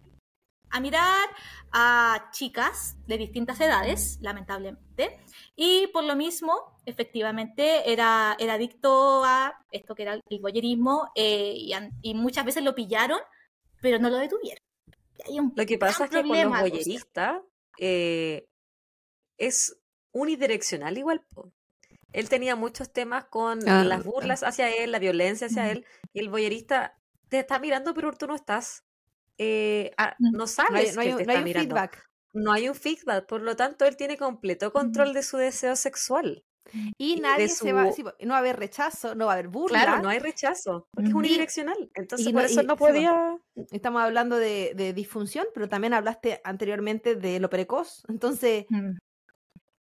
A 0.71 0.81
mirar 0.81 1.29
a 1.73 2.29
chicas 2.33 2.97
de 3.07 3.17
distintas 3.17 3.59
edades, 3.61 4.19
lamentablemente. 4.21 5.19
Y 5.57 5.87
por 5.89 6.05
lo 6.05 6.15
mismo, 6.15 6.77
efectivamente, 6.85 7.91
era, 7.91 8.37
era 8.39 8.55
adicto 8.55 9.25
a 9.25 9.55
esto 9.73 9.95
que 9.95 10.03
era 10.03 10.15
el 10.15 10.41
voyerismo 10.41 11.11
eh, 11.15 11.55
y, 11.57 11.73
y 12.03 12.15
muchas 12.15 12.45
veces 12.45 12.65
lo 12.65 12.75
pillaron 12.75 13.19
pero 13.81 13.99
no 13.99 14.11
lo 14.11 14.17
detuvieron. 14.19 14.63
Y 15.19 15.33
hay 15.33 15.41
un 15.41 15.53
Lo 15.57 15.67
que 15.67 15.79
pasa 15.79 16.05
es 16.05 16.11
que 16.11 16.23
con 16.23 16.29
los 16.43 16.61
boyeristas 16.61 17.43
eh, 17.79 18.47
es 19.39 19.79
unidireccional 20.13 20.99
igual. 20.99 21.25
Él 22.13 22.29
tenía 22.29 22.57
muchos 22.57 22.93
temas 22.93 23.27
con 23.27 23.69
Ah, 23.69 23.85
las 23.85 24.01
ah. 24.01 24.03
burlas 24.05 24.43
hacia 24.43 24.71
él, 24.71 24.93
la 24.93 24.99
violencia 24.99 25.47
hacia 25.49 25.71
él, 25.71 25.87
y 26.13 26.21
el 26.21 26.31
boyerista 26.31 26.99
te 27.29 27.39
está 27.41 27.59
mirando, 27.59 27.95
pero 27.95 28.13
tú 28.13 28.27
no 28.27 28.35
estás. 28.35 28.85
eh, 29.39 29.93
ah, 29.99 30.17
Mm. 30.19 30.33
no 30.33 30.47
No 30.47 30.47
sabes 30.47 30.91
hay, 30.91 30.93
no 30.95 31.01
hay 31.03 31.09
que 31.11 31.15
te 31.17 31.25
no 31.27 31.33
está 31.33 31.41
mirando. 31.43 31.77
feedback. 31.77 32.05
No 32.33 32.53
hay 32.53 32.69
un 32.69 32.75
feedback, 32.75 33.27
por 33.27 33.43
lo 33.43 33.57
tanto, 33.57 33.85
él 33.85 33.97
tiene 33.97 34.17
completo 34.17 34.73
control 34.73 35.13
de 35.13 35.23
su 35.23 35.37
deseo 35.39 35.77
sexual. 35.77 36.45
Y 36.97 37.21
nadie 37.21 37.49
se 37.49 37.73
va, 37.73 37.87
su- 37.89 37.95
sí, 37.95 38.05
no 38.21 38.31
va 38.31 38.37
a 38.37 38.39
haber 38.39 38.57
rechazo, 38.59 39.15
no 39.15 39.27
va 39.27 39.33
a 39.33 39.35
haber 39.35 39.49
burla. 39.49 39.83
Claro, 39.85 40.03
no 40.03 40.09
hay 40.09 40.19
rechazo, 40.19 40.87
porque 40.93 41.09
es 41.09 41.15
unidireccional. 41.15 41.91
Entonces, 41.95 42.27
y 42.27 42.33
por 42.33 42.43
no- 42.43 42.47
eso 42.49 42.63
y- 42.63 42.67
no 42.67 42.75
sí, 42.75 42.79
po. 42.79 42.87
podía. 42.87 43.37
Estamos 43.73 44.03
hablando 44.03 44.37
de, 44.37 44.73
de 44.75 44.93
disfunción, 44.93 45.47
pero 45.55 45.69
también 45.69 45.95
hablaste 45.95 46.41
anteriormente 46.45 47.15
de 47.17 47.41
lo 47.41 47.51
precoz. 47.51 48.03
Entonces, 48.09 48.67
Mm. 48.69 48.97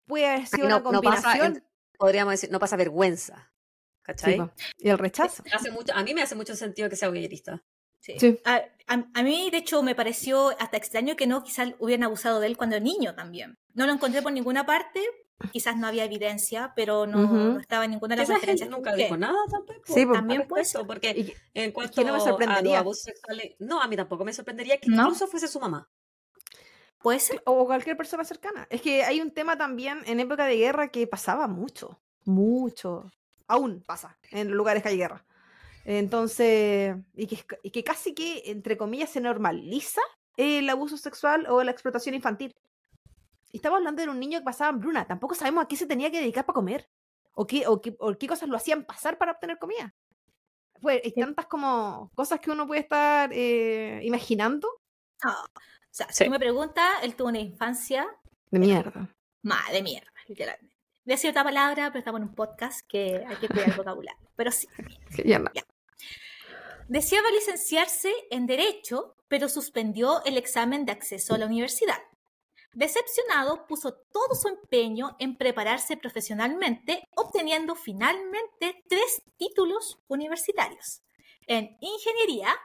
puede 0.05 0.27
haber 0.27 0.47
sido 0.47 0.67
una 0.67 0.79
no- 0.79 0.91
no 0.91 1.01
pasa 1.01 1.17
en- 1.33 1.37
combinación. 1.39 1.63
Podríamos 1.97 2.31
decir, 2.33 2.51
no 2.51 2.59
pasa 2.59 2.75
vergüenza. 2.75 3.51
Sí, 3.51 4.01
¿Cachai? 4.03 4.37
po, 4.37 4.51
y 4.77 4.89
el 4.89 4.97
rechazo. 4.97 5.43
Hace 5.53 5.71
mucho, 5.71 5.93
a 5.93 6.01
mí 6.03 6.13
me 6.13 6.21
hace 6.21 6.35
mucho 6.35 6.55
sentido 6.55 6.89
que 6.89 6.95
sea 6.95 7.09
boyerista. 7.09 7.61
Sí. 7.99 8.13
Sí. 8.19 8.39
A, 8.45 8.61
a- 8.87 9.05
a 9.13 9.23
mí, 9.23 9.49
de 9.51 9.57
hecho, 9.57 9.81
me 9.83 9.95
pareció 9.95 10.49
hasta 10.61 10.77
extraño 10.77 11.15
que 11.17 11.27
no 11.27 11.43
quizás 11.43 11.73
hubieran 11.79 12.03
abusado 12.03 12.39
de 12.39 12.47
él 12.47 12.55
cuando 12.55 12.75
era 12.77 12.85
niño 12.85 13.15
también. 13.15 13.57
No 13.73 13.85
lo 13.85 13.91
encontré 13.91 14.21
por 14.21 14.31
ninguna 14.31 14.65
parte, 14.65 15.01
quizás 15.51 15.77
no 15.77 15.87
había 15.87 16.03
evidencia, 16.05 16.73
pero 16.75 17.05
no, 17.07 17.23
Ujú. 17.23 17.35
no 17.35 17.59
estaba 17.59 17.85
en 17.85 17.91
ninguna 17.91 18.15
de 18.15 18.21
las 18.21 18.29
Esa 18.29 18.39
gente 18.39 18.53
referencias. 18.53 18.69
nunca 18.69 18.95
dijo 18.95 19.17
nada 19.17 19.37
tampoco. 19.49 19.81
Sí, 19.85 20.05
po. 20.05 20.13
También 20.13 20.41
respecto, 20.41 20.79
ser. 20.79 20.87
porque 20.87 21.09
Y- 21.11 21.33
en 21.59 21.71
cuanto 21.71 22.03
no 22.03 22.11
me 22.13 22.17
a 22.17 22.21
sorprendería. 22.21 22.79
abusos 22.79 23.03
sexuales, 23.03 23.55
no, 23.59 23.81
a 23.81 23.87
mí 23.87 23.95
tampoco 23.95 24.25
me 24.25 24.33
sorprendería 24.33 24.77
que 24.79 24.89
¿No? 24.89 25.03
incluso 25.03 25.27
fuese 25.27 25.47
su 25.47 25.59
mamá. 25.59 25.89
Puede 26.99 27.19
ser. 27.19 27.41
O 27.45 27.65
cualquier 27.67 27.95
persona 27.95 28.23
cercana. 28.23 28.67
Es 28.71 28.81
que 28.81 29.03
hay 29.03 29.21
un 29.21 29.31
tema 29.31 29.57
también 29.57 29.99
en 30.07 30.19
época 30.19 30.45
de 30.45 30.57
guerra 30.57 30.87
que 30.89 31.05
pasaba 31.07 31.47
mucho. 31.47 31.99
Mucho. 32.25 33.11
Aún 33.47 33.83
pasa 33.85 34.17
en 34.31 34.49
lugares 34.51 34.81
que 34.83 34.89
hay 34.89 34.97
guerra. 34.97 35.23
Entonces, 35.85 36.97
y 37.15 37.27
que, 37.27 37.45
y 37.63 37.71
que 37.71 37.83
casi 37.83 38.13
que, 38.13 38.43
entre 38.47 38.75
comillas, 38.75 39.09
se 39.11 39.21
normaliza 39.21 40.01
el 40.35 40.69
abuso 40.69 40.97
sexual 40.97 41.45
o 41.47 41.63
la 41.63 41.71
explotación 41.71 42.13
infantil. 42.13 42.53
Estamos 43.51 43.77
hablando 43.77 44.01
de 44.01 44.09
un 44.09 44.19
niño 44.19 44.39
que 44.39 44.45
pasaba 44.45 44.69
hambruna. 44.69 45.05
Tampoco 45.07 45.35
sabemos 45.35 45.63
a 45.63 45.67
qué 45.67 45.75
se 45.75 45.85
tenía 45.87 46.11
que 46.11 46.19
dedicar 46.19 46.45
para 46.45 46.55
comer. 46.55 46.89
O 47.33 47.45
qué, 47.45 47.67
o 47.67 47.81
qué, 47.81 47.95
o 47.99 48.17
qué 48.17 48.27
cosas 48.27 48.49
lo 48.49 48.57
hacían 48.57 48.83
pasar 48.85 49.17
para 49.17 49.33
obtener 49.33 49.57
comida. 49.59 49.93
Pues 50.81 51.01
hay 51.03 51.11
tantas 51.13 51.45
como 51.47 52.11
cosas 52.15 52.39
que 52.39 52.51
uno 52.51 52.67
puede 52.67 52.81
estar 52.81 53.29
eh, 53.33 53.99
imaginando. 54.03 54.69
Ah, 55.23 55.45
o 55.55 55.59
sea, 55.91 56.07
si 56.09 56.15
Sí. 56.15 56.23
tú 56.25 56.31
me 56.31 56.39
preguntas, 56.39 56.85
él 57.03 57.15
tuvo 57.15 57.29
una 57.29 57.39
infancia 57.39 58.07
De 58.51 58.59
mierda. 58.59 59.07
más 59.43 59.71
de 59.71 59.81
mierda, 59.81 60.11
literalmente. 60.27 60.75
Otra 61.29 61.43
palabra, 61.43 61.87
pero 61.87 61.99
estamos 61.99 62.21
en 62.21 62.27
un 62.27 62.35
podcast 62.35 62.81
que 62.87 63.23
hay 63.25 63.35
que 63.37 63.47
cuidar 63.47 63.69
el 63.69 63.75
vocabulario. 63.77 64.29
Pero 64.35 64.51
sí. 64.51 64.67
Sí, 65.11 65.23
ya 65.25 65.39
no. 65.39 65.49
Deseaba 66.87 67.29
licenciarse 67.31 68.11
en 68.29 68.45
Derecho, 68.45 69.15
pero 69.27 69.49
suspendió 69.49 70.23
el 70.25 70.37
examen 70.37 70.85
de 70.85 70.91
acceso 70.91 71.33
a 71.33 71.37
la 71.37 71.45
universidad. 71.45 71.97
Decepcionado, 72.77 73.65
puso 73.65 73.91
todo 73.91 74.35
su 74.35 74.49
empeño 74.49 75.15
en 75.17 75.35
prepararse 75.35 75.97
profesionalmente, 75.97 77.07
obteniendo 77.15 77.73
finalmente 77.73 78.83
tres 78.87 79.23
títulos 79.35 79.97
universitarios 80.07 81.01
en 81.47 81.75
Ingeniería, 81.81 82.55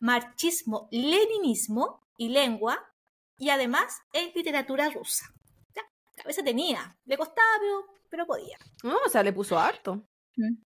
Marxismo-Leninismo 0.00 2.02
y 2.18 2.28
Lengua 2.28 2.92
y 3.38 3.48
además 3.48 4.02
en 4.12 4.32
literatura 4.34 4.90
rusa. 4.90 5.32
Ya, 5.74 5.80
cabeza 6.14 6.44
tenía, 6.44 6.98
le 7.06 7.16
costaba, 7.16 7.48
pero, 7.58 7.86
pero 8.10 8.26
podía. 8.26 8.58
No, 8.82 8.98
o 8.98 9.08
sea, 9.08 9.22
le 9.22 9.32
puso 9.32 9.58
harto. 9.58 10.06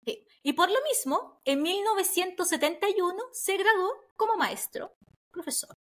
Sí. 0.05 0.25
Y 0.45 0.53
por 0.53 0.71
lo 0.71 0.79
mismo, 0.89 1.41
en 1.45 1.63
1971 1.63 3.25
se 3.33 3.57
graduó 3.57 3.93
como 4.15 4.37
maestro, 4.37 4.95
profesor. 5.33 5.77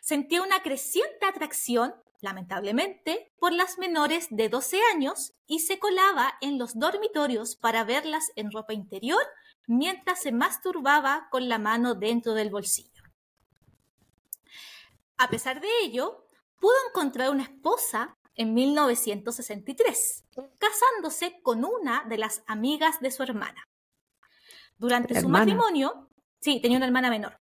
Sentía 0.00 0.42
una 0.42 0.62
creciente 0.62 1.26
atracción, 1.26 1.94
lamentablemente, 2.22 3.32
por 3.38 3.52
las 3.52 3.78
menores 3.78 4.28
de 4.30 4.48
12 4.48 4.78
años 4.94 5.34
y 5.46 5.58
se 5.58 5.78
colaba 5.78 6.34
en 6.40 6.58
los 6.58 6.78
dormitorios 6.78 7.56
para 7.56 7.84
verlas 7.84 8.30
en 8.36 8.50
ropa 8.50 8.72
interior 8.72 9.22
mientras 9.66 10.22
se 10.22 10.32
masturbaba 10.32 11.28
con 11.30 11.48
la 11.48 11.58
mano 11.58 11.94
dentro 11.94 12.34
del 12.34 12.50
bolsillo. 12.50 13.02
A 15.18 15.28
pesar 15.28 15.60
de 15.60 15.68
ello, 15.82 16.26
pudo 16.60 16.74
encontrar 16.88 17.30
una 17.30 17.42
esposa 17.42 18.16
en 18.34 18.54
1963, 18.54 20.24
casándose 20.58 21.40
con 21.42 21.64
una 21.64 22.04
de 22.08 22.18
las 22.18 22.42
amigas 22.46 23.00
de 23.00 23.10
su 23.10 23.22
hermana. 23.22 23.68
Durante 24.78 25.14
su 25.14 25.26
Hermana. 25.26 25.44
matrimonio, 25.44 26.08
sí, 26.40 26.60
tenía 26.60 26.76
una 26.76 26.86
hermana 26.86 27.10
menor. 27.10 27.41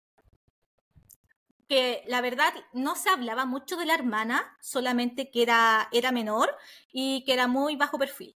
Que 1.75 2.05
la 2.07 2.21
verdad 2.21 2.53
no 2.73 2.95
se 2.95 3.11
hablaba 3.11 3.47
mucho 3.47 3.77
de 3.77 3.85
la 3.85 3.95
hermana, 3.95 4.57
solamente 4.61 5.29
que 5.33 5.43
era, 5.43 5.89
era 5.91 6.13
menor 6.13 6.55
y 6.93 7.25
que 7.25 7.33
era 7.33 7.49
muy 7.49 7.75
bajo 7.75 7.99
perfil. 7.99 8.37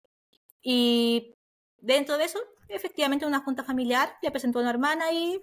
Y 0.62 1.34
dentro 1.76 2.16
de 2.16 2.24
eso, 2.24 2.38
efectivamente, 2.68 3.26
una 3.26 3.40
junta 3.40 3.62
familiar 3.62 4.16
le 4.22 4.30
presentó 4.30 4.58
a 4.58 4.62
una 4.62 4.70
hermana 4.70 5.12
y 5.12 5.42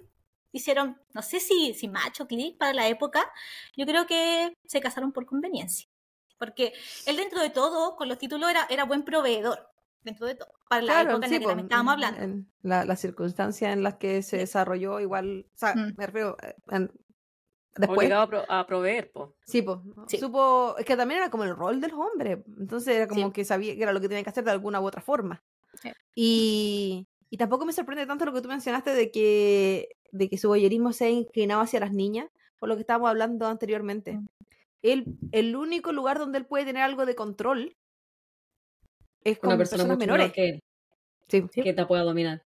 hicieron, 0.50 1.00
no 1.12 1.22
sé 1.22 1.38
si, 1.38 1.72
si 1.74 1.86
macho, 1.86 2.26
clic 2.26 2.58
para 2.58 2.72
la 2.72 2.88
época, 2.88 3.30
yo 3.76 3.86
creo 3.86 4.08
que 4.08 4.58
se 4.64 4.80
casaron 4.80 5.12
por 5.12 5.24
conveniencia. 5.24 5.88
Porque 6.36 6.72
él 7.06 7.14
dentro 7.16 7.40
de 7.40 7.50
todo, 7.50 7.94
con 7.94 8.08
los 8.08 8.18
títulos, 8.18 8.50
era, 8.50 8.66
era 8.70 8.82
buen 8.82 9.04
proveedor, 9.04 9.70
dentro 10.02 10.26
de 10.26 10.34
todo, 10.34 10.50
para 10.68 10.82
la 10.82 10.92
Claro, 10.94 11.10
época 11.12 11.26
en 11.26 11.30
sí, 11.30 11.34
la 11.36 11.40
que 11.42 11.46
también 11.46 11.66
estábamos 11.66 11.92
en- 11.92 12.04
hablando. 12.04 12.20
en 12.22 12.52
la- 12.62 12.84
las 12.84 12.98
circunstancias 13.00 13.72
en 13.72 13.84
las 13.84 13.94
que 13.98 14.20
se 14.24 14.38
desarrolló, 14.38 14.98
igual, 14.98 15.46
o 15.54 15.56
sea, 15.56 15.76
Mm. 15.76 15.94
me 15.96 16.06
refiero, 16.06 16.36
eh, 16.42 16.56
en- 16.72 16.90
después, 17.76 17.98
Obligado 17.98 18.22
a, 18.22 18.28
pro- 18.28 18.44
a 18.48 18.66
proveer, 18.66 19.10
po. 19.12 19.34
sí, 19.44 19.62
pues, 19.62 19.78
Sí. 20.08 20.18
supo, 20.18 20.76
es 20.78 20.84
que 20.84 20.96
también 20.96 21.20
era 21.20 21.30
como 21.30 21.44
el 21.44 21.54
rol 21.56 21.80
de 21.80 21.88
los 21.88 21.98
hombres, 21.98 22.38
entonces 22.58 22.96
era 22.96 23.08
como 23.08 23.26
Sí. 23.28 23.32
que 23.32 23.44
sabía 23.44 23.74
que 23.76 23.82
era 23.82 23.92
lo 23.92 24.00
que 24.00 24.08
tenía 24.08 24.22
que 24.24 24.30
hacer 24.30 24.44
de 24.44 24.50
alguna 24.52 24.80
u 24.80 24.86
otra 24.86 25.00
forma. 25.02 25.42
Sí. 25.82 25.90
Y, 26.14 27.06
y 27.30 27.36
tampoco 27.36 27.64
me 27.66 27.72
sorprende 27.72 28.06
tanto 28.06 28.24
lo 28.24 28.32
que 28.32 28.40
tú 28.42 28.48
mencionaste 28.48 28.94
de 28.94 29.10
que, 29.10 29.88
de 30.12 30.28
que 30.28 30.38
su 30.38 30.48
boyerismo 30.48 30.92
se 30.92 31.06
ha 31.06 31.10
inclinado 31.10 31.62
hacia 31.62 31.80
las 31.80 31.92
niñas, 31.92 32.28
por 32.58 32.68
lo 32.68 32.76
que 32.76 32.82
estábamos 32.82 33.10
hablando 33.10 33.46
anteriormente. 33.46 34.12
Mm. 34.14 34.26
Él, 34.82 35.04
el 35.32 35.56
único 35.56 35.92
lugar 35.92 36.18
donde 36.18 36.38
él 36.38 36.46
puede 36.46 36.66
tener 36.66 36.82
algo 36.82 37.06
de 37.06 37.14
control 37.14 37.76
es 39.24 39.38
con 39.38 39.48
Una 39.48 39.56
persona 39.58 39.78
personas 39.84 39.98
menores. 39.98 40.24
menor 40.24 40.32
que 40.34 40.48
él, 40.48 40.62
Sí. 41.50 41.62
que 41.62 41.72
te 41.72 41.86
pueda 41.86 42.02
dominar. 42.02 42.42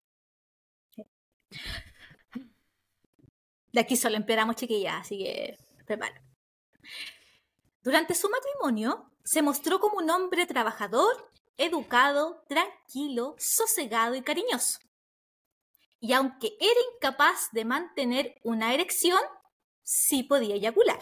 Aquí 3.78 3.96
solo 3.96 4.16
empeoramos, 4.16 4.56
chiquillas, 4.56 5.00
así 5.00 5.18
que 5.18 5.58
prepara. 5.86 6.22
Durante 7.82 8.14
su 8.14 8.28
matrimonio, 8.28 9.10
se 9.24 9.42
mostró 9.42 9.78
como 9.78 9.98
un 9.98 10.10
hombre 10.10 10.46
trabajador, 10.46 11.30
educado, 11.56 12.44
tranquilo, 12.48 13.36
sosegado 13.38 14.14
y 14.14 14.22
cariñoso. 14.22 14.78
Y 16.00 16.12
aunque 16.12 16.56
era 16.60 16.80
incapaz 16.94 17.48
de 17.52 17.64
mantener 17.64 18.40
una 18.44 18.72
erección, 18.72 19.20
sí 19.82 20.22
podía 20.22 20.54
eyacular. 20.54 20.98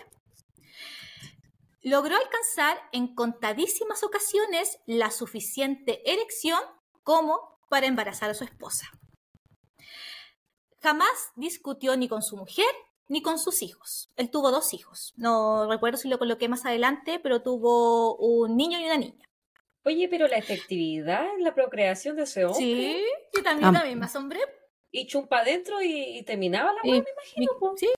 Logró 1.83 2.17
alcanzar 2.17 2.79
en 2.93 3.15
contadísimas 3.15 4.03
ocasiones 4.03 4.79
la 4.87 5.11
suficiente 5.11 6.03
erección 6.11 6.61
como 7.03 7.61
para 7.69 7.87
embarazar 7.87 8.31
a 8.31 8.35
su 8.35 8.45
esposa. 8.45 8.87
Jamás 10.87 11.33
discutió 11.35 11.97
ni 11.97 12.07
con 12.07 12.23
su 12.23 12.37
mujer 12.37 12.65
ni 13.09 13.21
con 13.21 13.41
sus 13.41 13.61
hijos. 13.63 14.09
Él 14.15 14.31
tuvo 14.31 14.53
dos 14.53 14.73
hijos. 14.73 15.15
No 15.17 15.69
recuerdo 15.69 15.99
si 15.99 16.09
lo 16.09 16.17
coloqué 16.17 16.49
más 16.49 16.65
adelante, 16.65 17.19
pero 17.19 17.43
tuvo 17.43 18.15
un 18.19 18.57
niño 18.57 18.79
y 18.79 18.85
una 18.85 18.97
niña. 18.97 19.27
Oye, 19.85 20.09
pero 20.09 20.29
la 20.29 20.37
efectividad 20.37 21.27
en 21.35 21.43
la 21.43 21.55
procreación 21.57 22.15
de 22.15 22.23
ese 22.23 22.45
hombre. 22.45 22.61
Sí, 22.61 23.05
y 23.37 23.43
también, 23.43 23.71
Ah. 23.71 23.81
también 23.81 23.99
me 23.99 24.05
asombré. 24.07 24.39
Y 24.93 25.09
chumpa 25.09 25.41
adentro 25.41 25.83
y, 25.83 26.19
y 26.19 26.23
terminaba 26.23 26.73
la 26.73 26.79
hueá, 26.85 27.03
me 27.03 27.11
imagino. 27.11 27.75
Sí, 27.77 27.89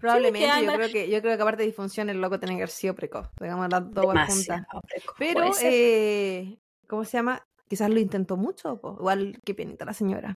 Probablemente, 0.00 0.64
yo 0.66 0.72
creo 0.74 0.90
que 0.90 1.08
yo 1.08 1.22
creo 1.22 1.36
que 1.36 1.42
aparte 1.42 1.62
de 1.62 1.66
disfunción 1.68 2.10
el 2.10 2.20
loco 2.20 2.40
tenía 2.40 2.56
que 2.56 2.62
haber 2.62 2.70
sido 2.70 2.96
precoz, 2.96 3.28
digamos 3.40 3.68
las 3.70 3.88
dos 3.88 4.04
juntas. 4.06 4.44
Precoz. 4.88 5.14
Pero 5.16 5.44
eh, 5.62 6.58
¿cómo 6.88 7.04
se 7.04 7.18
llama? 7.18 7.46
Quizás 7.68 7.88
lo 7.88 8.00
intentó 8.00 8.36
mucho, 8.36 8.80
po. 8.80 8.96
igual 8.98 9.38
qué 9.44 9.54
penita 9.54 9.84
la 9.84 9.92
señora. 9.94 10.34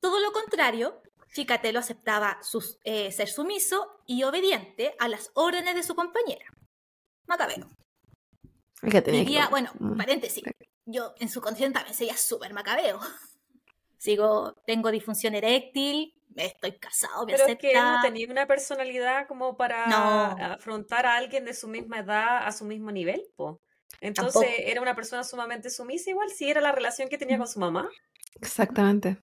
Todo 0.00 0.20
lo 0.20 0.32
contrario, 0.32 1.00
Chicatelo 1.32 1.78
aceptaba 1.80 2.38
sus- 2.42 2.78
eh, 2.84 3.10
ser 3.10 3.28
sumiso 3.28 4.00
y 4.06 4.22
obediente 4.22 4.94
a 4.98 5.08
las 5.08 5.30
órdenes 5.34 5.74
de 5.74 5.82
su 5.82 5.94
compañera. 5.94 6.46
Macabeo. 7.26 7.68
Es 8.82 8.92
que 9.02 9.10
Vivía, 9.10 9.48
bueno, 9.48 9.72
Mm. 9.78 9.96
paréntesis, 9.96 10.44
yo 10.84 11.14
en 11.18 11.28
su 11.30 11.40
condición 11.40 11.72
también 11.72 11.94
sería 11.96 12.16
súper 12.16 12.52
macabeo. 12.52 13.00
Sigo, 13.96 14.52
tengo 14.66 14.90
disfunción 14.90 15.34
eréctil, 15.34 16.14
estoy 16.36 16.78
casado, 16.78 17.24
me 17.24 17.32
Pero 17.32 17.46
es 17.46 17.56
que 17.58 17.68
él 17.70 17.74
no 17.78 17.88
acepta. 17.98 18.02
tenía 18.02 18.30
una 18.30 18.46
personalidad 18.46 19.26
como 19.26 19.56
para 19.56 19.86
No. 19.86 20.36
afrontar 20.52 21.06
a 21.06 21.16
alguien 21.16 21.46
de 21.46 21.54
su 21.54 21.66
misma 21.68 22.00
edad 22.00 22.46
a 22.46 22.52
su 22.52 22.66
mismo 22.66 22.90
nivel, 22.92 23.22
po. 23.36 23.60
Entonces 24.00 24.34
Tampoco. 24.34 24.54
era 24.58 24.80
una 24.80 24.94
persona 24.94 25.24
sumamente 25.24 25.70
sumisa, 25.70 26.10
igual 26.10 26.30
si 26.30 26.50
era 26.50 26.60
la 26.60 26.72
relación 26.72 27.08
que 27.08 27.18
tenía 27.18 27.38
con 27.38 27.48
su 27.48 27.58
mamá. 27.58 27.88
Exactamente. 28.40 29.18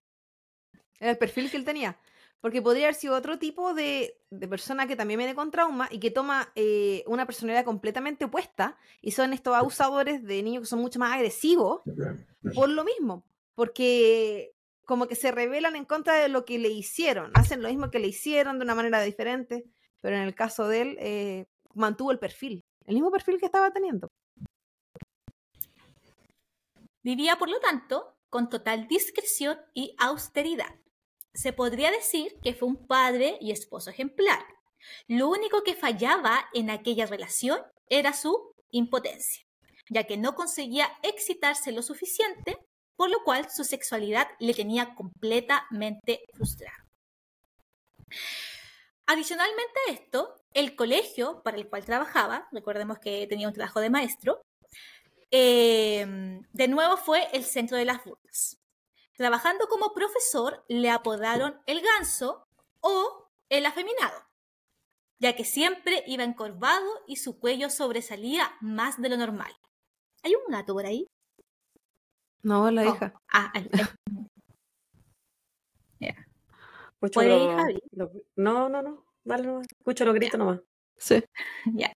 Era 1.00 1.12
el 1.12 1.18
perfil 1.18 1.50
que 1.50 1.58
él 1.58 1.66
tenía. 1.66 2.00
Porque 2.42 2.62
podría 2.62 2.86
haber 2.86 2.96
sido 2.96 3.16
otro 3.16 3.38
tipo 3.38 3.76
de, 3.76 4.20
de 4.32 4.48
persona 4.48 4.88
que 4.88 4.96
también 4.96 5.20
viene 5.20 5.36
con 5.36 5.52
trauma 5.52 5.88
y 5.92 6.00
que 6.00 6.10
toma 6.10 6.52
eh, 6.56 7.04
una 7.06 7.28
personalidad 7.28 7.66
completamente 7.66 8.26
opuesta 8.26 8.78
y 9.00 9.12
son 9.12 9.32
estos 9.34 9.56
abusadores 9.56 10.24
de 10.24 10.42
niños 10.42 10.64
que 10.64 10.68
son 10.68 10.80
mucho 10.80 10.98
más 10.98 11.14
agresivos 11.14 11.82
por 12.56 12.70
lo 12.70 12.84
mismo. 12.84 13.24
Porque 13.54 14.56
como 14.86 15.08
que 15.08 15.16
se 15.16 15.32
rebelan 15.32 15.76
en 15.76 15.86
contra 15.86 16.16
de 16.16 16.30
lo 16.30 16.44
que 16.44 16.58
le 16.58 16.70
hicieron. 16.70 17.32
Hacen 17.36 17.62
lo 17.62 17.70
mismo 17.70 17.92
que 17.92 18.00
le 18.00 18.08
hicieron 18.08 18.58
de 18.58 18.66
una 18.66 18.76
manera 18.76 19.02
diferente. 19.02 19.66
Pero 20.02 20.16
en 20.16 20.24
el 20.24 20.34
caso 20.34 20.68
de 20.68 20.82
él, 20.82 20.98
eh, 21.00 21.46
mantuvo 21.76 22.12
el 22.12 22.18
perfil. 22.18 22.66
El 22.86 22.96
mismo 22.96 23.12
perfil 23.12 23.40
que 23.40 23.46
estaba 23.46 23.72
teniendo. 23.72 24.08
Vivía, 27.04 27.38
por 27.38 27.50
lo 27.50 27.60
tanto, 27.60 28.16
con 28.30 28.50
total 28.50 28.88
discreción 28.88 29.60
y 29.74 29.96
austeridad. 30.00 30.76
Se 31.34 31.54
podría 31.54 31.92
decir 31.92 32.38
que 32.44 32.54
fue 32.54 32.68
un 32.68 32.88
padre 32.88 33.38
y 33.42 33.52
esposo 33.52 33.90
ejemplar. 33.90 34.44
Lo 35.08 35.30
único 35.30 35.64
que 35.64 35.76
fallaba 35.76 36.50
en 36.54 36.70
aquella 36.70 37.06
relación 37.06 37.60
era 37.88 38.14
su 38.14 38.54
impotencia, 38.72 39.46
ya 39.90 40.06
que 40.06 40.18
no 40.18 40.36
conseguía 40.36 40.90
excitarse 41.04 41.72
lo 41.72 41.82
suficiente, 41.82 42.58
por 42.96 43.10
lo 43.10 43.24
cual 43.24 43.50
su 43.50 43.64
sexualidad 43.64 44.28
le 44.40 44.54
tenía 44.54 44.96
completamente 44.96 46.22
frustrada. 46.34 46.86
Adicionalmente 49.08 49.80
a 49.88 49.92
esto, 49.92 50.36
el 50.54 50.76
colegio 50.76 51.42
para 51.44 51.58
el 51.58 51.68
cual 51.68 51.84
trabajaba, 51.84 52.48
recordemos 52.52 53.00
que 53.00 53.28
tenía 53.28 53.48
un 53.48 53.54
trabajo 53.54 53.80
de 53.80 53.90
maestro, 53.90 54.42
eh, 55.32 56.06
de 56.52 56.68
nuevo 56.68 56.98
fue 56.98 57.28
el 57.34 57.44
centro 57.44 57.78
de 57.78 57.86
las 57.86 58.04
burlas. 58.04 58.58
Trabajando 59.16 59.68
como 59.68 59.94
profesor, 59.94 60.64
le 60.68 60.90
apodaron 60.90 61.60
el 61.68 61.82
ganso 61.82 62.48
o 62.80 63.30
el 63.50 63.66
afeminado, 63.66 64.28
ya 65.20 65.36
que 65.36 65.44
siempre 65.46 66.04
iba 66.08 66.24
encorvado 66.24 66.90
y 67.08 67.18
su 67.18 67.40
cuello 67.40 67.70
sobresalía 67.70 68.52
más 68.62 69.00
de 69.02 69.10
lo 69.10 69.18
normal. 69.18 69.54
¿Hay 70.24 70.34
un 70.36 70.52
gato 70.52 70.74
por 70.74 70.86
ahí? 70.86 71.08
No, 72.44 72.72
la 72.72 72.84
Oh. 72.84 72.96
hija. 72.96 73.14
Ah, 73.32 73.52
ahí, 73.54 73.70
ahí. 73.74 73.82
Escucho 77.02 77.14
¿Puede 77.20 77.36
ir, 77.36 77.50
lo- 77.50 77.58
Javi? 77.58 77.80
lo- 77.92 78.12
no, 78.36 78.70
no, 78.70 78.82
no. 78.84 79.06
Dale 79.24 79.44
nomás. 79.48 79.68
Escucho 79.80 80.06
los 80.06 80.14
gritos 80.16 80.38
nomás. 80.40 80.60
Sí. 80.98 81.24
Ya. 81.74 81.92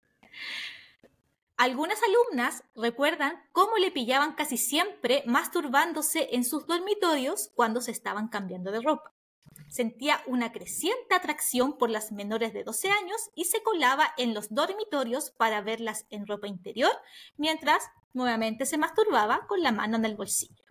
Algunas 1.57 1.99
alumnas 2.03 2.63
recuerdan 2.75 3.41
cómo 3.53 3.77
le 3.77 3.89
pillaban 3.89 4.35
casi 4.35 4.57
siempre 4.57 5.23
masturbándose 5.25 6.29
en 6.33 6.43
sus 6.43 6.67
dormitorios 6.67 7.51
cuando 7.55 7.79
se 7.79 7.91
estaban 7.91 8.27
cambiando 8.27 8.71
de 8.71 8.81
ropa. 8.81 9.13
Sentía 9.69 10.21
una 10.27 10.51
creciente 10.51 11.15
atracción 11.15 11.77
por 11.77 11.89
las 11.89 12.11
menores 12.11 12.53
de 12.53 12.63
12 12.63 12.89
años 12.89 13.29
y 13.35 13.45
se 13.45 13.63
colaba 13.63 14.13
en 14.17 14.33
los 14.33 14.53
dormitorios 14.53 15.31
para 15.31 15.61
verlas 15.61 16.05
en 16.09 16.27
ropa 16.27 16.47
interior, 16.47 16.91
mientras 17.37 17.83
nuevamente 18.13 18.65
se 18.65 18.77
masturbaba 18.77 19.47
con 19.47 19.63
la 19.63 19.71
mano 19.71 19.95
en 19.95 20.05
el 20.05 20.15
bolsillo. 20.15 20.63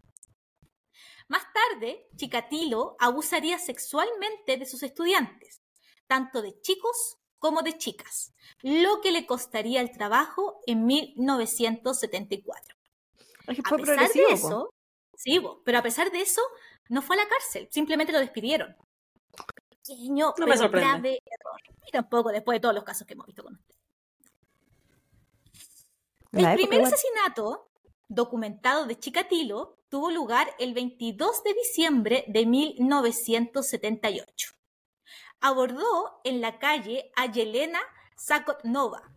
Más 1.28 1.44
tarde, 1.52 2.08
Chikatilo 2.16 2.96
abusaría 2.98 3.58
sexualmente 3.58 4.58
de 4.58 4.66
sus 4.66 4.82
estudiantes, 4.82 5.62
tanto 6.06 6.42
de 6.42 6.60
chicos 6.60 7.18
como 7.44 7.60
de 7.60 7.76
chicas, 7.76 8.32
lo 8.62 9.02
que 9.02 9.12
le 9.12 9.26
costaría 9.26 9.82
el 9.82 9.92
trabajo 9.92 10.62
en 10.66 10.86
1974. 10.86 12.74
Es 13.46 13.56
que 13.58 13.62
A 13.62 13.76
pesar 13.76 14.08
de 14.10 14.22
po. 14.22 14.28
eso, 14.30 14.74
sí, 15.14 15.42
pero 15.62 15.76
a 15.76 15.82
pesar 15.82 16.10
de 16.10 16.22
eso, 16.22 16.40
no 16.88 17.02
fue 17.02 17.16
a 17.16 17.18
la 17.22 17.28
cárcel, 17.28 17.68
simplemente 17.70 18.14
lo 18.14 18.18
despidieron. 18.18 18.74
Pequeño, 19.68 20.32
No 20.38 20.46
me 20.46 20.52
pero 20.52 20.62
sorprende. 20.62 20.88
grave 20.88 21.18
error. 21.26 21.60
Y 21.86 21.90
tampoco 21.92 22.30
después 22.30 22.56
de 22.56 22.60
todos 22.60 22.74
los 22.74 22.84
casos 22.84 23.06
que 23.06 23.12
hemos 23.12 23.26
visto 23.26 23.42
con 23.42 23.56
usted. 23.56 23.74
La 26.30 26.54
El 26.54 26.66
primer 26.66 26.86
asesinato 26.86 27.68
documentado 28.08 28.86
de 28.86 28.98
Chikatilo 28.98 29.76
tuvo 29.90 30.10
lugar 30.10 30.48
el 30.58 30.72
22 30.72 31.44
de 31.44 31.52
diciembre 31.52 32.24
de 32.26 32.46
1978. 32.46 34.53
Abordó 35.44 36.22
en 36.24 36.40
la 36.40 36.58
calle 36.58 37.12
a 37.16 37.30
Yelena 37.30 37.78
Sakotnova, 38.16 39.12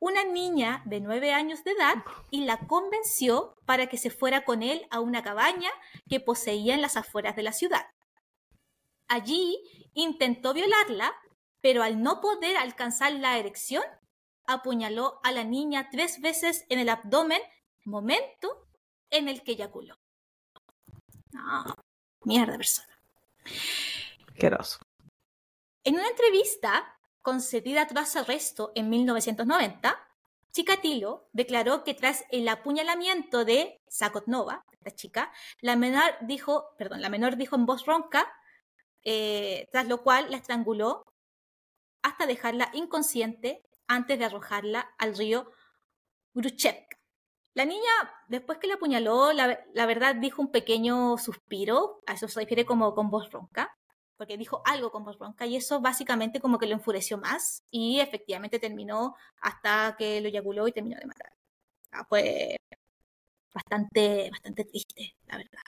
una 0.00 0.24
niña 0.24 0.82
de 0.86 0.98
nueve 0.98 1.32
años 1.32 1.62
de 1.62 1.70
edad, 1.70 2.02
y 2.32 2.46
la 2.46 2.58
convenció 2.66 3.54
para 3.64 3.86
que 3.86 3.96
se 3.96 4.10
fuera 4.10 4.44
con 4.44 4.64
él 4.64 4.88
a 4.90 4.98
una 4.98 5.22
cabaña 5.22 5.70
que 6.08 6.18
poseía 6.18 6.74
en 6.74 6.82
las 6.82 6.96
afueras 6.96 7.36
de 7.36 7.44
la 7.44 7.52
ciudad. 7.52 7.86
Allí 9.06 9.56
intentó 9.94 10.52
violarla, 10.52 11.14
pero 11.60 11.84
al 11.84 12.02
no 12.02 12.20
poder 12.20 12.56
alcanzar 12.56 13.12
la 13.12 13.38
erección, 13.38 13.84
apuñaló 14.48 15.20
a 15.22 15.30
la 15.30 15.44
niña 15.44 15.90
tres 15.92 16.20
veces 16.20 16.66
en 16.70 16.80
el 16.80 16.88
abdomen, 16.88 17.40
momento 17.84 18.66
en 19.10 19.28
el 19.28 19.44
que 19.44 19.52
eyaculó. 19.52 19.96
No, 21.30 21.76
mierda 22.24 22.56
persona. 22.56 23.00
Asqueroso. 24.26 24.87
En 25.88 25.94
una 25.94 26.08
entrevista 26.08 26.98
concedida 27.22 27.86
tras 27.86 28.14
arresto 28.14 28.72
en 28.74 28.90
1990, 28.90 29.98
Chikatilo 30.52 31.30
declaró 31.32 31.82
que 31.82 31.94
tras 31.94 32.26
el 32.30 32.46
apuñalamiento 32.48 33.46
de 33.46 33.80
Sakotnova, 33.88 34.66
esta 34.70 34.90
chica, 34.90 35.32
la 35.62 35.76
menor 35.76 36.12
dijo, 36.20 36.74
perdón, 36.76 37.00
la 37.00 37.08
menor 37.08 37.38
dijo 37.38 37.56
en 37.56 37.64
voz 37.64 37.86
ronca, 37.86 38.30
eh, 39.02 39.66
tras 39.72 39.88
lo 39.88 40.02
cual 40.02 40.30
la 40.30 40.36
estranguló 40.36 41.06
hasta 42.02 42.26
dejarla 42.26 42.68
inconsciente 42.74 43.62
antes 43.86 44.18
de 44.18 44.26
arrojarla 44.26 44.94
al 44.98 45.16
río 45.16 45.50
Gruchevka. 46.34 46.98
La 47.54 47.64
niña, 47.64 47.90
después 48.28 48.58
que 48.58 48.66
la 48.66 48.74
apuñaló, 48.74 49.32
la, 49.32 49.64
la 49.72 49.86
verdad 49.86 50.16
dijo 50.16 50.42
un 50.42 50.50
pequeño 50.50 51.16
suspiro, 51.16 52.02
a 52.06 52.12
eso 52.12 52.28
se 52.28 52.40
refiere 52.40 52.66
como 52.66 52.94
con 52.94 53.08
voz 53.08 53.32
ronca, 53.32 53.74
porque 54.18 54.36
dijo 54.36 54.60
algo 54.66 54.90
con 54.90 55.04
voz 55.04 55.18
ronca 55.18 55.46
y 55.46 55.56
eso 55.56 55.80
básicamente 55.80 56.40
como 56.40 56.58
que 56.58 56.66
lo 56.66 56.74
enfureció 56.74 57.16
más 57.16 57.64
y 57.70 58.00
efectivamente 58.00 58.58
terminó 58.58 59.14
hasta 59.40 59.94
que 59.96 60.20
lo 60.20 60.28
eyaculó 60.28 60.68
y 60.68 60.72
terminó 60.72 60.98
de 60.98 61.06
matar. 61.06 61.32
Ah, 61.92 62.04
fue 62.04 62.56
bastante, 63.54 64.28
bastante 64.30 64.64
triste, 64.64 65.16
la 65.26 65.38
verdad. 65.38 65.62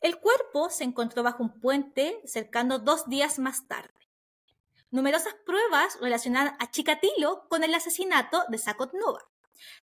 El 0.00 0.18
cuerpo 0.18 0.68
se 0.68 0.84
encontró 0.84 1.22
bajo 1.22 1.42
un 1.42 1.60
puente 1.60 2.20
cercano 2.24 2.78
dos 2.78 3.08
días 3.08 3.38
más 3.38 3.68
tarde. 3.68 3.94
Numerosas 4.90 5.34
pruebas 5.46 5.98
relacionaban 6.00 6.56
a 6.58 6.70
Chikatilo 6.70 7.46
con 7.48 7.62
el 7.62 7.72
asesinato 7.72 8.42
de 8.48 8.58
Sakotnova. 8.58 9.20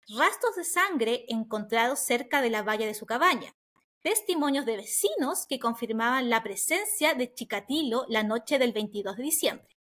Rastros 0.09 0.57
de 0.57 0.65
sangre 0.65 1.25
encontrados 1.29 1.99
cerca 1.99 2.41
de 2.41 2.49
la 2.49 2.63
valla 2.63 2.85
de 2.85 2.93
su 2.93 3.05
cabaña. 3.05 3.55
Testimonios 4.01 4.65
de 4.65 4.77
vecinos 4.77 5.45
que 5.47 5.59
confirmaban 5.59 6.29
la 6.29 6.43
presencia 6.43 7.13
de 7.13 7.33
Chikatilo 7.33 8.05
la 8.07 8.23
noche 8.23 8.59
del 8.59 8.71
22 8.71 9.17
de 9.17 9.23
diciembre. 9.23 9.77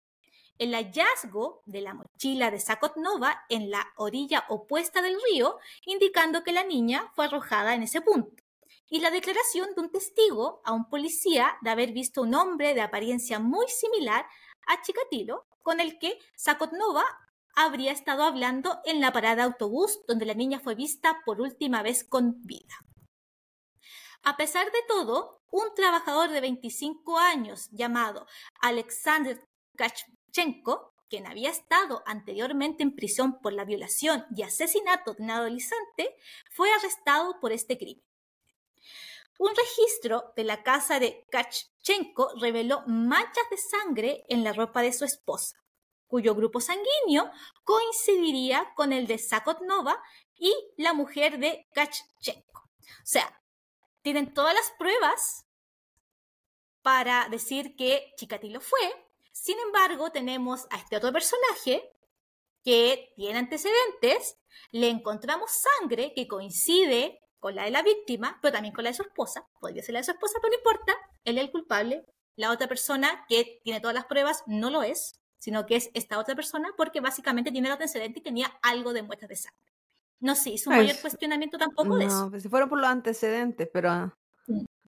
El 0.58 0.74
hallazgo 0.74 1.64
de 1.66 1.82
la 1.82 1.94
mochila 1.94 2.52
de 2.52 2.60
Sakotnova 2.60 3.44
en 3.50 3.72
la 3.72 3.86
orilla 3.98 4.46
opuesta 4.50 5.02
del 5.02 5.18
río, 5.30 5.58
indicando 5.86 6.44
que 6.44 6.52
la 6.52 6.64
niña 6.64 7.12
fue 7.16 7.26
arrojada 7.26 7.74
en 7.74 7.84
ese 7.84 8.02
punto 8.02 8.44
y 8.94 9.00
la 9.00 9.10
declaración 9.10 9.74
de 9.74 9.82
un 9.82 9.92
testigo 9.92 10.62
a 10.64 10.72
un 10.72 10.88
policía 10.88 11.58
de 11.62 11.72
haber 11.72 11.94
visto 11.94 12.22
un 12.22 12.36
hombre 12.36 12.76
de 12.76 12.82
apariencia 12.82 13.40
muy 13.40 13.68
similar 13.68 14.24
a 14.68 14.84
Chikatilo, 14.84 15.48
con 15.64 15.80
el 15.80 15.98
que 15.98 16.20
Sakotnova 16.36 17.04
habría 17.56 17.92
estado 17.92 18.22
hablando 18.22 18.80
en 18.86 19.02
la 19.02 19.12
parada 19.12 19.38
de 19.38 19.42
autobús 19.44 20.00
donde 20.08 20.28
la 20.28 20.36
niña 20.36 20.60
fue 20.60 20.76
vista 20.76 21.22
por 21.26 21.42
última 21.42 21.82
vez 21.82 22.04
con 22.04 22.44
vida. 22.44 22.76
A 24.24 24.38
pesar 24.38 24.72
de 24.72 24.82
todo, 24.88 25.42
un 25.52 25.76
trabajador 25.76 26.30
de 26.30 26.40
25 26.40 27.20
años 27.20 27.70
llamado 27.72 28.26
Alexander 28.62 29.46
Kachchenko, 29.76 30.94
quien 31.10 31.28
había 31.28 31.50
estado 31.50 32.02
anteriormente 32.06 32.84
en 32.84 32.96
prisión 32.96 33.42
por 33.42 33.52
la 33.52 33.66
violación 33.66 34.26
y 34.34 34.44
asesinato 34.44 35.14
de 35.14 35.24
un 35.24 35.32
adolescente, 35.32 36.16
fue 36.52 36.72
arrestado 36.72 37.40
por 37.42 37.52
este 37.52 37.78
crimen. 37.78 38.04
Un 39.40 39.54
registro 39.54 40.32
de 40.38 40.46
la 40.46 40.64
casa 40.64 41.00
de 41.00 41.26
Kachchenko 41.30 42.34
reveló 42.40 42.84
manchas 42.88 43.44
de 43.52 43.58
sangre 43.58 44.24
en 44.30 44.46
la 44.46 44.54
ropa 44.54 44.82
de 44.82 44.94
su 44.94 45.04
esposa, 45.04 45.58
cuyo 46.08 46.34
grupo 46.34 46.62
sanguíneo 46.62 47.30
coincidiría 47.66 48.74
con 48.76 48.94
el 48.94 49.06
de 49.06 49.18
Sakotnova 49.18 50.02
y 50.36 50.54
la 50.78 50.94
mujer 50.94 51.40
de 51.40 51.68
Kachchenko. 51.74 52.62
O 52.62 53.06
sea, 53.06 53.43
tienen 54.04 54.34
todas 54.34 54.54
las 54.54 54.72
pruebas 54.78 55.46
para 56.84 57.28
decir 57.30 57.76
que 57.76 58.14
Chikatilo 58.18 58.62
fue. 58.62 58.80
Sin 59.32 59.58
embargo, 59.60 60.12
tenemos 60.12 60.68
a 60.70 60.78
este 60.78 60.98
otro 60.98 61.12
personaje 61.12 61.90
que 62.64 63.14
tiene 63.16 63.40
antecedentes, 63.40 64.38
le 64.72 64.90
encontramos 64.90 65.52
sangre 65.52 66.14
que 66.14 66.28
coincide 66.28 67.20
con 67.40 67.56
la 67.56 67.64
de 67.64 67.72
la 67.72 67.82
víctima, 67.82 68.40
pero 68.42 68.54
también 68.54 68.74
con 68.74 68.84
la 68.84 68.92
de 68.92 68.96
su 68.96 69.04
esposa. 69.04 69.50
Podría 69.60 69.82
ser 69.82 69.94
la 69.94 70.00
de 70.00 70.06
su 70.06 70.12
esposa, 70.12 70.40
pero 70.42 70.52
no 70.52 70.58
importa. 70.58 70.94
Él 71.26 71.38
es 71.38 71.44
el 71.46 71.52
culpable. 71.52 72.06
La 72.36 72.52
otra 72.52 72.68
persona 72.68 73.26
que 73.28 73.60
tiene 73.64 73.82
todas 73.82 73.96
las 73.96 74.06
pruebas 74.06 74.44
no 74.48 74.70
lo 74.70 74.84
es, 74.84 75.20
sino 75.40 75.66
que 75.66 75.76
es 75.76 75.90
esta 75.94 76.20
otra 76.20 76.36
persona 76.36 76.70
porque 76.78 77.02
básicamente 77.02 77.52
tiene 77.52 77.68
el 77.68 77.74
antecedente 77.74 78.20
y 78.20 78.24
tenía 78.24 78.48
algo 78.62 78.94
de 78.94 79.04
muestras 79.04 79.30
de 79.30 79.36
sangre. 79.36 79.73
No 80.24 80.32
un 80.34 80.74
Ay, 80.74 80.80
mayor 80.80 80.96
s- 80.96 81.02
cuestionamiento 81.02 81.58
tampoco 81.58 81.96
de 81.98 82.06
eso. 82.06 82.24
No, 82.24 82.30
pues 82.32 82.44
se 82.44 82.50
fueron 82.50 82.70
por 82.70 82.80
los 82.80 82.88
antecedentes, 82.90 83.70
pero. 83.72 83.90
ah, 83.92 84.18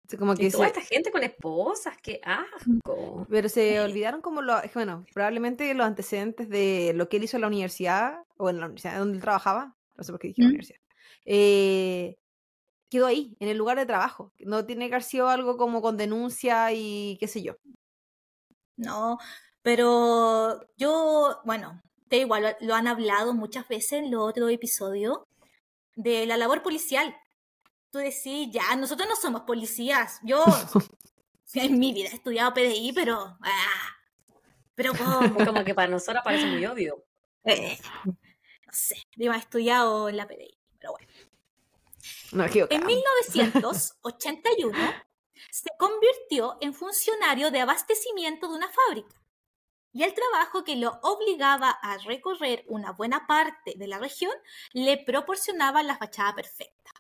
sí, 0.08 0.16
como 0.16 0.34
que 0.34 0.46
Y 0.46 0.50
toda 0.50 0.64
se- 0.66 0.72
esta 0.72 0.80
gente 0.82 1.10
con 1.12 1.22
esposas, 1.22 1.96
qué 2.02 2.20
asco. 2.24 3.26
Pero 3.30 3.48
se 3.48 3.80
olvidaron 3.80 4.20
como 4.22 4.42
lo, 4.42 4.56
es 4.58 4.70
que, 4.72 4.78
bueno, 4.78 5.04
probablemente 5.12 5.72
los 5.74 5.86
antecedentes 5.86 6.48
de 6.48 6.92
lo 6.94 7.08
que 7.08 7.18
él 7.18 7.24
hizo 7.24 7.36
en 7.36 7.42
la 7.42 7.48
universidad, 7.48 8.24
o 8.38 8.48
en 8.50 8.58
la 8.60 8.66
universidad 8.66 8.98
donde 8.98 9.16
él 9.16 9.22
trabajaba, 9.22 9.76
no 9.96 10.04
sé 10.04 10.12
por 10.12 10.20
qué 10.20 10.28
dije 10.28 10.42
¿Mm? 10.42 10.46
universidad, 10.46 10.80
eh, 11.26 12.16
quedó 12.90 13.06
ahí, 13.06 13.36
en 13.40 13.48
el 13.48 13.58
lugar 13.58 13.78
de 13.78 13.86
trabajo. 13.86 14.32
No 14.40 14.66
tiene 14.66 14.88
que 14.88 14.94
haber 14.94 15.04
sido 15.04 15.28
algo 15.28 15.56
como 15.58 15.82
con 15.82 15.96
denuncia 15.98 16.72
y 16.72 17.18
qué 17.20 17.28
sé 17.28 17.42
yo. 17.42 17.56
No, 18.76 19.18
pero 19.62 20.60
yo, 20.76 21.40
bueno, 21.44 21.82
da 22.08 22.16
igual, 22.16 22.56
lo, 22.60 22.74
han 22.74 22.86
hablado 22.86 23.34
muchas 23.34 23.68
veces 23.68 23.92
en 23.92 24.10
los 24.10 24.28
otros 24.28 24.50
episodios 24.50 25.18
de 25.94 26.26
la 26.26 26.36
labor 26.36 26.62
policial. 26.62 27.16
Tú 27.90 27.98
decís, 27.98 28.48
ya, 28.50 28.74
nosotros 28.76 29.08
no 29.08 29.16
somos 29.16 29.42
policías. 29.42 30.20
Yo 30.22 30.44
en 31.54 31.78
mi 31.78 31.92
vida 31.92 32.08
he 32.10 32.14
estudiado 32.14 32.54
PDI, 32.54 32.92
pero... 32.94 33.36
ah, 33.42 33.96
pero 34.74 34.92
¿cómo? 34.94 35.20
Como 35.44 35.64
que 35.64 35.74
para 35.74 35.88
nosotros 35.88 36.22
parece 36.24 36.46
muy 36.46 36.64
obvio. 36.66 37.04
Eh, 37.44 37.78
no 38.04 38.72
sé, 38.72 38.96
digo, 39.16 39.32
he 39.32 39.38
estudiado 39.38 40.08
en 40.08 40.16
la 40.16 40.28
PDI, 40.28 40.56
pero 40.78 40.92
bueno. 40.92 41.08
No, 42.32 42.44
En 42.44 42.86
1981 42.86 44.78
se 45.50 45.70
convirtió 45.78 46.58
en 46.60 46.74
funcionario 46.74 47.50
de 47.50 47.60
abastecimiento 47.60 48.48
de 48.48 48.54
una 48.54 48.68
fábrica 48.68 49.18
y 49.98 50.04
el 50.04 50.14
trabajo 50.14 50.62
que 50.62 50.76
lo 50.76 51.00
obligaba 51.02 51.70
a 51.70 51.98
recorrer 51.98 52.64
una 52.68 52.92
buena 52.92 53.26
parte 53.26 53.74
de 53.76 53.88
la 53.88 53.98
región 53.98 54.30
le 54.72 54.96
proporcionaba 54.96 55.82
la 55.82 55.96
fachada 55.96 56.36
perfecta. 56.36 56.92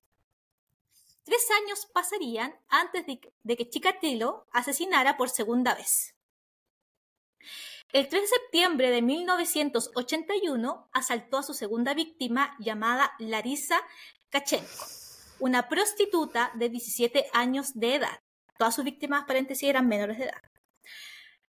Tres 1.22 1.46
años 1.62 1.86
pasarían 1.92 2.58
antes 2.68 3.06
de, 3.06 3.56
que 3.56 3.70
Chikatilo 3.70 4.48
asesinara 4.50 5.16
por 5.16 5.30
segunda 5.30 5.76
vez. 5.76 6.16
El 7.92 8.08
3 8.08 8.20
de 8.20 8.26
septiembre 8.26 8.90
de 8.90 9.00
1981 9.00 10.88
asaltó 10.92 11.38
a 11.38 11.44
su 11.44 11.54
segunda 11.54 11.94
víctima 11.94 12.56
llamada 12.58 13.12
Larisa 13.20 13.80
Kachenko, 14.28 14.86
una 15.38 15.68
prostituta 15.68 16.50
de 16.56 16.68
17 16.68 17.28
años 17.32 17.78
de 17.78 17.94
edad. 17.94 18.20
Todas 18.58 18.74
sus 18.74 18.84
víctimas, 18.84 19.24
paréntesis, 19.24 19.68
eran 19.68 19.86
menores 19.86 20.18
de 20.18 20.24
edad. 20.24 20.42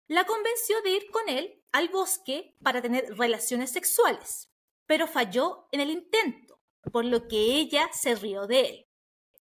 La 0.07 0.25
convenció 0.25 0.81
de 0.83 0.91
ir 0.91 1.11
con 1.11 1.29
él 1.29 1.63
al 1.73 1.89
bosque 1.89 2.55
para 2.63 2.83
tener 2.83 3.17
relaciones 3.17 3.71
sexuales, 3.73 4.51
pero 4.87 5.07
falló 5.07 5.67
en 5.73 5.81
el 5.81 5.91
intento, 5.91 6.61
por 6.93 7.05
lo 7.05 7.27
que 7.27 7.37
ella 7.57 7.89
se 7.93 8.15
rió 8.15 8.47
de 8.47 8.61
él. 8.61 8.89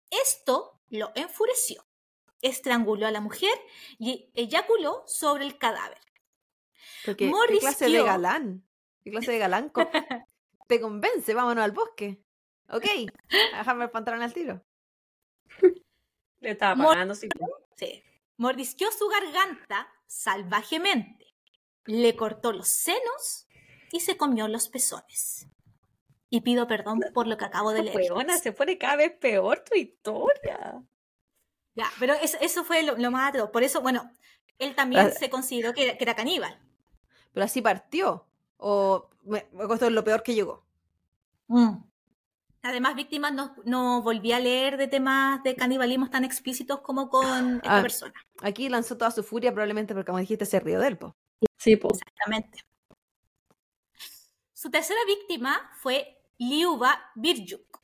Esto 0.10 0.80
lo 0.90 1.12
enfureció. 1.16 1.84
Estranguló 2.42 3.08
a 3.08 3.12
la 3.12 3.22
mujer 3.22 3.54
y 3.98 4.30
eyaculó 4.36 5.04
sobre 5.08 5.46
el 5.46 5.58
cadáver. 5.58 5.98
Porque, 7.06 7.32
¿Qué 7.48 7.58
clase 7.60 7.90
de 7.90 8.04
galán? 8.04 8.68
¿Qué 9.04 9.12
clase 9.12 9.32
de 9.32 9.40
galán 9.40 9.70
co- 9.70 9.90
te 10.68 10.80
convence? 10.80 11.34
Vámonos 11.34 11.64
al 11.64 11.72
bosque. 11.72 12.22
Ok, 12.70 12.86
a 13.54 13.58
dejarme 13.58 13.86
el 13.86 13.92
pantalón 13.92 14.22
al 14.22 14.34
tiro. 14.34 14.64
Le 16.40 16.52
estaba 16.52 16.76
Mor- 16.76 16.94
pagando, 16.94 17.16
sí. 17.16 17.30
Sí. 17.76 18.04
Mordisqueó 18.38 18.92
su 18.92 19.08
garganta 19.08 19.88
salvajemente, 20.14 21.36
le 21.86 22.16
cortó 22.16 22.52
los 22.54 22.68
senos 22.70 23.48
y 23.92 24.00
se 24.00 24.16
comió 24.16 24.48
los 24.48 24.70
pezones. 24.70 25.48
Y 26.30 26.42
pido 26.42 26.68
perdón 26.68 27.02
por 27.14 27.28
lo 27.28 27.38
que 27.38 27.46
acabo 27.46 27.72
de 27.72 27.84
leer. 27.84 28.12
Weona, 28.12 28.38
se 28.38 28.52
pone 28.52 28.78
cada 28.78 28.96
vez 28.96 29.12
peor 29.20 29.64
tu 29.64 29.76
historia. 29.76 30.82
Ya, 31.76 31.92
pero 32.00 32.14
eso, 32.14 32.38
eso 32.42 32.64
fue 32.64 32.84
lo, 32.84 32.96
lo 32.98 33.12
más 33.12 33.30
atroz. 33.30 33.50
Por 33.52 33.64
eso, 33.64 33.82
bueno, 33.82 34.12
él 34.60 34.76
también 34.76 35.08
Ah. 35.08 35.12
se 35.12 35.30
consideró 35.30 35.74
que, 35.74 35.98
que 35.98 36.04
era 36.04 36.16
caníbal. 36.16 36.60
Pero 37.34 37.46
así 37.46 37.62
partió. 37.62 38.28
O 38.58 39.10
me, 39.24 39.48
me 39.52 39.68
costó 39.68 39.90
lo 39.90 40.04
peor 40.04 40.24
que 40.24 40.34
llegó. 40.36 40.66
Además, 42.66 42.96
víctimas 42.96 43.34
no, 43.34 43.56
no 43.66 44.02
volví 44.02 44.32
a 44.32 44.40
leer 44.40 44.78
de 44.78 44.88
temas 44.88 45.44
de 45.44 45.54
canibalismo 45.54 46.10
tan 46.10 46.24
explícitos 46.24 46.80
como 46.80 47.10
con 47.10 47.58
esta 47.58 47.80
Ah. 47.80 47.82
persona. 47.82 48.14
Aquí 48.42 48.70
lanzó 48.70 48.98
toda 48.98 49.12
su 49.12 49.22
furia, 49.22 49.52
probablemente 49.52 49.94
porque, 49.94 50.06
como 50.08 50.20
dijiste, 50.20 50.46
se 50.46 50.62
rió 50.62 50.80
del 50.80 50.98
po. 50.98 51.14
Sí, 51.58 51.76
po. 51.76 51.90
Exactamente. 51.92 52.64
Su 54.54 54.72
tercera 54.72 55.00
víctima 55.06 55.72
fue 55.82 56.22
Liuba 56.38 57.12
Birjuk. 57.16 57.82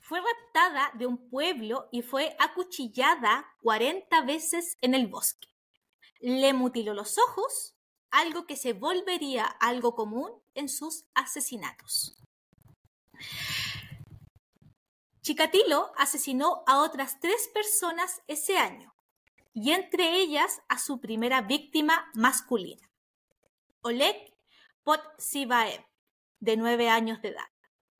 Fue 0.00 0.20
raptada 0.20 0.90
de 0.94 1.06
un 1.06 1.28
pueblo 1.30 1.88
y 1.92 2.02
fue 2.02 2.36
acuchillada 2.40 3.46
40 3.62 4.22
veces 4.22 4.76
en 4.80 4.94
el 4.94 5.06
bosque. 5.06 5.48
Le 6.20 6.52
mutiló 6.52 6.94
los 6.94 7.16
ojos, 7.18 7.76
algo 8.10 8.44
que 8.44 8.56
se 8.56 8.72
volvería 8.72 9.44
algo 9.44 9.94
común 9.94 10.30
en 10.54 10.68
sus 10.68 11.04
asesinatos. 11.14 12.18
Chikatilo 15.26 15.90
asesinó 15.96 16.62
a 16.68 16.82
otras 16.82 17.18
tres 17.18 17.50
personas 17.52 18.22
ese 18.28 18.58
año, 18.58 18.94
y 19.52 19.72
entre 19.72 20.20
ellas 20.20 20.60
a 20.68 20.78
su 20.78 21.00
primera 21.00 21.42
víctima 21.42 22.08
masculina, 22.14 22.88
Oleg 23.80 24.32
Potsivaev, 24.84 25.84
de 26.38 26.56
nueve 26.56 26.88
años 26.88 27.20
de 27.22 27.30
edad. 27.30 27.48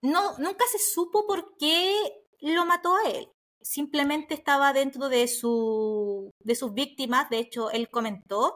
No, 0.03 0.39
nunca 0.39 0.67
se 0.71 0.79
supo 0.79 1.27
por 1.27 1.57
qué 1.57 1.97
lo 2.43 2.65
mató 2.65 2.95
a 2.95 3.11
él. 3.11 3.29
Simplemente 3.61 4.35
estaba 4.35 4.73
dentro 4.73 5.09
de, 5.09 5.27
su, 5.27 6.31
de 6.39 6.55
sus 6.55 6.75
víctimas. 6.75 7.29
De 7.29 7.39
hecho, 7.39 7.73
él 7.73 7.91
comentó. 7.91 8.55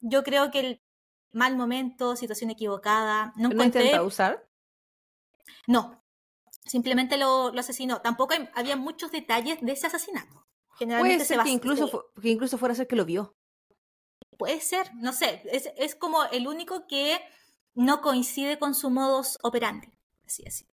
Yo 0.00 0.22
creo 0.22 0.50
que 0.50 0.60
el 0.60 0.82
mal 1.32 1.54
momento, 1.54 2.16
situación 2.16 2.48
equivocada. 2.48 3.34
No 3.36 3.50
¿No 3.50 3.62
intenta 3.62 4.02
usar? 4.02 4.48
No, 5.66 6.02
simplemente 6.66 7.16
lo, 7.16 7.52
lo 7.52 7.60
asesinó. 7.60 8.00
Tampoco 8.02 8.34
hay- 8.34 8.48
había 8.54 8.76
muchos 8.76 9.10
detalles 9.12 9.58
de 9.60 9.72
ese 9.72 9.86
asesinato. 9.86 10.44
Generalmente 10.78 11.16
Puede 11.16 11.26
se 11.26 11.34
ser 11.34 11.42
que 11.44 11.50
incluso, 11.50 12.04
que 12.20 12.28
incluso 12.28 12.58
fuera 12.58 12.74
ser 12.74 12.86
que 12.86 12.96
lo 12.96 13.04
vio. 13.06 13.32
Puede 14.38 14.60
ser, 14.60 14.94
no 14.96 15.12
sé. 15.12 15.42
Es, 15.46 15.70
es 15.76 15.94
como 15.94 16.24
el 16.24 16.46
único 16.46 16.86
que 16.86 17.18
no 17.74 18.00
coincide 18.02 18.58
con 18.58 18.74
su 18.74 18.90
modus 18.90 19.38
operandi. 19.42 19.88
Así, 20.26 20.44
así. 20.46 20.66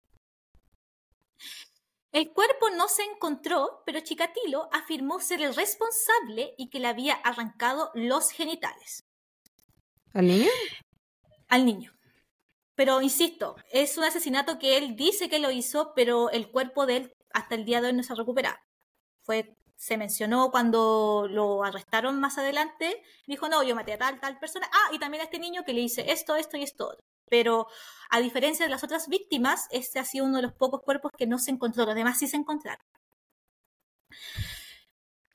El 2.12 2.34
cuerpo 2.34 2.70
no 2.72 2.88
se 2.90 3.04
encontró, 3.04 3.84
pero 3.86 4.02
Chikatilo 4.02 4.68
afirmó 4.74 5.20
ser 5.20 5.42
el 5.42 5.56
responsable 5.56 6.54
y 6.58 6.70
que 6.70 6.80
le 6.80 6.88
había 6.88 7.14
arrancado 7.14 7.92
los 7.94 8.32
genitales 8.32 9.04
¿Al 10.14 10.28
niño? 10.28 10.50
al 11.48 11.66
niño. 11.66 11.94
Pero 12.82 13.00
insisto, 13.00 13.58
es 13.70 13.96
un 14.00 14.06
asesinato 14.06 14.58
que 14.58 14.76
él 14.76 14.96
dice 14.96 15.30
que 15.30 15.38
lo 15.38 15.52
hizo, 15.52 15.94
pero 15.94 16.32
el 16.32 16.50
cuerpo 16.50 16.88
de 16.88 16.98
él 16.98 17.16
hasta 17.32 17.54
el 17.54 17.64
día 17.64 17.80
de 17.80 17.90
hoy 17.90 17.94
no 17.94 18.02
se 18.02 18.12
ha 18.12 18.16
recuperado. 18.16 18.58
Fue, 19.22 19.56
se 19.76 19.98
mencionó 19.98 20.50
cuando 20.50 21.28
lo 21.30 21.64
arrestaron 21.64 22.20
más 22.20 22.40
adelante, 22.40 23.04
dijo, 23.28 23.48
no, 23.50 23.62
yo 23.62 23.76
maté 23.76 23.94
a 23.94 24.00
tal, 24.00 24.20
tal 24.20 24.40
persona. 24.40 24.68
Ah, 24.74 24.96
y 24.96 24.98
también 24.98 25.22
a 25.22 25.26
este 25.26 25.38
niño 25.38 25.64
que 25.64 25.74
le 25.74 25.82
hice 25.82 26.12
esto, 26.12 26.36
esto 26.36 26.58
y 26.58 26.64
esto. 26.64 26.98
Pero 27.30 27.68
a 28.10 28.20
diferencia 28.20 28.66
de 28.66 28.72
las 28.72 28.84
otras 28.84 29.10
víctimas, 29.10 29.68
este 29.70 30.00
ha 30.00 30.04
sido 30.04 30.26
uno 30.26 30.38
de 30.38 30.42
los 30.42 30.54
pocos 30.54 30.82
cuerpos 30.82 31.12
que 31.16 31.28
no 31.28 31.38
se 31.38 31.52
encontró, 31.52 31.86
los 31.86 31.94
demás 31.94 32.18
sí 32.18 32.28
se 32.28 32.38
encontraron. 32.38 32.84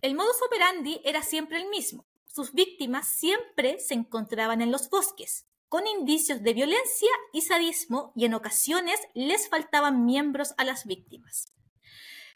El 0.03 0.17
modus 0.17 0.43
operandi 0.45 1.01
era 1.05 1.23
siempre 1.23 1.59
el 1.59 1.69
mismo. 1.69 2.07
Sus 2.27 2.53
víctimas 2.55 3.07
siempre 3.07 3.79
se 3.79 3.95
encontraban 3.95 4.63
en 4.63 4.73
los 4.73 4.91
bosques, 4.91 5.47
con 5.69 5.87
indicios 5.87 6.43
de 6.43 6.55
violencia 6.55 7.11
y 7.33 7.43
sadismo, 7.43 8.13
y 8.15 8.25
en 8.25 8.35
ocasiones 8.35 9.01
les 9.15 9.49
faltaban 9.49 10.05
miembros 10.05 10.55
a 10.59 10.65
las 10.65 10.87
víctimas. 10.87 11.53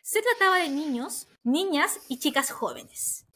Se 0.03 0.23
trataba 0.23 0.57
de 0.57 0.69
niños, 0.69 1.29
niñas 1.45 2.01
y 2.09 2.19
chicas 2.19 2.51
jóvenes. 2.51 3.27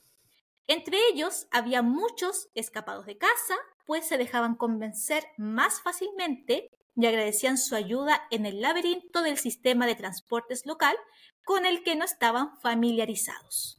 Entre 0.67 0.99
ellos 1.13 1.47
había 1.51 1.83
muchos 1.83 2.49
escapados 2.55 3.07
de 3.07 3.19
casa, 3.19 3.55
pues 3.87 4.07
se 4.07 4.17
dejaban 4.17 4.55
convencer 4.55 5.27
más 5.37 5.81
fácilmente 5.83 6.71
y 6.97 7.07
agradecían 7.07 7.59
su 7.59 7.75
ayuda 7.75 8.23
en 8.31 8.47
el 8.47 8.61
laberinto 8.61 9.23
del 9.23 9.37
sistema 9.37 9.87
de 9.87 9.95
transportes 9.95 10.65
local 10.65 10.97
con 11.45 11.67
el 11.67 11.83
que 11.83 11.97
no 11.97 12.05
estaban 12.05 12.59
familiarizados. 12.61 13.79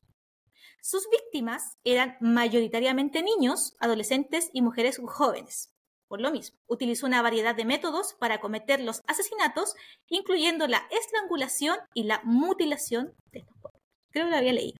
Sus 0.81 1.09
víctimas 1.09 1.77
eran 1.83 2.17
mayoritariamente 2.21 3.23
niños, 3.23 3.75
adolescentes 3.79 4.51
y 4.53 4.61
mujeres 4.61 5.01
jóvenes. 5.03 5.74
Por 6.07 6.21
lo 6.21 6.31
mismo, 6.31 6.57
utilizó 6.67 7.07
una 7.07 7.21
variedad 7.21 7.55
de 7.55 7.65
métodos 7.65 8.13
para 8.19 8.39
cometer 8.39 8.79
los 8.79 9.01
asesinatos, 9.07 9.75
incluyendo 10.07 10.67
la 10.67 10.87
estrangulación 10.91 11.77
y 11.93 12.03
la 12.03 12.21
mutilación 12.23 13.15
de 13.31 13.39
estos 13.39 13.55
cuerpos. 13.59 13.81
Creo 14.11 14.25
que 14.25 14.31
lo 14.31 14.37
había 14.37 14.53
leído. 14.53 14.77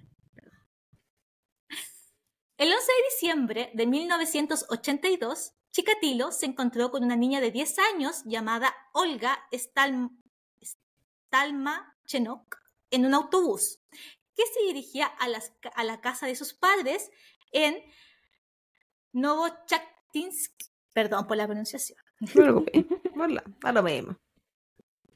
El 2.58 2.72
11 2.72 2.86
de 2.86 3.04
diciembre 3.12 3.72
de 3.74 3.86
1982, 3.86 5.54
Chikatilo 5.72 6.32
se 6.32 6.46
encontró 6.46 6.90
con 6.90 7.04
una 7.04 7.18
niña 7.18 7.42
de 7.42 7.52
10 7.52 7.80
años 7.94 8.24
llamada 8.24 8.74
Olga 8.94 9.46
Stalm 9.52 10.22
Stalmachenok 10.64 12.56
en 12.92 13.06
un 13.06 13.14
autobús 13.14 13.80
que 14.36 14.44
se 14.46 14.64
dirigía 14.68 15.08
a, 15.08 15.84
la 15.84 16.02
casa 16.02 16.28
de 16.28 16.36
sus 16.36 16.54
padres 16.54 17.12
en 17.52 17.76
Novochakinsk. 19.12 20.75
Perdón 20.96 21.28
por 21.28 21.36
la 21.36 21.46
pronunciación. 21.46 22.00
No 22.22 22.28
te 22.28 22.34
preocupes. 22.42 22.86
Hola, 23.20 23.44
a 23.64 23.72
lo 23.74 23.84
mismo. 23.84 24.18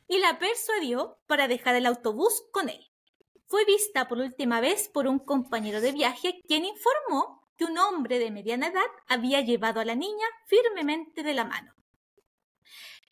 y 0.10 0.18
la 0.20 0.38
persuadió 0.38 1.20
para 1.26 1.48
dejar 1.48 1.76
el 1.76 1.86
autobús 1.86 2.44
con 2.52 2.68
él. 2.68 2.84
Fue 3.48 3.64
vista 3.66 4.08
por 4.10 4.18
última 4.18 4.60
vez 4.60 4.90
por 4.90 5.08
un 5.08 5.20
compañero 5.20 5.80
de 5.82 5.94
viaje 5.94 6.42
quien 6.48 6.66
informó 6.66 7.48
que 7.56 7.64
un 7.66 7.78
hombre 7.78 8.20
de 8.20 8.30
mediana 8.30 8.68
edad 8.68 8.92
había 9.08 9.40
llevado 9.42 9.80
a 9.80 9.86
la 9.86 9.96
niña 9.96 10.28
firmemente 10.48 11.24
de 11.24 11.34
la 11.34 11.46
mano. 11.46 11.74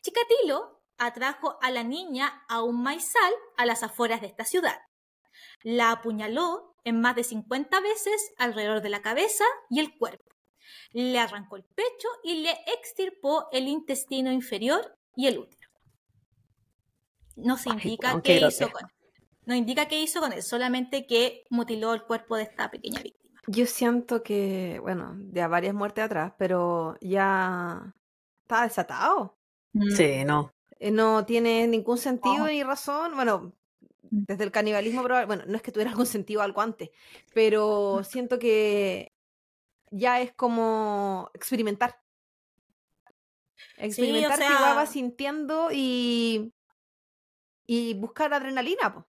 Chikatilo 0.02 0.82
atrajo 0.98 1.58
a 1.62 1.70
la 1.70 1.84
niña 1.84 2.44
a 2.48 2.62
un 2.62 2.82
maizal 2.82 3.32
a 3.56 3.64
las 3.64 3.82
afueras 3.82 4.20
de 4.20 4.26
esta 4.26 4.44
ciudad. 4.44 4.78
La 5.62 5.90
apuñaló 5.92 6.74
en 6.84 7.00
más 7.00 7.16
de 7.16 7.24
50 7.24 7.80
veces 7.80 8.32
alrededor 8.36 8.82
de 8.82 8.90
la 8.90 9.00
cabeza 9.02 9.44
y 9.70 9.80
el 9.80 9.96
cuerpo. 9.96 10.37
Le 10.92 11.18
arrancó 11.18 11.56
el 11.56 11.64
pecho 11.64 12.08
y 12.24 12.42
le 12.42 12.52
extirpó 12.78 13.48
el 13.52 13.68
intestino 13.68 14.32
inferior 14.32 14.98
y 15.16 15.26
el 15.26 15.38
útero. 15.38 15.68
No 17.36 17.56
se 17.56 17.70
Ay, 17.70 17.70
indica 17.70 18.20
qué 18.22 18.34
qué 18.34 18.38
hizo 18.38 18.70
con 18.70 18.82
no 19.46 19.54
indica 19.54 19.88
qué 19.88 20.02
hizo 20.02 20.20
con 20.20 20.34
él, 20.34 20.42
solamente 20.42 21.06
que 21.06 21.44
mutiló 21.48 21.94
el 21.94 22.04
cuerpo 22.04 22.36
de 22.36 22.42
esta 22.42 22.70
pequeña 22.70 23.00
víctima. 23.02 23.40
Yo 23.46 23.66
siento 23.66 24.22
que, 24.22 24.78
bueno, 24.80 25.16
ya 25.32 25.48
varias 25.48 25.74
muertes 25.74 26.04
atrás, 26.04 26.34
pero 26.38 26.96
ya 27.00 27.94
está 28.42 28.62
desatado. 28.64 29.38
Sí, 29.96 30.24
no. 30.24 30.50
Eh, 30.78 30.90
No 30.90 31.24
tiene 31.26 31.66
ningún 31.66 31.98
sentido 31.98 32.46
ni 32.46 32.62
razón. 32.62 33.14
Bueno, 33.14 33.52
desde 34.26 34.44
el 34.44 34.52
canibalismo, 34.52 35.02
proba- 35.04 35.26
bueno, 35.26 35.44
no 35.46 35.56
es 35.56 35.62
que 35.62 35.72
tuviera 35.72 35.90
algún 35.92 36.06
sentido 36.06 36.42
algo 36.42 36.60
antes, 36.60 36.90
pero 37.34 38.02
siento 38.04 38.38
que 38.38 39.12
ya 39.90 40.20
es 40.20 40.32
como 40.34 41.30
experimentar. 41.34 42.00
Experimentar 43.76 44.38
igual 44.40 44.56
sea- 44.58 44.74
va 44.74 44.86
sintiendo 44.86 45.68
y, 45.72 46.52
y 47.66 47.94
buscar 47.94 48.32
adrenalina, 48.32 48.94
po, 48.94 49.06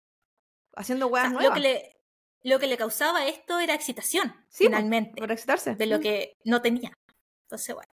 haciendo 0.74 1.06
O 1.06 1.10
weas 1.10 1.24
sea, 1.28 1.32
lo, 1.32 1.38
nuevas 1.40 1.54
que 1.56 1.60
le, 1.60 1.96
lo 2.42 2.58
que 2.58 2.66
le 2.66 2.76
causaba 2.76 3.26
esto 3.26 3.58
era 3.58 3.74
excitación, 3.74 4.34
Sí, 4.48 4.64
finalmente, 4.64 5.20
para 5.20 5.34
excitarse. 5.34 5.74
de 5.74 5.86
lo 5.86 6.00
que 6.00 6.34
no 6.44 6.60
tenía. 6.62 6.92
Entonces, 7.46 7.74
bueno. 7.74 7.90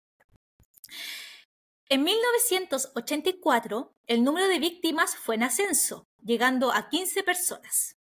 En 1.89 2.03
1984, 2.03 3.95
el 4.09 4.25
número 4.25 4.49
de 4.49 4.59
víctimas 4.59 5.17
fue 5.17 5.37
en 5.37 5.45
ascenso, 5.45 6.09
llegando 6.23 6.73
a 6.73 6.89
15 6.89 7.23
personas. 7.23 7.96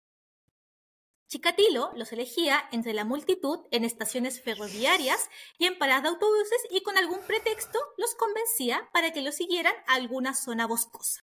Chikatilo 1.29 1.91
los 1.97 2.13
elegía 2.13 2.69
entre 2.71 2.95
la 2.95 3.05
multitud 3.05 3.67
en 3.73 3.85
estaciones 3.85 4.41
ferroviarias 4.41 5.29
y 5.59 5.67
en 5.67 5.77
paradas 5.77 6.05
de 6.05 6.09
autobuses 6.11 6.59
y 6.71 6.83
con 6.83 6.97
algún 6.97 7.21
pretexto 7.27 7.79
los 7.97 8.15
convencía 8.15 8.89
para 8.93 9.13
que 9.13 9.23
lo 9.23 9.33
siguieran 9.33 9.75
a 9.89 9.95
alguna 9.95 10.35
zona 10.35 10.67
boscosa. 10.67 11.25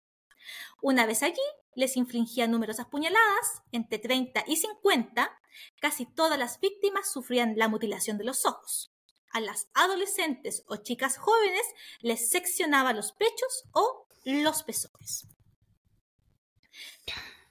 Una 0.80 1.06
vez 1.06 1.22
allí, 1.22 1.42
les 1.74 1.96
infligía 1.96 2.48
numerosas 2.48 2.86
puñaladas, 2.86 3.62
entre 3.70 3.98
30 3.98 4.44
y 4.46 4.56
50. 4.56 5.38
Casi 5.80 6.06
todas 6.06 6.38
las 6.38 6.58
víctimas 6.58 7.10
sufrían 7.12 7.54
la 7.56 7.68
mutilación 7.68 8.18
de 8.18 8.24
los 8.24 8.46
ojos. 8.46 8.92
A 9.30 9.40
las 9.40 9.68
adolescentes 9.74 10.64
o 10.66 10.76
chicas 10.76 11.16
jóvenes 11.18 11.62
les 12.00 12.30
seccionaba 12.30 12.92
los 12.92 13.12
pechos 13.12 13.64
o 13.72 14.06
los 14.24 14.62
pezones. 14.62 15.26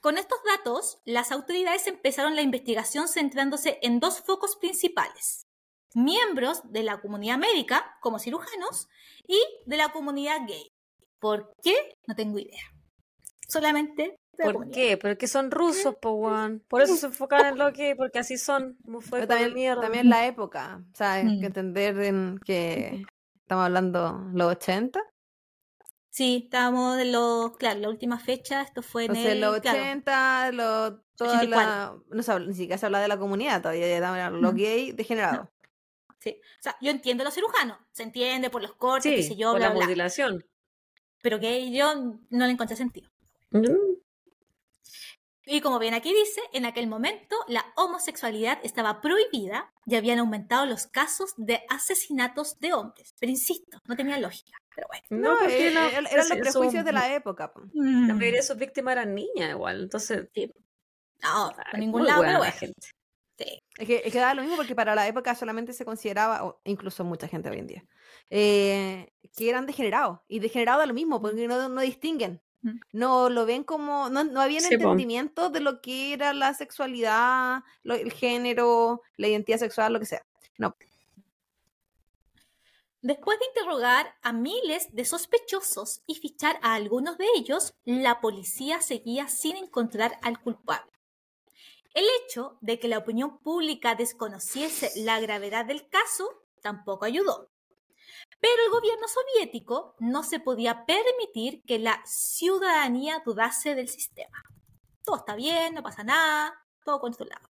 Con 0.02 0.18
estos 0.18 0.40
datos, 0.44 1.00
las 1.06 1.32
autoridades 1.32 1.86
empezaron 1.88 2.36
la 2.36 2.42
investigación 2.42 3.08
centrándose 3.08 3.78
en 3.82 4.00
dos 4.00 4.20
focos 4.22 4.56
principales. 4.58 5.48
Miembros 5.94 6.62
de 6.72 6.84
la 6.84 7.00
comunidad 7.02 7.38
médica, 7.38 7.98
como 8.02 8.18
cirujanos, 8.20 8.88
y 9.28 9.40
de 9.66 9.78
la 9.78 9.90
comunidad 9.90 10.38
gay. 10.48 10.72
¿Por 11.20 11.54
qué? 11.64 11.76
No 12.08 12.16
tengo 12.16 12.40
idea. 12.40 12.64
Solamente 13.48 14.16
¿Por 14.38 14.54
comunidad. 14.54 14.74
qué? 14.76 14.98
Porque 14.98 15.28
son 15.28 15.52
rusos, 15.52 15.96
po, 16.02 16.12
weón. 16.14 16.64
Por 16.68 16.82
eso 16.82 16.96
se 16.96 17.08
enfocan 17.08 17.46
en 17.46 17.58
lo 17.60 17.72
que, 17.74 17.96
porque 17.96 18.20
así 18.20 18.38
son. 18.38 18.78
Como 18.84 19.02
fue 19.02 19.28
también, 19.28 19.54
mierda. 19.54 19.82
también 19.82 20.10
la 20.10 20.26
época. 20.26 20.82
O 20.94 20.96
sea, 20.96 21.14
hay 21.14 21.26
Mm. 21.26 21.40
que 21.42 21.46
entender 21.46 22.00
en 22.00 22.40
que 22.46 23.04
estamos 23.42 23.66
hablando 23.66 24.26
los 24.34 24.48
80. 24.52 25.00
Sí, 26.14 26.42
estábamos 26.44 27.00
en 27.00 27.14
los, 27.14 27.56
claro, 27.58 27.80
la 27.80 27.88
última 27.90 28.20
fecha, 28.20 28.62
esto 28.62 28.82
fue 28.82 29.06
en 29.06 29.12
Entonces, 29.12 29.32
el, 29.32 29.42
los 29.42 29.60
claro, 29.62 29.80
80, 29.80 30.52
lo- 30.52 31.00
toda 31.16 31.38
84. 31.38 31.50
la. 31.50 31.98
No 32.16 32.22
se 32.24 32.32
habla, 32.34 32.48
ni 32.48 32.54
siquiera 32.54 32.78
se 32.78 32.86
habla 32.86 33.00
de 33.00 33.08
la 33.08 33.18
comunidad 33.18 33.62
todavía, 33.62 33.88
ya 33.88 34.30
los 34.30 34.54
gay 34.54 34.92
degenerados. 34.92 35.48
sí. 36.20 36.38
O 36.60 36.62
sea, 36.62 36.76
yo 36.82 36.92
entiendo 36.92 37.24
a 37.24 37.26
los 37.26 37.34
cirujanos, 37.34 37.78
se 37.94 38.04
entiende 38.04 38.50
por 38.50 38.62
los 38.62 38.74
cortes, 38.76 39.10
qué 39.10 39.24
sé 39.24 39.30
Sí, 39.30 39.36
yo, 39.38 39.52
por 39.52 39.60
bla, 39.62 39.70
la 39.70 39.74
bla. 39.74 39.86
mutilación. 39.86 40.46
Pero 41.24 41.40
que 41.40 41.72
yo 41.72 41.94
no 41.96 42.46
le 42.46 42.52
encontré 42.52 42.76
sentido. 42.76 43.10
Y 45.46 45.62
como 45.62 45.80
bien 45.80 45.94
aquí 45.94 46.14
dice, 46.14 46.42
en 46.54 46.66
aquel 46.66 46.88
momento 46.88 47.36
la 47.48 47.66
homosexualidad 47.76 48.60
estaba 48.64 49.02
prohibida 49.02 49.74
y 49.86 49.96
habían 49.96 50.20
aumentado 50.20 50.66
los 50.66 50.88
casos 50.88 51.34
de 51.38 51.62
asesinatos 51.70 52.60
de 52.60 52.74
hombres. 52.74 53.16
Pero 53.20 53.32
insisto, 53.32 53.80
no 53.86 53.96
tenía 53.96 54.20
lógica. 54.20 54.58
Pero 54.76 54.88
bueno. 54.88 55.04
No, 55.10 55.34
No, 55.34 55.40
porque 55.40 55.68
eh, 55.68 55.72
no, 55.74 55.86
eh, 55.86 55.92
eran 56.12 56.30
los 56.30 56.38
prejuicios 56.40 56.86
de 56.86 56.92
la 56.94 57.14
época. 57.14 57.52
po. 57.52 57.62
La 57.74 58.14
mayoría 58.14 58.40
de 58.40 58.44
sus 58.44 58.58
víctimas 58.58 58.94
eran 58.94 59.14
niñas 59.16 59.52
igual, 59.52 59.82
entonces... 59.84 60.28
No, 61.24 61.50
ay, 61.50 61.66
por 61.72 61.80
ningún 61.80 62.06
lado, 62.08 62.24
buena 62.24 62.40
pero 62.40 62.52
gente. 62.54 62.88
Sí. 63.38 63.64
Es 63.78 63.88
que, 63.88 64.02
es 64.06 64.12
que 64.14 64.20
da 64.20 64.34
lo 64.34 64.42
mismo 64.42 64.56
porque 64.58 64.76
para 64.76 64.96
la 64.96 65.08
época 65.08 65.36
solamente 65.36 65.74
se 65.74 65.86
consideraba, 65.86 66.44
o 66.46 66.62
incluso 66.64 67.04
mucha 67.04 67.28
gente 67.28 67.50
hoy 67.50 67.58
en 67.60 67.68
día, 67.68 67.86
eh, 68.30 69.12
que 69.36 69.50
eran 69.50 69.66
degenerados. 69.66 70.20
Y 70.28 70.40
degenerados 70.40 70.82
da 70.82 70.86
lo 70.86 70.94
mismo, 70.94 71.22
porque 71.22 71.48
no, 71.48 71.70
no 71.70 71.82
distinguen. 71.82 72.42
Mm. 72.62 72.80
No 72.94 73.30
lo 73.30 73.46
ven 73.48 73.64
como. 73.64 74.10
No, 74.10 74.24
no 74.24 74.42
había 74.42 74.60
Sí, 74.60 74.68
po. 74.78 74.84
entendimiento 74.84 75.50
de 75.50 75.60
lo 75.60 75.82
que 75.82 76.14
era 76.14 76.34
la 76.34 76.54
sexualidad, 76.54 77.64
lo- 77.84 77.96
el 77.96 78.12
género, 78.12 79.02
la 79.18 79.28
identidad 79.28 79.58
sexual, 79.58 79.94
lo 79.94 80.00
que 80.00 80.06
sea. 80.06 80.24
No. 80.58 80.76
Después 83.02 83.40
de 83.40 83.46
interrogar 83.48 84.16
a 84.22 84.32
miles 84.32 84.94
de 84.94 85.06
sospechosos 85.06 86.04
y 86.06 86.16
fichar 86.16 86.60
a 86.62 86.76
algunos 86.76 87.18
de 87.18 87.26
ellos, 87.36 87.74
la 87.84 88.22
policía 88.22 88.80
seguía 88.80 89.28
sin 89.28 89.58
encontrar 89.58 90.20
al 90.22 90.40
culpable. 90.40 90.92
El 91.96 92.06
hecho 92.22 92.60
de 92.62 92.80
que 92.80 92.88
la 92.88 93.00
opinión 93.00 93.40
pública 93.40 93.96
desconociese 93.96 94.92
la 95.02 95.20
gravedad 95.20 95.66
del 95.66 95.90
caso 95.90 96.46
tampoco 96.62 97.06
ayudó. 97.06 97.50
Pero 98.40 98.64
el 98.66 98.72
gobierno 98.72 99.08
soviético 99.08 99.96
no 100.00 100.22
se 100.24 100.40
podía 100.40 100.86
permitir 100.86 101.64
que 101.64 101.80
la 101.80 102.04
ciudadanía 102.06 103.24
dudase 103.26 103.74
del 103.74 103.90
sistema. 103.90 104.44
Todo 105.04 105.18
está 105.18 105.36
bien, 105.36 105.74
no 105.74 105.82
pasa 105.82 106.04
nada, 106.04 106.54
todo 106.86 107.00
controlado. 107.00 107.50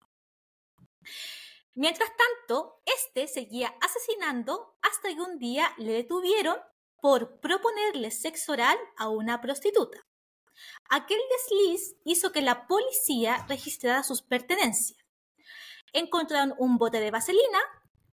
Mientras 1.79 2.09
tanto, 2.17 2.81
este 2.85 3.27
seguía 3.27 3.71
asesinando 3.81 4.75
hasta 4.81 5.09
que 5.09 5.21
un 5.21 5.37
día 5.37 5.75
le 5.77 5.93
detuvieron 5.93 6.57
por 6.99 7.39
proponerle 7.39 8.09
sexo 8.09 8.53
oral 8.53 8.75
a 8.97 9.09
una 9.09 9.41
prostituta. 9.41 9.99
Aquel 10.89 11.19
desliz 11.29 11.95
hizo 12.03 12.31
que 12.31 12.41
la 12.41 12.65
policía 12.65 13.45
registrara 13.47 14.01
sus 14.01 14.23
pertenencias. 14.23 14.97
Encontraron 15.93 16.55
un 16.57 16.79
bote 16.79 16.99
de 16.99 17.11
vaselina, 17.11 17.59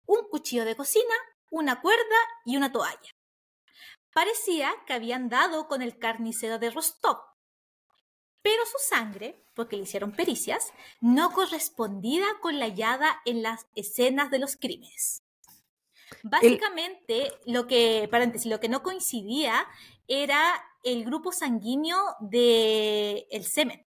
un 0.06 0.27
cuchillo 0.27 0.65
de 0.65 0.76
cocina, 0.76 1.15
una 1.49 1.80
cuerda 1.80 2.18
y 2.44 2.57
una 2.57 2.69
toalla. 2.69 3.15
Parecía 4.14 4.73
que 4.85 4.91
habían 4.91 5.30
dado 5.30 5.69
con 5.69 5.81
el 5.81 5.98
carnicero 5.98 6.60
de 6.60 6.69
Rostov. 6.69 7.15
Pero 8.44 8.65
su 8.65 8.78
sangre, 8.78 9.41
porque 9.53 9.78
le 9.78 9.84
hicieron 9.84 10.11
pericias, 10.11 10.74
no 10.99 11.32
correspondía 11.32 12.26
con 12.41 12.60
la 12.60 12.65
hallada 12.65 13.22
en 13.26 13.41
las 13.41 13.65
escenas 13.74 14.30
de 14.30 14.40
los 14.40 14.57
crímenes. 14.57 15.24
Básicamente, 16.24 17.32
lo 17.45 17.68
que, 17.68 18.07
paréntesis, 18.11 18.52
lo 18.52 18.60
que 18.60 18.70
no 18.70 18.84
coincidía 18.84 19.65
era 20.07 20.61
el 20.84 21.06
grupo 21.06 21.32
sanguíneo 21.32 21.98
del 22.20 23.26
el 23.32 23.45
semen. 23.45 23.86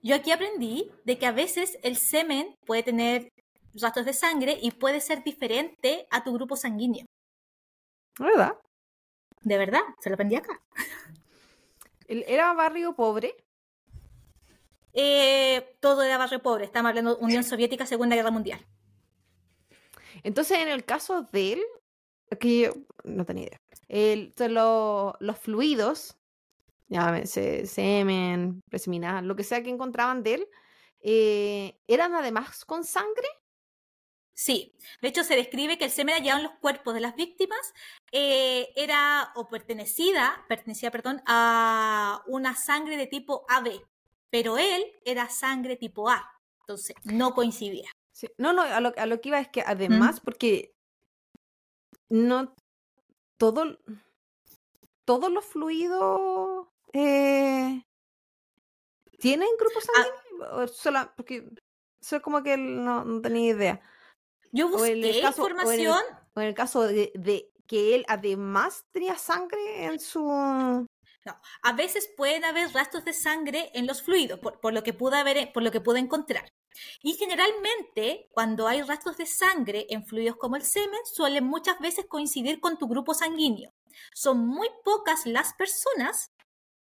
Yo 0.00 0.14
aquí 0.14 0.30
aprendí 0.30 0.90
de 1.04 1.18
que 1.18 1.26
a 1.26 1.32
veces 1.32 1.78
el 1.82 1.96
semen 1.96 2.56
puede 2.64 2.82
tener 2.82 3.28
rastros 3.74 4.06
de 4.06 4.12
sangre 4.12 4.58
y 4.60 4.70
puede 4.72 5.00
ser 5.00 5.22
diferente 5.24 6.06
a 6.10 6.22
tu 6.22 6.32
grupo 6.32 6.56
sanguíneo. 6.56 7.04
¿Verdad? 8.18 8.58
De 9.42 9.58
verdad, 9.58 9.82
se 10.00 10.10
lo 10.10 10.14
aprendí 10.14 10.36
acá. 10.36 10.60
Era 12.26 12.52
barrio 12.52 12.94
pobre. 12.94 13.34
Eh, 14.94 15.76
todo 15.80 16.02
era 16.02 16.18
barrio 16.18 16.42
pobre, 16.42 16.64
estamos 16.66 16.90
hablando 16.90 17.16
de 17.16 17.24
Unión 17.24 17.44
Soviética, 17.44 17.86
Segunda 17.86 18.14
Guerra 18.14 18.30
Mundial. 18.30 18.60
Entonces, 20.22 20.58
en 20.58 20.68
el 20.68 20.84
caso 20.84 21.22
de 21.32 21.54
él, 21.54 21.62
que 22.38 22.60
yo 22.60 22.72
no 23.04 23.24
tenía 23.24 23.46
idea, 23.46 23.58
el, 23.88 24.34
lo- 24.52 25.16
los 25.20 25.38
fluidos, 25.38 26.16
llámese 26.88 27.66
semen, 27.66 28.60
preseminal, 28.68 29.26
lo 29.26 29.34
que 29.34 29.44
sea 29.44 29.62
que 29.62 29.70
encontraban 29.70 30.22
de 30.22 30.34
él, 30.34 30.48
eh, 31.00 31.78
eran 31.86 32.14
además 32.14 32.64
con 32.66 32.84
sangre. 32.84 33.26
Sí, 34.34 34.74
de 35.02 35.08
hecho 35.08 35.24
se 35.24 35.36
describe 35.36 35.76
que 35.78 35.84
el 35.84 35.90
semen 35.90 36.14
hallado 36.16 36.38
en 36.38 36.44
los 36.44 36.54
cuerpos 36.60 36.94
de 36.94 37.00
las 37.00 37.14
víctimas 37.16 37.74
eh, 38.12 38.72
era 38.76 39.30
o 39.36 39.48
pertenecida, 39.48 40.44
pertenecía, 40.48 40.90
perdón, 40.90 41.22
a 41.26 42.22
una 42.26 42.56
sangre 42.56 42.96
de 42.96 43.06
tipo 43.06 43.44
AB, 43.48 43.84
pero 44.30 44.56
él 44.58 44.84
era 45.04 45.28
sangre 45.28 45.76
tipo 45.76 46.08
A, 46.08 46.26
entonces 46.60 46.96
no 47.04 47.34
coincidía. 47.34 47.90
Sí, 48.10 48.26
No, 48.38 48.52
no, 48.52 48.62
a 48.62 48.80
lo, 48.80 48.92
a 48.96 49.06
lo 49.06 49.20
que 49.20 49.28
iba 49.28 49.38
es 49.40 49.48
que 49.48 49.62
además, 49.62 50.20
porque 50.20 50.74
no 52.08 52.54
todo, 53.36 53.78
todos 55.04 55.30
los 55.30 55.44
fluidos 55.44 56.68
eh, 56.94 57.84
tienen 59.18 59.48
grupos 59.58 59.84
Ah. 59.96 60.02
sanguíneos, 60.04 60.52
o 60.52 60.68
sola- 60.68 61.12
porque 61.16 61.48
eso 62.00 62.16
es 62.16 62.22
como 62.22 62.42
que 62.42 62.56
no, 62.56 63.04
no 63.04 63.20
tenía 63.20 63.50
idea. 63.52 63.80
Yo 64.52 64.66
O 64.66 64.84
en 64.84 64.92
el 64.92 65.02
busqué 65.02 65.20
caso- 65.22 65.42
o 65.42 65.46
en 65.48 65.52
el- 65.52 65.60
información, 65.60 66.04
O 66.34 66.40
en 66.40 66.46
el 66.46 66.54
caso 66.54 66.82
de, 66.82 67.10
de 67.14 67.50
que 67.66 67.94
él 67.94 68.04
además 68.08 68.84
tenía 68.92 69.16
sangre 69.16 69.84
en 69.86 69.98
su... 69.98 70.28
a 71.62 71.72
veces 71.72 72.10
pueden 72.16 72.44
haber 72.44 72.70
rastros 72.72 73.04
de 73.04 73.12
sangre 73.12 73.70
en 73.74 73.86
los 73.86 74.02
fluidos, 74.02 74.38
por, 74.40 74.60
por 74.60 74.72
lo 74.74 74.82
que 74.82 74.92
pude 74.92 75.16
haber, 75.16 75.52
por 75.52 75.62
lo 75.62 75.70
que 75.70 75.80
pude 75.80 75.98
encontrar. 76.00 76.48
Y 77.02 77.14
generalmente, 77.14 78.28
cuando 78.32 78.66
hay 78.66 78.82
rastros 78.82 79.16
de 79.18 79.26
sangre 79.26 79.86
en 79.90 80.04
fluidos 80.06 80.36
como 80.36 80.56
el 80.56 80.62
semen, 80.62 81.00
suelen 81.04 81.44
muchas 81.44 81.78
veces 81.80 82.06
coincidir 82.08 82.60
con 82.60 82.76
tu 82.78 82.88
grupo 82.88 83.14
sanguíneo. 83.14 83.70
Son 84.14 84.38
muy 84.46 84.68
pocas 84.84 85.26
las 85.26 85.52
personas 85.54 86.30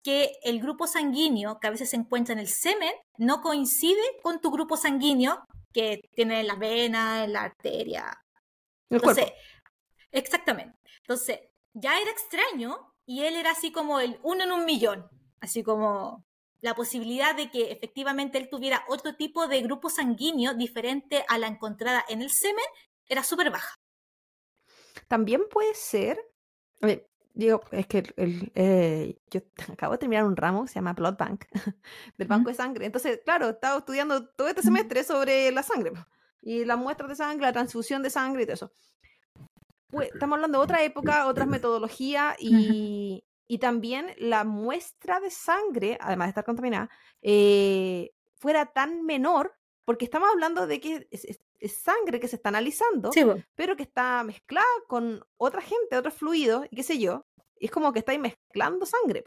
que 0.04 0.34
el 0.44 0.60
grupo 0.60 0.86
sanguíneo 0.88 1.60
que 1.60 1.68
a 1.68 1.72
veces 1.72 1.90
se 1.92 1.96
encuentra 1.96 2.34
en 2.34 2.40
el 2.40 2.48
semen 2.48 2.94
no 3.18 3.42
coincide 3.42 4.02
con 4.22 4.40
tu 4.42 4.52
grupo 4.52 4.76
sanguíneo 4.78 5.44
que 5.76 6.10
tiene 6.14 6.40
en 6.40 6.48
la 6.48 6.56
vena, 6.56 7.26
en 7.26 7.34
la 7.34 7.44
arteria, 7.44 8.18
el 8.90 9.02
cuerpo. 9.02 9.20
entonces, 9.20 9.34
exactamente. 10.10 10.80
Entonces, 11.00 11.42
ya 11.74 12.00
era 12.00 12.10
extraño 12.12 12.96
y 13.06 13.24
él 13.24 13.36
era 13.36 13.52
así 13.52 13.74
como 13.74 14.00
el 14.00 14.18
uno 14.24 14.46
en 14.46 14.54
un 14.54 14.64
millón. 14.64 15.10
Así 15.42 15.64
como 15.64 16.26
la 16.62 16.76
posibilidad 16.76 17.36
de 17.36 17.52
que 17.52 17.74
efectivamente 17.74 18.38
él 18.38 18.48
tuviera 18.50 18.86
otro 18.88 19.16
tipo 19.16 19.50
de 19.50 19.62
grupo 19.64 19.90
sanguíneo 19.90 20.54
diferente 20.54 21.26
a 21.28 21.38
la 21.38 21.48
encontrada 21.48 22.06
en 22.08 22.22
el 22.22 22.32
semen 22.32 22.66
era 23.10 23.22
súper 23.22 23.52
baja. 23.52 23.76
También 25.10 25.42
puede 25.50 25.76
ser, 25.76 26.18
a 26.82 26.88
ver, 26.88 27.10
Digo, 27.36 27.62
es 27.72 27.86
que 27.86 27.98
el- 28.00 28.14
el, 28.16 28.52
eh, 28.56 29.20
yo 29.30 29.42
acabo 29.78 29.92
de 29.94 29.98
terminar 30.00 30.24
un 30.24 30.38
ramo 30.38 30.68
se 30.68 30.76
llama 30.76 30.94
Blood 30.94 31.18
Bank, 31.18 31.46
del 32.18 32.28
banco 32.28 32.50
de 32.50 32.56
sangre. 32.56 32.86
Entonces, 32.86 33.20
claro, 33.26 33.48
he 33.48 33.52
estado 33.52 33.80
estudiando 33.80 34.26
todo 34.30 34.48
este 34.48 34.62
semestre 34.62 35.04
sobre 35.04 35.52
la 35.52 35.62
sangre 35.62 35.92
y 36.42 36.64
las 36.64 36.78
muestras 36.78 37.10
de 37.10 37.16
sangre, 37.16 37.46
la 37.46 37.54
transfusión 37.54 38.02
de 38.04 38.10
sangre 38.10 38.44
y 38.44 38.46
todo 38.46 38.54
eso. 38.54 38.72
Pues, 39.90 40.10
estamos 40.14 40.36
hablando 40.38 40.58
de 40.60 40.64
otra 40.64 40.84
época, 40.84 41.28
otras 41.28 41.48
metodologías 41.48 42.36
y, 42.40 43.24
y 43.48 43.58
también 43.60 44.08
la 44.18 44.44
muestra 44.44 45.20
de 45.20 45.30
sangre, 45.30 45.98
además 46.02 46.28
de 46.28 46.30
estar 46.30 46.44
contaminada, 46.46 46.90
eh, 47.22 48.12
fuera 48.40 48.66
tan 48.68 49.04
menor, 49.06 49.56
porque 49.86 50.06
estamos 50.06 50.30
hablando 50.32 50.68
de 50.68 50.80
que 50.80 51.08
es, 51.66 51.72
es 51.72 51.82
sangre 51.82 52.20
que 52.20 52.28
se 52.28 52.36
está 52.36 52.50
analizando, 52.50 53.12
Sí, 53.12 53.24
pero 53.56 53.76
que 53.76 53.84
está 53.84 54.24
mezclada 54.24 54.66
con 54.88 55.26
otra 55.38 55.62
gente, 55.62 55.98
otros 55.98 56.14
fluidos, 56.14 56.66
y 56.70 56.76
qué 56.76 56.84
sé 56.84 57.00
yo. 57.00 57.26
Y 57.60 57.66
es 57.66 57.72
como 57.72 57.92
que 57.94 58.00
estáis 58.00 58.20
mezclando 58.20 58.86
sangre. 58.86 59.24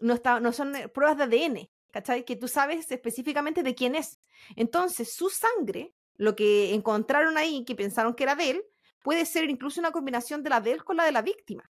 No, 0.00 0.14
está, 0.14 0.40
no 0.40 0.52
son 0.52 0.74
eh, 0.76 0.88
pruebas 0.88 1.16
de 1.16 1.24
ADN, 1.24 1.70
¿cachai? 1.90 2.24
Que 2.24 2.36
tú 2.36 2.48
sabes 2.48 2.90
específicamente 2.90 3.62
de 3.62 3.74
quién 3.74 3.94
es. 3.94 4.20
Entonces, 4.56 5.12
su 5.12 5.28
sangre, 5.30 5.94
lo 6.16 6.34
que 6.34 6.74
encontraron 6.74 7.36
ahí, 7.36 7.64
que 7.64 7.74
pensaron 7.74 8.14
que 8.14 8.24
era 8.24 8.34
de 8.34 8.50
él, 8.50 8.64
puede 9.02 9.26
ser 9.26 9.48
incluso 9.50 9.80
una 9.80 9.92
combinación 9.92 10.42
de 10.42 10.50
la 10.50 10.60
de 10.60 10.72
él 10.72 10.84
con 10.84 10.96
la 10.96 11.04
de 11.04 11.12
la 11.12 11.22
víctima. 11.22 11.70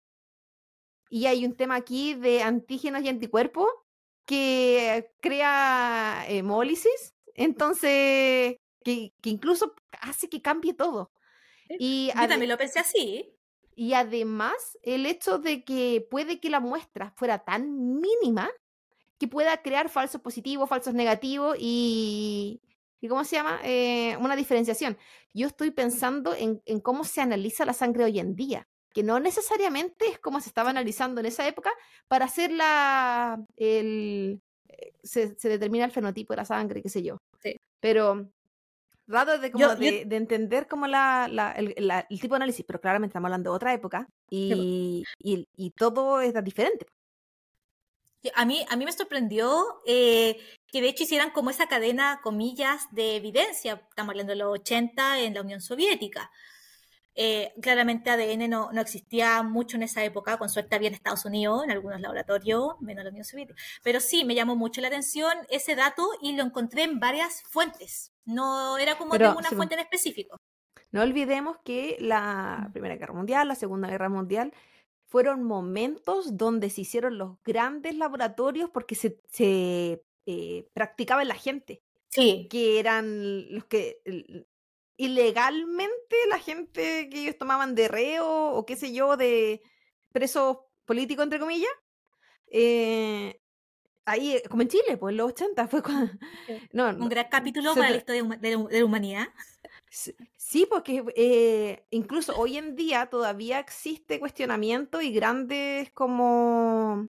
Y 1.10 1.26
hay 1.26 1.44
un 1.44 1.56
tema 1.56 1.76
aquí 1.76 2.14
de 2.14 2.42
antígenos 2.42 3.02
y 3.02 3.08
anticuerpos 3.08 3.68
que 4.24 5.10
crea 5.20 6.24
hemólisis, 6.28 7.14
entonces, 7.38 8.56
que, 8.84 9.12
que 9.20 9.30
incluso 9.30 9.74
hace 10.00 10.28
que 10.28 10.42
cambie 10.42 10.74
todo. 10.74 11.10
Y, 11.78 12.10
Yo 12.14 12.28
también 12.28 12.48
lo 12.48 12.56
pensé 12.56 12.78
así. 12.78 13.34
y 13.74 13.92
además, 13.92 14.78
el 14.82 15.06
hecho 15.06 15.38
de 15.38 15.64
que 15.64 16.06
puede 16.10 16.40
que 16.40 16.50
la 16.50 16.60
muestra 16.60 17.12
fuera 17.16 17.40
tan 17.44 18.00
mínima 18.00 18.50
que 19.18 19.28
pueda 19.28 19.62
crear 19.62 19.88
falsos 19.88 20.20
positivos, 20.20 20.68
falsos 20.68 20.94
negativos 20.94 21.56
y, 21.58 22.60
y 23.00 23.08
¿cómo 23.08 23.24
se 23.24 23.36
llama? 23.36 23.60
Eh, 23.64 24.16
una 24.20 24.36
diferenciación. 24.36 24.96
Yo 25.34 25.48
estoy 25.48 25.70
pensando 25.70 26.34
en, 26.34 26.62
en 26.64 26.80
cómo 26.80 27.04
se 27.04 27.20
analiza 27.20 27.64
la 27.64 27.72
sangre 27.72 28.04
hoy 28.04 28.18
en 28.20 28.34
día, 28.34 28.66
que 28.92 29.02
no 29.02 29.20
necesariamente 29.20 30.06
es 30.06 30.18
como 30.18 30.40
se 30.40 30.48
estaba 30.48 30.70
analizando 30.70 31.20
en 31.20 31.26
esa 31.26 31.46
época 31.46 31.70
para 32.06 32.24
hacer 32.26 32.52
la... 32.52 33.44
El, 33.56 34.40
eh, 34.68 34.92
se, 35.02 35.36
se 35.36 35.48
determina 35.48 35.84
el 35.84 35.92
fenotipo 35.92 36.32
de 36.32 36.38
la 36.38 36.44
sangre, 36.44 36.82
qué 36.82 36.88
sé 36.88 37.02
yo. 37.02 37.18
Sí. 37.42 37.56
Pero 37.80 38.30
dado 39.08 39.38
de, 39.38 39.50
como 39.50 39.64
Yo- 39.66 39.74
yo- 39.74 39.80
de, 39.80 40.04
de 40.06 40.16
entender 40.16 40.68
como 40.68 40.86
la, 40.86 41.28
la- 41.30 41.52
el, 41.52 41.74
la- 41.78 42.06
el 42.08 42.20
tipo 42.20 42.34
de 42.34 42.38
análisis, 42.38 42.64
pero 42.66 42.80
claramente 42.80 43.12
estamos 43.12 43.26
hablando 43.28 43.50
de 43.50 43.56
otra 43.56 43.74
época 43.74 44.06
y, 44.30 45.04
y, 45.18 45.44
y 45.56 45.70
todo 45.72 46.20
es 46.20 46.32
diferente. 46.44 46.86
A 48.34 48.44
mí, 48.44 48.64
a 48.68 48.76
mí 48.76 48.84
me 48.84 48.92
sorprendió 48.92 49.80
eh, 49.86 50.36
que 50.66 50.80
de 50.82 50.88
hecho 50.88 51.04
hicieran 51.04 51.30
como 51.30 51.50
esa 51.50 51.68
cadena, 51.68 52.20
comillas, 52.22 52.86
de 52.90 53.16
evidencia. 53.16 53.74
Estamos 53.90 54.10
hablando 54.10 54.32
de 54.32 54.38
los 54.38 54.52
80 54.58 55.20
en 55.20 55.34
la 55.34 55.40
Unión 55.42 55.60
Soviética. 55.60 56.30
Eh, 57.14 57.52
claramente 57.62 58.10
ADN 58.10 58.48
no, 58.48 58.72
no 58.72 58.80
existía 58.80 59.42
mucho 59.42 59.76
en 59.76 59.84
esa 59.84 60.04
época, 60.04 60.38
con 60.38 60.48
suerte 60.50 60.76
había 60.76 60.88
en 60.88 60.94
Estados 60.94 61.24
Unidos, 61.24 61.64
en 61.64 61.70
algunos 61.72 62.00
laboratorios, 62.00 62.80
menos 62.80 63.00
en 63.02 63.04
la 63.06 63.10
Unión 63.10 63.24
Soviética. 63.24 63.60
Pero 63.84 64.00
sí, 64.00 64.24
me 64.24 64.34
llamó 64.36 64.56
mucho 64.56 64.80
la 64.80 64.88
atención 64.88 65.32
ese 65.50 65.76
dato 65.76 66.08
y 66.22 66.34
lo 66.36 66.44
encontré 66.44 66.84
en 66.84 67.00
varias 67.00 67.42
fuentes. 67.50 68.12
No 68.28 68.76
era 68.78 68.96
como 68.98 69.12
Pero, 69.12 69.30
de 69.32 69.36
una 69.38 69.50
fuente 69.50 69.74
en 69.74 69.80
específico. 69.80 70.36
No 70.90 71.02
olvidemos 71.02 71.58
que 71.64 71.96
la 72.00 72.68
Primera 72.72 72.96
Guerra 72.96 73.14
Mundial, 73.14 73.48
la 73.48 73.54
Segunda 73.54 73.88
Guerra 73.88 74.08
Mundial, 74.08 74.52
fueron 75.06 75.42
momentos 75.42 76.36
donde 76.36 76.68
se 76.70 76.82
hicieron 76.82 77.16
los 77.18 77.36
grandes 77.42 77.94
laboratorios 77.96 78.70
porque 78.70 78.94
se, 78.94 79.20
se 79.28 80.02
eh, 80.26 80.68
practicaba 80.74 81.22
en 81.22 81.28
la 81.28 81.34
gente, 81.34 81.82
Sí, 82.10 82.46
que 82.50 82.78
eran 82.78 83.52
los 83.54 83.64
que 83.66 84.00
el- 84.04 84.46
ilegalmente 84.96 86.16
la 86.28 86.38
gente 86.38 87.08
que 87.10 87.20
ellos 87.22 87.38
tomaban 87.38 87.74
de 87.74 87.88
reo 87.88 88.26
o 88.52 88.66
qué 88.66 88.76
sé 88.76 88.92
yo, 88.92 89.16
de 89.16 89.62
presos 90.12 90.58
políticos, 90.84 91.24
entre 91.24 91.38
comillas. 91.38 91.70
eh, 92.50 93.40
ahí, 94.10 94.36
eh, 94.36 94.42
como 94.48 94.62
en 94.62 94.68
Chile, 94.68 94.96
pues 94.96 95.12
en 95.12 95.16
los 95.18 95.28
80 95.30 95.68
fue 95.68 95.82
cuando... 95.82 96.12
No, 96.72 96.88
un 96.88 97.08
gran 97.08 97.28
capítulo 97.30 97.72
se 97.74 97.80
para 97.80 97.90
la 97.90 97.96
historia 97.96 98.22
de 98.22 98.50
la- 98.78 98.84
humanidad. 98.84 99.28
Sí, 99.90 100.14
Sí, 100.36 100.66
porque 100.68 101.04
eh, 101.16 101.84
incluso 101.90 102.36
hoy 102.36 102.56
en 102.56 102.74
día 102.74 103.06
todavía 103.06 103.58
existe 103.58 104.18
cuestionamiento 104.18 105.00
y 105.02 105.12
grandes 105.12 105.90
como 105.92 107.06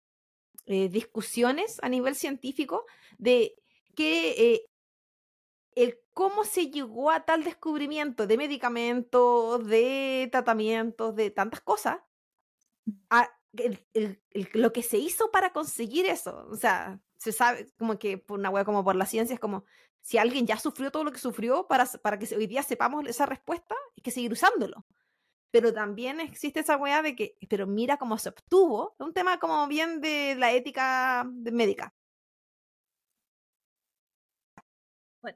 eh, 0.66 0.90
discusiones 0.90 1.78
a 1.82 1.90
nivel 1.90 2.16
científico 2.16 2.86
de 3.18 3.56
que 3.96 4.54
eh, 4.54 4.66
el 5.76 5.98
cómo 6.14 6.44
se 6.44 6.70
llegó 6.70 7.12
a 7.12 7.24
tal 7.26 7.44
descubrimiento 7.44 8.28
de 8.28 8.38
medicamentos, 8.38 9.66
de 9.66 10.28
tratamientos, 10.32 11.16
de 11.16 11.32
tantas 11.32 11.62
cosas, 11.62 12.00
a- 13.10 13.30
lo 14.54 14.74
que 14.74 14.84
se 14.84 14.98
hizo 14.98 15.32
para 15.32 15.52
conseguir 15.52 16.06
eso. 16.06 16.48
O 16.50 16.56
sea, 16.56 17.00
se 17.18 17.32
sabe 17.32 17.68
como 17.78 18.00
que 18.00 18.18
por 18.18 18.40
una 18.40 18.50
wea 18.50 18.66
como 18.66 18.84
por 18.84 18.96
la 18.96 19.06
ciencia 19.06 19.34
es 19.34 19.40
como 19.40 19.66
si 20.02 20.18
alguien 20.18 20.48
ya 20.48 20.58
sufrió 20.58 20.92
todo 20.92 21.04
lo 21.04 21.12
que 21.12 21.20
sufrió 21.20 21.68
para, 21.68 21.86
para 21.86 22.18
que 22.18 22.34
hoy 22.36 22.48
día 22.48 22.64
sepamos 22.64 23.06
esa 23.08 23.26
respuesta, 23.26 23.76
hay 23.98 24.02
que 24.04 24.12
seguir 24.12 24.32
usándolo. 24.32 24.86
Pero 25.52 25.74
también 25.74 26.20
existe 26.20 26.60
esa 26.62 26.78
weá 26.78 27.02
de 27.02 27.16
que, 27.16 27.38
pero 27.50 27.68
mira 27.68 27.98
cómo 27.98 28.18
se 28.18 28.30
obtuvo, 28.30 28.96
un 29.00 29.14
tema 29.14 29.40
como 29.40 29.68
bien 29.68 30.00
de 30.00 30.36
la 30.36 30.52
ética 30.52 31.26
médica. 31.26 31.94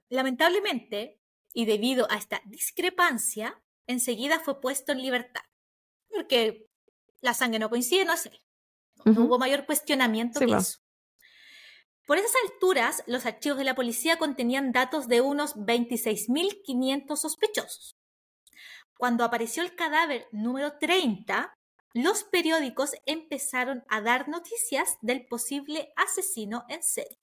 Lamentablemente, 0.09 1.19
y 1.53 1.65
debido 1.65 2.07
a 2.09 2.15
esta 2.15 2.41
discrepancia, 2.45 3.61
enseguida 3.87 4.39
fue 4.39 4.61
puesto 4.61 4.91
en 4.91 5.01
libertad. 5.01 5.43
Porque 6.09 6.67
la 7.23 7.33
sangre 7.33 7.59
no 7.59 7.69
coincide, 7.69 8.05
no 8.05 8.15
sé. 8.17 8.31
No, 9.05 9.11
no 9.13 9.21
hubo 9.23 9.39
mayor 9.39 9.65
cuestionamiento 9.65 10.39
Sí, 10.39 10.45
que 10.45 10.51
va. 10.51 10.59
eso. 10.59 10.79
Por 12.05 12.17
esas 12.17 12.33
alturas, 12.43 13.03
los 13.07 13.25
archivos 13.25 13.57
de 13.57 13.63
la 13.63 13.75
policía 13.75 14.17
contenían 14.17 14.71
datos 14.73 15.07
de 15.07 15.21
unos 15.21 15.55
26.500 15.55 17.15
sospechosos. 17.17 17.97
Cuando 18.97 19.23
apareció 19.23 19.63
el 19.63 19.75
cadáver 19.75 20.27
número 20.31 20.77
30, 20.77 21.53
los 21.93 22.23
periódicos 22.25 22.91
empezaron 23.05 23.83
a 23.89 24.01
dar 24.01 24.27
noticias 24.27 24.97
del 25.01 25.25
posible 25.27 25.93
asesino 25.95 26.65
en 26.69 26.83
serie. 26.83 27.19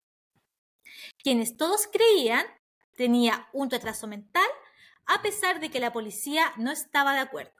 Quienes 1.23 1.57
todos 1.57 1.87
creían 1.87 2.47
tenía 2.97 3.49
un 3.53 3.71
retraso 3.71 4.07
mental, 4.07 4.49
a 5.07 5.23
pesar 5.23 5.61
de 5.61 5.71
que 5.71 5.81
la 5.81 5.93
policía 5.93 6.53
no 6.57 6.71
estaba 6.71 7.13
de 7.15 7.21
acuerdo. 7.21 7.53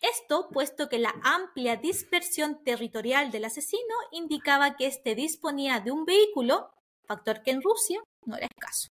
Esto 0.00 0.48
puesto 0.50 0.88
que 0.88 0.98
la 0.98 1.14
amplia 1.22 1.76
dispersión 1.76 2.64
territorial 2.64 3.30
del 3.30 3.44
asesino 3.44 3.94
indicaba 4.12 4.76
que 4.76 4.86
éste 4.86 5.14
disponía 5.14 5.80
de 5.80 5.90
un 5.90 6.04
vehículo, 6.04 6.72
factor 7.06 7.42
que 7.42 7.50
en 7.50 7.62
Rusia 7.62 8.02
no 8.24 8.36
era 8.36 8.46
escaso. 8.46 8.88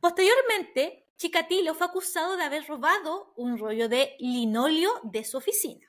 Posteriormente, 0.00 1.06
Chikatilo 1.18 1.74
fue 1.74 1.86
acusado 1.86 2.36
de 2.36 2.44
haber 2.44 2.66
robado 2.66 3.32
un 3.36 3.58
rollo 3.58 3.88
de 3.88 4.16
linoleo 4.18 5.00
de 5.04 5.24
su 5.24 5.36
oficina. 5.36 5.86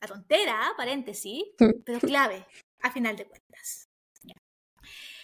La 0.00 0.08
tontera, 0.08 0.72
paréntesis, 0.76 1.44
pero 1.84 2.00
clave, 2.00 2.46
a 2.82 2.90
final 2.90 3.16
de 3.16 3.26
cuentas. 3.26 3.88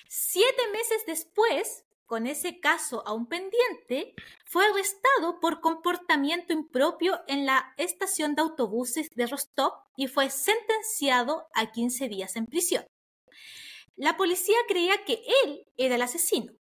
Siete 0.09 0.63
meses 0.73 1.05
después, 1.07 1.85
con 2.13 2.27
ese 2.27 2.61
caso 2.61 3.03
aún 3.07 3.25
pendiente, 3.25 4.13
fue 4.45 4.67
arrestado 4.67 5.41
por 5.41 5.63
comportamiento 5.63 6.53
impropio 6.53 7.19
en 7.27 7.47
la 7.47 7.73
estación 7.79 8.35
de 8.35 8.43
autobuses 8.43 9.09
de 9.15 9.27
Rostov 9.27 9.73
y 9.97 10.09
fue 10.09 10.29
sentenciado 10.29 11.47
a 11.55 11.73
15 11.73 12.11
días 12.11 12.37
en 12.37 12.45
prisión. 12.45 12.85
La 13.97 14.19
policía 14.19 14.59
creía 14.69 15.03
que 15.07 15.23
él 15.43 15.65
era 15.79 15.95
el 15.95 16.03
asesino, 16.03 16.53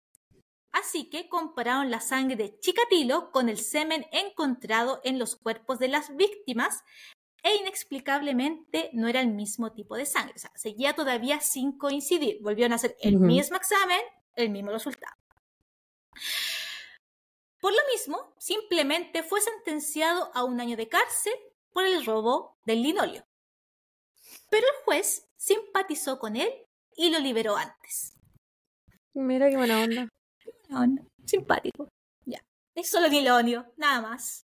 así 0.71 1.11
que 1.11 1.29
compararon 1.29 1.91
la 1.91 2.01
sangre 2.01 2.37
de 2.37 2.57
Chikatilo 2.61 3.33
con 3.33 3.49
el 3.49 3.59
semen 3.59 4.07
encontrado 4.13 5.01
en 5.03 5.19
los 5.19 5.35
cuerpos 5.35 5.81
de 5.81 5.89
las 5.89 6.15
víctimas 6.15 6.85
e 7.43 7.57
inexplicablemente 7.57 8.91
no 8.93 9.09
era 9.09 9.21
el 9.21 9.33
mismo 9.33 9.73
tipo 9.73 9.97
de 9.97 10.07
sangre. 10.07 10.35
O 10.37 10.39
sea, 10.39 10.53
seguía 10.55 10.95
todavía 10.95 11.41
sin 11.41 11.77
coincidir. 11.77 12.41
Volvieron 12.41 12.71
a 12.71 12.77
hacer 12.77 12.97
el 13.01 13.19
mismo 13.19 13.57
examen, 13.57 13.99
el 14.37 14.51
mismo 14.51 14.71
resultado. 14.71 15.17
Por 17.61 17.73
lo 17.73 17.79
mismo, 17.93 18.35
simplemente 18.39 19.23
fue 19.23 19.41
sentenciado 19.41 20.31
a 20.35 20.45
un 20.45 20.61
año 20.61 20.77
de 20.77 20.89
cárcel 20.89 21.35
por 21.73 21.85
el 21.85 22.05
robo 22.05 22.59
del 22.65 22.83
linoleo. 22.83 23.25
Pero 24.49 24.67
el 24.67 24.85
juez 24.85 25.29
simpatizó 25.37 26.19
con 26.19 26.37
él 26.37 26.51
y 26.97 27.11
lo 27.11 27.19
liberó 27.19 27.57
antes. 27.57 28.15
Mira 29.15 29.49
qué 29.49 29.57
buena 29.57 29.83
onda. 29.83 30.09
No, 30.69 30.87
no, 30.87 31.07
simpático. 31.27 31.89
Ya. 32.25 32.43
Es 32.75 32.91
solo 32.91 33.09
linoleo, 33.09 33.73
nada 33.77 34.01
más. 34.01 34.47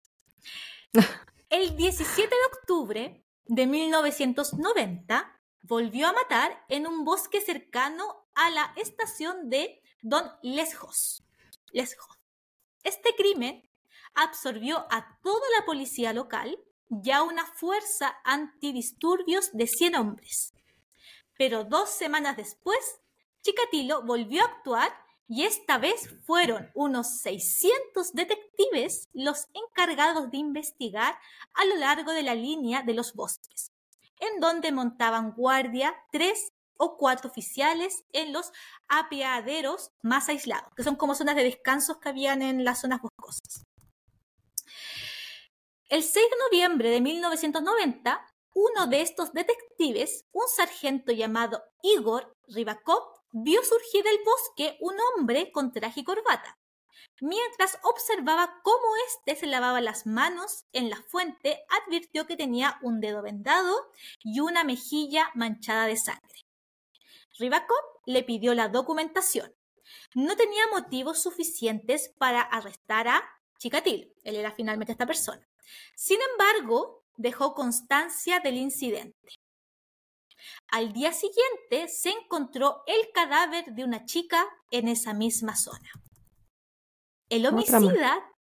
El 1.51 1.77
17 1.77 2.29
de 2.29 2.59
octubre 2.59 3.25
de 3.47 3.67
1990 3.67 5.41
volvió 5.63 6.07
a 6.07 6.13
matar 6.13 6.65
en 6.69 6.87
un 6.87 7.05
bosque 7.05 7.41
cercano 7.41 8.29
a 8.35 8.51
la 8.51 8.73
estación 8.77 9.51
de 9.51 9.83
Don 10.03 10.31
Lesjos. 10.43 11.25
Este 11.73 13.15
crimen 13.17 13.69
absorbió 14.15 14.87
a 14.91 15.19
toda 15.23 15.47
la 15.59 15.65
policía 15.65 16.13
local 16.13 16.59
y 16.91 17.11
a 17.11 17.23
una 17.23 17.47
fuerza 17.47 18.17
antidisturbios 18.25 19.51
de 19.53 19.67
100 19.67 19.95
hombres. 19.97 20.53
Pero 21.39 21.65
dos 21.65 21.91
semanas 21.91 22.37
después, 22.37 23.01
Chikatilo 23.43 24.03
volvió 24.03 24.43
a 24.43 24.47
actuar 24.47 24.93
y 25.29 25.45
esta 25.45 25.79
vez 25.79 26.11
fueron 26.27 26.71
unos 26.75 27.21
600 27.21 28.13
detectives 28.13 29.09
los 29.13 29.47
encargados 29.55 30.31
de 30.31 30.39
investigar 30.39 31.17
a 31.55 31.65
lo 31.67 31.77
largo 31.77 32.13
de 32.13 32.25
la 32.25 32.35
línea 32.35 32.83
de 32.83 32.95
los 32.95 33.15
bosques, 33.15 33.73
en 34.19 34.41
donde 34.41 34.73
montaban 34.73 35.33
guardia 35.33 35.95
tres 36.11 36.53
o 36.81 36.97
cuatro 36.97 37.29
oficiales 37.29 38.05
en 38.13 38.33
los 38.33 38.53
apeaderos 38.89 39.93
más 40.03 40.31
aislados, 40.31 40.73
que 40.75 40.83
son 40.83 40.97
como 40.97 41.15
zonas 41.15 41.37
de 41.37 41.45
descansos 41.45 41.99
que 41.99 42.09
habían 42.09 42.41
en 42.41 42.65
las 42.65 42.81
zonas 42.81 43.03
boscosas. 43.03 43.67
El 45.91 46.03
6 46.03 46.15
de 46.15 46.37
noviembre 46.39 46.89
de 46.89 47.03
1990, 47.03 48.27
uno 48.55 48.87
de 48.87 49.03
estos 49.03 49.33
detectives, 49.33 50.25
un 50.33 50.49
sargento 50.49 51.13
llamado 51.13 51.63
Igor 51.83 52.35
Rybakov, 52.49 53.03
vio 53.33 53.63
surgir 53.63 54.03
del 54.03 54.19
bosque 54.25 54.79
un 54.81 54.95
hombre 55.01 55.53
con 55.53 55.73
traje 55.73 56.01
y 56.01 56.05
corbata. 56.05 56.59
Mientras 57.21 57.79
observaba 57.83 58.59
cómo 58.63 58.87
éste 59.09 59.39
se 59.39 59.47
lavaba 59.47 59.83
las 59.83 60.07
manos 60.07 60.65
en 60.73 60.89
la 60.89 60.97
fuente, 61.09 61.61
advirtió 61.85 62.27
que 62.27 62.37
tenía 62.37 62.79
un 62.81 63.01
dedo 63.01 63.21
vendado 63.21 63.91
y 64.23 64.41
una 64.41 64.65
mejilla 64.65 65.31
manchada 65.35 65.87
de 65.87 65.99
sangre. 65.99 66.50
Rybakov 67.41 68.01
le 68.07 68.23
pidió 68.23 68.55
la 68.55 68.69
documentación. 68.69 69.53
No 70.15 70.37
tenía 70.37 70.63
motivos 70.73 71.23
suficientes 71.23 72.15
para 72.19 72.43
arrestar 72.43 73.09
a 73.09 73.23
Chicatil. 73.59 74.13
Él 74.23 74.37
era 74.37 74.53
finalmente 74.53 74.93
esta 74.93 75.07
persona. 75.07 75.47
Sin 75.97 76.19
embargo, 76.33 77.05
dejó 77.17 77.55
constancia 77.55 78.41
del 78.41 78.57
incidente. 78.57 79.35
Al 80.69 80.93
día 80.93 81.13
siguiente 81.13 81.89
se 81.89 82.11
encontró 82.11 82.83
el 82.87 83.11
cadáver 83.13 83.67
de 83.75 83.85
una 83.85 84.05
chica 84.05 84.47
en 84.71 84.89
esa 84.89 85.13
misma 85.13 85.57
zona. 85.57 85.91
El 87.29 87.47
homicida, 87.47 88.33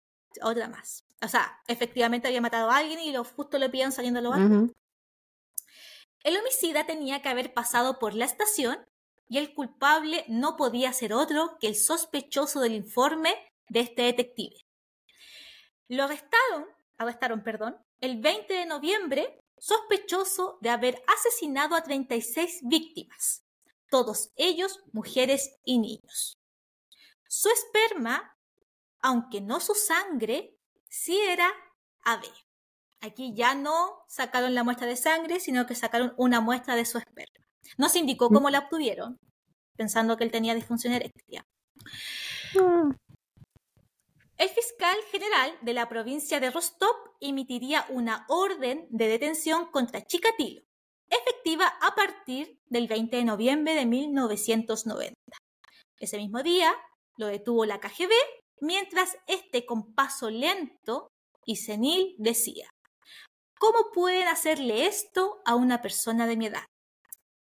otra 0.42 0.70
más. 0.70 1.04
O 1.22 1.28
sea, 1.28 1.60
efectivamente 1.68 2.28
había 2.28 2.42
matado 2.42 2.70
a 2.70 2.78
alguien 2.78 3.00
y 3.00 3.12
lo 3.12 3.24
justo 3.24 3.58
le 3.58 3.70
pillan 3.70 3.92
saliendo 3.92 4.22
de 4.22 4.24
lo 4.24 4.30
Ujú. 4.30 4.74
El 6.24 6.38
homicida 6.38 6.86
tenía 6.86 7.22
que 7.22 7.30
haber 7.30 7.54
pasado 7.54 8.00
por 8.00 8.14
la 8.14 8.26
estación 8.26 8.86
y 9.30 9.38
el 9.38 9.54
culpable 9.54 10.26
no 10.28 10.58
podía 10.58 10.92
ser 10.92 11.14
otro 11.14 11.58
que 11.60 11.68
el 11.68 11.76
sospechoso 11.76 12.60
del 12.60 12.74
informe 12.74 13.34
de 13.70 13.82
este 13.82 14.02
detective. 14.02 14.56
Lo 15.88 16.04
arrestaron, 16.04 16.66
arrestaron, 16.98 17.44
perdón, 17.44 17.78
el 18.02 18.20
20 18.20 18.54
de 18.54 18.66
noviembre, 18.66 19.40
sospechoso 19.58 20.58
de 20.62 20.70
haber 20.70 21.04
asesinado 21.08 21.76
a 21.76 21.84
36 21.84 22.62
víctimas, 22.64 23.44
todos 23.90 24.32
ellos 24.36 24.80
mujeres 24.92 25.56
y 25.64 25.80
niños. 25.80 26.38
Su 27.28 27.50
esperma, 27.50 28.38
aunque 29.02 29.42
no 29.42 29.60
su 29.60 29.76
sangre, 29.76 30.58
sí 30.90 31.20
era 31.20 31.52
AB. 32.02 32.24
Aquí 33.02 33.34
ya 33.34 33.56
no 33.56 34.04
sacaron 34.08 34.54
la 34.54 34.64
muestra 34.64 34.88
de 34.88 34.98
sangre, 34.98 35.40
sino 35.40 35.66
que 35.66 35.76
sacaron 35.76 36.14
una 36.18 36.42
muestra 36.42 36.76
de 36.76 36.86
su 36.86 36.98
esperma. 36.98 37.46
No 37.78 37.88
se 37.90 38.00
indicó 38.00 38.30
cómo 38.30 38.50
la 38.50 38.60
obtuvieron, 38.60 39.18
pensando 39.78 40.18
que 40.18 40.26
él 40.26 40.32
tenía 40.32 40.56
disfunción 40.56 40.94
eréctil. 40.94 41.42
Mm. 42.56 42.92
El 44.38 44.50
fiscal 44.50 44.96
general 45.12 45.58
de 45.62 45.74
la 45.74 45.90
provincia 45.90 46.40
de 46.40 46.50
Rostov 46.50 46.96
emitiría 47.20 47.86
una 47.90 48.26
orden 48.30 48.88
de 48.90 49.08
detención 49.08 49.66
contra 49.70 50.06
Chikatilo, 50.06 50.62
efectiva 51.10 51.68
a 51.82 51.94
partir 51.96 52.60
del 52.68 52.88
20 52.88 53.18
de 53.18 53.24
noviembre 53.26 53.76
de 53.76 53.86
1990. 53.86 55.14
Ese 55.98 56.18
mismo 56.18 56.42
día 56.42 56.74
lo 57.18 57.28
detuvo 57.28 57.66
la 57.66 57.80
KGB, 57.80 58.12
mientras 58.62 59.18
este 59.28 59.66
con 59.66 59.94
paso 59.94 60.30
lento 60.30 61.10
y 61.46 61.58
senil 61.58 62.16
decía, 62.18 62.70
¿cómo 63.60 63.92
pueden 63.94 64.28
hacerle 64.28 64.88
esto 64.88 65.42
a 65.46 65.54
una 65.54 65.84
persona 65.84 66.26
de 66.26 66.38
mi 66.38 66.48
edad? 66.48 66.64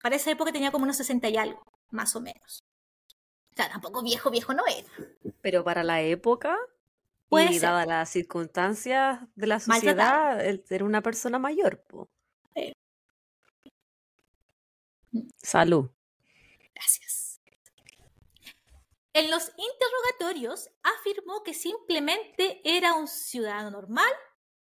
Para 0.02 0.16
esa 0.16 0.30
época 0.30 0.52
tenía 0.52 0.70
como 0.70 0.84
unos 0.84 0.98
60 0.98 1.28
y 1.30 1.38
algo, 1.38 1.62
más 1.90 2.14
o 2.14 2.20
menos. 2.20 2.62
O 3.52 3.56
sea, 3.56 3.70
tampoco 3.70 4.02
viejo, 4.02 4.30
viejo 4.30 4.52
no 4.52 4.64
era. 4.66 4.88
Pero 5.40 5.64
para 5.64 5.82
la 5.82 6.02
época 6.02 6.58
Puede 7.28 7.46
y 7.46 7.54
ser. 7.54 7.62
dadas 7.62 7.86
las 7.86 8.10
circunstancias 8.10 9.20
de 9.34 9.46
la 9.46 9.60
sociedad, 9.60 10.44
él 10.44 10.64
era 10.68 10.84
una 10.84 11.02
persona 11.02 11.38
mayor. 11.38 11.82
po. 11.82 12.08
Salud. 15.36 15.90
Gracias. 16.74 17.40
En 19.12 19.30
los 19.30 19.50
interrogatorios 19.56 20.70
afirmó 20.82 21.42
que 21.42 21.54
simplemente 21.54 22.60
era 22.64 22.94
un 22.94 23.08
ciudadano 23.08 23.70
normal, 23.70 24.12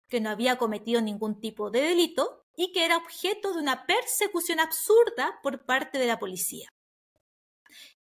que 0.07 0.21
no 0.21 0.29
había 0.29 0.57
cometido 0.57 1.01
ningún 1.01 1.39
tipo 1.39 1.69
de 1.69 1.81
delito 1.81 2.45
y 2.55 2.71
que 2.71 2.85
era 2.85 2.97
objeto 2.97 3.53
de 3.53 3.59
una 3.59 3.85
persecución 3.85 4.59
absurda 4.59 5.39
por 5.43 5.65
parte 5.65 5.99
de 5.99 6.07
la 6.07 6.19
policía. 6.19 6.69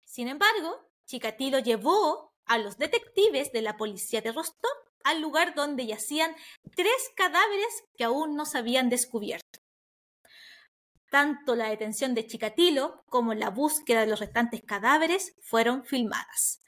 Sin 0.04 0.28
embargo, 0.28 0.88
Chikatilo 1.04 1.58
llevó 1.58 2.32
a 2.46 2.58
los 2.58 2.78
detectives 2.78 3.52
de 3.52 3.62
la 3.62 3.76
policía 3.76 4.20
de 4.20 4.32
Rostov 4.32 4.72
al 5.04 5.20
lugar 5.20 5.54
donde 5.54 5.86
yacían 5.86 6.34
tres 6.74 7.12
cadáveres 7.14 7.84
que 7.96 8.04
aún 8.04 8.34
no 8.34 8.44
se 8.44 8.58
habían 8.58 8.88
descubierto. 8.88 9.60
Tanto 11.10 11.54
la 11.54 11.68
detención 11.68 12.14
de 12.14 12.26
Chikatilo 12.26 13.04
como 13.06 13.34
la 13.34 13.50
búsqueda 13.50 14.00
de 14.00 14.08
los 14.08 14.18
restantes 14.18 14.62
cadáveres 14.66 15.34
fueron 15.40 15.84
filmadas. 15.84 16.60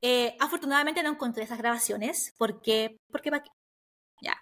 Eh, 0.00 0.36
afortunadamente 0.38 1.02
no 1.02 1.10
encontré 1.10 1.44
esas 1.44 1.58
grabaciones 1.58 2.34
porque, 2.38 2.98
porque. 3.10 3.30
Ya. 4.20 4.40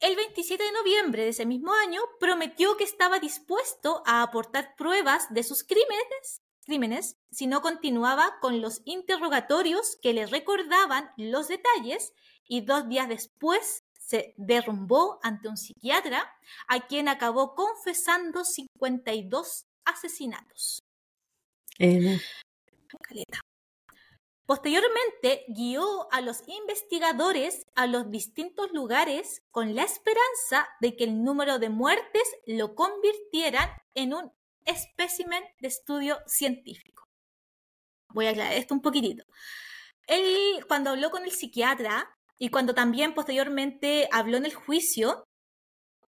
El 0.00 0.14
27 0.14 0.62
de 0.62 0.72
noviembre 0.72 1.24
de 1.24 1.30
ese 1.30 1.44
mismo 1.44 1.72
año 1.72 2.00
prometió 2.20 2.76
que 2.76 2.84
estaba 2.84 3.18
dispuesto 3.18 4.02
a 4.06 4.22
aportar 4.22 4.76
pruebas 4.76 5.26
de 5.30 5.42
sus 5.42 5.64
crímenes, 5.64 6.42
crímenes 6.64 7.16
si 7.32 7.48
no 7.48 7.62
continuaba 7.62 8.38
con 8.40 8.60
los 8.60 8.80
interrogatorios 8.84 9.96
que 10.00 10.12
le 10.12 10.26
recordaban 10.26 11.10
los 11.16 11.48
detalles 11.48 12.12
y 12.46 12.60
dos 12.60 12.88
días 12.88 13.08
después 13.08 13.84
se 13.98 14.34
derrumbó 14.36 15.18
ante 15.22 15.48
un 15.48 15.56
psiquiatra 15.56 16.32
a 16.68 16.86
quien 16.86 17.08
acabó 17.08 17.54
confesando 17.54 18.44
52 18.44 19.66
asesinatos. 19.84 20.82
Caleta. 23.02 23.40
Posteriormente 24.48 25.44
guió 25.48 26.10
a 26.10 26.22
los 26.22 26.42
investigadores 26.48 27.66
a 27.74 27.86
los 27.86 28.10
distintos 28.10 28.72
lugares 28.72 29.42
con 29.50 29.74
la 29.74 29.82
esperanza 29.82 30.66
de 30.80 30.96
que 30.96 31.04
el 31.04 31.22
número 31.22 31.58
de 31.58 31.68
muertes 31.68 32.22
lo 32.46 32.74
convirtieran 32.74 33.68
en 33.92 34.14
un 34.14 34.32
espécimen 34.64 35.44
de 35.60 35.68
estudio 35.68 36.16
científico. 36.26 37.06
Voy 38.14 38.26
a 38.26 38.30
aclarar 38.30 38.54
esto 38.54 38.72
un 38.72 38.80
poquitito. 38.80 39.22
Él, 40.06 40.64
cuando 40.66 40.88
habló 40.88 41.10
con 41.10 41.24
el 41.24 41.30
psiquiatra 41.32 42.08
y 42.38 42.48
cuando 42.48 42.74
también 42.74 43.12
posteriormente 43.12 44.08
habló 44.12 44.38
en 44.38 44.46
el 44.46 44.54
juicio, 44.54 45.28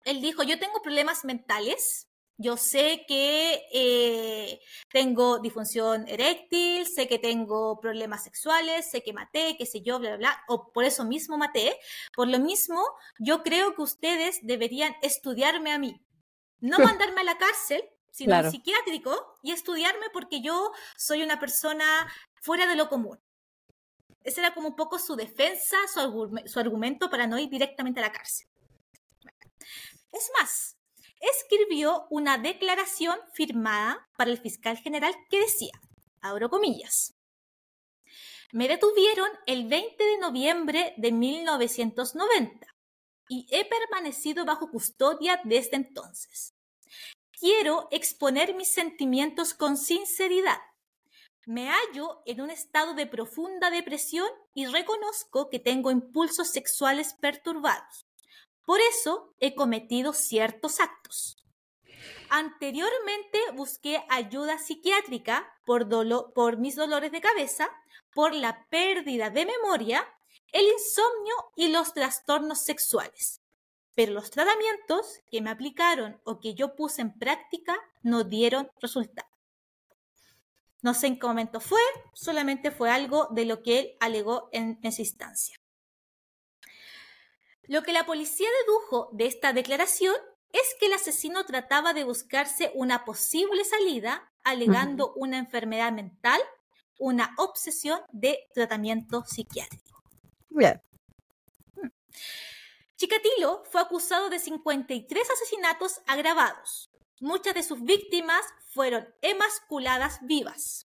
él 0.05 0.23
dijo, 0.23 0.45
yo 0.45 0.59
tengo 0.59 0.81
problemas 0.81 1.27
mentales, 1.27 2.09
yo 2.41 2.57
sé 2.57 3.05
que 3.07 3.67
eh, 3.71 4.61
tengo 4.91 5.41
disfunción 5.41 6.09
eréctil, 6.09 6.87
sé 6.87 7.07
que 7.07 7.19
tengo 7.19 7.79
problemas 7.81 8.25
sexuales, 8.25 8.91
sé 8.91 9.03
que 9.03 9.13
maté, 9.13 9.57
qué 9.59 9.67
sé 9.67 9.83
yo, 9.83 9.99
bla, 9.99 10.17
bla, 10.17 10.17
bla, 10.17 10.45
o 10.49 10.73
por 10.73 10.85
eso 10.85 11.05
mismo 11.05 11.37
maté. 11.37 11.79
Por 12.17 12.29
lo 12.29 12.39
mismo, 12.39 12.83
yo 13.19 13.43
creo 13.43 13.75
que 13.75 13.83
ustedes 13.83 14.39
deberían 14.43 14.97
estudiarme 15.03 15.71
a 15.71 15.79
mí. 15.79 16.01
No 16.61 16.79
mandarme 17.03 17.21
a 17.21 17.25
la 17.25 17.37
cárcel, 17.37 17.85
sino 18.11 18.31
Claro. 18.31 18.47
al 18.47 18.53
psiquiátrico 18.53 19.39
y 19.43 19.53
estudiarme 19.53 20.07
porque 20.11 20.41
yo 20.41 20.73
soy 20.97 21.23
una 21.23 21.39
persona 21.39 22.11
fuera 22.41 22.67
de 22.67 22.75
lo 22.77 22.89
común. 22.89 23.21
Ese 24.25 24.41
era 24.41 24.55
como 24.55 24.69
un 24.69 24.77
poco 24.77 24.99
su 24.99 25.15
defensa, 25.15 25.77
su 25.93 26.59
argumento 26.59 27.11
para 27.11 27.27
no 27.27 27.39
ir 27.39 27.51
directamente 27.51 28.01
a 28.01 28.05
la 28.05 28.13
cárcel. 28.13 28.47
Es 30.13 30.31
más, 30.39 30.80
escribió 31.21 32.07
una 32.11 32.39
declaración 32.39 33.19
firmada 33.35 34.09
para 34.17 34.31
el 34.31 34.39
fiscal 34.39 34.79
general 34.79 35.15
que 35.29 35.41
decía, 35.41 35.73
abro 36.21 36.51
comillas, 36.51 37.15
me 38.53 38.67
detuvieron 38.67 39.29
el 39.47 39.69
20 39.69 40.03
de 40.03 40.19
noviembre 40.19 40.95
de 40.97 41.13
1990. 41.13 42.67
y 43.33 43.47
he 43.53 43.65
permanecido 43.65 44.45
bajo 44.45 44.73
custodia 44.73 45.41
desde 45.45 45.77
entonces. 45.77 46.53
Quiero 47.31 47.87
exponer 47.93 48.57
mis 48.57 48.73
sentimientos 48.73 49.55
con 49.55 49.77
sinceridad. 49.77 50.59
Me 51.47 51.71
hallo 51.71 52.23
en 52.27 52.41
un 52.41 52.51
estado 52.51 52.95
de 52.95 53.07
profunda 53.07 53.71
depresión 53.71 54.29
y 54.53 54.67
reconozco 54.67 55.49
que 55.49 55.61
tengo 55.61 55.93
impulsos 55.93 56.49
sexuales 56.49 57.15
perturbados. 57.15 58.10
Por 58.65 58.81
eso 58.81 59.35
he 59.41 59.55
cometido 59.55 60.13
ciertos 60.13 60.81
actos. 60.81 61.37
Anteriormente 62.29 63.39
busqué 63.55 64.05
ayuda 64.09 64.59
psiquiátrica 64.59 65.53
por, 65.67 65.89
por 66.33 66.59
mis 66.59 66.77
dolores 66.77 67.11
de 67.13 67.21
cabeza, 67.21 67.69
por 68.15 68.35
la 68.35 68.67
pérdida 68.69 69.31
de 69.31 69.47
memoria, 69.47 70.07
el 70.53 70.67
insomnio 70.67 71.35
y 71.57 71.69
los 71.69 71.93
trastornos 71.93 72.61
sexuales. 72.63 73.41
Pero 73.95 74.13
los 74.13 74.31
tratamientos 74.31 75.21
que 75.31 75.41
me 75.41 75.51
aplicaron 75.51 76.21
o 76.25 76.39
que 76.39 76.55
yo 76.55 76.77
puse 76.77 77.03
en 77.03 77.19
práctica 77.19 77.77
no 78.03 78.25
dieron 78.25 78.71
resultado. 78.81 79.29
No 80.83 80.95
sé 80.95 81.09
en 81.09 81.19
qué 81.19 81.27
momento 81.27 81.61
fue, 81.61 81.81
solamente 82.15 82.71
fue 82.71 82.91
algo 82.91 83.29
de 83.33 83.45
lo 83.45 83.63
que 83.63 83.79
él 83.79 83.97
alegó 84.01 84.49
en 84.53 84.79
esa 84.83 85.03
instancia. 85.03 85.60
Lo 87.71 87.85
que 87.85 87.93
la 87.93 88.05
policía 88.05 88.49
dedujo 88.67 89.11
de 89.13 89.27
esta 89.27 89.53
declaración 89.53 90.17
es 90.53 90.75
que 90.81 90.87
el 90.87 90.93
asesino 90.93 91.47
trataba 91.47 91.95
de 91.95 92.03
buscarse 92.03 92.73
una 92.75 93.05
posible 93.05 93.65
salida 93.65 94.29
alegando 94.43 95.13
una 95.15 95.39
enfermedad 95.39 95.93
mental, 95.93 96.41
una 96.99 97.33
obsesión 97.39 98.01
de 98.11 98.41
tratamiento 98.55 99.25
psiquiátrico. 99.25 100.03
Bien. 100.49 100.83
Chikatilo 102.97 103.63
fue 103.71 103.83
acusado 103.83 104.31
de 104.31 104.41
53 104.41 105.31
asesinatos 105.31 106.01
agravados. 106.09 106.91
Muchas 107.21 107.55
de 107.55 107.63
sus 107.63 107.85
víctimas 107.85 108.45
fueron 108.73 109.09
emasculadas 109.23 110.19
vivas, 110.23 110.89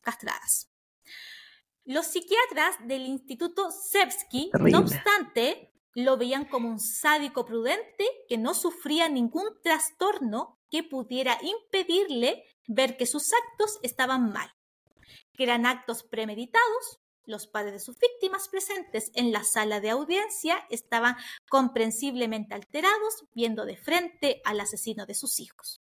castradas. 0.00 0.70
Los 1.84 2.06
psiquiatras 2.06 2.76
del 2.86 3.04
Instituto 3.04 3.72
Sevsky, 3.72 4.50
Terrible. 4.52 4.70
no 4.70 4.78
obstante, 4.78 5.73
lo 5.94 6.16
veían 6.16 6.44
como 6.44 6.68
un 6.68 6.80
sádico 6.80 7.44
prudente 7.44 8.04
que 8.28 8.36
no 8.36 8.54
sufría 8.54 9.08
ningún 9.08 9.46
trastorno 9.62 10.58
que 10.68 10.82
pudiera 10.82 11.38
impedirle 11.42 12.44
ver 12.66 12.96
que 12.96 13.06
sus 13.06 13.32
actos 13.32 13.78
estaban 13.82 14.32
mal, 14.32 14.50
que 15.34 15.44
eran 15.44 15.66
actos 15.66 16.02
premeditados. 16.02 16.98
Los 17.26 17.46
padres 17.46 17.72
de 17.72 17.78
sus 17.78 17.96
víctimas 17.98 18.48
presentes 18.48 19.10
en 19.14 19.32
la 19.32 19.44
sala 19.44 19.80
de 19.80 19.90
audiencia 19.90 20.66
estaban 20.68 21.16
comprensiblemente 21.48 22.54
alterados, 22.54 23.24
viendo 23.32 23.64
de 23.64 23.76
frente 23.76 24.42
al 24.44 24.60
asesino 24.60 25.06
de 25.06 25.14
sus 25.14 25.40
hijos. 25.40 25.80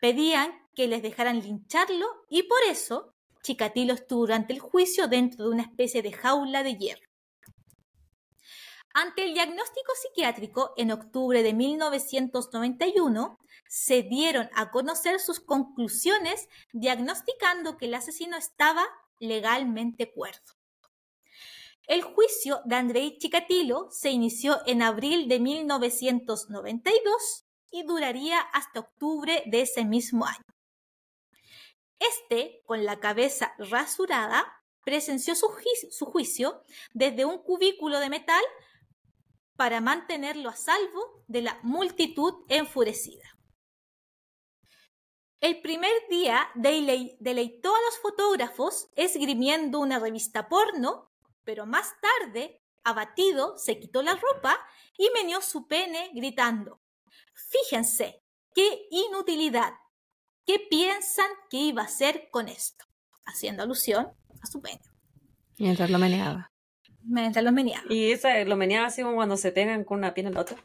Pedían 0.00 0.52
que 0.74 0.88
les 0.88 1.02
dejaran 1.02 1.40
lincharlo 1.40 2.06
y 2.28 2.42
por 2.44 2.58
eso 2.66 3.14
Chikatilo 3.42 3.94
estuvo 3.94 4.20
durante 4.20 4.52
el 4.52 4.58
juicio 4.58 5.06
dentro 5.06 5.44
de 5.44 5.50
una 5.50 5.62
especie 5.62 6.02
de 6.02 6.12
jaula 6.12 6.62
de 6.62 6.76
hierro. 6.76 7.11
Ante 8.94 9.24
el 9.24 9.34
diagnóstico 9.34 9.92
psiquiátrico, 10.00 10.74
en 10.76 10.92
octubre 10.92 11.42
de 11.42 11.54
1991, 11.54 13.38
se 13.68 14.02
dieron 14.02 14.50
a 14.54 14.70
conocer 14.70 15.18
sus 15.18 15.40
conclusiones 15.40 16.48
diagnosticando 16.72 17.76
que 17.78 17.86
el 17.86 17.94
asesino 17.94 18.36
estaba 18.36 18.86
legalmente 19.18 20.12
cuerdo. 20.12 20.40
El 21.86 22.02
juicio 22.02 22.60
de 22.64 22.76
Andrei 22.76 23.18
Chikatilo 23.18 23.88
se 23.90 24.10
inició 24.10 24.60
en 24.66 24.82
abril 24.82 25.26
de 25.28 25.40
1992 25.40 27.44
y 27.70 27.82
duraría 27.84 28.40
hasta 28.40 28.80
octubre 28.80 29.42
de 29.46 29.62
ese 29.62 29.84
mismo 29.84 30.26
año. 30.26 30.44
Este, 31.98 32.60
con 32.66 32.84
la 32.84 33.00
cabeza 33.00 33.54
rasurada, 33.58 34.44
presenció 34.84 35.34
su, 35.34 35.48
juicio- 35.48 35.90
su 35.90 36.06
juicio 36.06 36.62
desde 36.92 37.24
un 37.24 37.38
cubículo 37.38 37.98
de 38.00 38.10
metal 38.10 38.42
para 39.56 39.80
mantenerlo 39.80 40.48
a 40.48 40.56
salvo 40.56 41.24
de 41.26 41.42
la 41.42 41.58
multitud 41.62 42.44
enfurecida. 42.48 43.24
El 45.40 45.60
primer 45.60 45.92
día 46.08 46.48
delei- 46.54 47.16
deleitó 47.18 47.74
a 47.74 47.80
los 47.80 47.98
fotógrafos 48.00 48.88
esgrimiendo 48.94 49.80
una 49.80 49.98
revista 49.98 50.48
porno, 50.48 51.10
pero 51.44 51.66
más 51.66 51.92
tarde, 52.00 52.62
abatido, 52.84 53.58
se 53.58 53.78
quitó 53.80 54.02
la 54.02 54.14
ropa 54.14 54.56
y 54.96 55.10
meneó 55.10 55.40
su 55.40 55.66
pene 55.66 56.10
gritando, 56.14 56.80
Fíjense, 57.34 58.22
qué 58.54 58.86
inutilidad, 58.90 59.72
¿qué 60.46 60.60
piensan 60.70 61.28
que 61.50 61.56
iba 61.58 61.82
a 61.82 61.86
hacer 61.86 62.28
con 62.30 62.48
esto? 62.48 62.84
Haciendo 63.24 63.62
alusión 63.62 64.12
a 64.42 64.46
su 64.46 64.60
pene. 64.60 64.80
Mientras 65.58 65.90
lo 65.90 65.98
meneaba. 65.98 66.51
Mientras 67.04 67.44
los 67.44 67.52
meneaba. 67.52 67.84
Y 67.88 68.12
esa 68.12 68.42
lo 68.44 68.56
meneaba 68.56 68.86
así 68.86 69.02
como 69.02 69.16
cuando 69.16 69.36
se 69.36 69.52
pegan 69.52 69.84
con 69.84 69.98
una 69.98 70.14
pierna 70.14 70.28
en 70.30 70.34
la 70.34 70.40
otra. 70.42 70.56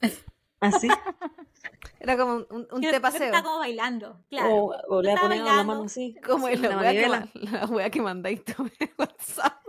Así. 0.60 0.88
Era 2.00 2.16
como 2.16 2.34
un, 2.34 2.46
un, 2.50 2.66
un 2.70 2.82
yo 2.82 3.00
paseo. 3.02 3.24
Estaba 3.24 3.42
como 3.42 3.58
bailando, 3.58 4.24
claro. 4.30 4.54
O, 4.54 4.74
o 4.88 5.02
le 5.02 5.14
ponían 5.16 5.44
la 5.44 5.62
mano 5.62 5.82
así. 5.84 6.16
Como 6.24 6.48
en 6.48 6.62
la 6.62 6.68
la 6.70 6.78
wea, 6.78 6.92
que, 6.92 7.08
la 7.50 7.66
wea 7.66 7.90
que 7.90 8.00
mandáis 8.00 8.44
tú 8.44 8.70
en 8.78 8.90
WhatsApp. 8.96 9.62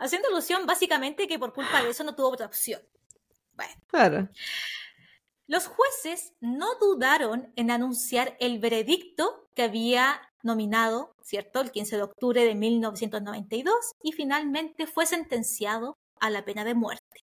Haciendo 0.00 0.28
alusión 0.28 0.66
básicamente 0.66 1.26
que 1.26 1.38
por 1.38 1.54
culpa 1.54 1.82
de 1.82 1.90
eso 1.90 2.04
no 2.04 2.14
tuvo 2.14 2.28
otra 2.30 2.46
opción. 2.46 2.82
Bueno, 3.54 3.72
Claro. 3.86 4.28
los 5.46 5.66
jueces 5.66 6.34
no 6.40 6.74
dudaron 6.78 7.52
en 7.56 7.70
anunciar 7.70 8.36
el 8.40 8.58
veredicto 8.58 9.48
que 9.54 9.62
había 9.62 10.20
nominado, 10.46 11.14
¿cierto?, 11.22 11.60
el 11.60 11.70
15 11.70 11.96
de 11.96 12.02
octubre 12.02 12.44
de 12.44 12.54
1992 12.54 13.74
y 14.02 14.12
finalmente 14.12 14.86
fue 14.86 15.04
sentenciado 15.06 15.98
a 16.20 16.30
la 16.30 16.44
pena 16.44 16.64
de 16.64 16.74
muerte. 16.74 17.24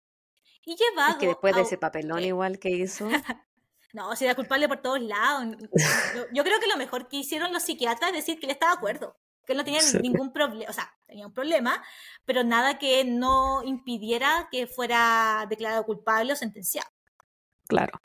Y 0.64 0.76
llevado 0.76 1.12
Es 1.12 1.16
que 1.18 1.26
después 1.28 1.54
de 1.54 1.62
ese 1.62 1.78
papelón 1.78 2.18
¿Qué? 2.18 2.26
igual 2.26 2.58
que 2.58 2.70
hizo. 2.70 3.08
No, 3.92 4.14
si 4.14 4.26
era 4.26 4.34
culpable 4.34 4.68
por 4.68 4.82
todos 4.82 5.00
lados. 5.00 5.56
Yo, 6.14 6.24
yo 6.30 6.44
creo 6.44 6.60
que 6.60 6.66
lo 6.66 6.76
mejor 6.76 7.08
que 7.08 7.16
hicieron 7.16 7.50
los 7.54 7.62
psiquiatras 7.62 8.10
es 8.10 8.16
decir 8.16 8.38
que 8.38 8.44
él 8.44 8.52
estaba 8.52 8.72
de 8.72 8.76
acuerdo, 8.76 9.16
que 9.46 9.52
él 9.54 9.56
no 9.58 9.64
tenía 9.64 9.80
Sí. 9.98 9.98
ningún 10.00 10.34
problema, 10.34 10.68
o 10.70 10.74
sea, 10.74 10.94
tenía 11.06 11.26
un 11.26 11.32
problema, 11.32 11.82
pero 12.26 12.44
nada 12.44 12.78
que 12.78 13.04
no 13.06 13.62
impidiera 13.62 14.48
que 14.50 14.66
fuera 14.66 15.46
declarado 15.48 15.84
culpable 15.86 16.34
o 16.34 16.36
sentenciado. 16.36 16.90
Claro. 17.68 17.98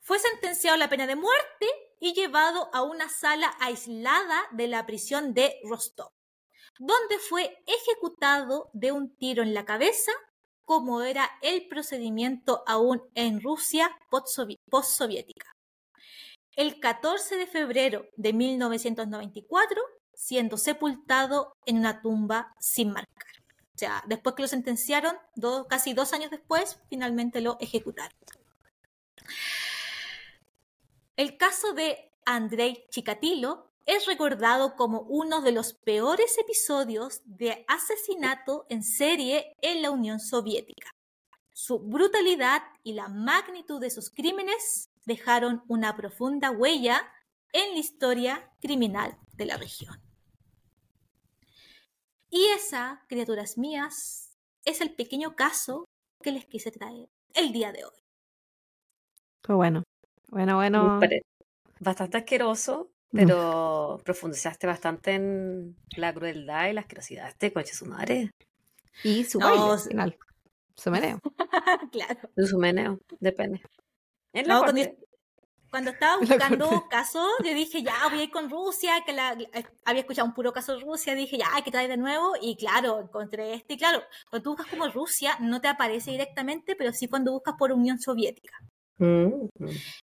Fue 0.00 0.18
sentenciado 0.18 0.74
a 0.74 0.78
la 0.78 0.88
pena 0.88 1.06
de 1.06 1.14
muerte 1.14 1.66
y 2.02 2.14
llevado 2.14 2.68
a 2.74 2.82
una 2.82 3.08
sala 3.08 3.54
aislada 3.60 4.42
de 4.50 4.66
la 4.66 4.84
prisión 4.86 5.34
de 5.34 5.60
Rostov, 5.62 6.10
donde 6.80 7.20
fue 7.20 7.62
ejecutado 7.64 8.70
de 8.72 8.90
un 8.90 9.14
tiro 9.14 9.44
en 9.44 9.54
la 9.54 9.64
cabeza, 9.64 10.10
como 10.64 11.02
era 11.02 11.30
el 11.42 11.68
procedimiento 11.68 12.64
aún 12.66 13.00
en 13.14 13.40
Rusia 13.40 13.96
postsovi- 14.10 14.58
postsoviética. 14.68 15.54
El 16.56 16.80
14 16.80 17.36
de 17.36 17.46
febrero 17.46 18.08
de 18.16 18.32
1994, 18.32 19.80
siendo 20.12 20.56
sepultado 20.56 21.56
en 21.66 21.78
una 21.78 22.02
tumba 22.02 22.52
sin 22.58 22.90
marcar. 22.90 23.32
O 23.76 23.78
sea, 23.78 24.02
después 24.08 24.34
que 24.34 24.42
lo 24.42 24.48
sentenciaron, 24.48 25.16
casi 25.68 25.94
dos 25.94 26.12
años 26.12 26.32
después, 26.32 26.80
finalmente 26.90 27.40
lo 27.40 27.58
ejecutaron. 27.60 28.18
El 31.16 31.36
caso 31.36 31.74
de 31.74 32.10
Andrei 32.24 32.86
Chikatilo 32.90 33.70
es 33.84 34.06
recordado 34.06 34.76
como 34.76 35.02
uno 35.02 35.42
de 35.42 35.52
los 35.52 35.74
peores 35.74 36.38
episodios 36.38 37.20
de 37.24 37.64
asesinato 37.68 38.64
en 38.70 38.82
serie 38.82 39.54
en 39.60 39.82
la 39.82 39.90
Unión 39.90 40.20
Soviética. 40.20 40.90
Su 41.52 41.80
brutalidad 41.80 42.62
y 42.82 42.94
la 42.94 43.08
magnitud 43.08 43.80
de 43.80 43.90
sus 43.90 44.08
crímenes 44.08 44.88
dejaron 45.04 45.62
una 45.68 45.96
profunda 45.96 46.50
huella 46.50 47.02
en 47.52 47.74
la 47.74 47.78
historia 47.78 48.50
criminal 48.60 49.18
de 49.34 49.46
la 49.46 49.58
región. 49.58 50.00
Y 52.30 52.46
esa, 52.56 53.04
criaturas 53.08 53.58
mías, 53.58 54.38
es 54.64 54.80
el 54.80 54.94
pequeño 54.94 55.36
caso 55.36 55.84
que 56.22 56.32
les 56.32 56.46
quise 56.46 56.70
traer 56.70 57.10
el 57.34 57.52
día 57.52 57.72
de 57.72 57.84
hoy. 57.84 58.00
Pues 59.42 59.56
bueno. 59.56 59.82
Bueno, 60.32 60.56
bueno. 60.56 60.98
Bastante 61.78 62.16
asqueroso, 62.16 62.90
pero 63.12 64.00
profundizaste 64.02 64.66
bastante 64.66 65.12
en 65.12 65.76
la 65.96 66.14
crueldad 66.14 66.68
y 66.68 66.72
la 66.72 66.80
asquerosidad 66.80 67.24
de 67.24 67.28
este 67.30 67.52
coche 67.52 67.74
su 67.74 67.84
madre. 67.84 68.30
Y 69.02 69.24
su 69.24 69.38
No, 69.38 69.46
baile 69.46 69.70
al 69.72 69.78
sí. 69.78 69.88
final. 69.90 70.16
Su 70.74 70.90
meneo. 70.90 71.18
claro. 71.92 72.30
Su 72.36 72.58
meneo, 72.58 72.98
depende. 73.20 73.60
En 74.32 74.48
la 74.48 74.54
No, 74.54 74.60
cuando 74.62 74.80
cuando 75.70 75.90
estaba 75.90 76.18
buscando 76.18 76.86
casos, 76.90 77.26
yo 77.44 77.54
dije, 77.54 77.82
ya, 77.82 77.94
voy 78.10 78.20
a 78.20 78.24
ir 78.24 78.30
con 78.30 78.48
Rusia, 78.50 78.92
que 79.04 79.12
la, 79.12 79.32
eh, 79.32 79.64
había 79.84 80.00
escuchado 80.00 80.28
un 80.28 80.34
puro 80.34 80.52
caso 80.52 80.76
de 80.76 80.84
Rusia, 80.84 81.14
dije, 81.14 81.38
ya, 81.38 81.46
hay 81.54 81.62
que 81.62 81.70
traer 81.70 81.88
de 81.88 81.96
nuevo, 81.96 82.34
y 82.40 82.56
claro, 82.56 83.00
encontré 83.00 83.54
este, 83.54 83.74
y 83.74 83.78
claro, 83.78 84.02
cuando 84.30 84.42
tú 84.44 84.50
buscas 84.50 84.66
como 84.66 84.88
Rusia, 84.88 85.36
no 85.40 85.60
te 85.62 85.68
aparece 85.68 86.10
directamente, 86.10 86.76
pero 86.76 86.92
sí 86.92 87.08
cuando 87.08 87.32
buscas 87.32 87.54
por 87.58 87.72
Unión 87.72 87.98
Soviética. 87.98 88.54
Mm, 89.02 89.48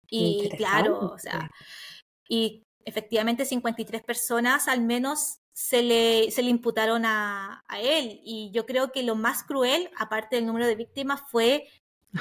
Y 0.08 0.48
claro, 0.56 0.98
o 1.00 1.18
sea, 1.18 1.50
y 2.28 2.62
efectivamente 2.84 3.44
53 3.44 4.02
personas 4.02 4.68
al 4.68 4.80
menos 4.80 5.38
se 5.52 5.82
le, 5.82 6.30
se 6.30 6.42
le 6.42 6.50
imputaron 6.50 7.04
a, 7.04 7.62
a 7.68 7.80
él. 7.80 8.20
Y 8.24 8.50
yo 8.52 8.64
creo 8.64 8.92
que 8.92 9.02
lo 9.02 9.14
más 9.16 9.42
cruel, 9.42 9.90
aparte 9.98 10.36
del 10.36 10.46
número 10.46 10.66
de 10.66 10.76
víctimas, 10.76 11.20
fue 11.30 11.68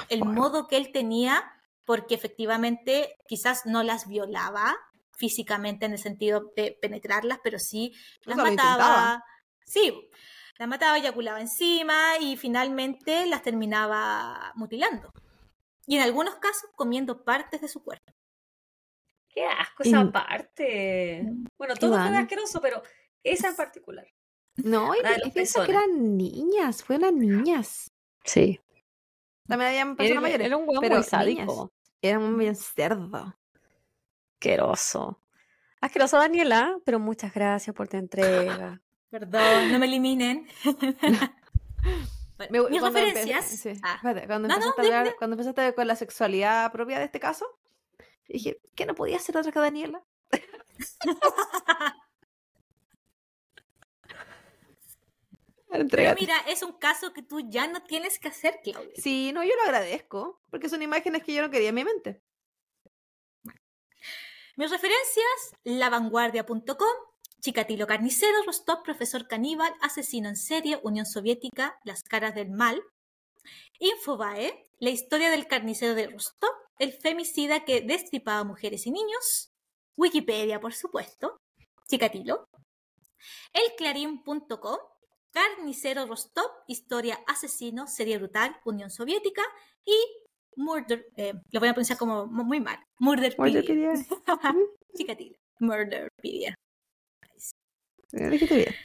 el 0.09 0.25
modo 0.25 0.67
que 0.67 0.77
él 0.77 0.91
tenía, 0.91 1.43
porque 1.85 2.15
efectivamente 2.15 3.17
quizás 3.27 3.65
no 3.65 3.83
las 3.83 4.07
violaba 4.07 4.75
físicamente 5.11 5.85
en 5.85 5.93
el 5.93 5.99
sentido 5.99 6.51
de 6.55 6.77
penetrarlas, 6.81 7.39
pero 7.43 7.57
sí 7.57 7.93
las 8.23 8.37
mataba. 8.37 8.51
intentaba. 8.51 9.23
Sí, 9.65 10.09
las 10.57 10.67
mataba, 10.67 10.97
eyaculaba 10.97 11.41
encima 11.41 12.17
y 12.19 12.37
finalmente 12.37 13.25
las 13.25 13.43
terminaba 13.43 14.51
mutilando. 14.55 15.11
Y 15.87 15.97
en 15.97 16.01
algunos 16.03 16.35
casos 16.35 16.69
comiendo 16.75 17.23
partes 17.23 17.61
de 17.61 17.67
su 17.67 17.83
cuerpo. 17.83 18.13
Qué 19.29 19.45
asco 19.45 19.83
Y- 19.83 19.89
esa 19.89 20.11
parte. 20.11 21.23
Bueno, 21.57 21.75
todo 21.75 21.91
fue 22.07 22.17
asqueroso, 22.17 22.61
pero 22.61 22.81
esa 23.23 23.49
en 23.49 23.55
particular. 23.55 24.07
No, 24.57 24.95
y, 24.95 24.99
y 25.25 25.31
piensa 25.31 25.65
que 25.65 25.71
eran 25.71 26.15
niñas, 26.17 26.83
fueron 26.83 27.19
niñas. 27.19 27.91
Sí. 28.23 28.59
También 29.47 29.69
habían 29.69 29.95
personas 29.95 30.23
mayores. 30.23 30.47
Era 30.47 30.57
un 30.57 30.67
hueón 30.67 30.81
pero 30.81 30.95
muy 30.95 31.03
sádico. 31.03 31.71
Eran 32.01 32.21
un 32.23 32.37
bien 32.37 32.55
cerdo. 32.55 33.37
Asqueroso. 34.35 35.21
Asqueroso, 35.81 36.17
Daniela, 36.17 36.77
pero 36.85 36.99
muchas 36.99 37.33
gracias 37.33 37.75
por 37.75 37.87
tu 37.87 37.97
entrega. 37.97 38.81
Perdón, 39.09 39.71
no 39.71 39.79
me 39.79 39.85
eliminen. 39.85 40.47
Bueno, 42.37 42.69
mis 42.69 42.81
referencias. 42.81 43.45
sí, 43.45 43.73
Ah, 43.83 43.95
espérate, 43.95 44.27
cuando, 44.27 44.47
No, 44.47 44.55
no, 44.55 44.65
empezaste 44.65 44.81
a 44.81 44.83
dime, 44.83 44.95
hablar- 44.97 45.15
cuando 45.17 45.33
empezaste 45.35 45.73
con 45.73 45.87
la 45.87 45.95
sexualidad 45.95 46.71
propia 46.71 46.99
de 46.99 47.05
este 47.05 47.19
caso, 47.19 47.45
dije, 48.27 48.59
¿qué 48.75 48.85
no 48.85 48.93
podía 48.95 49.19
ser 49.19 49.37
otra 49.37 49.51
que 49.51 49.59
Daniela? 49.59 50.03
pero 55.89 56.15
mira, 56.19 56.35
es 56.47 56.63
un 56.63 56.73
caso 56.73 57.11
que 57.13 57.21
tú 57.21 57.41
ya 57.49 57.67
no 57.67 57.83
tienes 57.83 58.19
que 58.19 58.27
hacer, 58.29 58.59
Claudia. 58.63 58.91
Sí, 58.95 59.31
no, 59.33 59.43
yo 59.43 59.55
lo 59.55 59.63
agradezco, 59.63 60.41
porque 60.49 60.69
son 60.69 60.81
imágenes 60.81 61.23
que 61.23 61.33
yo 61.33 61.41
no 61.41 61.49
quería 61.49 61.69
en 61.69 61.75
mi 61.75 61.83
mente. 61.83 62.21
Mis 64.57 64.71
referencias, 64.71 65.51
lavanguardia.com, 65.63 66.87
Chikatilo 67.49 67.85
Carnicero, 67.85 68.41
Rostov, 68.43 68.81
Profesor 68.81 69.27
Caníbal, 69.27 69.71
Asesino 69.79 70.29
en 70.29 70.35
serie, 70.35 70.79
Unión 70.81 71.05
Soviética, 71.05 71.77
Las 71.83 72.01
caras 72.01 72.33
del 72.33 72.49
mal, 72.49 72.81
Infobae, 73.77 74.65
La 74.79 74.89
historia 74.89 75.29
del 75.29 75.45
carnicero 75.45 75.93
de 75.93 76.07
Rostov, 76.07 76.49
el 76.79 76.91
femicida 76.91 77.63
que 77.63 77.81
destripaba 77.81 78.43
mujeres 78.43 78.87
y 78.87 78.91
niños, 78.91 79.51
Wikipedia, 79.95 80.59
por 80.59 80.73
supuesto, 80.73 81.37
Chikatilo, 81.87 82.47
elclarín.com, 83.53 84.77
Carnicero 85.31 86.07
Rostov, 86.07 86.49
historia 86.67 87.19
asesino, 87.27 87.85
serie 87.85 88.17
brutal, 88.17 88.57
Unión 88.65 88.89
Soviética 88.89 89.43
y 89.85 89.95
Murder, 90.55 91.05
eh, 91.15 91.33
lo 91.51 91.59
voy 91.59 91.69
a 91.69 91.73
pronunciar 91.73 91.99
como 91.99 92.25
mu- 92.25 92.43
muy 92.43 92.59
mal, 92.59 92.79
Murderpedia. 92.97 93.61
Murderpedia. 93.61 93.93
Chikatilo. 94.95 95.37
Murderpedia. 95.59 96.55
Lo 98.23 98.29
dijiste 98.29 98.55
bien. 98.55 98.75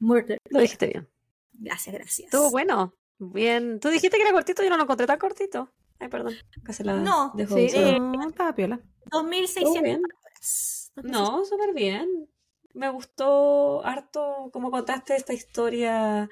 Murder. 0.00 0.38
Lo 0.50 0.60
dijiste 0.60 0.86
bien. 0.86 1.08
Gracias, 1.52 1.94
gracias. 1.94 2.26
Estuvo 2.26 2.50
bueno. 2.50 2.94
Bien. 3.18 3.80
Tú 3.80 3.88
dijiste 3.88 4.16
que 4.16 4.22
era 4.22 4.32
cortito, 4.32 4.62
yo 4.62 4.70
no 4.70 4.76
lo 4.76 4.84
encontré 4.84 5.06
tan 5.06 5.18
cortito. 5.18 5.72
Ay, 5.98 6.08
perdón. 6.08 6.34
se 6.70 6.84
la 6.84 6.94
No, 6.96 7.32
dejo 7.34 7.56
Sí, 7.56 7.68
no, 7.98 8.28
estaba 8.28 8.54
piola. 8.54 8.80
2600 9.10 9.82
bien. 9.82 10.02
palabras. 10.02 10.92
No, 11.02 11.44
súper 11.44 11.74
bien. 11.74 12.28
Me 12.74 12.88
gustó 12.90 13.84
harto 13.84 14.50
cómo 14.52 14.70
contaste 14.70 15.16
esta 15.16 15.32
historia 15.32 16.28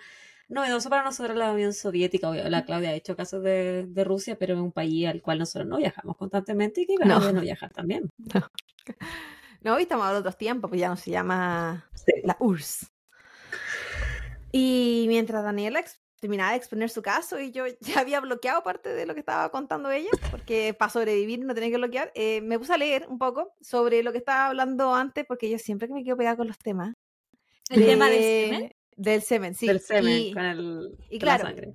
novedoso 0.49 0.89
para 0.89 1.03
nosotros 1.03 1.37
la 1.37 1.51
Unión 1.53 1.73
Soviética. 1.73 2.31
Obvio, 2.31 2.49
La 2.49 2.65
Claudia 2.65 2.91
ha 2.91 2.95
hecho 2.95 3.17
casos 3.17 3.43
de, 3.43 3.87
de 3.89 4.05
Rusia, 4.05 4.39
pero 4.39 4.55
es 4.55 4.61
un 4.61 4.71
país 4.71 5.09
al 5.09 5.23
cual 5.23 5.41
nosotros 5.41 5.69
no 5.69 5.79
viajamos 5.79 6.17
constantemente 6.17 6.83
y 6.83 6.87
que 6.87 6.95
No. 7.05 7.33
no 7.33 7.41
viajar 7.41 7.73
también. 7.73 8.11
No, 8.35 8.49
hoy 9.75 9.83
estamos 9.83 10.03
hablando 10.05 10.23
de 10.23 10.29
otros 10.29 10.39
tiempos, 10.39 10.69
pues 10.69 10.81
ya 10.81 10.89
no 10.89 10.97
se 10.97 11.11
llama 11.11 11.89
Sí. 11.95 12.13
la 12.25 12.37
URSS. 12.41 12.91
Y 14.53 15.05
mientras 15.09 15.43
Daniela 15.45 15.81
ex- 15.81 16.01
terminaba 16.21 16.53
de 16.53 16.57
exponer 16.57 16.89
su 16.89 17.03
caso 17.03 17.39
y 17.41 17.51
yo 17.53 17.65
ya 17.81 18.01
había 18.01 18.21
bloqueado 18.21 18.63
parte 18.63 18.89
de 18.91 19.07
lo 19.07 19.15
que 19.15 19.21
estaba 19.21 19.51
contando 19.51 19.91
ella, 19.91 20.11
porque 20.31 20.75
para 20.79 20.91
sobrevivir 20.91 21.41
no 21.45 21.55
tenía 21.55 21.71
que 21.71 21.77
bloquear, 21.77 22.11
eh, 22.15 22.41
me 22.43 22.59
puse 22.59 22.73
a 22.75 22.79
leer 22.79 23.07
un 23.09 23.19
poco 23.19 23.55
sobre 23.61 24.03
lo 24.03 24.13
que 24.13 24.19
estaba 24.19 24.47
hablando 24.47 24.95
antes, 24.95 25.25
porque 25.27 25.51
yo 25.51 25.59
siempre 25.59 25.89
que 25.89 25.95
me 25.95 26.05
quedo 26.05 26.17
pegada 26.17 26.37
con 26.37 26.49
los 26.49 26.59
temas. 26.59 26.95
El 27.69 27.85
tema 27.85 28.09
del 28.09 28.21
de- 28.21 28.49
semen. 28.51 28.73
Del 28.99 29.23
semen, 29.23 29.55
sí. 29.55 29.67
Del 29.67 29.81
semen 29.81 30.19
Y 30.19 30.33
con, 30.33 30.45
el, 30.45 30.97
y 31.11 31.19
con 31.19 31.27
la 31.29 31.35
claro, 31.39 31.45
sangre. 31.45 31.75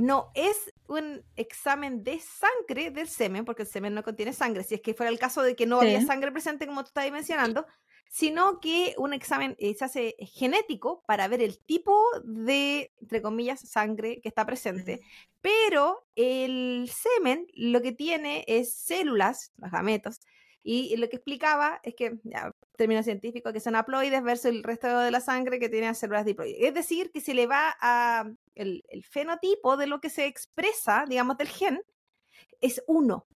No 0.00 0.30
es 0.34 0.72
un 0.88 1.22
examen 1.36 2.02
de 2.02 2.20
sangre 2.20 2.90
del 2.90 3.06
semen, 3.06 3.44
porque 3.44 3.62
el 3.62 3.68
semen 3.68 3.94
no 3.94 4.02
contiene 4.02 4.32
sangre, 4.32 4.64
si 4.64 4.74
es 4.74 4.80
que 4.80 4.94
fuera 4.94 5.12
el 5.12 5.18
caso 5.18 5.42
de 5.42 5.54
que 5.54 5.66
no 5.66 5.78
había 5.78 6.00
sangre 6.00 6.32
presente, 6.32 6.66
como 6.66 6.82
tú 6.82 6.88
estabas 6.88 7.12
mencionando, 7.12 7.66
sino 8.08 8.60
que 8.60 8.94
un 8.96 9.12
examen 9.12 9.54
eh, 9.58 9.74
se 9.74 9.84
hace 9.84 10.16
genético 10.18 11.04
para 11.06 11.28
ver 11.28 11.42
el 11.42 11.62
tipo 11.64 12.02
de, 12.24 12.92
entre 12.98 13.20
comillas, 13.20 13.60
sangre 13.60 14.20
que 14.22 14.28
está 14.30 14.46
presente. 14.46 15.02
Pero 15.42 16.06
el 16.16 16.90
semen 16.90 17.46
lo 17.54 17.82
que 17.82 17.92
tiene 17.92 18.44
es 18.48 18.72
células, 18.72 19.52
los 19.58 19.70
gametos, 19.70 20.20
y 20.62 20.96
lo 20.96 21.08
que 21.08 21.16
explicaba 21.16 21.80
es 21.82 21.94
que, 21.94 22.18
ya, 22.24 22.52
término 22.76 23.02
científico, 23.02 23.52
que 23.52 23.60
son 23.60 23.76
haploides 23.76 24.22
versus 24.22 24.46
el 24.46 24.62
resto 24.62 24.98
de 24.98 25.10
la 25.10 25.20
sangre 25.20 25.58
que 25.58 25.68
tiene 25.68 25.94
células 25.94 26.24
diploides. 26.24 26.58
Es 26.60 26.74
decir, 26.74 27.10
que 27.12 27.20
se 27.20 27.34
le 27.34 27.46
va 27.46 27.74
a 27.80 28.30
el, 28.54 28.82
el 28.88 29.04
fenotipo 29.04 29.76
de 29.76 29.86
lo 29.86 30.00
que 30.00 30.10
se 30.10 30.26
expresa, 30.26 31.04
digamos, 31.08 31.38
del 31.38 31.48
gen, 31.48 31.80
es 32.60 32.82
uno, 32.86 33.26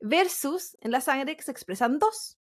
versus 0.00 0.76
en 0.80 0.90
la 0.90 1.00
sangre 1.00 1.36
que 1.36 1.42
se 1.42 1.50
expresan 1.50 1.98
dos. 1.98 2.38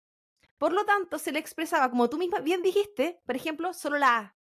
Por 0.57 0.71
lo 0.71 0.85
tanto, 0.85 1.19
se 1.19 1.31
le 1.31 1.39
expresaba, 1.39 1.89
como 1.89 2.09
tú 2.09 2.17
misma 2.17 2.39
bien 2.39 2.61
dijiste, 2.61 3.19
por 3.25 3.35
ejemplo, 3.35 3.73
solo 3.73 3.97
la 3.97 4.17
A 4.17 4.35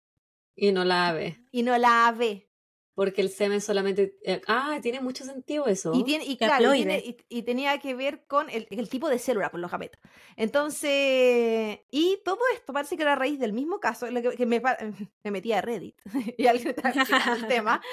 Y 0.56 0.72
no 0.72 0.84
la 0.84 1.08
ave. 1.08 1.44
y 1.52 1.64
no 1.64 1.78
la 1.78 2.08
AB. 2.08 2.48
Porque 2.94 3.22
el 3.22 3.30
semen 3.30 3.62
solamente. 3.62 4.18
eh, 4.24 4.42
ah, 4.48 4.78
tiene 4.82 5.00
mucho 5.00 5.24
sentido 5.24 5.66
eso. 5.68 5.94
Y, 5.96 6.04
tiene, 6.04 6.26
y 6.26 6.38
claro, 6.38 6.74
y, 6.74 6.78
tiene- 6.84 7.00
y- 7.00 7.18
y 7.30 7.44
tenía 7.44 7.78
que 7.80 7.94
ver 7.96 8.26
con 8.28 8.50
el, 8.50 8.68
el 8.70 8.90
tipo 8.90 9.08
de 9.10 9.18
célula, 9.18 9.50
por 9.50 9.60
los 9.62 9.72
gametos. 9.72 10.00
Entonces, 10.36 11.80
y 11.92 12.20
todo 12.26 12.40
esto 12.54 12.74
parece 12.74 12.96
que 12.98 13.04
era 13.04 13.14
a 13.14 13.16
raíz 13.16 13.40
del 13.40 13.54
mismo 13.54 13.80
caso, 13.80 14.08
que, 14.08 14.36
que 14.36 14.46
me, 14.46 14.62
me 15.24 15.32
metí 15.32 15.52
a 15.54 15.62
Reddit 15.62 15.96
y 16.38 16.48
alguien 16.48 16.70
estaba 16.76 17.36
el 17.36 17.48
tema. 17.48 17.82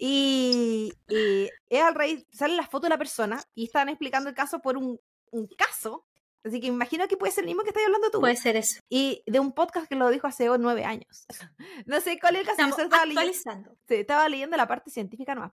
Y, 0.00 0.92
y 1.08 1.48
es 1.68 1.82
a 1.82 1.90
raíz, 1.90 2.24
salen 2.30 2.56
las 2.56 2.66
fotos 2.68 2.82
de 2.84 2.90
la 2.90 2.98
persona 2.98 3.42
y 3.56 3.64
están 3.64 3.88
explicando 3.88 4.28
el 4.28 4.34
caso 4.36 4.60
por 4.60 4.76
un, 4.76 5.00
un 5.32 5.48
caso. 5.48 6.06
Así 6.48 6.60
que 6.60 6.66
imagino 6.66 7.06
que 7.08 7.16
puede 7.16 7.32
ser 7.32 7.44
el 7.44 7.48
mismo 7.48 7.62
que 7.62 7.68
estás 7.68 7.84
hablando 7.84 8.10
tú. 8.10 8.20
Puede 8.20 8.36
ser 8.36 8.56
eso. 8.56 8.80
Y 8.88 9.22
de 9.26 9.38
un 9.40 9.52
podcast 9.52 9.88
que 9.88 9.94
lo 9.94 10.08
dijo 10.10 10.26
hace 10.26 10.48
nueve 10.58 10.84
años. 10.84 11.26
No 11.86 12.00
sé 12.00 12.18
cuál 12.18 12.34
es 12.36 12.40
el 12.42 12.46
caso. 12.46 12.60
Estamos 12.62 12.78
estaba 12.78 13.04
leyendo- 13.04 13.20
actualizando. 13.20 13.70
Sí, 13.86 13.94
estaba 13.94 14.28
leyendo 14.28 14.56
la 14.56 14.66
parte 14.66 14.90
científica 14.90 15.34
nomás. 15.34 15.52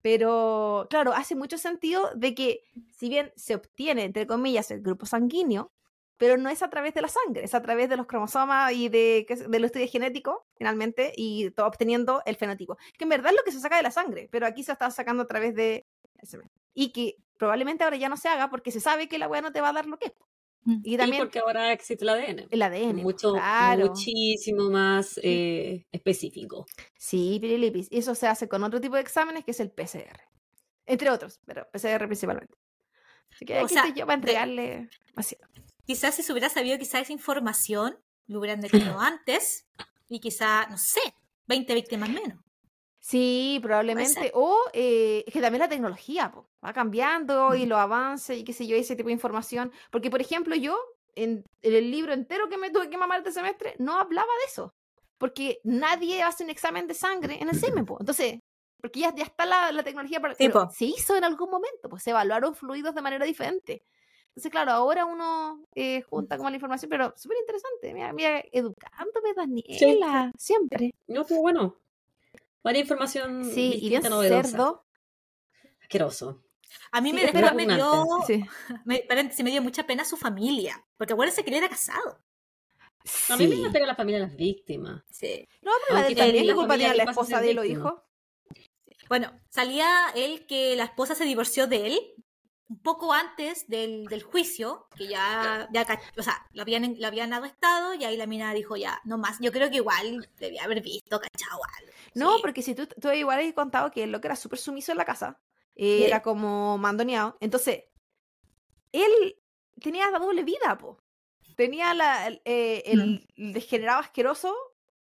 Pero, 0.00 0.86
claro, 0.90 1.12
hace 1.12 1.34
mucho 1.34 1.58
sentido 1.58 2.10
de 2.14 2.34
que, 2.34 2.62
si 2.96 3.08
bien 3.08 3.32
se 3.36 3.54
obtiene, 3.56 4.04
entre 4.04 4.26
comillas, 4.26 4.70
el 4.70 4.80
grupo 4.80 5.06
sanguíneo, 5.06 5.72
pero 6.16 6.36
no 6.36 6.48
es 6.50 6.62
a 6.62 6.70
través 6.70 6.94
de 6.94 7.02
la 7.02 7.08
sangre, 7.08 7.44
es 7.44 7.54
a 7.54 7.62
través 7.62 7.88
de 7.88 7.96
los 7.96 8.06
cromosomas 8.06 8.72
y 8.72 8.88
de, 8.88 9.26
de 9.48 9.58
los 9.58 9.66
estudios 9.66 9.90
genéticos, 9.90 10.36
finalmente, 10.56 11.12
y 11.16 11.50
todo 11.50 11.66
obteniendo 11.66 12.22
el 12.26 12.36
fenotipo. 12.36 12.76
Que 12.96 13.04
en 13.04 13.10
verdad 13.10 13.32
es 13.32 13.36
lo 13.38 13.44
que 13.44 13.52
se 13.52 13.60
saca 13.60 13.76
de 13.76 13.82
la 13.82 13.90
sangre, 13.90 14.28
pero 14.30 14.46
aquí 14.46 14.62
se 14.62 14.72
está 14.72 14.90
sacando 14.90 15.24
a 15.24 15.26
través 15.26 15.54
de. 15.54 15.86
Y 16.74 16.92
que 16.92 17.16
probablemente 17.36 17.84
ahora 17.84 17.96
ya 17.96 18.08
no 18.08 18.16
se 18.16 18.28
haga 18.28 18.50
porque 18.50 18.70
se 18.72 18.80
sabe 18.80 19.08
que 19.08 19.18
la 19.18 19.28
weá 19.28 19.42
no 19.42 19.52
te 19.52 19.60
va 19.60 19.68
a 19.68 19.72
dar 19.72 19.86
lo 19.86 19.98
que 19.98 20.06
es. 20.06 20.12
Mm. 20.64 20.80
Y 20.84 20.96
también 20.96 21.22
porque 21.22 21.38
ahora 21.38 21.72
existe 21.72 22.04
el 22.04 22.08
ADN. 22.10 22.46
el 22.50 22.62
ADN. 22.62 22.96
po, 22.98 23.02
Mucho, 23.02 23.32
claro. 23.32 23.86
muchísimo 23.86 24.68
más 24.70 25.18
eh, 25.22 25.86
específico. 25.92 26.66
Sí, 26.96 27.38
pirilipis. 27.40 27.88
Y 27.90 27.98
eso 27.98 28.14
se 28.14 28.26
hace 28.26 28.48
con 28.48 28.62
otro 28.64 28.80
tipo 28.80 28.96
de 28.96 29.02
exámenes 29.02 29.44
que 29.44 29.52
es 29.52 29.60
el 29.60 29.70
PCR. 29.70 30.20
Entre 30.86 31.10
otros, 31.10 31.40
pero 31.46 31.66
PCR 31.72 32.06
principalmente. 32.06 32.54
Así 33.32 33.44
que 33.44 33.58
O 33.60 33.64
aquí 33.64 33.74
sea, 33.74 33.84
estoy 33.84 34.00
yo 34.00 34.06
para 34.06 34.16
de- 34.16 34.20
entregarle 34.22 34.90
así. 35.16 35.36
Quizás 35.86 36.14
si 36.14 36.22
se 36.22 36.32
hubiera 36.32 36.48
sabido 36.48 36.78
quizás 36.78 37.02
esa 37.02 37.12
información, 37.12 37.98
lo 38.26 38.40
hubieran 38.40 38.60
detenido 38.60 38.98
antes 38.98 39.66
y 40.08 40.20
quizá, 40.20 40.66
no 40.68 40.76
sé, 40.76 41.00
20 41.46 41.74
víctimas 41.74 42.10
menos. 42.10 42.38
Sí, 43.08 43.58
probablemente. 43.62 44.30
O 44.34 44.54
eh, 44.74 45.24
es 45.26 45.32
que 45.32 45.40
también 45.40 45.60
la 45.60 45.68
tecnología 45.68 46.30
po, 46.30 46.46
va 46.62 46.74
cambiando 46.74 47.54
y 47.54 47.64
los 47.64 47.78
avances 47.78 48.36
y 48.36 48.44
qué 48.44 48.52
sé 48.52 48.66
yo, 48.66 48.76
ese 48.76 48.96
tipo 48.96 49.06
de 49.06 49.14
información. 49.14 49.72
Porque, 49.90 50.10
por 50.10 50.20
ejemplo, 50.20 50.54
yo 50.54 50.78
en, 51.14 51.42
en 51.62 51.74
el 51.74 51.90
libro 51.90 52.12
entero 52.12 52.50
que 52.50 52.58
me 52.58 52.68
tuve 52.68 52.90
que 52.90 52.98
mamar 52.98 53.20
este 53.20 53.32
semestre 53.32 53.74
no 53.78 53.98
hablaba 53.98 54.28
de 54.40 54.44
eso. 54.46 54.74
Porque 55.16 55.58
nadie 55.64 56.22
hace 56.22 56.44
un 56.44 56.50
examen 56.50 56.86
de 56.86 56.92
sangre 56.92 57.38
en 57.40 57.48
el 57.48 57.58
semen, 57.58 57.86
po. 57.86 57.96
Entonces, 57.98 58.40
porque 58.78 59.00
ya, 59.00 59.14
ya 59.14 59.24
está 59.24 59.46
la, 59.46 59.72
la 59.72 59.82
tecnología 59.82 60.20
para... 60.20 60.34
Sí, 60.34 60.50
se 60.70 60.84
hizo 60.84 61.16
en 61.16 61.24
algún 61.24 61.48
momento, 61.48 61.88
pues 61.88 62.02
se 62.02 62.10
evaluaron 62.10 62.54
fluidos 62.54 62.94
de 62.94 63.00
manera 63.00 63.24
diferente. 63.24 63.86
Entonces, 64.28 64.52
claro, 64.52 64.72
ahora 64.72 65.06
uno 65.06 65.64
eh, 65.74 66.02
junta 66.02 66.36
como 66.36 66.50
la 66.50 66.56
información, 66.56 66.90
pero 66.90 67.14
súper 67.16 67.38
interesante. 67.38 67.94
Mira, 67.94 68.12
mira, 68.12 68.44
educándome, 68.52 69.32
Daniela, 69.34 70.30
siempre. 70.36 70.94
No, 71.06 71.22
estuvo 71.22 71.40
bueno. 71.40 71.74
Varia 72.62 72.80
información 72.80 73.44
Sí, 73.44 73.66
y 73.66 73.88
bien 73.88 74.02
distinta, 74.02 74.08
novedosa. 74.10 74.48
cerdo. 74.50 74.86
Asqueroso. 75.80 76.42
A 76.92 77.00
mí 77.00 77.10
Sí, 77.10 77.14
me, 77.16 77.24
es 77.24 77.32
después 77.32 77.54
me 77.54 77.74
dio. 77.74 78.04
Sí. 78.26 78.44
me, 78.84 78.98
paréntesis, 79.08 79.44
me 79.44 79.50
dio 79.50 79.62
mucha 79.62 79.86
pena 79.86 80.04
su 80.04 80.16
familia, 80.16 80.84
porque 80.96 81.12
acuérdense 81.14 81.44
que 81.44 81.50
él 81.50 81.56
era 81.56 81.68
casado. 81.68 82.20
A 83.30 83.36
mí 83.36 83.46
me 83.46 83.54
encanta 83.56 83.78
que 83.78 83.86
la 83.86 83.94
familia 83.94 84.20
de 84.20 84.26
las 84.26 84.36
víctimas. 84.36 85.02
Sí. 85.10 85.48
No, 85.62 85.70
pero 85.86 86.00
la 86.00 86.08
de 86.08 86.14
también 86.14 86.46
la 86.46 86.54
culpa 86.54 86.76
tiene 86.76 86.94
la 86.94 87.04
esposa 87.04 87.40
de 87.40 87.54
los 87.54 87.64
víctima. 87.64 87.88
hijos. 87.88 88.02
Bueno, 89.08 89.32
salía 89.48 89.88
él 90.14 90.44
que 90.46 90.76
la 90.76 90.84
esposa 90.84 91.14
se 91.14 91.24
divorció 91.24 91.66
de 91.66 91.86
él 91.86 92.00
un 92.68 92.78
poco 92.82 93.12
antes 93.14 93.66
del, 93.68 94.04
del 94.06 94.22
juicio, 94.22 94.88
que 94.96 95.08
ya, 95.08 95.68
ya 95.72 95.86
o 96.18 96.22
sea, 96.22 96.46
lo 96.52 96.62
habían, 96.62 96.96
lo 97.00 97.06
habían 97.06 97.32
arrestado 97.32 97.94
y 97.94 98.04
ahí 98.04 98.16
la 98.16 98.26
mina 98.26 98.52
dijo 98.52 98.76
ya, 98.76 99.00
no 99.04 99.16
más. 99.16 99.38
Yo 99.40 99.50
creo 99.52 99.70
que 99.70 99.76
igual 99.76 100.28
debía 100.38 100.64
haber 100.64 100.82
visto, 100.82 101.18
cachado 101.18 101.60
algo. 101.78 101.92
No, 102.14 102.36
Sí. 102.36 102.42
porque 102.42 102.62
si 102.62 102.74
tú, 102.74 102.86
tú 102.86 103.10
igual 103.12 103.40
has 103.40 103.52
contado 103.54 103.90
que 103.90 104.02
él 104.04 104.12
lo 104.12 104.20
que 104.20 104.28
era 104.28 104.36
súper 104.36 104.58
sumiso 104.58 104.92
en 104.92 104.98
la 104.98 105.04
casa, 105.06 105.40
eh, 105.76 106.04
era 106.04 106.22
como 106.22 106.76
mandoneado. 106.76 107.36
Entonces, 107.40 107.84
él 108.92 109.36
tenía 109.80 110.10
la 110.10 110.18
doble 110.18 110.42
vida, 110.44 110.76
po. 110.78 110.98
Tenía 111.56 111.94
la, 111.94 112.26
el, 112.26 112.42
eh, 112.44 112.82
el- 112.86 113.26
el 113.36 113.52
degenerado 113.52 114.00
asqueroso 114.00 114.54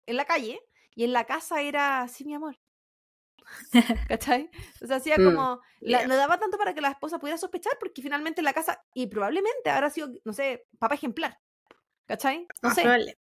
en 0.06 0.16
la 0.18 0.26
calle 0.26 0.62
y 0.96 1.04
en 1.04 1.14
la 1.14 1.26
casa 1.26 1.62
era, 1.62 2.08
sí, 2.08 2.24
mi 2.26 2.34
amor. 2.34 2.58
¿Cachai? 4.10 4.50
O 4.82 4.88
sea, 4.88 4.98
hacía 4.98 5.18
Mm. 5.18 5.24
como, 5.26 5.62
la- 5.80 6.06
no 6.08 6.16
daba 6.16 6.40
tanto 6.40 6.58
para 6.58 6.74
que 6.74 6.82
la 6.82 6.90
esposa 6.90 7.20
pudiera 7.20 7.38
sospechar 7.38 7.74
porque 7.80 8.02
finalmente 8.02 8.42
en 8.42 8.46
la 8.46 8.54
casa, 8.54 8.82
y 8.94 9.08
probablemente 9.08 9.70
habrá 9.70 9.90
sido, 9.90 10.10
no 10.26 10.34
sé, 10.34 10.66
papá 10.80 10.96
ejemplar. 10.96 11.38
¿Cachai? 12.06 12.48
No 12.62 12.70
Ah, 12.70 12.74
sé. 12.74 13.18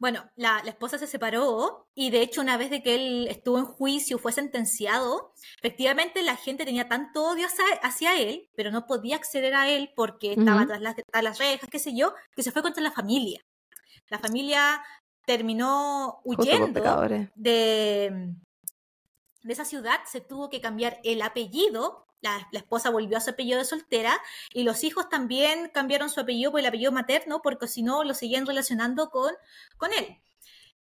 Bueno, 0.00 0.28
la, 0.34 0.60
la 0.64 0.70
esposa 0.70 0.98
se 0.98 1.06
separó 1.06 1.88
y 1.94 2.10
de 2.10 2.20
hecho 2.22 2.40
una 2.40 2.56
vez 2.56 2.68
de 2.68 2.82
que 2.82 2.96
él 2.96 3.28
estuvo 3.30 3.58
en 3.58 3.64
juicio, 3.64 4.18
fue 4.18 4.32
sentenciado, 4.32 5.32
efectivamente 5.58 6.20
la 6.22 6.34
gente 6.36 6.64
tenía 6.64 6.88
tanto 6.88 7.22
odio 7.22 7.46
hacia, 7.46 7.64
hacia 7.82 8.16
él, 8.18 8.50
pero 8.56 8.72
no 8.72 8.86
podía 8.86 9.14
acceder 9.16 9.54
a 9.54 9.68
él 9.70 9.92
porque 9.94 10.32
estaba 10.32 10.58
Ujú. 10.62 10.66
tras 10.68 10.80
las, 10.80 10.96
tras 10.96 11.22
las 11.22 11.38
rejas, 11.38 11.68
qué 11.70 11.78
sé 11.78 11.96
yo, 11.96 12.12
que 12.34 12.42
se 12.42 12.50
fue 12.50 12.62
contra 12.62 12.82
la 12.82 12.90
familia. 12.90 13.40
La 14.08 14.18
familia 14.18 14.82
terminó 15.24 16.20
huyendo 16.24 17.04
de, 17.36 18.34
de 19.42 19.52
esa 19.52 19.64
ciudad, 19.64 20.00
se 20.06 20.20
tuvo 20.20 20.48
que 20.48 20.60
cambiar 20.60 21.00
el 21.04 21.22
apellido. 21.22 22.06
La, 22.20 22.48
esposa 22.52 22.90
volvió 22.90 23.16
a 23.16 23.20
su 23.20 23.30
apellido 23.30 23.58
de 23.58 23.64
soltera 23.64 24.20
y 24.52 24.64
los 24.64 24.82
hijos 24.82 25.08
también 25.08 25.70
cambiaron 25.72 26.10
su 26.10 26.20
apellido 26.20 26.50
por 26.50 26.60
el 26.60 26.66
apellido 26.66 26.90
materno 26.90 27.40
porque 27.42 27.68
si 27.68 27.82
no 27.82 28.02
lo 28.02 28.12
seguían 28.14 28.44
relacionando 28.46 29.10
con, 29.10 29.32
con 29.76 29.92
él. 29.92 30.18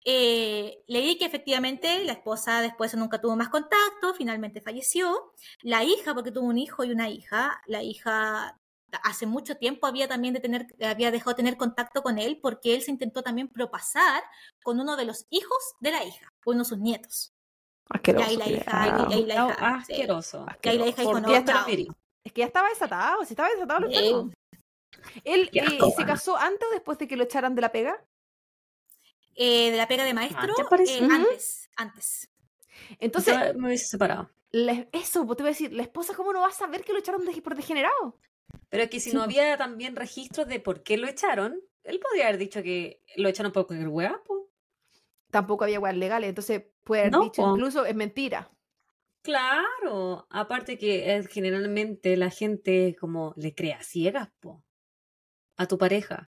Eh, 0.03 0.83
leí 0.87 1.17
que 1.17 1.25
efectivamente 1.25 2.03
la 2.03 2.13
esposa 2.13 2.61
después 2.61 2.93
nunca 2.95 3.21
tuvo 3.21 3.35
más 3.35 3.49
contacto, 3.49 4.13
finalmente 4.15 4.61
falleció. 4.61 5.33
La 5.61 5.83
hija, 5.83 6.13
porque 6.13 6.31
tuvo 6.31 6.47
un 6.47 6.57
hijo 6.57 6.83
y 6.83 6.91
una 6.91 7.09
hija, 7.09 7.61
la 7.67 7.83
hija 7.83 8.59
hace 9.03 9.25
mucho 9.25 9.55
tiempo 9.55 9.87
había 9.87 10.07
también 10.07 10.37
había 10.81 11.11
dejado 11.11 11.31
de 11.31 11.35
tener 11.35 11.57
contacto 11.57 12.03
con 12.03 12.19
él 12.19 12.39
porque 12.41 12.75
él 12.75 12.81
se 12.81 12.91
intentó 12.91 13.23
también 13.23 13.47
propasar 13.47 14.21
con 14.63 14.79
uno 14.79 14.97
de 14.97 15.05
los 15.05 15.27
hijos 15.29 15.57
de 15.79 15.91
la 15.91 16.03
hija, 16.03 16.33
uno 16.45 16.59
de 16.59 16.65
sus 16.65 16.77
nietos. 16.79 17.33
Y 17.93 17.97
Asqueroso. 17.97 18.27
ahí 18.29 18.37
la 18.37 18.47
hija, 18.49 18.81
culiao. 19.05 19.09
y 19.09 19.13
ahí 19.13 19.25
la 19.25 19.35
No, 19.35 19.49
hija, 19.49 19.83
sí. 19.85 19.93
asqueroso. 19.93 20.45
Y 20.63 20.69
ahí 20.69 20.77
la 20.77 20.87
hija 20.87 21.01
dijo, 21.01 21.11
¿Por 21.13 21.21
no? 21.21 21.35
Es 22.23 22.31
que 22.33 22.39
ya 22.41 22.45
estaba 22.45 22.69
desatado, 22.69 23.25
si 23.25 23.33
estaba 23.33 23.49
desatado 23.49 23.79
lo 23.81 23.87
enfermo. 23.87 24.31
¿Él 25.23 25.49
eh, 25.53 25.79
se 25.95 26.05
casó 26.05 26.37
antes 26.37 26.67
o 26.69 26.71
después 26.71 26.97
de 26.99 27.07
que 27.07 27.15
lo 27.17 27.23
echaran 27.23 27.55
de 27.55 27.61
la 27.61 27.71
pega? 27.71 28.03
Eh, 29.35 29.71
de 29.71 29.77
la 29.77 29.87
pega 29.87 30.03
de 30.03 30.13
maestro, 30.13 30.41
Antes 30.41 30.65
parece. 30.69 30.97
eh, 30.99 31.07
antes, 31.09 31.69
antes. 31.75 32.29
Entonces, 32.99 33.33
Yo 33.53 33.59
me 33.59 33.67
hubiese 33.67 33.85
separado. 33.85 34.29
la- 34.51 34.87
eso, 34.91 35.25
pues 35.25 35.37
te 35.37 35.43
voy 35.43 35.49
a 35.49 35.53
decir, 35.53 35.73
¿la 35.73 35.83
esposa 35.83 36.13
cómo 36.15 36.33
no 36.33 36.41
va 36.41 36.47
a 36.47 36.51
saber 36.51 36.83
que 36.83 36.93
lo 36.93 36.99
echaron 36.99 37.25
de- 37.25 37.41
por 37.41 37.55
degenerado? 37.55 38.19
Pero 38.69 38.83
es 38.83 38.89
que 38.89 38.99
si 38.99 39.09
Sí, 39.09 39.15
no 39.15 39.21
po. 39.21 39.25
había 39.25 39.57
también 39.57 39.95
registros 39.95 40.47
de 40.47 40.59
por 40.59 40.83
qué 40.83 40.97
lo 40.97 41.07
echaron, 41.07 41.59
él 41.83 41.99
podría 41.99 42.25
haber 42.27 42.37
dicho 42.37 42.61
que 42.61 43.01
lo 43.15 43.29
echaron 43.29 43.51
por 43.51 43.65
cualquier 43.65 43.87
hueá, 43.89 44.21
po. 44.25 44.40
Tampoco 45.31 45.63
había 45.65 45.79
weas 45.79 45.97
legales, 45.97 46.29
entonces 46.29 46.63
puede 46.83 47.03
haber 47.03 47.13
No, 47.13 47.23
dicho 47.25 47.41
po. 47.41 47.49
incluso 47.55 47.85
es 47.85 47.95
mentira. 47.95 48.51
Claro, 49.23 50.25
aparte 50.31 50.77
que 50.79 51.15
eh, 51.15 51.23
generalmente 51.29 52.17
la 52.17 52.31
gente 52.31 52.95
como 52.99 53.33
le 53.37 53.53
crea 53.53 53.83
ciegas, 53.83 54.29
po, 54.39 54.63
a 55.57 55.67
tu 55.67 55.77
pareja. 55.77 56.29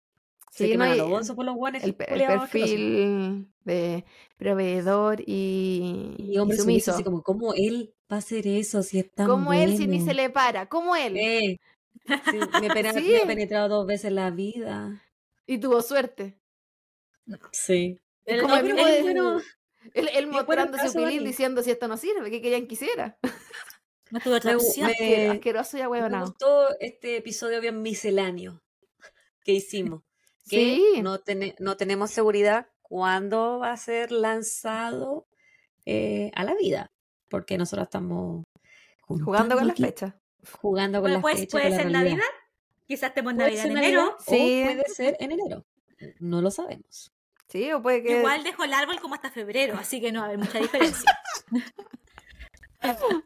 Se 0.51 0.67
Sí, 0.67 0.77
no, 0.77 0.85
queman 0.85 0.91
a 0.91 0.95
y 0.95 0.97
los 0.97 1.31
por 1.31 1.45
los 1.45 1.55
guanes 1.55 1.83
el, 1.83 1.95
perfil 1.95 3.47
de 3.63 4.05
proveedor 4.37 5.21
y, 5.25 6.15
Y 6.17 6.37
hombre 6.37 6.57
y 6.57 6.59
sumiso, 6.59 6.91
sumiso. 6.91 6.91
así 6.91 7.03
como, 7.03 7.23
¿cómo 7.23 7.53
él 7.55 7.93
va 8.11 8.17
a 8.17 8.19
hacer 8.19 8.47
eso 8.47 8.83
si 8.83 8.99
es 8.99 9.11
tan 9.13 9.27
Como 9.27 9.53
él 9.53 9.77
si 9.77 9.87
ni 9.87 9.99
se 10.01 10.13
le 10.13 10.29
para, 10.29 10.67
como 10.69 10.95
él. 10.95 11.17
Eh, 11.17 11.57
sí, 12.29 12.37
me, 12.61 12.67
Sí. 12.93 13.13
he 13.15 13.25
penetrado 13.25 13.69
dos 13.69 13.87
veces 13.87 14.11
la 14.11 14.29
vida. 14.31 15.01
Y 15.47 15.57
tuvo 15.59 15.81
suerte. 15.81 16.37
Sí. 17.51 17.99
El- 18.25 18.41
como 18.41 18.55
el 18.55 18.59
el- 18.61 18.65
mismo 18.73 18.87
el- 18.87 18.93
de- 18.93 19.01
bueno, 19.01 19.41
Él, 19.93 20.09
él 20.13 20.27
bueno, 20.45 20.67
su 20.89 20.93
pilín 20.93 21.23
diciendo 21.25 21.61
si 21.61 21.71
esto 21.71 21.87
no 21.87 21.97
sirve, 21.97 22.31
¿qué 22.31 22.41
querían 22.41 22.67
que 22.67 22.75
hiciera? 22.75 23.17
No 24.11 24.19
tuve 24.19 24.35
otra 24.35 24.55
opción. 24.55 24.87
me- 24.87 24.93
Asquero- 24.93 25.31
asqueroso 25.33 25.77
y 25.77 25.81
me 26.09 26.19
gustó 26.21 26.79
este 26.79 27.17
episodio 27.17 27.59
bien 27.61 27.81
misceláneo 27.81 28.61
que 29.43 29.53
hicimos. 29.53 30.03
Que 30.49 30.75
Sí. 30.75 31.01
no, 31.01 31.19
tene- 31.19 31.55
no 31.59 31.77
tenemos 31.77 32.11
seguridad 32.11 32.67
cuándo 32.81 33.59
va 33.59 33.71
a 33.71 33.77
ser 33.77 34.11
lanzado 34.11 35.27
eh, 35.85 36.31
a 36.35 36.43
la 36.45 36.53
vida. 36.55 36.91
Porque 37.29 37.57
nosotros 37.57 37.87
estamos 37.87 38.43
Jugando 39.05 39.55
con 39.57 39.67
las 39.67 39.77
fechas. 39.77 40.13
Jugando 40.61 40.97
con 40.99 41.03
Bueno, 41.11 41.15
las 41.15 41.21
pues 41.21 41.35
fechas. 41.39 41.51
puede 41.51 41.75
ser. 41.75 41.91
Navidad, 41.91 42.23
quizás 42.87 43.09
estemos 43.09 43.35
Navidad 43.35 43.65
en 43.65 43.73
Navidad 43.73 43.89
enero. 43.89 44.17
Sí. 44.19 44.63
o 44.63 44.65
puede 44.75 44.83
ser 44.89 45.17
en 45.19 45.31
enero. 45.31 45.65
No 46.19 46.41
lo 46.41 46.51
sabemos. 46.51 47.12
Sí, 47.53 47.71
o 47.71 47.83
puede 47.83 48.01
que. 48.01 48.17
Igual 48.17 48.43
dejo 48.43 48.63
el 48.63 48.73
árbol 48.73 48.99
como 48.99 49.13
hasta 49.13 49.29
febrero, 49.29 49.75
así 49.77 50.01
que 50.01 50.11
no 50.11 50.21
va 50.21 50.25
a 50.25 50.29
haber 50.29 50.39
mucha 50.39 50.57
diferencia. 50.57 51.19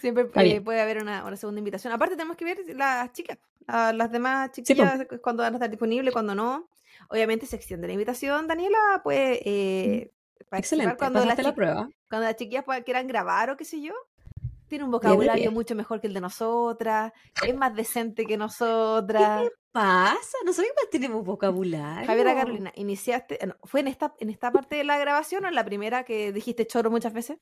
Siempre 0.00 0.28
eh, 0.36 0.60
puede 0.60 0.80
haber 0.80 1.02
una, 1.02 1.24
una 1.24 1.36
segunda 1.36 1.58
invitación. 1.58 1.92
Aparte, 1.92 2.14
tenemos 2.14 2.36
que 2.36 2.44
ver 2.44 2.60
las 2.76 3.12
chicas, 3.12 3.38
a 3.66 3.92
las 3.92 4.12
demás 4.12 4.50
Sí, 4.54 4.62
chiquillas, 4.62 5.04
cuando 5.20 5.42
van 5.42 5.54
a 5.54 5.56
estar 5.56 5.68
disponibles, 5.68 6.12
cuando 6.12 6.34
no. 6.36 6.68
Obviamente 7.08 7.44
se 7.44 7.56
extiende 7.56 7.88
la 7.88 7.94
invitación, 7.94 8.46
Daniela, 8.46 9.00
pues 9.02 9.40
eh, 9.44 10.12
Excelente. 10.52 10.96
cuando 10.96 11.24
las, 11.24 11.36
la 11.42 11.54
prueba. 11.54 11.88
cuando 12.08 12.26
las 12.28 12.36
chiquillas 12.36 12.62
puedan- 12.64 12.84
quieran 12.84 13.08
grabar 13.08 13.50
o 13.50 13.56
qué 13.56 13.64
sé 13.64 13.80
yo. 13.82 13.94
Tiene 14.70 14.84
un 14.84 14.90
vocabulario 14.92 15.42
diez. 15.42 15.52
mucho 15.52 15.74
mejor 15.74 16.00
que 16.00 16.06
el 16.06 16.14
de 16.14 16.20
nosotras, 16.20 17.12
es 17.44 17.54
más 17.56 17.74
decente 17.74 18.24
que 18.24 18.36
nosotras. 18.36 19.48
Pasa, 19.72 20.38
nosotros 20.44 20.68
igual 20.72 20.86
tenemos 20.90 21.24
vocabulario. 21.24 22.06
Javiera 22.06 22.34
Carolina, 22.34 22.72
iniciaste, 22.76 23.42
eh, 23.44 23.46
no, 23.48 23.56
¿fue 23.64 23.80
en 23.80 23.88
esta, 23.88 24.14
en 24.18 24.30
esta 24.30 24.50
parte 24.50 24.76
de 24.76 24.84
la 24.84 24.96
grabación 24.98 25.44
o 25.44 25.48
en 25.48 25.54
la 25.54 25.64
primera 25.64 26.04
que 26.04 26.32
dijiste 26.32 26.66
choro 26.66 26.90
muchas 26.90 27.12
veces? 27.12 27.38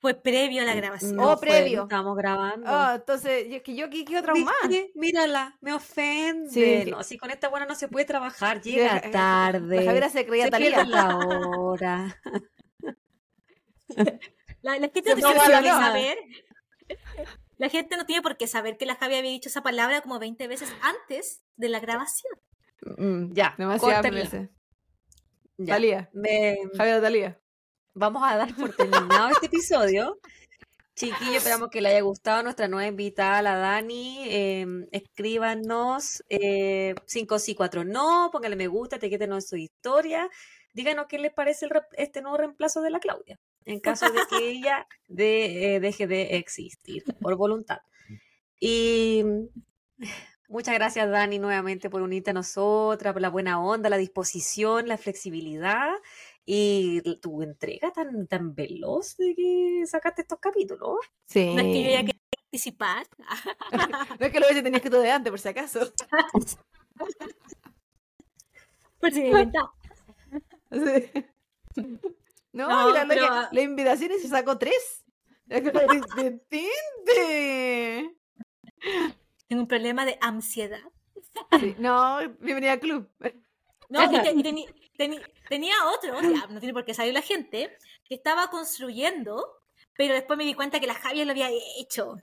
Fue 0.00 0.14
previo 0.14 0.62
a 0.62 0.64
la 0.64 0.76
grabación. 0.76 1.16
No 1.16 1.32
Oh, 1.32 1.40
previo. 1.40 1.82
Estábamos 1.82 2.16
grabando. 2.16 2.70
Oh, 2.70 2.94
entonces, 2.94 3.48
yo, 3.48 3.60
que 3.64 3.74
yo 3.74 3.86
aquí 3.86 4.04
quedo 4.04 4.22
traumada. 4.22 4.56
¿Viste? 4.68 4.92
Mírala, 4.94 5.56
me 5.60 5.72
ofende. 5.72 6.50
Sí. 6.84 6.88
No, 6.90 7.02
si 7.02 7.18
con 7.18 7.30
esta 7.32 7.48
buena 7.48 7.66
no 7.66 7.74
se 7.74 7.88
puede 7.88 8.04
trabajar, 8.06 8.60
llega 8.62 8.88
ja- 8.90 9.00
ja- 9.00 9.10
tarde. 9.10 9.76
La 9.76 9.82
Javiera 9.84 10.08
se 10.08 10.24
creía 10.24 10.44
se 10.44 10.50
Talía. 10.52 10.84
la 10.84 11.16
hora. 11.16 12.16
La, 14.62 14.78
la 14.78 14.88
gente 14.88 15.10
no 15.10 15.16
tiene 15.16 15.34
por 15.34 15.62
qué 15.62 15.68
saber. 15.68 16.18
La 17.58 17.68
gente 17.68 17.96
no 17.96 18.06
tiene 18.06 18.22
por 18.22 18.36
qué 18.36 18.46
saber 18.46 18.76
que 18.76 18.86
la 18.86 18.94
Javi 18.96 19.16
había 19.16 19.30
dicho 19.30 19.48
esa 19.48 19.62
palabra 19.62 20.00
como 20.00 20.18
20 20.18 20.46
veces 20.48 20.72
antes 20.80 21.42
de 21.56 21.68
la 21.68 21.80
grabación. 21.80 22.32
Mm, 22.96 23.32
Ya, 23.32 23.54
demasiadas 23.58 24.10
veces. 24.10 24.48
Ya. 25.56 25.74
Talía. 25.74 26.10
Me- 26.12 26.56
Javiera 26.76 27.00
Talía. 27.00 27.40
vamos 27.94 28.22
a 28.24 28.36
dar 28.36 28.54
por 28.54 28.74
terminado 28.76 29.28
este 29.30 29.46
episodio. 29.46 30.18
Chiquillos, 30.94 31.36
esperamos 31.36 31.68
que 31.70 31.80
les 31.80 31.92
haya 31.92 32.00
gustado 32.02 32.42
nuestra 32.44 32.66
nueva 32.68 32.86
invitada, 32.88 33.42
la 33.42 33.56
Dani. 33.56 34.24
Eh, 34.28 34.66
escríbanos 34.92 36.22
eh, 36.28 36.94
5 37.06 37.38
sí, 37.40 37.54
4 37.56 37.84
no, 37.84 38.30
pónganle 38.32 38.56
me 38.56 38.66
gusta, 38.68 38.96
etiquétenos 38.96 39.44
en 39.44 39.48
su 39.48 39.56
historia. 39.56 40.28
Díganos 40.74 41.06
qué 41.08 41.18
les 41.18 41.32
parece 41.32 41.66
el 41.66 41.72
este 41.96 42.22
nuevo 42.22 42.36
reemplazo 42.36 42.80
de 42.82 42.90
la 42.90 43.00
Claudia. 43.00 43.38
En 43.68 43.80
caso 43.80 44.10
de 44.10 44.20
que 44.30 44.50
ella 44.50 44.86
de- 45.08 45.76
eh, 45.76 45.80
deje 45.80 46.06
de 46.06 46.36
existir 46.36 47.04
por 47.20 47.36
voluntad. 47.36 47.78
Y 48.60 49.22
muchas 50.48 50.74
gracias, 50.74 51.08
Dani, 51.10 51.38
nuevamente 51.38 51.88
por 51.90 52.02
unirte 52.02 52.30
a 52.30 52.34
nosotras, 52.34 53.12
por 53.12 53.22
la 53.22 53.30
buena 53.30 53.60
onda, 53.62 53.88
la 53.88 53.96
disposición, 53.98 54.88
la 54.88 54.98
flexibilidad 54.98 55.90
y 56.44 57.02
tu 57.20 57.42
entrega 57.42 57.92
tan, 57.92 58.26
tan 58.26 58.54
veloz 58.54 59.16
de 59.18 59.34
que 59.34 59.82
sacaste 59.86 60.22
estos 60.22 60.38
capítulos. 60.40 60.96
Sí. 61.26 61.54
No 61.54 61.60
es 61.60 61.66
que 61.66 61.84
yo 61.84 61.90
ya 61.90 62.00
quería 62.00 62.20
participar. 62.42 63.06
No 64.18 64.26
es 64.26 64.32
que 64.32 64.40
lo 64.40 64.46
hubiese 64.46 64.62
tenido 64.62 64.82
que 64.82 64.90
todo 64.90 65.02
de 65.02 65.10
antes, 65.10 65.30
por 65.30 65.38
si 65.40 65.48
acaso. 65.48 65.80
Por 69.00 69.12
si 69.12 69.20
me. 69.22 69.52
Sí. 70.72 71.84
No, 72.58 72.68
No, 72.68 72.90
la, 72.92 73.06
pero- 73.06 73.26
que- 73.28 73.54
la 73.54 73.60
invitación 73.62 74.10
y 74.10 74.18
se 74.18 74.26
sacó 74.28 74.58
tres. 74.58 75.04
Es 75.48 75.62
tinte. 76.48 78.16
Tengo 79.46 79.62
un 79.62 79.68
problema 79.68 80.04
de 80.04 80.18
ansiedad. 80.20 80.80
Sí, 81.60 81.76
No, 81.78 82.18
bienvenida 82.40 82.72
al 82.72 82.80
club. 82.80 83.08
No, 83.90 84.02
y, 84.04 84.08
te- 84.20 84.32
y 84.32 84.42
teni- 84.42 84.90
teni- 84.98 85.22
tenía 85.48 85.72
otro, 85.96 86.20
ya, 86.20 86.46
no 86.48 86.58
tiene 86.60 86.74
por 86.74 86.84
qué 86.84 86.92
salir 86.92 87.14
la 87.14 87.22
gente, 87.22 87.74
que 88.04 88.16
estaba 88.16 88.50
construyendo, 88.50 89.62
pero 89.96 90.12
después 90.12 90.36
me 90.36 90.44
di 90.44 90.52
cuenta 90.52 90.78
que 90.78 90.86
la 90.86 90.92
Javier 90.94 91.26
lo 91.26 91.30
había 91.30 91.48
hecho. 91.78 92.16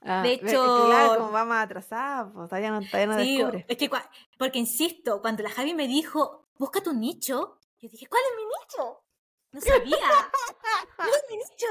Ah, 0.00 0.22
De 0.22 0.32
hecho- 0.34 0.86
claro, 0.86 1.18
como 1.18 1.32
vamos 1.32 1.56
atrasados, 1.58 2.32
pues 2.34 2.48
todavía 2.48 2.70
no, 2.70 2.80
todavía 2.80 3.06
no 3.14 3.18
Sí, 3.22 3.36
descubre. 3.36 3.66
es 3.68 3.76
que, 3.76 3.90
porque 4.38 4.58
insisto, 4.58 5.20
cuando 5.20 5.42
la 5.42 5.50
Javi 5.50 5.74
me 5.74 5.86
dijo, 5.86 6.48
busca 6.56 6.80
tu 6.82 6.94
nicho, 6.94 7.58
yo 7.80 7.88
dije, 7.90 8.06
¿cuál 8.06 8.22
es 8.30 8.36
mi 8.38 8.44
nicho? 8.44 9.03
No 9.54 9.60
sabía. 9.60 9.96
¿Cuál 10.96 11.08
es 11.08 11.24
mi 11.30 11.36
nicho? 11.36 11.66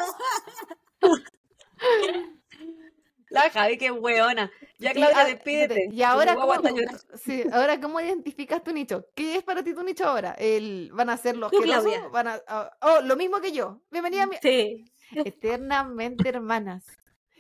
La 3.28 3.50
Javi, 3.50 3.78
qué 3.78 3.92
weona. 3.92 4.50
Ya, 4.80 4.94
Claudia, 4.94 5.26
despídete. 5.26 5.90
Y 5.92 6.02
ahora, 6.02 6.36
¿cómo, 6.36 6.54
sí, 7.26 7.44
ahora, 7.52 7.82
¿cómo 7.82 8.00
identificas 8.00 8.64
tu 8.64 8.72
nicho? 8.72 9.08
¿Qué 9.14 9.36
es 9.36 9.44
para 9.44 9.64
ti 9.64 9.74
tu 9.74 9.84
nicho 9.84 10.08
ahora? 10.08 10.32
El, 10.40 10.92
¿Van 10.94 11.10
a 11.10 11.18
ser 11.18 11.36
los? 11.36 11.52
Claudia. 11.52 12.08
¿Van 12.08 12.30
a, 12.30 12.42
oh, 12.80 13.02
lo 13.02 13.18
mismo 13.18 13.42
que 13.42 13.52
yo. 13.52 13.82
Bienvenida 13.92 14.24
a 14.24 14.28
mi... 14.28 14.38
Sí. 14.42 14.86
Eternamente 15.12 16.30
hermanas. 16.30 16.86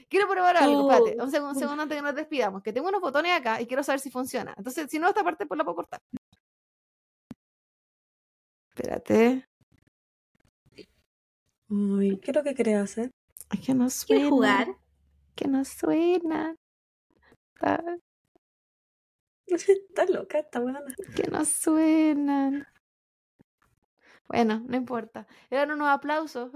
Quiero 0.09 0.27
probar 0.27 0.57
algo, 0.57 0.91
espérate, 0.91 1.23
un 1.23 1.31
segundo, 1.31 1.53
un 1.53 1.59
segundo 1.59 1.83
antes 1.83 1.97
que 1.97 2.03
nos 2.03 2.15
despidamos, 2.15 2.61
que 2.61 2.73
tengo 2.73 2.89
unos 2.89 2.99
botones 2.99 3.31
acá 3.31 3.61
y 3.61 3.65
quiero 3.65 3.81
saber 3.81 4.01
si 4.01 4.11
funciona. 4.11 4.53
Entonces, 4.57 4.91
si 4.91 4.99
no, 4.99 5.07
esta 5.07 5.23
parte 5.23 5.45
pues 5.45 5.57
la 5.57 5.63
puedo 5.63 5.77
cortar. 5.77 6.01
Espérate. 8.75 9.47
Uy, 11.73 12.19
¿qué 12.19 12.31
es 12.31 12.35
lo 12.37 12.43
que 12.43 12.53
querés 12.53 12.77
hacer? 12.77 13.09
Es 13.51 13.59
que 13.65 13.73
no 13.73 13.89
suena. 13.89 14.05
¿Quieres 14.19 14.29
jugar? 14.29 14.67
Que 15.35 15.47
no 15.47 15.65
suena. 15.65 16.55
Ah, 17.61 17.81
Está 19.47 20.05
loca 20.05 20.39
esta 20.39 20.59
weona. 20.59 20.81
Que 21.15 21.23
no 21.31 21.43
suenan. 21.45 22.67
Bueno, 24.27 24.63
no 24.67 24.77
importa. 24.77 25.27
Eran 25.49 25.71
unos 25.71 25.89
aplausos. 25.89 26.51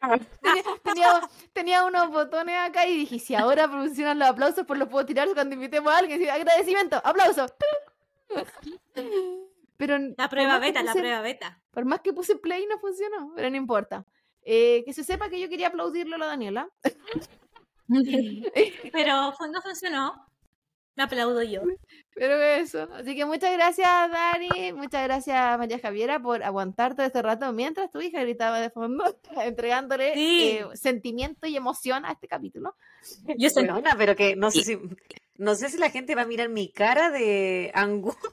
tenía, 0.42 0.62
tenía, 0.82 1.20
tenía 1.52 1.84
unos 1.84 2.10
botones 2.10 2.56
acá 2.58 2.86
y 2.86 2.96
dije, 2.98 3.18
si 3.18 3.34
ahora 3.34 3.68
funcionan 3.68 4.18
los 4.18 4.28
aplausos, 4.28 4.64
pues 4.66 4.78
los 4.78 4.88
puedo 4.88 5.04
tirar 5.06 5.28
cuando 5.34 5.54
invitemos 5.54 5.92
a 5.92 5.98
alguien. 5.98 6.20
Sí, 6.20 6.28
agradecimiento, 6.28 7.00
aplauso. 7.04 7.46
Pero 9.76 9.96
La 10.18 10.28
prueba 10.28 10.58
beta, 10.58 10.82
la 10.82 10.92
puse- 10.92 10.98
prueba 11.00 11.20
beta. 11.22 11.62
Por 11.70 11.84
más 11.86 12.00
que 12.00 12.12
puse 12.12 12.36
play 12.36 12.66
no 12.66 12.78
funcionó, 12.78 13.32
pero 13.34 13.48
no 13.48 13.56
importa. 13.56 14.04
Eh, 14.44 14.82
que 14.84 14.92
se 14.92 15.04
sepa 15.04 15.28
que 15.28 15.40
yo 15.40 15.48
quería 15.48 15.68
aplaudirle 15.68 16.14
a 16.14 16.18
la 16.18 16.26
Daniela. 16.26 16.68
Pero 18.92 19.32
fue- 19.36 19.48
no 19.50 19.60
funcionó. 19.62 20.26
Me 20.96 21.04
aplaudo 21.04 21.42
yo. 21.42 21.62
Pero 22.14 22.34
eso. 22.42 22.88
Así 22.92 23.14
que 23.14 23.24
muchas 23.24 23.52
gracias, 23.52 23.88
Dani. 24.10 24.72
Muchas 24.72 25.04
gracias, 25.04 25.58
María 25.58 25.78
Javiera, 25.78 26.20
por 26.20 26.42
aguantar 26.42 26.94
todo 26.94 27.06
este 27.06 27.22
rato 27.22 27.52
mientras 27.52 27.90
tu 27.90 28.00
hija 28.00 28.20
gritaba 28.22 28.60
de 28.60 28.70
fondo, 28.70 29.04
entregándole 29.42 30.14
Sí. 30.14 30.58
eh, 30.58 30.66
sentimiento 30.74 31.46
y 31.46 31.56
emoción 31.56 32.04
a 32.04 32.12
este 32.12 32.28
capítulo. 32.28 32.74
Yo 33.38 33.48
soy 33.48 33.64
Weona, 33.64 33.94
pero 33.96 34.14
que 34.16 34.36
no 34.36 34.50
sé 34.50 34.62
si 34.62 34.78
no 35.38 35.54
sé 35.54 35.70
si 35.70 35.78
la 35.78 35.88
gente 35.90 36.14
va 36.14 36.22
a 36.22 36.26
mirar 36.26 36.50
mi 36.50 36.70
cara 36.70 37.10
de 37.10 37.70
angustia 37.72 38.28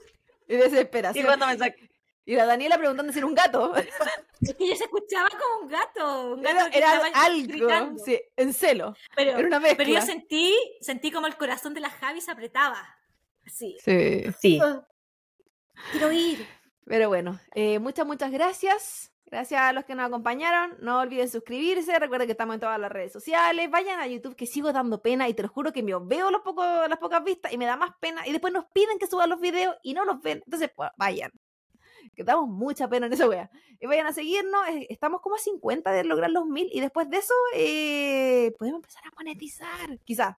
Y 0.49 0.55
desesperación. 0.57 1.25
cuando 1.25 1.47
me 1.47 1.57
sac- 1.57 1.86
Y 2.27 2.35
la 2.35 2.45
Daniela 2.45 2.77
preguntando 2.77 3.13
si 3.13 3.19
era 3.19 3.25
un 3.25 3.33
gato. 3.33 3.73
Es 4.41 4.53
que 4.53 4.67
yo 4.67 4.75
se 4.75 4.83
escuchaba 4.83 5.29
como 5.29 5.63
un 5.63 5.67
gato. 5.69 6.33
Un 6.33 6.41
gato 6.43 6.69
Era, 6.71 6.91
algo, 7.15 7.47
gritando. 7.47 8.03
sí, 8.03 8.21
en 8.35 8.53
celo. 8.53 8.95
Pero, 9.15 9.31
Era 9.31 9.47
una 9.47 9.59
mezcla. 9.59 9.77
pero 9.77 9.89
yo 9.97 10.01
sentí, 10.01 10.53
sentí 10.79 11.09
como 11.09 11.25
el 11.25 11.37
corazón 11.37 11.73
de 11.73 11.79
la 11.79 11.89
Javi 11.89 12.21
se 12.21 12.29
apretaba. 12.29 12.77
Así. 13.45 13.77
Sí. 13.83 14.25
Sí. 14.39 14.61
Quiero 15.91 16.11
ir. 16.11 16.45
Pero 16.85 17.07
bueno, 17.07 17.39
eh, 17.55 17.79
muchas, 17.79 18.05
muchas 18.05 18.29
gracias. 18.29 19.11
Gracias 19.25 19.59
a 19.59 19.73
los 19.73 19.85
que 19.85 19.95
nos 19.95 20.05
acompañaron. 20.05 20.75
No 20.81 20.99
olviden 20.99 21.29
suscribirse. 21.29 21.97
Recuerden 21.97 22.27
que 22.27 22.33
estamos 22.33 22.55
en 22.55 22.59
todas 22.59 22.79
las 22.79 22.91
redes 22.91 23.13
sociales. 23.13 23.71
Vayan 23.71 24.01
a 24.01 24.07
YouTube, 24.07 24.35
que 24.35 24.45
sigo 24.45 24.71
dando 24.73 25.01
pena. 25.01 25.27
Y 25.29 25.33
te 25.33 25.43
lo 25.43 25.49
juro 25.49 25.71
que 25.71 25.81
me 25.81 25.93
veo 26.01 26.29
los 26.29 26.41
pocos, 26.41 26.87
las 26.89 26.99
pocas 26.99 27.23
vistas 27.23 27.53
y 27.53 27.57
me 27.57 27.65
da 27.65 27.77
más 27.77 27.91
pena. 27.99 28.27
Y 28.27 28.33
después 28.33 28.53
nos 28.53 28.65
piden 28.65 28.99
que 28.99 29.07
suba 29.07 29.25
los 29.27 29.39
videos 29.39 29.75
y 29.81 29.93
no 29.93 30.05
los 30.05 30.21
ven. 30.21 30.43
Entonces, 30.45 30.69
pues, 30.75 30.89
vayan. 30.97 31.31
Que 32.15 32.23
damos 32.23 32.47
mucha 32.49 32.87
pena 32.87 33.07
en 33.07 33.13
esa 33.13 33.27
wea. 33.27 33.49
Y 33.79 33.87
vayan 33.87 34.07
a 34.07 34.13
seguirnos. 34.13 34.67
eh, 34.69 34.87
Estamos 34.89 35.21
como 35.21 35.35
a 35.35 35.39
50 35.39 35.91
de 35.91 36.03
lograr 36.03 36.31
los 36.31 36.45
1000. 36.45 36.69
Y 36.71 36.79
después 36.79 37.09
de 37.09 37.17
eso, 37.17 37.33
eh, 37.53 38.53
podemos 38.57 38.79
empezar 38.79 39.03
a 39.05 39.15
monetizar. 39.15 39.99
Quizás. 40.05 40.35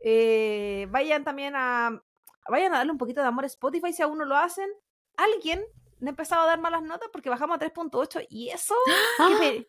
Eh, 0.00 0.86
vayan 0.90 1.24
también 1.24 1.54
a. 1.56 2.02
Vayan 2.48 2.74
a 2.74 2.78
darle 2.78 2.92
un 2.92 2.98
poquito 2.98 3.20
de 3.20 3.26
amor 3.26 3.44
a 3.44 3.48
Spotify 3.48 3.92
si 3.92 4.02
aún 4.02 4.18
no 4.18 4.24
lo 4.24 4.36
hacen 4.36 4.70
alguien 5.16 5.64
le 6.00 6.08
ha 6.08 6.10
empezado 6.10 6.42
a 6.42 6.46
dar 6.46 6.60
malas 6.60 6.82
notas 6.82 7.08
porque 7.12 7.30
bajamos 7.30 7.56
a 7.56 7.60
3.8 7.60 8.26
y 8.28 8.50
eso. 8.50 8.74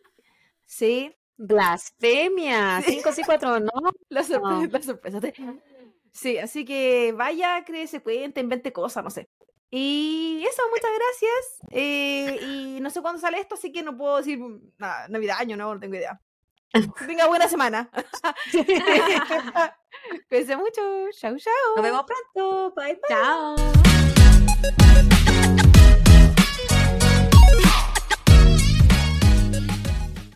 Sí, 0.70 1.16
Blasfemia. 1.38 2.82
Sí. 2.82 2.95
5 2.95 3.12
sí, 3.14 3.22
4 3.26 3.62
no. 3.62 3.72
la 4.10 4.24
sorpresa. 4.24 4.60
No. 4.60 4.68
La 4.68 4.82
sorpresa. 4.82 5.22
Sí, 6.12 6.38
así 6.40 6.66
que 6.66 7.14
vaya, 7.14 7.64
créese 7.64 8.02
cuenta, 8.02 8.41
invente 8.41 8.74
cosas, 8.74 9.02
no 9.04 9.10
sé. 9.10 9.30
Y 9.69 10.45
eso, 10.48 10.61
muchas 10.69 10.91
gracias. 10.95 11.60
Eh, 11.72 12.39
y 12.41 12.80
no 12.80 12.89
sé 12.89 13.02
cuándo 13.02 13.19
sale 13.19 13.39
esto, 13.39 13.56
así 13.56 13.72
que 13.72 13.84
no 13.84 13.98
puedo 13.98 14.18
decir 14.18 14.39
nada, 14.77 15.07
Navidad, 15.10 15.38
año 15.39 15.57
nuevo, 15.57 15.73
no 15.73 15.80
tengo 15.80 15.95
idea. 15.95 16.22
Que 16.72 16.81
tenga 17.07 17.27
buena 17.27 17.48
semana. 17.48 17.89
Cuídense 20.30 20.57
mucho. 20.57 20.81
Chau, 21.19 21.38
chau. 21.38 21.53
Nos 21.76 21.84
vemos 21.84 22.03
pronto. 22.06 22.73
Bye 22.76 22.95
bye. 22.95 23.02
Chao. 23.10 23.56